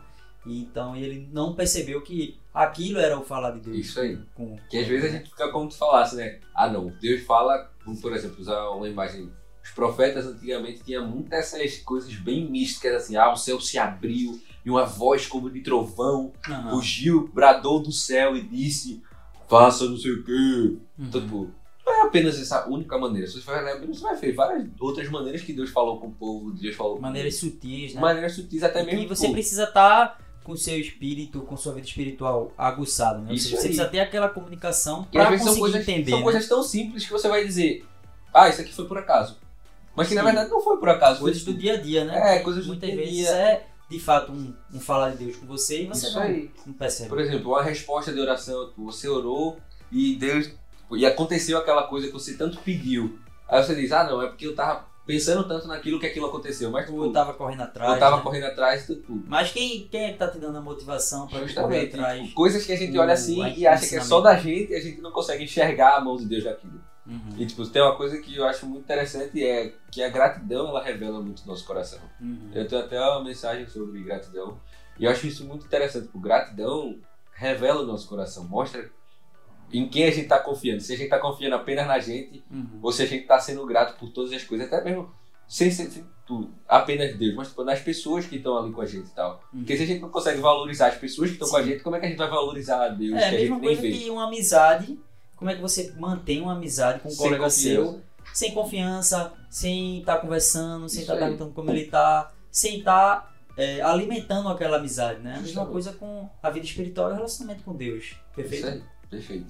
e 0.47 0.61
então 0.61 0.97
ele 0.97 1.29
não 1.33 1.55
percebeu 1.55 2.01
que 2.03 2.39
aquilo 2.53 2.99
era 2.99 3.19
o 3.19 3.25
falar 3.25 3.53
de 3.53 3.61
Deus. 3.61 3.77
Isso 3.77 4.01
aí. 4.01 4.19
Com, 4.35 4.57
Que 4.69 4.79
às 4.79 4.87
vezes 4.87 5.11
a 5.11 5.17
gente 5.17 5.31
fica 5.31 5.51
como 5.51 5.69
tu 5.69 5.77
falasse, 5.77 6.17
né? 6.17 6.39
Ah, 6.55 6.69
não. 6.69 6.93
Deus 7.01 7.23
fala, 7.23 7.71
por 8.01 8.13
exemplo, 8.13 8.41
usar 8.41 8.69
uma 8.71 8.89
imagem. 8.89 9.31
Os 9.65 9.71
profetas 9.71 10.27
antigamente 10.27 10.83
tinham 10.83 11.07
muitas 11.07 11.53
essas 11.55 11.79
coisas 11.79 12.13
bem 12.15 12.51
místicas, 12.51 12.95
assim. 12.95 13.17
Ah, 13.17 13.33
o 13.33 13.37
céu 13.37 13.61
se 13.61 13.79
abriu 13.79 14.41
e 14.65 14.71
uma 14.71 14.85
voz 14.85 15.27
como 15.27 15.49
de 15.51 15.61
trovão 15.61 16.33
rugiu, 16.71 17.31
bradou 17.33 17.81
do 17.81 17.93
céu 17.93 18.37
e 18.37 18.43
disse: 18.43 19.03
Faça 19.49 19.85
não 19.89 19.97
sei 19.97 20.13
o 20.13 20.25
quê. 20.25 20.77
Então, 20.99 21.21
Uhum. 21.21 21.27
tipo, 21.27 21.51
não 21.87 21.93
é 21.95 22.07
apenas 22.07 22.41
essa 22.41 22.69
única 22.69 22.97
maneira. 22.99 23.27
Se 23.27 23.35
você 23.41 23.45
vai 23.51 23.75
Bíblia, 23.75 23.95
você 23.95 24.03
vai 24.03 24.17
ver 24.17 24.33
várias 24.35 24.69
outras 24.81 25.09
maneiras 25.09 25.43
que 25.43 25.53
Deus 25.53 25.71
falou 25.71 25.99
com 26.01 26.09
o 26.09 26.13
povo, 26.13 26.53
Deus 26.53 26.75
falou 26.77 27.01
Maneiras 27.01 27.37
sutis, 27.37 27.95
né? 27.95 28.01
maneiras 28.01 28.33
sutis, 28.35 28.63
até 28.63 28.85
mesmo. 28.85 29.01
E 29.01 29.07
você 29.07 29.27
pô, 29.27 29.33
precisa 29.33 29.65
estar 29.65 30.19
com 30.43 30.57
seu 30.57 30.79
espírito, 30.79 31.41
com 31.43 31.57
sua 31.57 31.73
vida 31.73 31.87
espiritual 31.87 32.53
aguçado, 32.57 33.21
né? 33.21 33.31
Ou 33.31 33.35
Isso 33.35 33.45
seja, 33.45 33.57
você 33.57 33.69
precisa 33.69 33.89
ter 33.89 34.01
aquela 34.01 34.29
comunicação 34.29 35.07
são 35.39 35.47
conseguir 35.47 35.61
coisas, 35.61 35.81
entender. 35.83 36.11
são 36.11 36.19
né? 36.19 36.25
coisas 36.25 36.49
tão 36.49 36.63
simples 36.63 37.05
que 37.05 37.13
você 37.13 37.29
vai 37.29 37.45
dizer, 37.45 37.87
ah, 38.33 38.49
isso 38.49 38.61
aqui 38.61 38.73
foi 38.73 38.87
por 38.87 38.99
acaso. 38.99 39.37
Mas 39.95 40.09
que 40.09 40.15
na 40.15 40.23
Sim. 40.23 40.27
verdade 40.27 40.51
não 40.51 40.63
foi 40.63 40.79
por 40.79 40.89
acaso. 40.89 41.21
foi 41.21 41.31
Coisas 41.31 41.45
do 41.45 41.55
dia 41.55 41.75
a 41.75 41.77
dia, 41.77 42.05
né? 42.05 42.37
É, 42.37 42.39
coisas 42.41 42.65
do 42.65 42.69
Muitas 42.69 42.91
dia 42.91 42.99
a 42.99 43.05
vezes 43.05 43.17
dia. 43.19 43.31
é 43.31 43.67
de 43.91 44.01
fato 44.01 44.33
um, 44.33 44.55
um 44.73 44.81
falar 44.81 45.11
de 45.11 45.25
Deus 45.25 45.37
com 45.37 45.47
você 45.47 45.83
e 45.83 45.87
você 45.87 46.11
não, 46.11 46.49
não 46.67 46.73
percebe. 46.73 47.11
Por 47.11 47.21
exemplo, 47.21 47.51
uma 47.51 47.63
resposta 47.63 48.13
de 48.13 48.19
oração, 48.19 48.73
você 48.77 49.07
orou 49.07 49.59
e 49.91 50.17
Deus 50.17 50.51
e 50.93 51.05
aconteceu 51.05 51.59
aquela 51.59 51.85
coisa 51.85 52.07
que 52.07 52.13
você 52.13 52.35
tanto 52.35 52.59
pediu. 52.59 53.19
Aí 53.49 53.63
você 53.63 53.75
diz, 53.75 53.93
ah 53.93 54.05
não, 54.05 54.23
é 54.23 54.29
porque 54.29 54.47
eu 54.47 54.55
tava 54.55 54.87
pensando 55.07 55.47
tanto 55.47 55.67
naquilo 55.67 55.99
que 55.99 56.07
aquilo 56.07 56.27
aconteceu. 56.27 56.71
Mas 56.71 56.87
tipo, 56.87 57.05
eu 57.05 57.13
tava 57.13 57.35
correndo 57.35 57.63
atrás. 57.63 57.93
eu 57.93 57.99
tava 57.99 58.17
né? 58.17 58.23
correndo 58.23 58.45
atrás 58.45 58.89
e 58.89 58.97
tudo. 58.97 59.25
Mas 59.27 59.53
quem, 59.53 59.89
quem 59.89 60.05
é 60.05 60.13
que 60.13 60.19
tá 60.19 60.29
te 60.29 60.39
dando 60.39 60.59
a 60.59 60.61
motivação 60.61 61.27
pra 61.27 61.41
correr 61.41 61.89
atrás? 61.89 62.33
Coisas 62.33 62.65
que 62.65 62.73
a 62.73 62.77
gente 62.77 62.97
olha 62.99 63.13
assim 63.13 63.43
e 63.57 63.67
acha 63.67 63.89
que 63.89 63.97
é 63.97 64.01
só 64.01 64.21
da 64.21 64.37
gente 64.37 64.73
e 64.73 64.77
a 64.77 64.81
gente 64.81 65.01
não 65.01 65.11
consegue 65.13 65.45
enxergar 65.45 65.97
a 65.97 66.01
mão 66.01 66.17
de 66.17 66.27
Deus 66.27 66.45
naquilo. 66.45 66.81
Uhum, 67.05 67.35
E 67.37 67.45
tipo, 67.47 67.67
tem 67.67 67.83
uma 67.83 67.97
coisa 67.97 68.17
que 68.21 68.37
eu 68.37 68.45
acho 68.47 68.65
muito 68.65 68.85
interessante 68.85 69.45
é 69.45 69.75
que 69.91 70.01
a 70.03 70.09
gratidão 70.09 70.69
ela 70.69 70.83
revela 70.83 71.21
muito 71.21 71.43
o 71.43 71.47
nosso 71.49 71.67
coração. 71.67 71.99
uhum. 72.21 72.51
Eu 72.55 72.67
tenho 72.69 72.81
até 72.81 73.01
uma 73.01 73.25
mensagem 73.25 73.67
sobre 73.67 74.03
gratidão. 74.03 74.61
E 74.99 75.05
eu 75.05 75.11
acho 75.11 75.27
isso 75.27 75.45
muito 75.45 75.67
interessante, 75.67 76.07
porque 76.09 76.29
gratidão 76.29 76.97
revela 77.35 77.83
o 77.83 77.87
nosso 77.87 78.09
coração, 78.09 78.45
mostra 78.45 78.89
em 79.73 79.89
quem 79.89 80.05
a 80.05 80.11
gente 80.11 80.23
está 80.25 80.39
confiando. 80.39 80.81
Se 80.81 80.93
a 80.93 80.97
gente 80.97 81.05
está 81.07 81.19
confiando 81.19 81.57
apenas 81.57 81.87
na 81.87 81.99
gente, 81.99 82.43
Uhum. 82.51 82.79
ou 82.83 82.93
se 82.93 83.03
a 83.03 83.07
gente 83.07 83.23
está 83.23 83.39
sendo 83.39 83.65
grato 83.67 83.99
por 83.99 84.11
todas 84.11 84.33
as 84.33 84.43
coisas, 84.45 84.67
até 84.67 84.83
mesmo 84.85 85.11
sem 85.47 85.71
ser 85.71 85.91
apenas 86.67 87.15
Deus, 87.17 87.35
mas 87.35 87.49
tipo, 87.49 87.63
nas 87.65 87.81
pessoas 87.81 88.25
que 88.27 88.37
estão 88.37 88.57
ali 88.57 88.73
com 88.73 88.81
a 88.81 88.87
gente 88.87 89.07
e 89.09 89.15
tal. 89.15 89.43
Uhum. 89.53 89.61
Porque 89.61 89.77
se 89.77 89.83
a 89.83 89.87
gente 89.87 90.01
não 90.01 90.09
consegue 90.09 90.41
valorizar 90.41 90.87
as 90.89 90.97
pessoas 90.97 91.29
que 91.29 91.35
estão 91.35 91.49
com 91.49 91.57
a 91.57 91.63
gente, 91.63 91.83
como 91.83 91.97
é 91.97 92.01
que 92.01 92.07
a 92.07 92.09
gente 92.09 92.19
vai 92.19 92.31
valorizar 92.31 92.85
a 92.85 92.89
Deus 92.89 93.13
É 93.21 93.29
a 93.29 93.33
mesma 93.33 93.61
coisa 93.61 93.83
que 93.83 94.11
uma 94.11 94.25
amizade. 94.27 94.99
Como 95.37 95.51
é 95.51 95.55
que 95.57 95.61
você 95.61 95.93
mantém 95.99 96.41
uma 96.41 96.53
amizade 96.53 97.01
com 97.01 97.09
um 97.09 97.11
Sem 97.13 97.19
colega 97.27 97.51
seu 97.51 97.85
confiança. 97.85 98.05
sem 98.33 98.55
confiança, 98.55 99.33
sem 99.51 99.99
estar 99.99 100.19
conversando, 100.19 100.89
sem 100.89 101.01
estar 101.03 101.15
aí. 101.15 101.19
perguntando 101.19 101.53
como 101.53 101.71
ele 101.71 101.87
tá, 101.87 102.33
sem 102.51 102.79
estar 102.79 103.35
é, 103.57 103.83
alimentando 103.83 104.49
aquela 104.49 104.77
amizade, 104.79 105.21
né? 105.21 105.35
A 105.37 105.41
mesma 105.41 105.67
coisa 105.67 105.93
com 105.93 106.31
a 106.43 106.49
vida 106.49 106.65
espiritual 106.65 107.11
e 107.11 107.13
o 107.13 107.17
relacionamento 107.17 107.63
com 107.65 107.75
Deus. 107.75 108.15
Perfeito? 108.35 108.83
Perfeito. 109.13 109.47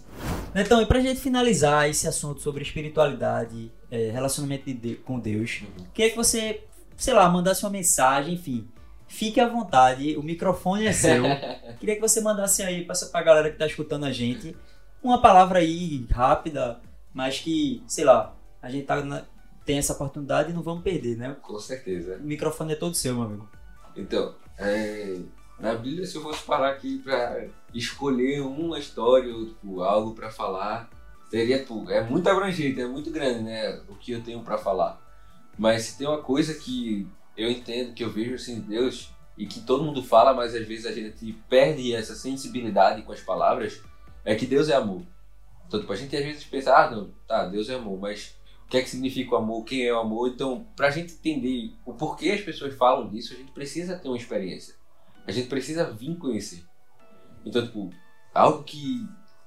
Então, 0.54 0.82
e 0.82 0.86
pra 0.86 1.00
gente 1.00 1.20
finalizar 1.20 1.88
esse 1.88 2.06
assunto 2.06 2.40
sobre 2.42 2.62
espiritualidade, 2.62 3.72
é, 3.90 4.10
relacionamento 4.10 4.64
de 4.66 4.74
De- 4.74 4.94
com 4.96 5.18
Deus, 5.18 5.62
Uhum. 5.62 5.84
queria 5.94 6.10
que 6.10 6.16
você, 6.16 6.64
sei 6.96 7.14
lá, 7.14 7.28
mandasse 7.28 7.64
uma 7.64 7.70
mensagem, 7.70 8.34
enfim. 8.34 8.68
Fique 9.08 9.40
à 9.40 9.48
vontade, 9.48 10.16
o 10.16 10.22
microfone 10.22 10.86
é 10.86 10.92
seu. 10.92 11.22
Queria 11.78 11.94
que 11.96 12.00
você 12.00 12.20
mandasse 12.22 12.62
aí 12.62 12.84
pra, 12.86 12.94
pra 13.10 13.22
galera 13.22 13.50
que 13.50 13.58
tá 13.58 13.66
escutando 13.66 14.04
a 14.04 14.12
gente 14.12 14.56
uma 15.02 15.20
palavra 15.20 15.58
aí 15.58 16.06
rápida, 16.10 16.80
mas 17.12 17.38
que, 17.38 17.82
sei 17.86 18.04
lá, 18.04 18.34
a 18.62 18.70
gente 18.70 18.86
tá 18.86 19.02
na- 19.04 19.24
tem 19.66 19.76
essa 19.78 19.92
oportunidade 19.92 20.50
e 20.50 20.54
não 20.54 20.62
vamos 20.62 20.82
perder, 20.82 21.16
né? 21.18 21.36
Com 21.42 21.58
certeza. 21.58 22.16
O 22.16 22.22
microfone 22.22 22.72
é 22.72 22.76
todo 22.76 22.94
seu, 22.94 23.14
meu 23.14 23.24
amigo. 23.24 23.48
Então, 23.94 24.34
é, 24.58 25.18
na 25.62 25.76
Bíblia, 25.76 26.04
se 26.04 26.16
eu 26.16 26.22
fosse 26.22 26.42
parar 26.42 26.70
aqui 26.70 26.98
pra 26.98 27.46
escolher 27.72 28.40
uma 28.40 28.80
história 28.80 29.32
ou 29.32 29.46
tipo, 29.46 29.80
algo 29.80 30.12
pra 30.12 30.28
falar, 30.28 30.90
seria 31.30 31.60
tipo, 31.60 31.88
é 31.88 32.02
muito 32.02 32.28
abrangente, 32.28 32.80
é 32.80 32.88
muito 32.88 33.12
grande, 33.12 33.44
né? 33.44 33.80
O 33.88 33.94
que 33.94 34.10
eu 34.10 34.20
tenho 34.20 34.42
pra 34.42 34.58
falar. 34.58 35.00
Mas 35.56 35.84
se 35.84 35.98
tem 35.98 36.08
uma 36.08 36.20
coisa 36.20 36.52
que 36.54 37.06
eu 37.36 37.48
entendo, 37.48 37.94
que 37.94 38.02
eu 38.02 38.10
vejo 38.10 38.34
assim 38.34 38.56
de 38.56 38.62
Deus 38.62 39.10
e 39.38 39.46
que 39.46 39.60
todo 39.60 39.84
mundo 39.84 40.02
fala, 40.02 40.34
mas 40.34 40.52
às 40.52 40.66
vezes 40.66 40.84
a 40.84 40.90
gente 40.90 41.32
perde 41.48 41.94
essa 41.94 42.16
sensibilidade 42.16 43.02
com 43.02 43.12
as 43.12 43.20
palavras, 43.20 43.80
é 44.24 44.34
que 44.34 44.46
Deus 44.46 44.68
é 44.68 44.74
amor. 44.74 45.02
Então, 45.68 45.78
tipo, 45.78 45.92
a 45.92 45.96
gente 45.96 46.16
às 46.16 46.24
vezes 46.24 46.42
pensa, 46.42 46.74
ah, 46.76 46.90
não, 46.90 47.12
tá, 47.28 47.46
Deus 47.46 47.68
é 47.68 47.76
amor, 47.76 48.00
mas 48.00 48.34
o 48.66 48.68
que 48.68 48.78
é 48.78 48.82
que 48.82 48.90
significa 48.90 49.36
o 49.36 49.38
amor, 49.38 49.62
quem 49.62 49.86
é 49.86 49.94
o 49.94 50.00
amor. 50.00 50.28
Então, 50.28 50.66
pra 50.74 50.90
gente 50.90 51.12
entender 51.12 51.72
o 51.86 51.94
porquê 51.94 52.30
as 52.30 52.40
pessoas 52.40 52.74
falam 52.74 53.08
disso, 53.08 53.32
a 53.32 53.36
gente 53.36 53.52
precisa 53.52 53.96
ter 53.96 54.08
uma 54.08 54.16
experiência. 54.16 54.81
A 55.26 55.32
gente 55.32 55.48
precisa 55.48 55.90
vir 55.90 56.16
conhecer. 56.16 56.64
Então, 57.44 57.64
tipo, 57.64 57.90
algo 58.34 58.62
que 58.64 59.06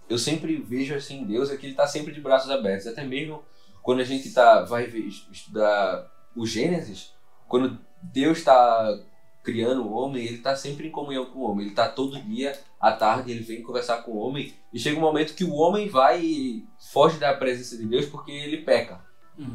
eu 0.09 0.17
sempre 0.17 0.57
vejo 0.57 0.93
assim 0.93 1.21
em 1.21 1.25
Deus 1.25 1.49
é 1.49 1.57
que 1.57 1.65
ele 1.65 1.75
tá 1.75 1.87
sempre 1.87 2.13
de 2.13 2.21
braços 2.21 2.49
abertos. 2.49 2.87
Até 2.87 3.03
mesmo 3.03 3.43
quando 3.85 3.99
a 3.99 4.03
gente 4.03 4.31
tá, 4.31 4.63
vai 4.63 4.85
estudar 4.85 6.11
o 6.35 6.45
Gênesis, 6.45 7.13
quando 7.47 7.79
Deus 8.01 8.39
está 8.39 8.99
criando 9.43 9.83
o 9.83 9.93
homem, 9.93 10.25
ele 10.25 10.39
tá 10.39 10.55
sempre 10.55 10.87
em 10.87 10.91
comunhão 10.91 11.25
com 11.27 11.39
o 11.39 11.51
homem. 11.51 11.67
Ele 11.67 11.75
tá 11.75 11.87
todo 11.87 12.19
dia, 12.19 12.59
à 12.79 12.91
tarde, 12.91 13.31
ele 13.31 13.43
vem 13.43 13.61
conversar 13.61 13.97
com 13.97 14.11
o 14.11 14.17
homem. 14.17 14.53
E 14.73 14.79
chega 14.79 14.97
um 14.97 15.01
momento 15.01 15.35
que 15.35 15.43
o 15.43 15.53
homem 15.53 15.87
vai 15.87 16.19
e 16.19 16.65
foge 16.91 17.19
da 17.19 17.33
presença 17.35 17.77
de 17.77 17.85
Deus 17.85 18.07
porque 18.07 18.31
ele 18.31 18.63
peca. 18.63 19.05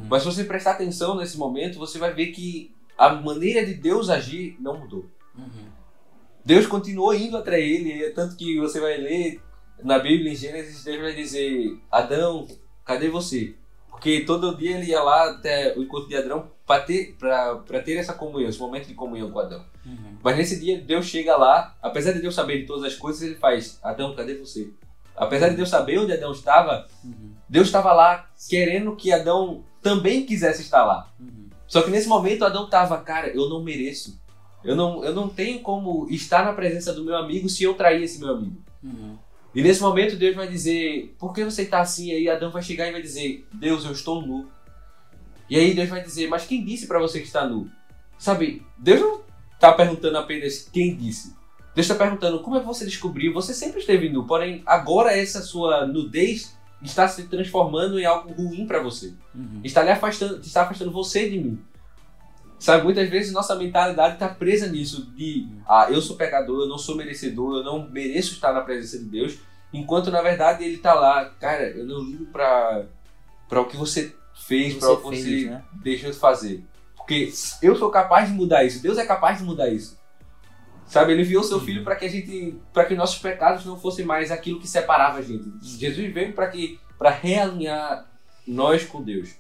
Mas 0.09 0.23
se 0.23 0.29
você 0.29 0.45
prestar 0.45 0.73
atenção 0.73 1.17
nesse 1.17 1.37
momento, 1.37 1.79
você 1.79 1.99
vai 1.99 2.15
ver 2.15 2.29
que 2.29 2.73
a 2.97 3.13
maneira 3.13 3.67
de 3.67 3.75
Deus 3.75 4.09
agir 4.09 4.57
não 4.61 4.79
mudou. 4.79 5.11
Uhum. 5.37 5.70
Deus 6.45 6.67
continuou 6.67 7.15
indo 7.15 7.37
atrás 7.37 7.63
ele, 7.63 8.05
é 8.05 8.11
tanto 8.11 8.37
que 8.37 8.59
você 8.59 8.81
vai 8.81 8.97
ler 8.97 9.41
na 9.83 9.99
Bíblia, 9.99 10.33
em 10.33 10.37
Gênesis, 10.37 10.85
Deus 10.85 11.01
vai 11.01 11.15
dizer: 11.15 11.79
Adão, 11.91 12.47
cadê 12.85 13.09
você? 13.09 13.55
Porque 13.91 14.21
todo 14.21 14.57
dia 14.57 14.79
ele 14.79 14.91
ia 14.91 15.03
lá 15.03 15.31
até 15.31 15.77
o 15.77 15.83
encontro 15.83 16.09
de 16.09 16.17
Adão 16.17 16.51
para 16.67 16.83
ter, 16.83 17.17
pra, 17.19 17.57
pra 17.57 17.83
ter 17.83 17.97
essa 17.97 18.15
comunhão, 18.15 18.49
esse 18.49 18.59
momento 18.59 18.87
de 18.87 18.95
comunhão 18.95 19.31
com 19.31 19.41
Adão. 19.41 19.65
Uhum. 19.85 20.17
Mas 20.23 20.37
nesse 20.37 20.59
dia, 20.59 20.81
Deus 20.81 21.07
chega 21.07 21.37
lá, 21.37 21.77
apesar 21.83 22.13
de 22.13 22.21
Deus 22.21 22.35
saber 22.35 22.61
de 22.61 22.67
todas 22.67 22.85
as 22.85 22.95
coisas, 22.95 23.21
ele 23.23 23.35
faz: 23.35 23.79
Adão, 23.83 24.15
cadê 24.15 24.37
você? 24.37 24.71
Apesar 25.17 25.51
de 25.51 25.57
Deus 25.57 25.69
saber 25.69 25.99
onde 25.99 26.13
Adão 26.13 26.33
estava, 26.33 26.87
Uhum. 27.05 27.31
Deus 27.49 27.67
estava 27.67 27.93
lá 27.93 28.31
querendo 28.49 28.95
que 28.95 29.13
Adão 29.13 29.65
também 29.83 30.25
quisesse 30.25 30.63
estar 30.63 30.85
lá. 30.85 31.13
Uhum. 31.19 31.49
Só 31.67 31.83
que 31.83 31.91
nesse 31.91 32.09
momento 32.09 32.45
Adão 32.45 32.71
tava, 32.71 32.97
cara, 32.99 33.29
eu 33.29 33.49
não 33.49 33.63
mereço. 33.63 34.21
Eu 34.63 34.77
não, 34.77 35.05
eu 35.05 35.15
não 35.15 35.29
tenho 35.29 35.61
como 35.61 36.07
estar 36.11 36.45
na 36.45 36.53
presença 36.53 36.93
do 36.93 37.05
meu 37.05 37.17
amigo 37.17 37.49
se 37.49 37.65
eu 37.65 37.75
trair 37.75 38.03
esse 38.03 38.19
meu 38.19 38.35
amigo. 38.35 38.57
Uhum. 38.83 39.17
E 39.55 39.63
nesse 39.63 39.81
momento 39.81 40.17
Deus 40.17 40.37
vai 40.37 40.47
dizer, 40.47 41.15
por 41.19 41.33
que 41.33 41.45
você 41.45 41.65
tá 41.65 41.81
assim? 41.81 42.13
Aí 42.13 42.29
Adão 42.29 42.51
vai 42.51 42.63
chegar 42.63 42.87
e 42.89 42.93
vai 42.93 43.03
dizer, 43.03 43.47
Deus, 43.53 43.85
eu 43.85 43.93
estou 43.93 44.25
nu. 44.25 44.49
E 45.49 45.57
aí 45.57 45.75
Deus 45.75 45.89
vai 45.89 46.03
dizer, 46.03 46.29
mas 46.29 46.47
quem 46.47 46.65
disse 46.65 46.87
para 46.87 47.01
você 47.01 47.19
que 47.19 47.27
está 47.27 47.47
nu? 47.47 47.69
Sabe, 48.19 48.63
Deus 48.79 49.01
não 49.01 49.23
tá 49.59 49.73
perguntando 49.73 50.19
apenas 50.19 50.69
quem 50.73 50.95
disse. 50.95 51.35
Deus 51.75 51.87
está 51.89 51.95
perguntando 51.95 52.41
como 52.41 52.57
é 52.57 52.61
que 52.61 52.67
você 52.67 52.85
descobriu. 52.85 53.33
Você 53.33 53.55
sempre 53.55 53.81
esteve 53.81 54.09
nu, 54.09 54.25
porém 54.27 54.63
agora 54.67 55.17
essa 55.17 55.41
sua 55.43 55.87
nudez 55.87 56.57
está 56.83 57.09
se 57.09 57.25
transformando 57.25 57.99
em 57.99 58.05
algo 58.05 58.33
ruim 58.33 58.67
para 58.67 58.83
você 58.83 59.13
Uhum. 59.35 59.61
está 59.63 59.83
lhe 59.83 59.91
afastando, 59.91 60.41
está 60.41 60.63
afastando 60.63 60.91
você 60.91 61.29
de 61.29 61.39
mim. 61.39 61.59
Sabe, 62.61 62.85
muitas 62.85 63.09
vezes 63.09 63.33
nossa 63.33 63.57
mentalidade 63.57 64.15
está 64.15 64.29
presa 64.29 64.67
nisso 64.69 65.11
de 65.17 65.49
ah, 65.67 65.87
eu 65.89 66.01
sou 66.03 66.15
pecador, 66.15 66.61
eu 66.61 66.69
não 66.69 66.77
sou 66.77 66.95
merecedor, 66.95 67.57
eu 67.57 67.65
não 67.65 67.89
mereço 67.89 68.35
estar 68.35 68.53
na 68.53 68.61
presença 68.61 68.99
de 68.99 69.07
Deus, 69.07 69.39
enquanto 69.73 70.11
na 70.11 70.21
verdade 70.21 70.63
ele 70.63 70.75
está 70.75 70.93
lá, 70.93 71.25
cara, 71.41 71.69
eu 71.71 71.87
não 71.87 72.03
ligo 72.03 72.27
para 72.27 72.85
para 73.49 73.61
o 73.63 73.65
que 73.65 73.79
você 73.79 74.15
fez, 74.47 74.75
para 74.75 74.93
o 74.93 74.97
que 74.99 75.11
fez, 75.11 75.25
você 75.25 75.51
né? 75.51 75.65
deixou 75.83 76.11
de 76.11 76.19
fazer. 76.19 76.63
Porque 76.95 77.33
eu 77.63 77.75
sou 77.77 77.91
capaz 77.91 78.29
de 78.29 78.35
mudar 78.35 78.63
isso, 78.63 78.83
Deus 78.83 78.99
é 78.99 79.07
capaz 79.07 79.39
de 79.39 79.45
mudar 79.45 79.71
isso. 79.71 79.99
Sabe, 80.87 81.13
ele 81.13 81.23
enviou 81.23 81.43
seu 81.43 81.57
Uhum. 81.59 81.65
filho 81.65 81.83
para 81.85 81.97
que 81.97 82.05
a 82.05 82.09
gente, 82.09 82.57
para 82.75 82.85
que 82.85 82.95
nossos 82.95 83.19
pecados 83.19 83.65
não 83.65 83.79
fossem 83.79 84.05
mais 84.05 84.31
aquilo 84.31 84.61
que 84.61 84.69
separava 84.69 85.19
a 85.19 85.23
gente. 85.23 85.51
Jesus 85.63 86.13
veio 86.13 86.35
para 86.35 86.49
que 86.49 86.79
para 86.99 87.09
realinhar 87.11 88.07
nós 88.47 88.85
com 88.85 89.01
Deus. 89.03 89.31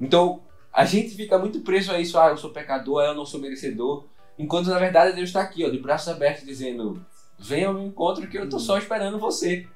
Então, 0.00 0.42
a 0.72 0.84
gente 0.84 1.14
fica 1.14 1.38
muito 1.38 1.60
preso 1.60 1.90
a 1.92 2.00
isso, 2.00 2.18
ah, 2.18 2.28
eu 2.28 2.36
sou 2.36 2.50
pecador, 2.50 3.02
eu 3.02 3.14
não 3.14 3.26
sou 3.26 3.40
merecedor, 3.40 4.04
enquanto 4.38 4.68
na 4.68 4.78
verdade 4.78 5.14
Deus 5.14 5.28
está 5.28 5.40
aqui, 5.40 5.64
ó, 5.64 5.68
de 5.68 5.78
braços 5.78 6.08
abertos 6.08 6.44
dizendo: 6.44 7.04
"Venha 7.38 7.68
ao 7.68 7.74
meu 7.74 7.84
encontro 7.84 8.28
que 8.28 8.38
eu 8.38 8.48
tô 8.48 8.58
só 8.58 8.78
esperando 8.78 9.18
você". 9.18 9.66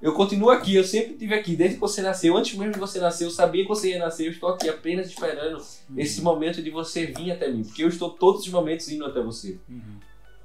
Eu 0.00 0.12
continuo 0.12 0.50
aqui, 0.50 0.74
eu 0.74 0.84
sempre 0.84 1.12
estive 1.12 1.34
aqui, 1.34 1.56
desde 1.56 1.76
que 1.76 1.80
você 1.80 2.02
nasceu, 2.02 2.36
antes 2.36 2.56
mesmo 2.56 2.74
de 2.74 2.78
você 2.78 3.00
nascer, 3.00 3.24
eu 3.24 3.30
sabia 3.30 3.62
que 3.62 3.68
você 3.68 3.90
ia 3.90 3.98
nascer, 3.98 4.26
eu 4.26 4.30
estou 4.30 4.50
aqui 4.50 4.68
apenas 4.68 5.08
esperando 5.08 5.58
esse 5.96 6.20
momento 6.20 6.62
de 6.62 6.68
você 6.68 7.06
vir 7.06 7.32
até 7.32 7.50
mim, 7.50 7.64
porque 7.64 7.82
eu 7.82 7.88
estou 7.88 8.10
todos 8.10 8.42
os 8.42 8.48
momentos 8.52 8.90
indo 8.90 9.06
até 9.06 9.22
você. 9.22 9.58
Uhum. 9.68 9.98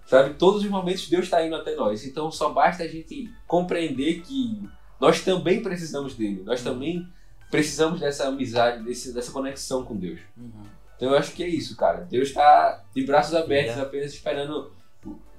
Sabe? 0.06 0.34
Todos 0.36 0.64
os 0.64 0.70
momentos 0.70 1.10
Deus 1.10 1.26
está 1.26 1.46
indo 1.46 1.56
até 1.56 1.76
nós. 1.76 2.06
Então 2.06 2.32
só 2.32 2.50
basta 2.50 2.84
a 2.84 2.88
gente 2.88 3.30
compreender 3.46 4.22
que 4.22 4.62
nós 5.00 5.22
também 5.22 5.62
precisamos 5.62 6.16
dele. 6.16 6.44
Nós 6.46 6.62
também 6.62 7.08
precisamos 7.52 8.00
dessa 8.00 8.28
amizade, 8.28 8.84
desse, 8.84 9.14
dessa 9.14 9.32
conexão 9.32 9.84
com 9.84 9.96
Deus. 9.96 10.20
Uhum. 10.38 10.50
Então 10.96 11.10
eu 11.12 11.18
acho 11.18 11.34
que 11.34 11.44
é 11.44 11.48
isso, 11.48 11.76
cara. 11.76 12.08
Deus 12.10 12.30
está 12.30 12.84
de 12.96 13.06
braços 13.06 13.36
abertos, 13.36 13.78
É. 13.78 13.82
apenas 13.82 14.14
esperando. 14.14 14.72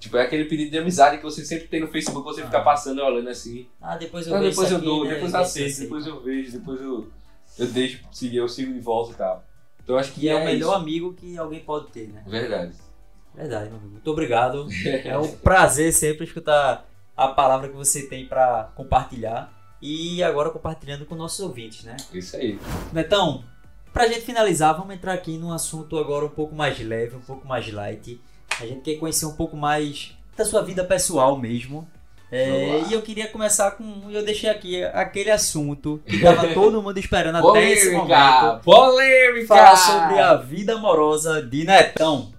Tipo, 0.01 0.17
é 0.17 0.23
aquele 0.23 0.47
pedido 0.47 0.73
de 0.73 0.79
amizade 0.79 1.19
que 1.19 1.23
você 1.23 1.45
sempre 1.45 1.69
tem 1.69 1.81
no 1.81 1.87
Facebook, 1.87 2.25
você 2.25 2.43
fica 2.45 2.59
Ah. 2.59 2.63
passando 2.63 3.01
olhando 3.01 3.29
assim. 3.29 3.69
Ah, 3.81 3.97
depois 3.97 4.27
eu 4.27 4.35
Ah, 4.35 4.39
vejo 4.41 4.51
depois 4.51 4.71
eu 4.73 4.77
aqui, 4.79 4.87
dou, 4.87 5.05
né? 5.05 5.15
depois 5.15 5.33
eu 5.33 5.41
aceito, 5.41 5.79
depois 5.81 6.07
eu 6.07 6.21
vejo, 6.21 6.53
depois 6.59 6.81
eu, 6.81 7.09
eu 7.61 7.67
deixo 7.69 8.01
seguir, 8.11 8.39
eu 8.39 8.49
sigo 8.49 8.73
de 8.73 8.81
volta 8.81 9.13
e 9.13 9.15
tal. 9.15 9.45
Então 9.83 9.95
eu 9.95 10.01
acho 10.01 10.13
que 10.13 10.27
E 10.27 10.29
é, 10.29 10.35
o 10.35 10.45
melhor 10.45 10.71
isso. 10.73 10.83
amigo 10.83 11.13
que 11.15 11.39
alguém 11.39 11.61
pode 11.61 11.87
ter, 11.93 12.09
né? 12.09 12.25
Verdade. 12.27 12.73
Verdade, 13.33 13.69
meu 13.69 13.79
amigo. 13.79 13.93
Muito 13.93 14.11
obrigado. 14.11 14.67
É 15.05 15.17
um 15.17 15.29
prazer 15.37 15.93
sempre 15.93 16.25
escutar 16.27 16.85
a 17.17 17.29
palavra 17.29 17.69
que 17.69 17.77
você 17.77 18.03
tem 18.09 18.27
pra 18.27 18.73
compartilhar. 18.75 19.53
E 19.83 20.23
agora 20.23 20.49
compartilhando 20.51 21.05
com 21.05 21.17
nossos 21.17 21.41
ouvintes, 21.41 21.83
né? 21.83 21.97
Isso 22.15 22.37
aí. 22.37 22.57
Netão, 22.93 23.43
pra 23.93 24.07
gente 24.07 24.21
finalizar, 24.21 24.77
vamos 24.77 24.95
entrar 24.95 25.13
aqui 25.13 25.37
num 25.37 25.53
assunto 25.53 25.99
agora 25.99 26.25
um 26.25 26.31
pouco 26.31 26.55
mais 26.55 26.79
leve, 26.79 27.17
um 27.17 27.21
pouco 27.21 27.47
mais 27.49 27.71
light. 27.73 28.21
A 28.61 28.65
gente 28.65 28.83
quer 28.83 28.95
conhecer 28.95 29.27
um 29.27 29.35
pouco 29.35 29.57
mais 29.57 30.17
da 30.37 30.45
sua 30.45 30.63
vida 30.63 30.85
pessoal 30.85 31.37
mesmo. 31.37 31.89
É, 32.31 32.81
e 32.89 32.93
eu 32.95 33.03
queria 33.03 33.29
começar 33.29 33.73
com. 33.73 34.09
Eu 34.11 34.25
deixei 34.25 34.49
aqui 34.49 34.83
aquele 34.85 35.31
assunto 35.31 36.01
que 36.07 36.19
tava 36.19 36.49
todo 36.55 36.81
mundo 36.81 36.97
esperando 36.97 37.37
até 37.37 37.71
esse 37.71 37.91
Polêmica! 37.91 38.41
momento. 38.41 38.65
Polêmica! 38.65 39.47
Falar 39.49 39.77
sobre 39.77 40.19
a 40.21 40.35
vida 40.37 40.75
amorosa 40.75 41.43
de 41.43 41.65
Netão. 41.65 42.33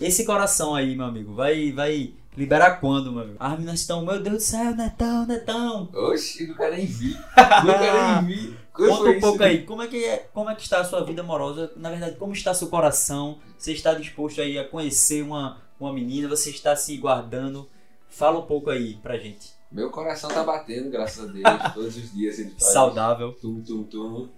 Esse 0.00 0.24
coração 0.24 0.74
aí, 0.74 0.94
meu 0.94 1.06
amigo, 1.06 1.34
vai, 1.34 1.72
vai 1.72 2.12
liberar 2.36 2.80
quando, 2.80 3.12
meu 3.12 3.22
amigo? 3.22 3.36
As 3.38 3.52
meninas 3.52 3.80
estão, 3.80 4.04
meu 4.04 4.20
Deus 4.20 4.36
do 4.36 4.42
céu, 4.42 4.74
Netão, 4.74 5.26
Netão. 5.26 5.88
Oxi, 5.92 6.46
nunca 6.46 6.70
nem 6.70 6.86
vi. 6.86 7.16
nunca 7.64 8.24
nem 8.24 8.26
vi. 8.36 8.56
Como 8.72 8.88
Conta 8.88 9.10
um 9.10 9.20
pouco 9.20 9.36
isso? 9.36 9.42
aí, 9.44 9.64
como 9.64 9.82
é, 9.82 9.86
que 9.86 10.04
é, 10.04 10.30
como 10.32 10.48
é 10.48 10.54
que 10.54 10.62
está 10.62 10.80
a 10.80 10.84
sua 10.84 11.04
vida 11.04 11.20
amorosa? 11.20 11.70
Na 11.76 11.90
verdade, 11.90 12.16
como 12.16 12.32
está 12.32 12.54
seu 12.54 12.68
coração? 12.68 13.38
Você 13.58 13.72
está 13.72 13.92
disposto 13.92 14.40
aí 14.40 14.58
a 14.58 14.66
conhecer 14.66 15.22
uma, 15.22 15.60
uma 15.78 15.92
menina? 15.92 16.28
Você 16.28 16.50
está 16.50 16.74
se 16.74 16.96
guardando? 16.96 17.68
Fala 18.08 18.38
um 18.38 18.46
pouco 18.46 18.70
aí 18.70 18.94
pra 18.96 19.18
gente. 19.18 19.52
Meu 19.70 19.90
coração 19.90 20.30
tá 20.30 20.42
batendo, 20.42 20.90
graças 20.90 21.28
a 21.28 21.32
Deus. 21.32 21.44
Todos 21.74 21.96
os 21.96 22.12
dias 22.12 22.38
ele 22.38 22.50
faz. 22.50 22.72
Saudável. 22.72 23.32
Tum, 23.40 23.60
tum, 23.62 23.82
tum. 23.84 24.28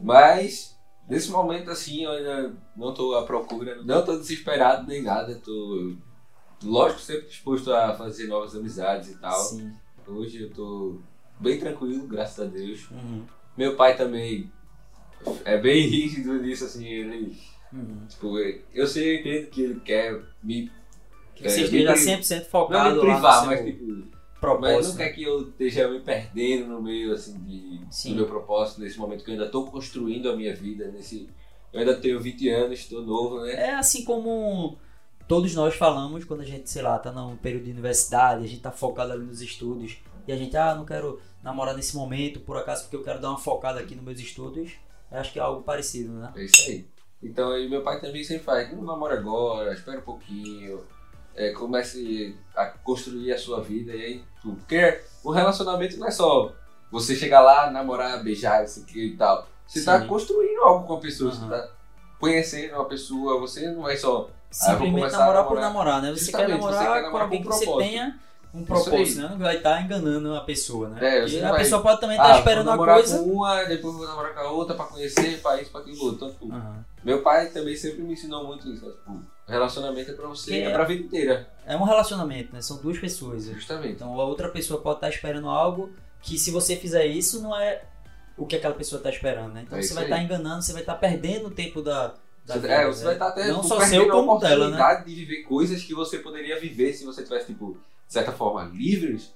Mas, 0.00 0.76
nesse 1.08 1.30
momento 1.30 1.70
assim, 1.70 2.04
eu 2.04 2.12
ainda 2.12 2.54
não 2.74 2.94
tô 2.94 3.14
à 3.16 3.24
procura. 3.24 3.82
Não 3.82 4.02
tô 4.02 4.16
desesperado 4.16 4.86
nem 4.86 5.02
nada. 5.02 5.34
Tô, 5.44 5.92
lógico, 6.64 7.00
sempre 7.00 7.26
disposto 7.28 7.72
a 7.72 7.94
fazer 7.94 8.26
novas 8.26 8.54
amizades 8.54 9.10
e 9.10 9.18
tal. 9.18 9.38
Sim. 9.40 9.72
Hoje 10.06 10.42
eu 10.42 10.50
tô 10.50 10.98
bem 11.38 11.58
tranquilo, 11.58 12.06
graças 12.06 12.40
a 12.40 12.48
Deus. 12.48 12.90
Uhum. 12.90 13.24
Meu 13.56 13.76
pai 13.76 13.96
também 13.96 14.50
é 15.44 15.58
bem 15.58 15.86
rígido 15.86 16.34
nisso, 16.34 16.64
assim, 16.64 16.86
ele. 16.86 17.36
Uhum. 17.72 18.06
Tipo, 18.08 18.38
eu 18.74 18.86
sei, 18.86 19.16
eu 19.16 19.20
entendo 19.20 19.46
que 19.50 19.60
ele 19.62 19.80
quer 19.80 20.20
me. 20.42 20.70
Que 21.34 21.48
você 21.48 21.60
É, 21.60 21.64
esteja 21.64 21.92
me- 21.92 21.98
100% 21.98 22.38
Não 22.40 22.44
focado 22.50 23.02
me 23.02 23.08
lá 23.08 23.14
privar, 23.14 23.40
no 23.42 23.46
mas 23.48 23.64
tipo. 23.64 23.86
Mas 24.40 24.40
propósito. 24.40 24.88
não 24.90 24.96
quer 24.96 25.08
que 25.10 25.22
eu 25.24 25.48
esteja 25.48 25.88
me 25.88 25.98
perdendo 26.00 26.68
no 26.68 26.80
meio 26.80 27.12
assim 27.12 27.36
de, 27.40 27.80
Sim. 27.90 28.10
do 28.10 28.16
meu 28.16 28.26
propósito 28.26 28.80
nesse 28.80 28.96
momento 28.96 29.24
que 29.24 29.30
eu 29.30 29.32
ainda 29.32 29.46
estou 29.46 29.66
construindo 29.68 30.30
a 30.30 30.36
minha 30.36 30.54
vida 30.54 30.86
nesse 30.92 31.28
eu 31.72 31.80
ainda 31.80 31.96
tenho 31.96 32.20
20 32.20 32.48
anos 32.48 32.78
estou 32.78 33.02
novo 33.02 33.40
né 33.40 33.52
É 33.54 33.74
assim 33.74 34.04
como 34.04 34.78
todos 35.28 35.54
nós 35.54 35.74
falamos 35.74 36.24
quando 36.24 36.40
a 36.40 36.44
gente, 36.44 36.68
sei 36.68 36.82
lá, 36.82 36.98
tá 36.98 37.12
num 37.12 37.36
período 37.36 37.64
de 37.64 37.70
universidade, 37.70 38.44
a 38.44 38.48
gente 38.48 38.60
tá 38.60 38.72
focado 38.72 39.12
ali 39.12 39.24
nos 39.24 39.40
estudos 39.40 39.98
e 40.26 40.32
a 40.32 40.36
gente, 40.36 40.56
ah, 40.56 40.74
não 40.74 40.84
quero 40.84 41.20
namorar 41.42 41.76
nesse 41.76 41.94
momento, 41.96 42.40
por 42.40 42.56
acaso, 42.56 42.82
porque 42.82 42.96
eu 42.96 43.04
quero 43.04 43.20
dar 43.20 43.30
uma 43.30 43.38
focada 43.38 43.78
aqui 43.78 43.94
nos 43.94 44.04
meus 44.04 44.18
estudos. 44.18 44.72
Eu 45.10 45.18
acho 45.18 45.32
que 45.32 45.38
é 45.38 45.42
algo 45.42 45.62
parecido, 45.62 46.12
né? 46.12 46.32
é 46.34 46.44
isso 46.44 46.62
aí 46.62 46.86
então 47.22 47.50
aí 47.50 47.68
meu 47.68 47.82
pai 47.82 48.00
também 48.00 48.22
sempre 48.22 48.44
faz 48.44 48.72
não 48.72 48.82
namora 48.82 49.14
agora 49.14 49.72
espera 49.72 49.98
um 49.98 50.02
pouquinho 50.02 50.80
é, 51.34 51.52
comece 51.52 52.36
a 52.54 52.66
construir 52.66 53.32
a 53.32 53.38
sua 53.38 53.60
vida 53.60 53.92
e 53.92 54.02
aí 54.02 54.24
tudo 54.40 54.56
porque 54.56 55.00
o 55.24 55.30
relacionamento 55.30 55.96
não 55.96 56.06
é 56.06 56.10
só 56.10 56.52
você 56.90 57.14
chegar 57.14 57.40
lá 57.40 57.70
namorar 57.70 58.22
beijar 58.22 58.64
isso 58.64 58.80
aqui 58.80 59.06
e 59.06 59.16
tal 59.16 59.48
você 59.66 59.80
está 59.80 60.00
Sim. 60.00 60.06
construindo 60.06 60.62
algo 60.62 60.86
com 60.86 60.94
a 60.94 61.00
pessoa 61.00 61.30
Aham. 61.32 61.38
você 61.38 61.54
está 61.54 61.74
conhecendo 62.20 62.74
uma 62.74 62.84
pessoa 62.84 63.40
você 63.40 63.70
não 63.70 63.82
vai 63.82 63.96
só 63.96 64.30
Simplesmente 64.50 65.12
namorar 65.12 65.44
por 65.46 65.60
namorar. 65.60 66.02
né? 66.02 66.10
Você 66.12 66.30
quer 66.32 66.46
você 66.46 66.52
namorar 66.52 66.78
quer 66.80 66.86
com 66.88 67.02
namorar 67.02 67.22
alguém 67.24 67.42
com 67.42 67.50
que 67.50 67.56
você 67.56 67.76
tenha 67.78 68.18
um 68.54 68.64
propósito, 68.64 69.20
né? 69.20 69.28
Não 69.30 69.38
vai 69.38 69.56
estar 69.58 69.82
enganando 69.82 70.34
a 70.34 70.40
pessoa, 70.40 70.88
né? 70.88 70.98
É, 71.00 71.20
Porque 71.20 71.32
você 71.38 71.44
a 71.44 71.50
vai- 71.50 71.58
pessoa 71.60 71.82
pode 71.82 72.00
também 72.00 72.16
estar 72.16 72.34
Ah, 72.34 72.38
esperando 72.38 72.64
vou 72.66 72.74
uma 72.76 72.94
coisa. 72.94 73.18
com 73.18 73.24
uma, 73.24 73.64
depois 73.64 73.94
vou 73.94 74.06
namorar 74.06 74.32
com 74.34 74.40
a 74.40 74.50
outra 74.50 74.74
pra 74.74 74.86
conhecer, 74.86 75.40
pra 75.42 75.60
isso, 75.60 75.70
pra 75.70 75.80
aquilo 75.82 76.02
outro. 76.02 76.14
Então, 76.16 76.30
tipo, 76.30 76.50
Aham. 76.52 76.84
meu 77.04 77.22
pai 77.22 77.50
também 77.50 77.76
sempre 77.76 78.02
me 78.02 78.14
ensinou 78.14 78.46
muito 78.46 78.66
isso. 78.72 78.86
né? 78.86 78.92
Tipo, 78.92 79.22
relacionamento 79.46 80.10
é 80.10 80.14
pra 80.14 80.26
você, 80.28 80.54
é 80.54 80.62
é- 80.64 80.70
pra 80.72 80.84
vida 80.84 81.02
inteira. 81.04 81.48
É 81.66 81.76
um 81.76 81.84
relacionamento, 81.84 82.54
né? 82.54 82.62
São 82.62 82.78
duas 82.78 82.98
pessoas. 82.98 83.44
Justamente. 83.44 83.92
Então 83.94 84.18
a 84.18 84.24
outra 84.24 84.48
pessoa 84.48 84.80
pode 84.80 84.96
estar 84.96 85.10
esperando 85.10 85.48
algo 85.50 85.90
que 86.22 86.38
se 86.38 86.50
você 86.50 86.74
fizer 86.74 87.04
isso 87.06 87.42
não 87.42 87.54
é 87.58 87.82
o 88.36 88.46
que 88.46 88.56
aquela 88.56 88.74
pessoa 88.74 88.98
está 88.98 89.10
esperando, 89.10 89.52
né? 89.52 89.62
Então 89.66 89.78
É 89.78 89.82
você 89.82 89.92
vai 89.94 90.04
estar 90.04 90.22
enganando, 90.22 90.62
você 90.62 90.72
vai 90.72 90.82
estar 90.82 90.94
perdendo 90.94 91.48
o 91.48 91.50
tempo 91.50 91.82
da 91.82 92.14
Você, 92.54 92.58
vida, 92.60 92.72
é, 92.72 92.86
você 92.86 92.98
né? 93.00 93.04
vai 93.04 93.12
estar 93.14 93.28
até 93.28 93.48
não 93.48 93.62
só 93.62 93.80
seu 93.80 94.02
a 94.02 94.10
como 94.10 94.38
dela, 94.38 94.56
né? 94.70 94.76
oportunidade 94.76 95.04
de 95.06 95.14
viver 95.14 95.42
coisas 95.44 95.82
que 95.82 95.94
você 95.94 96.18
poderia 96.18 96.58
viver 96.58 96.92
se 96.92 97.04
você 97.04 97.22
tivesse, 97.22 97.46
tipo, 97.46 97.72
de 98.06 98.12
certa 98.12 98.32
forma, 98.32 98.64
livres. 98.74 99.34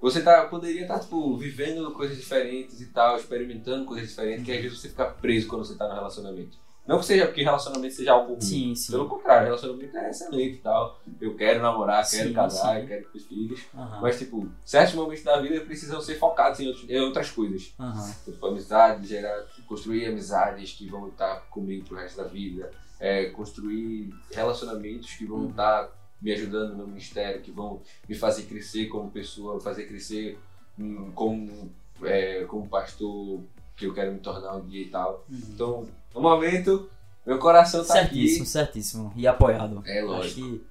Você 0.00 0.20
tá, 0.20 0.44
poderia 0.46 0.82
estar, 0.82 0.98
tipo, 0.98 1.36
vivendo 1.36 1.92
coisas 1.92 2.16
diferentes 2.16 2.80
e 2.80 2.86
tal, 2.86 3.16
experimentando 3.16 3.84
coisas 3.84 4.08
diferentes, 4.08 4.44
que 4.44 4.50
às 4.52 4.60
vezes 4.60 4.80
você 4.80 4.88
fica 4.88 5.04
preso 5.06 5.46
quando 5.46 5.64
você 5.64 5.76
tá 5.76 5.86
no 5.88 5.94
relacionamento. 5.94 6.56
Não 6.84 6.98
que 6.98 7.04
seja 7.06 7.26
porque 7.26 7.44
relacionamento 7.44 7.94
seja 7.94 8.10
algo 8.10 8.32
ruim. 8.32 8.40
Sim, 8.40 8.74
sim. 8.74 8.90
Pelo 8.90 9.08
contrário, 9.08 9.44
relacionamento 9.44 9.96
é 9.96 10.10
excelente 10.10 10.54
e 10.56 10.58
tal. 10.58 11.00
Eu 11.20 11.36
quero 11.36 11.62
namorar, 11.62 12.04
quero 12.10 12.28
Sim, 12.30 12.34
casar, 12.34 12.74
sim. 12.74 12.80
eu 12.82 12.88
quero 12.88 13.04
ter 13.12 13.18
filhos. 13.20 13.60
Aham, 13.72 14.00
Mas, 14.02 14.18
tipo, 14.18 14.48
certos 14.64 14.94
momentos 14.96 15.22
da 15.22 15.40
vida 15.40 15.60
precisam 15.60 16.00
ser 16.00 16.16
focados 16.18 16.58
em, 16.58 16.66
outros- 16.66 16.90
em 16.90 17.00
outras 17.00 17.30
coisas. 17.30 17.72
aham. 17.78 18.12
Tipo, 18.24 18.46
amizade, 18.48 19.06
gerar, 19.06 19.46
construir 19.66 20.06
amizades 20.06 20.72
que 20.72 20.86
vão 20.86 21.08
estar 21.08 21.40
comigo 21.50 21.84
pro 21.86 21.96
resto 21.96 22.16
da 22.18 22.24
vida. 22.28 22.70
É, 23.00 23.26
construir 23.30 24.14
relacionamentos 24.30 25.12
que 25.14 25.24
vão 25.24 25.38
Uhum. 25.38 25.50
estar 25.50 25.90
me 26.20 26.32
ajudando 26.32 26.76
no 26.76 26.86
ministério, 26.86 27.40
que 27.42 27.50
vão 27.50 27.80
me 28.08 28.14
fazer 28.14 28.44
crescer 28.44 28.86
como 28.86 29.10
pessoa, 29.10 29.58
fazer 29.60 29.86
crescer 29.86 30.38
hum, 30.78 31.10
como, 31.14 31.72
é, 32.04 32.44
como 32.44 32.68
pastor 32.68 33.40
que 33.76 33.86
eu 33.86 33.92
quero 33.92 34.12
me 34.12 34.20
tornar 34.20 34.54
um 34.54 34.64
dia 34.66 34.82
e 34.82 34.88
tal. 34.88 35.24
Uhum. 35.28 35.40
Então, 35.52 35.88
no 36.14 36.20
momento, 36.20 36.88
meu 37.26 37.38
coração 37.38 37.84
tá 37.84 37.94
certíssimo, 37.94 38.42
aqui. 38.42 38.50
certíssimo. 38.50 39.12
E 39.16 39.26
apoiado. 39.26 39.82
É 39.84 40.00
lógico. 40.02 40.40
Que. 40.40 40.64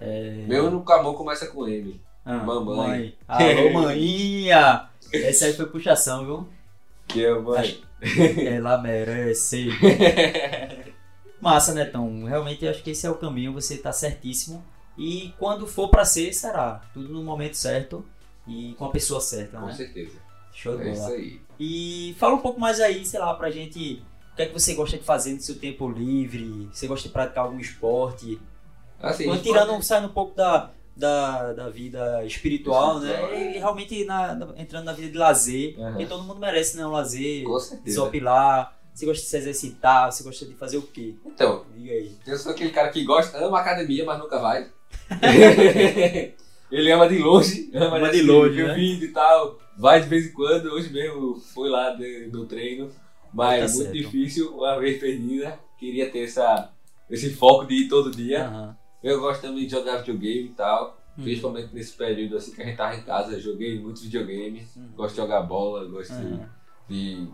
É... 0.00 0.44
Meu 0.46 0.70
no 0.70 0.84
amor 0.92 1.14
começa 1.16 1.48
com 1.48 1.66
M. 1.66 2.00
Ah, 2.24 2.36
mamãe. 2.38 2.76
mãe. 2.76 3.14
Alô, 3.26 3.72
maninha! 3.82 4.88
Essa 5.12 5.46
aí 5.46 5.54
foi 5.54 5.66
puxação, 5.66 6.24
viu? 6.24 6.48
Que 7.08 7.24
é 7.24 7.34
mãe. 7.38 7.80
Ela 8.46 8.78
merece. 8.78 9.68
Massa, 11.40 11.72
Netão. 11.72 12.24
Realmente 12.24 12.64
eu 12.64 12.70
acho 12.70 12.82
que 12.82 12.90
esse 12.90 13.06
é 13.06 13.10
o 13.10 13.14
caminho, 13.16 13.52
você 13.52 13.76
tá 13.78 13.92
certíssimo. 13.92 14.64
E 14.96 15.32
quando 15.38 15.66
for 15.66 15.88
pra 15.88 16.04
ser, 16.04 16.32
será. 16.32 16.82
Tudo 16.92 17.08
no 17.12 17.22
momento 17.22 17.56
certo 17.56 18.04
e 18.46 18.74
com 18.78 18.84
a 18.86 18.90
pessoa 18.90 19.20
certa, 19.20 19.58
Com 19.58 19.66
né? 19.66 19.72
certeza. 19.74 20.18
Show 20.52 20.76
de 20.76 20.88
É 20.88 20.92
isso 20.92 21.02
bola. 21.02 21.14
aí. 21.14 21.40
E 21.60 22.16
fala 22.18 22.34
um 22.34 22.38
pouco 22.40 22.58
mais 22.60 22.80
aí, 22.80 23.04
sei 23.06 23.20
lá, 23.20 23.32
pra 23.34 23.50
gente. 23.50 24.02
O 24.32 24.36
que 24.36 24.42
é 24.42 24.46
que 24.46 24.52
você 24.52 24.74
gosta 24.74 24.96
de 24.98 25.04
fazer 25.04 25.32
no 25.34 25.40
seu 25.40 25.56
tempo 25.58 25.88
livre? 25.88 26.68
Você 26.72 26.86
gosta 26.86 27.06
de 27.08 27.12
praticar 27.12 27.44
algum 27.44 27.58
esporte? 27.58 28.40
Assim, 29.00 29.24
Quando 29.24 29.38
esporte- 29.40 29.60
tirando, 29.64 29.82
saindo 29.82 30.08
um 30.08 30.12
pouco 30.12 30.34
da, 30.36 30.70
da, 30.98 31.52
da 31.52 31.68
vida 31.70 32.24
espiritual, 32.24 32.96
Espiritual, 32.98 33.30
né? 33.30 33.36
é. 33.52 33.56
E 33.56 33.58
realmente 33.58 34.04
na- 34.04 34.34
na- 34.34 34.54
entrando 34.56 34.84
na 34.84 34.92
vida 34.92 35.12
de 35.12 35.16
lazer. 35.18 35.74
Aham. 35.78 35.90
Porque 35.92 36.06
todo 36.06 36.24
mundo 36.24 36.40
merece, 36.40 36.76
né? 36.76 36.84
Um 36.86 36.90
lazer, 36.90 37.44
desopilar. 37.84 38.76
Você 38.92 39.06
gosta 39.06 39.22
de 39.22 39.28
se 39.28 39.36
exercitar, 39.36 40.10
você 40.10 40.24
gosta 40.24 40.44
de 40.44 40.54
fazer 40.54 40.76
o 40.76 40.82
quê? 40.82 41.14
Então, 41.24 41.64
Diga 41.76 41.92
aí. 41.92 42.12
eu 42.26 42.36
sou 42.36 42.50
aquele 42.50 42.70
cara 42.70 42.88
que 42.90 43.04
gosta, 43.04 43.38
ama 43.38 43.60
academia, 43.60 44.04
mas 44.04 44.18
nunca 44.18 44.40
vai. 44.40 44.68
Ele 46.70 46.92
ama 46.92 47.08
de 47.08 47.18
longe, 47.18 47.70
ama, 47.72 47.96
Ama 47.96 48.10
de 48.10 48.18
de 48.20 48.22
longe, 48.24 48.62
né? 48.62 48.74
vídeo 48.74 49.08
e 49.08 49.12
tal. 49.12 49.58
Vai 49.78 50.00
de 50.02 50.08
vez 50.08 50.26
em 50.26 50.32
quando, 50.32 50.66
hoje 50.66 50.92
mesmo 50.92 51.36
fui 51.54 51.68
lá 51.68 51.90
de- 51.94 52.28
no 52.32 52.44
treino, 52.46 52.90
mas 53.32 53.70
Tá 53.70 53.76
muito 53.78 53.92
certo. 53.92 53.92
difícil, 54.04 54.54
uma 54.56 54.78
vez 54.78 54.98
perdida. 55.00 55.58
Queria 55.78 56.10
ter 56.10 56.24
essa, 56.24 56.70
esse 57.08 57.30
foco 57.30 57.64
de 57.66 57.84
ir 57.84 57.88
todo 57.88 58.10
dia. 58.10 58.44
Aham. 58.46 58.76
Eu 59.02 59.20
gosto 59.20 59.42
também 59.42 59.64
de 59.66 59.70
jogar 59.70 59.98
videogame 59.98 60.48
e 60.48 60.54
tal. 60.54 60.98
Hum. 61.16 61.22
Principalmente 61.22 61.74
nesse 61.74 61.92
período 61.96 62.36
assim 62.36 62.52
que 62.52 62.62
a 62.62 62.64
gente 62.64 62.76
tava 62.76 62.94
em 62.94 63.02
casa, 63.02 63.38
joguei 63.40 63.78
muito 63.80 64.00
videogame. 64.00 64.66
Uhum. 64.76 64.88
Gosto 64.96 65.14
de 65.14 65.20
jogar 65.20 65.42
bola, 65.42 65.84
gosto 65.86 66.12
de- 66.14 66.26
Aham. 66.34 66.48
de. 66.88 67.28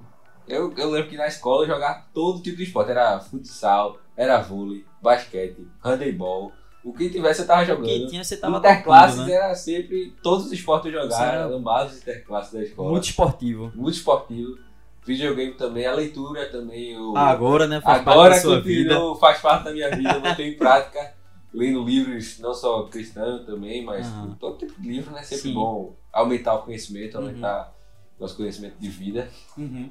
Eu, 0.46 0.72
eu 0.76 0.90
lembro 0.90 1.08
que 1.08 1.16
na 1.16 1.26
escola 1.26 1.64
eu 1.64 1.68
jogava 1.68 2.04
todo 2.12 2.42
tipo 2.42 2.56
de 2.58 2.64
esporte. 2.64 2.90
Era 2.90 3.18
futsal, 3.20 3.98
era 4.16 4.40
vôlei, 4.40 4.84
basquete, 5.02 5.66
handebol. 5.82 6.52
O 6.84 6.92
que 6.92 7.08
tivesse 7.08 7.40
eu 7.40 7.46
tava 7.46 7.62
O 7.62 7.64
que 7.64 7.72
jogando. 7.72 8.10
tinha, 8.10 8.22
você 8.22 8.36
tava 8.36 8.58
Interclasses 8.58 9.16
tocando, 9.16 9.30
né? 9.30 9.34
era 9.36 9.54
sempre. 9.54 10.14
Todos 10.22 10.46
os 10.46 10.52
esportes 10.52 10.92
eu 10.92 11.02
jogava, 11.02 11.24
era- 11.24 11.44
amava 11.54 11.86
os 11.86 11.96
interclasses 11.96 12.52
da 12.52 12.62
escola. 12.62 12.90
Muito 12.90 13.04
esportivo. 13.04 13.72
Muito 13.74 13.94
esportivo. 13.96 14.58
Videogame 15.06 15.52
também, 15.54 15.86
a 15.86 15.92
leitura 15.94 16.46
também. 16.50 16.92
Eu, 16.92 17.16
Agora, 17.16 17.66
né? 17.66 17.80
Faz 17.80 18.00
agora 18.00 18.30
parte 18.30 18.34
da 18.36 18.40
sua 18.40 18.60
vida. 18.60 18.94
faz 19.20 19.40
parte 19.40 19.64
da 19.64 19.72
minha 19.72 19.90
vida, 19.94 20.12
eu 20.12 20.20
botei 20.20 20.48
em 20.48 20.56
prática. 20.56 21.12
Lendo 21.54 21.84
livros, 21.84 22.38
não 22.40 22.52
só 22.52 22.82
cristãos 22.84 23.46
também, 23.46 23.84
mas 23.84 24.06
tipo, 24.08 24.34
todo 24.40 24.58
tipo 24.58 24.80
de 24.82 24.88
livro, 24.88 25.12
né? 25.12 25.22
Sempre 25.22 25.42
Sim. 25.50 25.54
bom 25.54 25.94
aumentar 26.12 26.54
o 26.56 26.62
conhecimento, 26.64 27.16
Uhum. 27.16 27.26
aumentar 27.28 27.72
nosso 28.18 28.36
conhecimento 28.36 28.76
de 28.78 28.88
vida. 28.88 29.28
Uhum. 29.56 29.88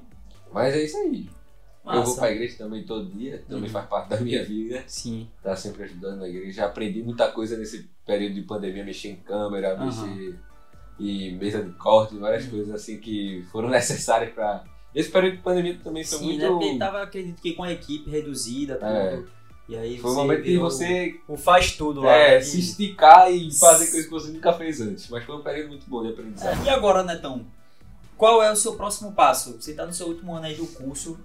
Mas 0.51 0.73
é 0.75 0.83
isso 0.83 0.97
aí. 0.97 1.29
Eu 1.85 1.91
vou 1.91 1.99
Massa. 2.01 2.19
pra 2.21 2.31
igreja 2.31 2.57
também 2.57 2.83
todo 2.85 3.05
dia, 3.09 3.43
também 3.47 3.63
Uhum. 3.65 3.69
faz 3.69 3.85
parte 3.87 4.09
da 4.09 4.19
minha 4.19 4.43
vida. 4.43 4.83
Sim. 4.87 5.27
Tá 5.41 5.55
sempre 5.55 5.83
ajudando 5.83 6.19
na 6.19 6.27
igreja. 6.27 6.51
Já 6.51 6.65
aprendi 6.65 7.01
muita 7.01 7.29
coisa 7.31 7.57
nesse 7.57 7.89
período 8.05 8.35
de 8.35 8.41
pandemia, 8.41 8.83
mexer 8.85 9.09
em 9.09 9.15
câmera, 9.17 9.77
mexer 9.77 10.37
em 10.99 11.35
mesa 11.37 11.63
de 11.63 11.71
corte, 11.73 12.15
várias 12.17 12.45
Uhum. 12.45 12.51
coisas 12.51 12.75
assim 12.75 12.99
que 12.99 13.43
foram 13.51 13.67
necessárias 13.69 14.33
pra. 14.33 14.63
Esse 14.93 15.09
período 15.09 15.37
de 15.37 15.41
pandemia 15.43 15.77
também 15.83 16.03
foi 16.03 16.17
Sim, 16.19 16.25
muito. 16.25 16.41
né? 16.41 16.47
Porque 16.49 16.77
tava, 16.77 17.01
acredito 17.01 17.41
que 17.41 17.53
com 17.53 17.63
a 17.63 17.71
equipe 17.71 18.09
reduzida, 18.09 18.75
tudo. 18.75 18.85
É. 18.87 19.23
E 19.67 19.77
aí 19.77 19.97
Foi 19.97 20.11
o 20.11 20.15
momento 20.15 20.43
de 20.43 20.57
você 20.57 21.19
o 21.27 21.37
faz 21.37 21.71
tudo 21.77 22.01
lá. 22.01 22.11
é, 22.13 22.35
né? 22.35 22.41
se 22.41 22.59
esticar 22.59 23.31
e 23.31 23.49
fazer 23.53 23.85
coisas 23.87 24.05
que 24.05 24.11
você 24.11 24.31
nunca 24.31 24.51
fez 24.53 24.81
antes. 24.81 25.07
Mas 25.09 25.23
foi 25.23 25.35
um 25.35 25.41
período 25.41 25.69
muito 25.69 25.89
bom 25.89 26.03
de 26.03 26.09
aprendizado. 26.09 26.61
É, 26.61 26.65
E 26.65 26.69
agora, 26.69 27.01
Netão? 27.03 27.45
Qual 28.17 28.43
é 28.43 28.51
o 28.51 28.55
seu 28.55 28.75
próximo 28.75 29.13
passo? 29.13 29.53
Você 29.59 29.71
está 29.71 29.85
no 29.85 29.93
seu 29.93 30.07
último 30.07 30.35
ano 30.35 30.45
aí 30.45 30.55
do 30.55 30.67
curso. 30.67 31.17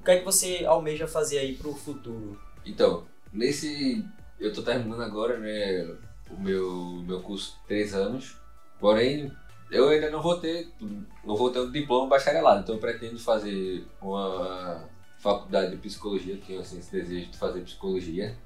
O 0.00 0.04
que 0.04 0.10
é 0.10 0.18
que 0.18 0.24
você 0.24 0.64
almeja 0.66 1.06
fazer 1.06 1.38
aí 1.38 1.54
pro 1.54 1.72
futuro? 1.74 2.38
Então, 2.66 3.04
nesse. 3.32 4.04
Eu 4.38 4.52
tô 4.52 4.62
terminando 4.62 5.02
agora, 5.02 5.38
né? 5.38 5.94
O 6.30 6.40
meu, 6.40 7.02
meu 7.06 7.20
curso 7.20 7.52
de 7.52 7.66
três 7.68 7.94
anos. 7.94 8.36
Porém, 8.80 9.30
eu 9.70 9.88
ainda 9.88 10.10
não 10.10 10.20
vou 10.20 10.36
ter. 10.38 10.68
Não 11.24 11.36
vou 11.36 11.50
ter 11.50 11.60
um 11.60 11.70
diploma 11.70 12.08
bacharelado. 12.08 12.62
Então 12.62 12.74
eu 12.74 12.80
pretendo 12.80 13.18
fazer 13.18 13.86
uma 14.02 14.88
faculdade 15.20 15.70
de 15.72 15.76
psicologia. 15.76 16.38
Tenho 16.46 16.60
assim, 16.60 16.78
esse 16.78 16.90
desejo 16.92 17.30
de 17.30 17.36
fazer 17.38 17.60
psicologia 17.62 18.36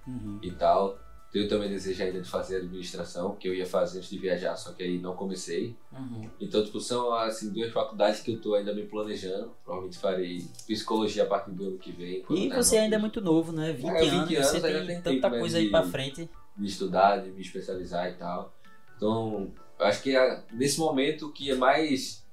e 0.42 0.50
tal. 0.52 0.98
Eu 1.32 1.48
também 1.48 1.68
desejo 1.68 2.00
ainda 2.00 2.20
de 2.20 2.28
fazer 2.28 2.58
administração, 2.58 3.34
que 3.34 3.48
eu 3.48 3.54
ia 3.54 3.66
fazer 3.66 3.98
antes 3.98 4.08
de 4.08 4.18
viajar, 4.18 4.54
só 4.54 4.70
que 4.72 4.84
aí 4.84 5.00
não 5.00 5.16
comecei. 5.16 5.74
Uhum. 5.92 6.30
Então, 6.40 6.64
tipo, 6.64 6.78
são 6.78 7.12
assim, 7.12 7.50
duas 7.52 7.72
faculdades 7.72 8.20
que 8.20 8.30
eu 8.34 8.40
tô 8.40 8.54
ainda 8.54 8.72
me 8.72 8.84
planejando. 8.84 9.52
Provavelmente 9.64 9.98
farei 9.98 10.46
psicologia 10.64 11.24
a 11.24 11.26
partir 11.26 11.50
do 11.50 11.64
ano 11.64 11.78
que 11.78 11.90
vem. 11.90 12.24
E 12.30 12.48
você 12.50 12.78
ainda 12.78 12.94
é 12.94 12.98
muito 13.00 13.20
novo, 13.20 13.50
né? 13.50 13.72
20, 13.72 13.84
É, 13.88 14.00
20 14.00 14.14
anos, 14.14 14.30
anos, 14.32 14.46
você 14.46 14.60
tem 14.60 14.86
tem 14.86 15.02
tanta 15.02 15.28
tempo, 15.28 15.40
coisa 15.40 15.58
né, 15.58 15.64
aí 15.64 15.70
pra 15.70 15.80
de- 15.80 15.90
frente. 15.90 16.30
de 16.56 16.66
estudar, 16.68 17.16
de 17.16 17.30
me 17.32 17.40
especializar 17.40 18.08
e 18.10 18.14
tal. 18.14 18.54
Então, 18.96 19.50
eu 19.80 19.86
acho 19.86 20.02
que 20.04 20.14
é 20.16 20.44
nesse 20.52 20.78
momento 20.78 21.32
que 21.32 21.50
é 21.50 21.56
mais 21.56 22.23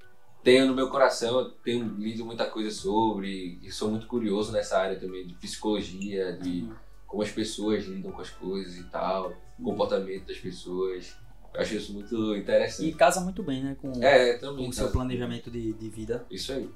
tenho 0.43 0.67
no 0.67 0.73
meu 0.75 0.89
coração, 0.89 1.39
eu 1.39 1.49
tenho 1.49 1.83
lido 1.97 2.25
muita 2.25 2.45
coisa 2.45 2.71
sobre, 2.71 3.59
e 3.61 3.71
sou 3.71 3.89
muito 3.91 4.07
curioso 4.07 4.51
nessa 4.51 4.77
área 4.79 4.99
também 4.99 5.25
de 5.27 5.33
psicologia, 5.35 6.33
de 6.33 6.61
Uhum. 6.63 6.73
como 7.07 7.23
as 7.23 7.29
pessoas 7.31 7.85
lidam 7.85 8.11
com 8.11 8.21
as 8.21 8.29
coisas 8.29 8.75
e 8.77 8.83
tal, 8.85 9.33
o 9.59 9.63
comportamento 9.63 10.25
das 10.27 10.37
pessoas. 10.37 11.15
Eu 11.53 11.61
acho 11.61 11.75
isso 11.75 11.93
muito 11.93 12.35
E 12.35 12.39
interessante. 12.39 12.91
casa 12.93 13.19
muito 13.21 13.43
bem, 13.43 13.61
né? 13.63 13.75
Com, 13.81 13.91
É, 14.03 14.33
com 14.35 14.39
também. 14.47 14.69
o 14.69 14.73
seu 14.73 14.89
planejamento 14.89 15.51
de, 15.51 15.73
de 15.73 15.89
vida. 15.89 16.25
Isso 16.31 16.53
aí. 16.53 16.69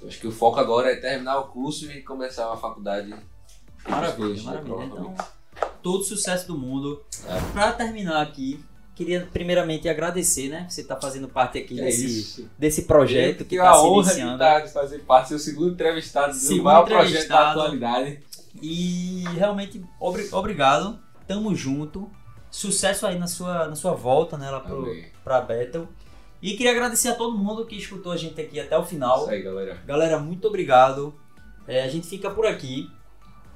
Eu 0.00 0.08
acho 0.08 0.20
que 0.20 0.26
o 0.26 0.32
foco 0.32 0.58
agora 0.60 0.90
é 0.92 0.96
terminar 0.96 1.38
o 1.38 1.48
curso 1.48 1.90
e 1.90 2.02
começar 2.02 2.46
uma 2.48 2.56
faculdade. 2.56 3.06
de 3.08 3.90
Maravilha, 3.90 4.34
psicologia, 4.34 4.44
maravilha. 4.44 4.84
Então, 4.84 5.14
todo 5.82 6.02
sucesso 6.04 6.46
do 6.48 6.58
mundo. 6.58 7.02
É. 7.26 7.52
Pra 7.52 7.72
terminar 7.72 8.20
aqui, 8.22 8.62
queria 8.98 9.28
primeiramente 9.32 9.88
agradecer, 9.88 10.48
né? 10.48 10.66
Você 10.68 10.82
tá 10.82 10.96
fazendo 11.00 11.28
parte 11.28 11.56
aqui 11.58 11.80
É 11.80 11.84
desse, 11.84 12.06
isso. 12.06 12.50
desse 12.58 12.82
projeto 12.82 13.40
Eu 13.42 13.46
que 13.46 13.56
tá 13.56 13.70
a 13.70 13.74
se 13.74 13.80
honra 13.80 14.02
de, 14.02 14.08
iniciando. 14.10 14.32
estar- 14.34 14.60
de 14.60 14.72
fazer 14.72 14.98
parte 15.00 15.32
do 15.32 15.38
segundo 15.38 15.72
entrevistado 15.72 16.32
do 16.32 16.38
Segundo 16.38 16.64
maior 16.64 16.84
projeto 16.84 17.28
da 17.28 17.50
atualidade. 17.52 18.20
E 18.60 19.22
realmente, 19.36 19.82
obri- 20.00 20.28
obrigado. 20.32 20.98
Tamo 21.26 21.54
junto. 21.54 22.10
Sucesso 22.50 23.06
aí 23.06 23.18
na 23.18 23.26
sua, 23.26 23.68
na 23.68 23.74
sua 23.76 23.92
volta, 23.94 24.36
né? 24.36 24.50
Lá 24.50 24.60
pro, 24.60 24.78
Amém. 24.78 25.06
pra 25.22 25.40
Bethel. 25.40 25.86
E 26.42 26.52
queria 26.56 26.72
agradecer 26.72 27.08
a 27.08 27.14
todo 27.14 27.36
mundo 27.36 27.66
que 27.66 27.76
escutou 27.76 28.10
a 28.12 28.16
gente 28.16 28.40
aqui 28.40 28.58
até 28.58 28.76
o 28.76 28.84
final. 28.84 29.20
Isso 29.22 29.30
aí, 29.30 29.42
galera. 29.42 29.78
Galera, 29.86 30.18
muito 30.18 30.48
obrigado. 30.48 31.14
É, 31.66 31.82
a 31.84 31.88
gente 31.88 32.06
fica 32.08 32.30
por 32.30 32.46
aqui. 32.46 32.90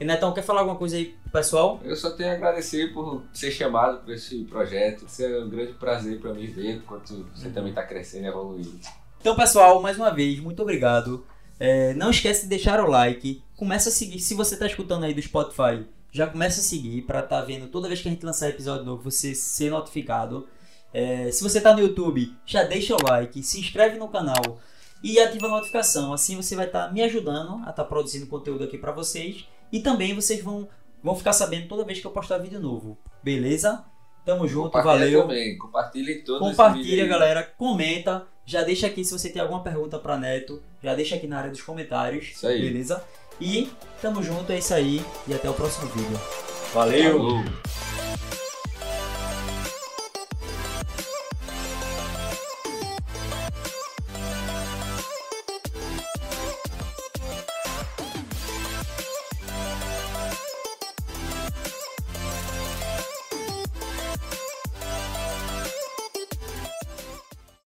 E 0.03 0.05
Netão, 0.05 0.32
quer 0.34 0.42
falar 0.42 0.61
alguma 0.61 0.76
coisa 0.76 0.96
aí 0.96 1.14
pessoal? 1.32 1.80
Eu 1.84 1.94
só 1.94 2.11
tenho 2.11 2.30
a 2.30 2.32
agradecer 2.34 2.92
por 2.92 3.22
ser 3.32 3.50
chamado 3.53 3.98
por 4.05 4.12
esse 4.12 4.42
projeto. 4.44 5.05
Isso 5.07 5.22
é 5.22 5.38
um 5.44 5.48
grande 5.48 5.72
prazer 5.74 6.18
para 6.20 6.34
mim 6.34 6.46
ver 6.46 6.72
enquanto 6.76 7.24
você 7.34 7.46
Uhum. 7.46 7.53
também 7.53 7.70
está 7.70 7.84
crescendo 7.84 8.24
e 8.24 8.28
evoluindo. 8.28 8.80
Então, 9.20 9.36
pessoal, 9.36 9.80
mais 9.80 9.96
uma 9.96 10.11
vez, 10.11 10.40
muito 10.40 10.61
obrigado. 10.61 11.24
É, 11.61 11.94
não 11.94 12.11
esquece 12.11 12.42
de 12.42 12.48
deixar 12.48 12.80
o 12.80 12.88
like. 12.90 13.40
Começa 13.57 13.88
a 13.90 13.92
seguir. 13.92 14.18
Se 14.18 14.34
você 14.34 14.55
está 14.55 14.66
escutando 14.66 15.05
aí 15.05 15.14
do 15.14 15.22
Spotify, 15.22 15.86
já 16.11 16.26
começa 16.26 16.61
a 16.61 16.64
seguir 16.64 17.03
para 17.03 17.20
estar 17.20 17.40
vendo 17.42 17.68
toda 17.68 17.86
vez 17.86 18.03
que 18.03 18.09
a 18.09 18.11
gente 18.11 18.26
lançar 18.26 18.48
episódio 18.48 18.84
novo, 18.84 19.09
você 19.09 19.34
ser 19.36 19.70
notificado. 19.70 20.48
É, 20.92 21.30
se 21.30 21.42
você 21.42 21.59
está 21.59 21.72
no 21.72 21.80
YouTube, 21.80 22.34
já 22.44 22.64
deixa 22.64 22.94
o 22.96 23.03
like, 23.03 23.40
se 23.42 23.61
inscreve 23.61 23.96
no 23.98 24.09
canal 24.09 24.59
e 25.03 25.18
ativa 25.20 25.46
a 25.46 25.50
notificação. 25.50 26.12
Assim 26.12 26.34
você 26.36 26.57
vai 26.57 26.66
estar 26.66 26.92
me 26.92 27.00
ajudando 27.03 27.62
a 27.64 27.70
estar 27.70 27.84
produzindo 27.84 28.26
conteúdo 28.26 28.64
aqui 28.64 28.76
para 28.76 28.90
vocês. 28.92 29.46
E 29.72 29.80
também 29.80 30.14
vocês 30.14 30.44
vão, 30.44 30.68
vão 31.02 31.16
ficar 31.16 31.32
sabendo 31.32 31.66
toda 31.66 31.84
vez 31.84 31.98
que 31.98 32.06
eu 32.06 32.10
postar 32.10 32.38
vídeo 32.38 32.60
novo. 32.60 32.98
Beleza? 33.22 33.84
Tamo 34.24 34.46
junto, 34.46 34.70
valeu. 34.70 35.22
também. 35.22 35.58
Compartilha 35.58 36.12
em 36.12 36.22
todos 36.22 36.48
Compartilha, 36.48 37.06
galera. 37.06 37.42
Comenta. 37.42 38.26
Já 38.44 38.62
deixa 38.62 38.86
aqui 38.86 39.04
se 39.04 39.12
você 39.12 39.28
tem 39.30 39.40
alguma 39.40 39.62
pergunta 39.62 39.98
pra 39.98 40.18
Neto. 40.18 40.62
Já 40.82 40.94
deixa 40.94 41.16
aqui 41.16 41.26
na 41.26 41.38
área 41.38 41.50
dos 41.50 41.62
comentários. 41.62 42.26
Isso 42.26 42.46
aí. 42.46 42.60
Beleza? 42.60 43.02
E 43.40 43.68
tamo 44.00 44.22
junto, 44.22 44.52
é 44.52 44.58
isso 44.58 44.74
aí. 44.74 45.02
E 45.26 45.34
até 45.34 45.48
o 45.48 45.54
próximo 45.54 45.88
vídeo. 45.88 46.20
Valeu! 46.72 47.18
Falou. 47.18 47.44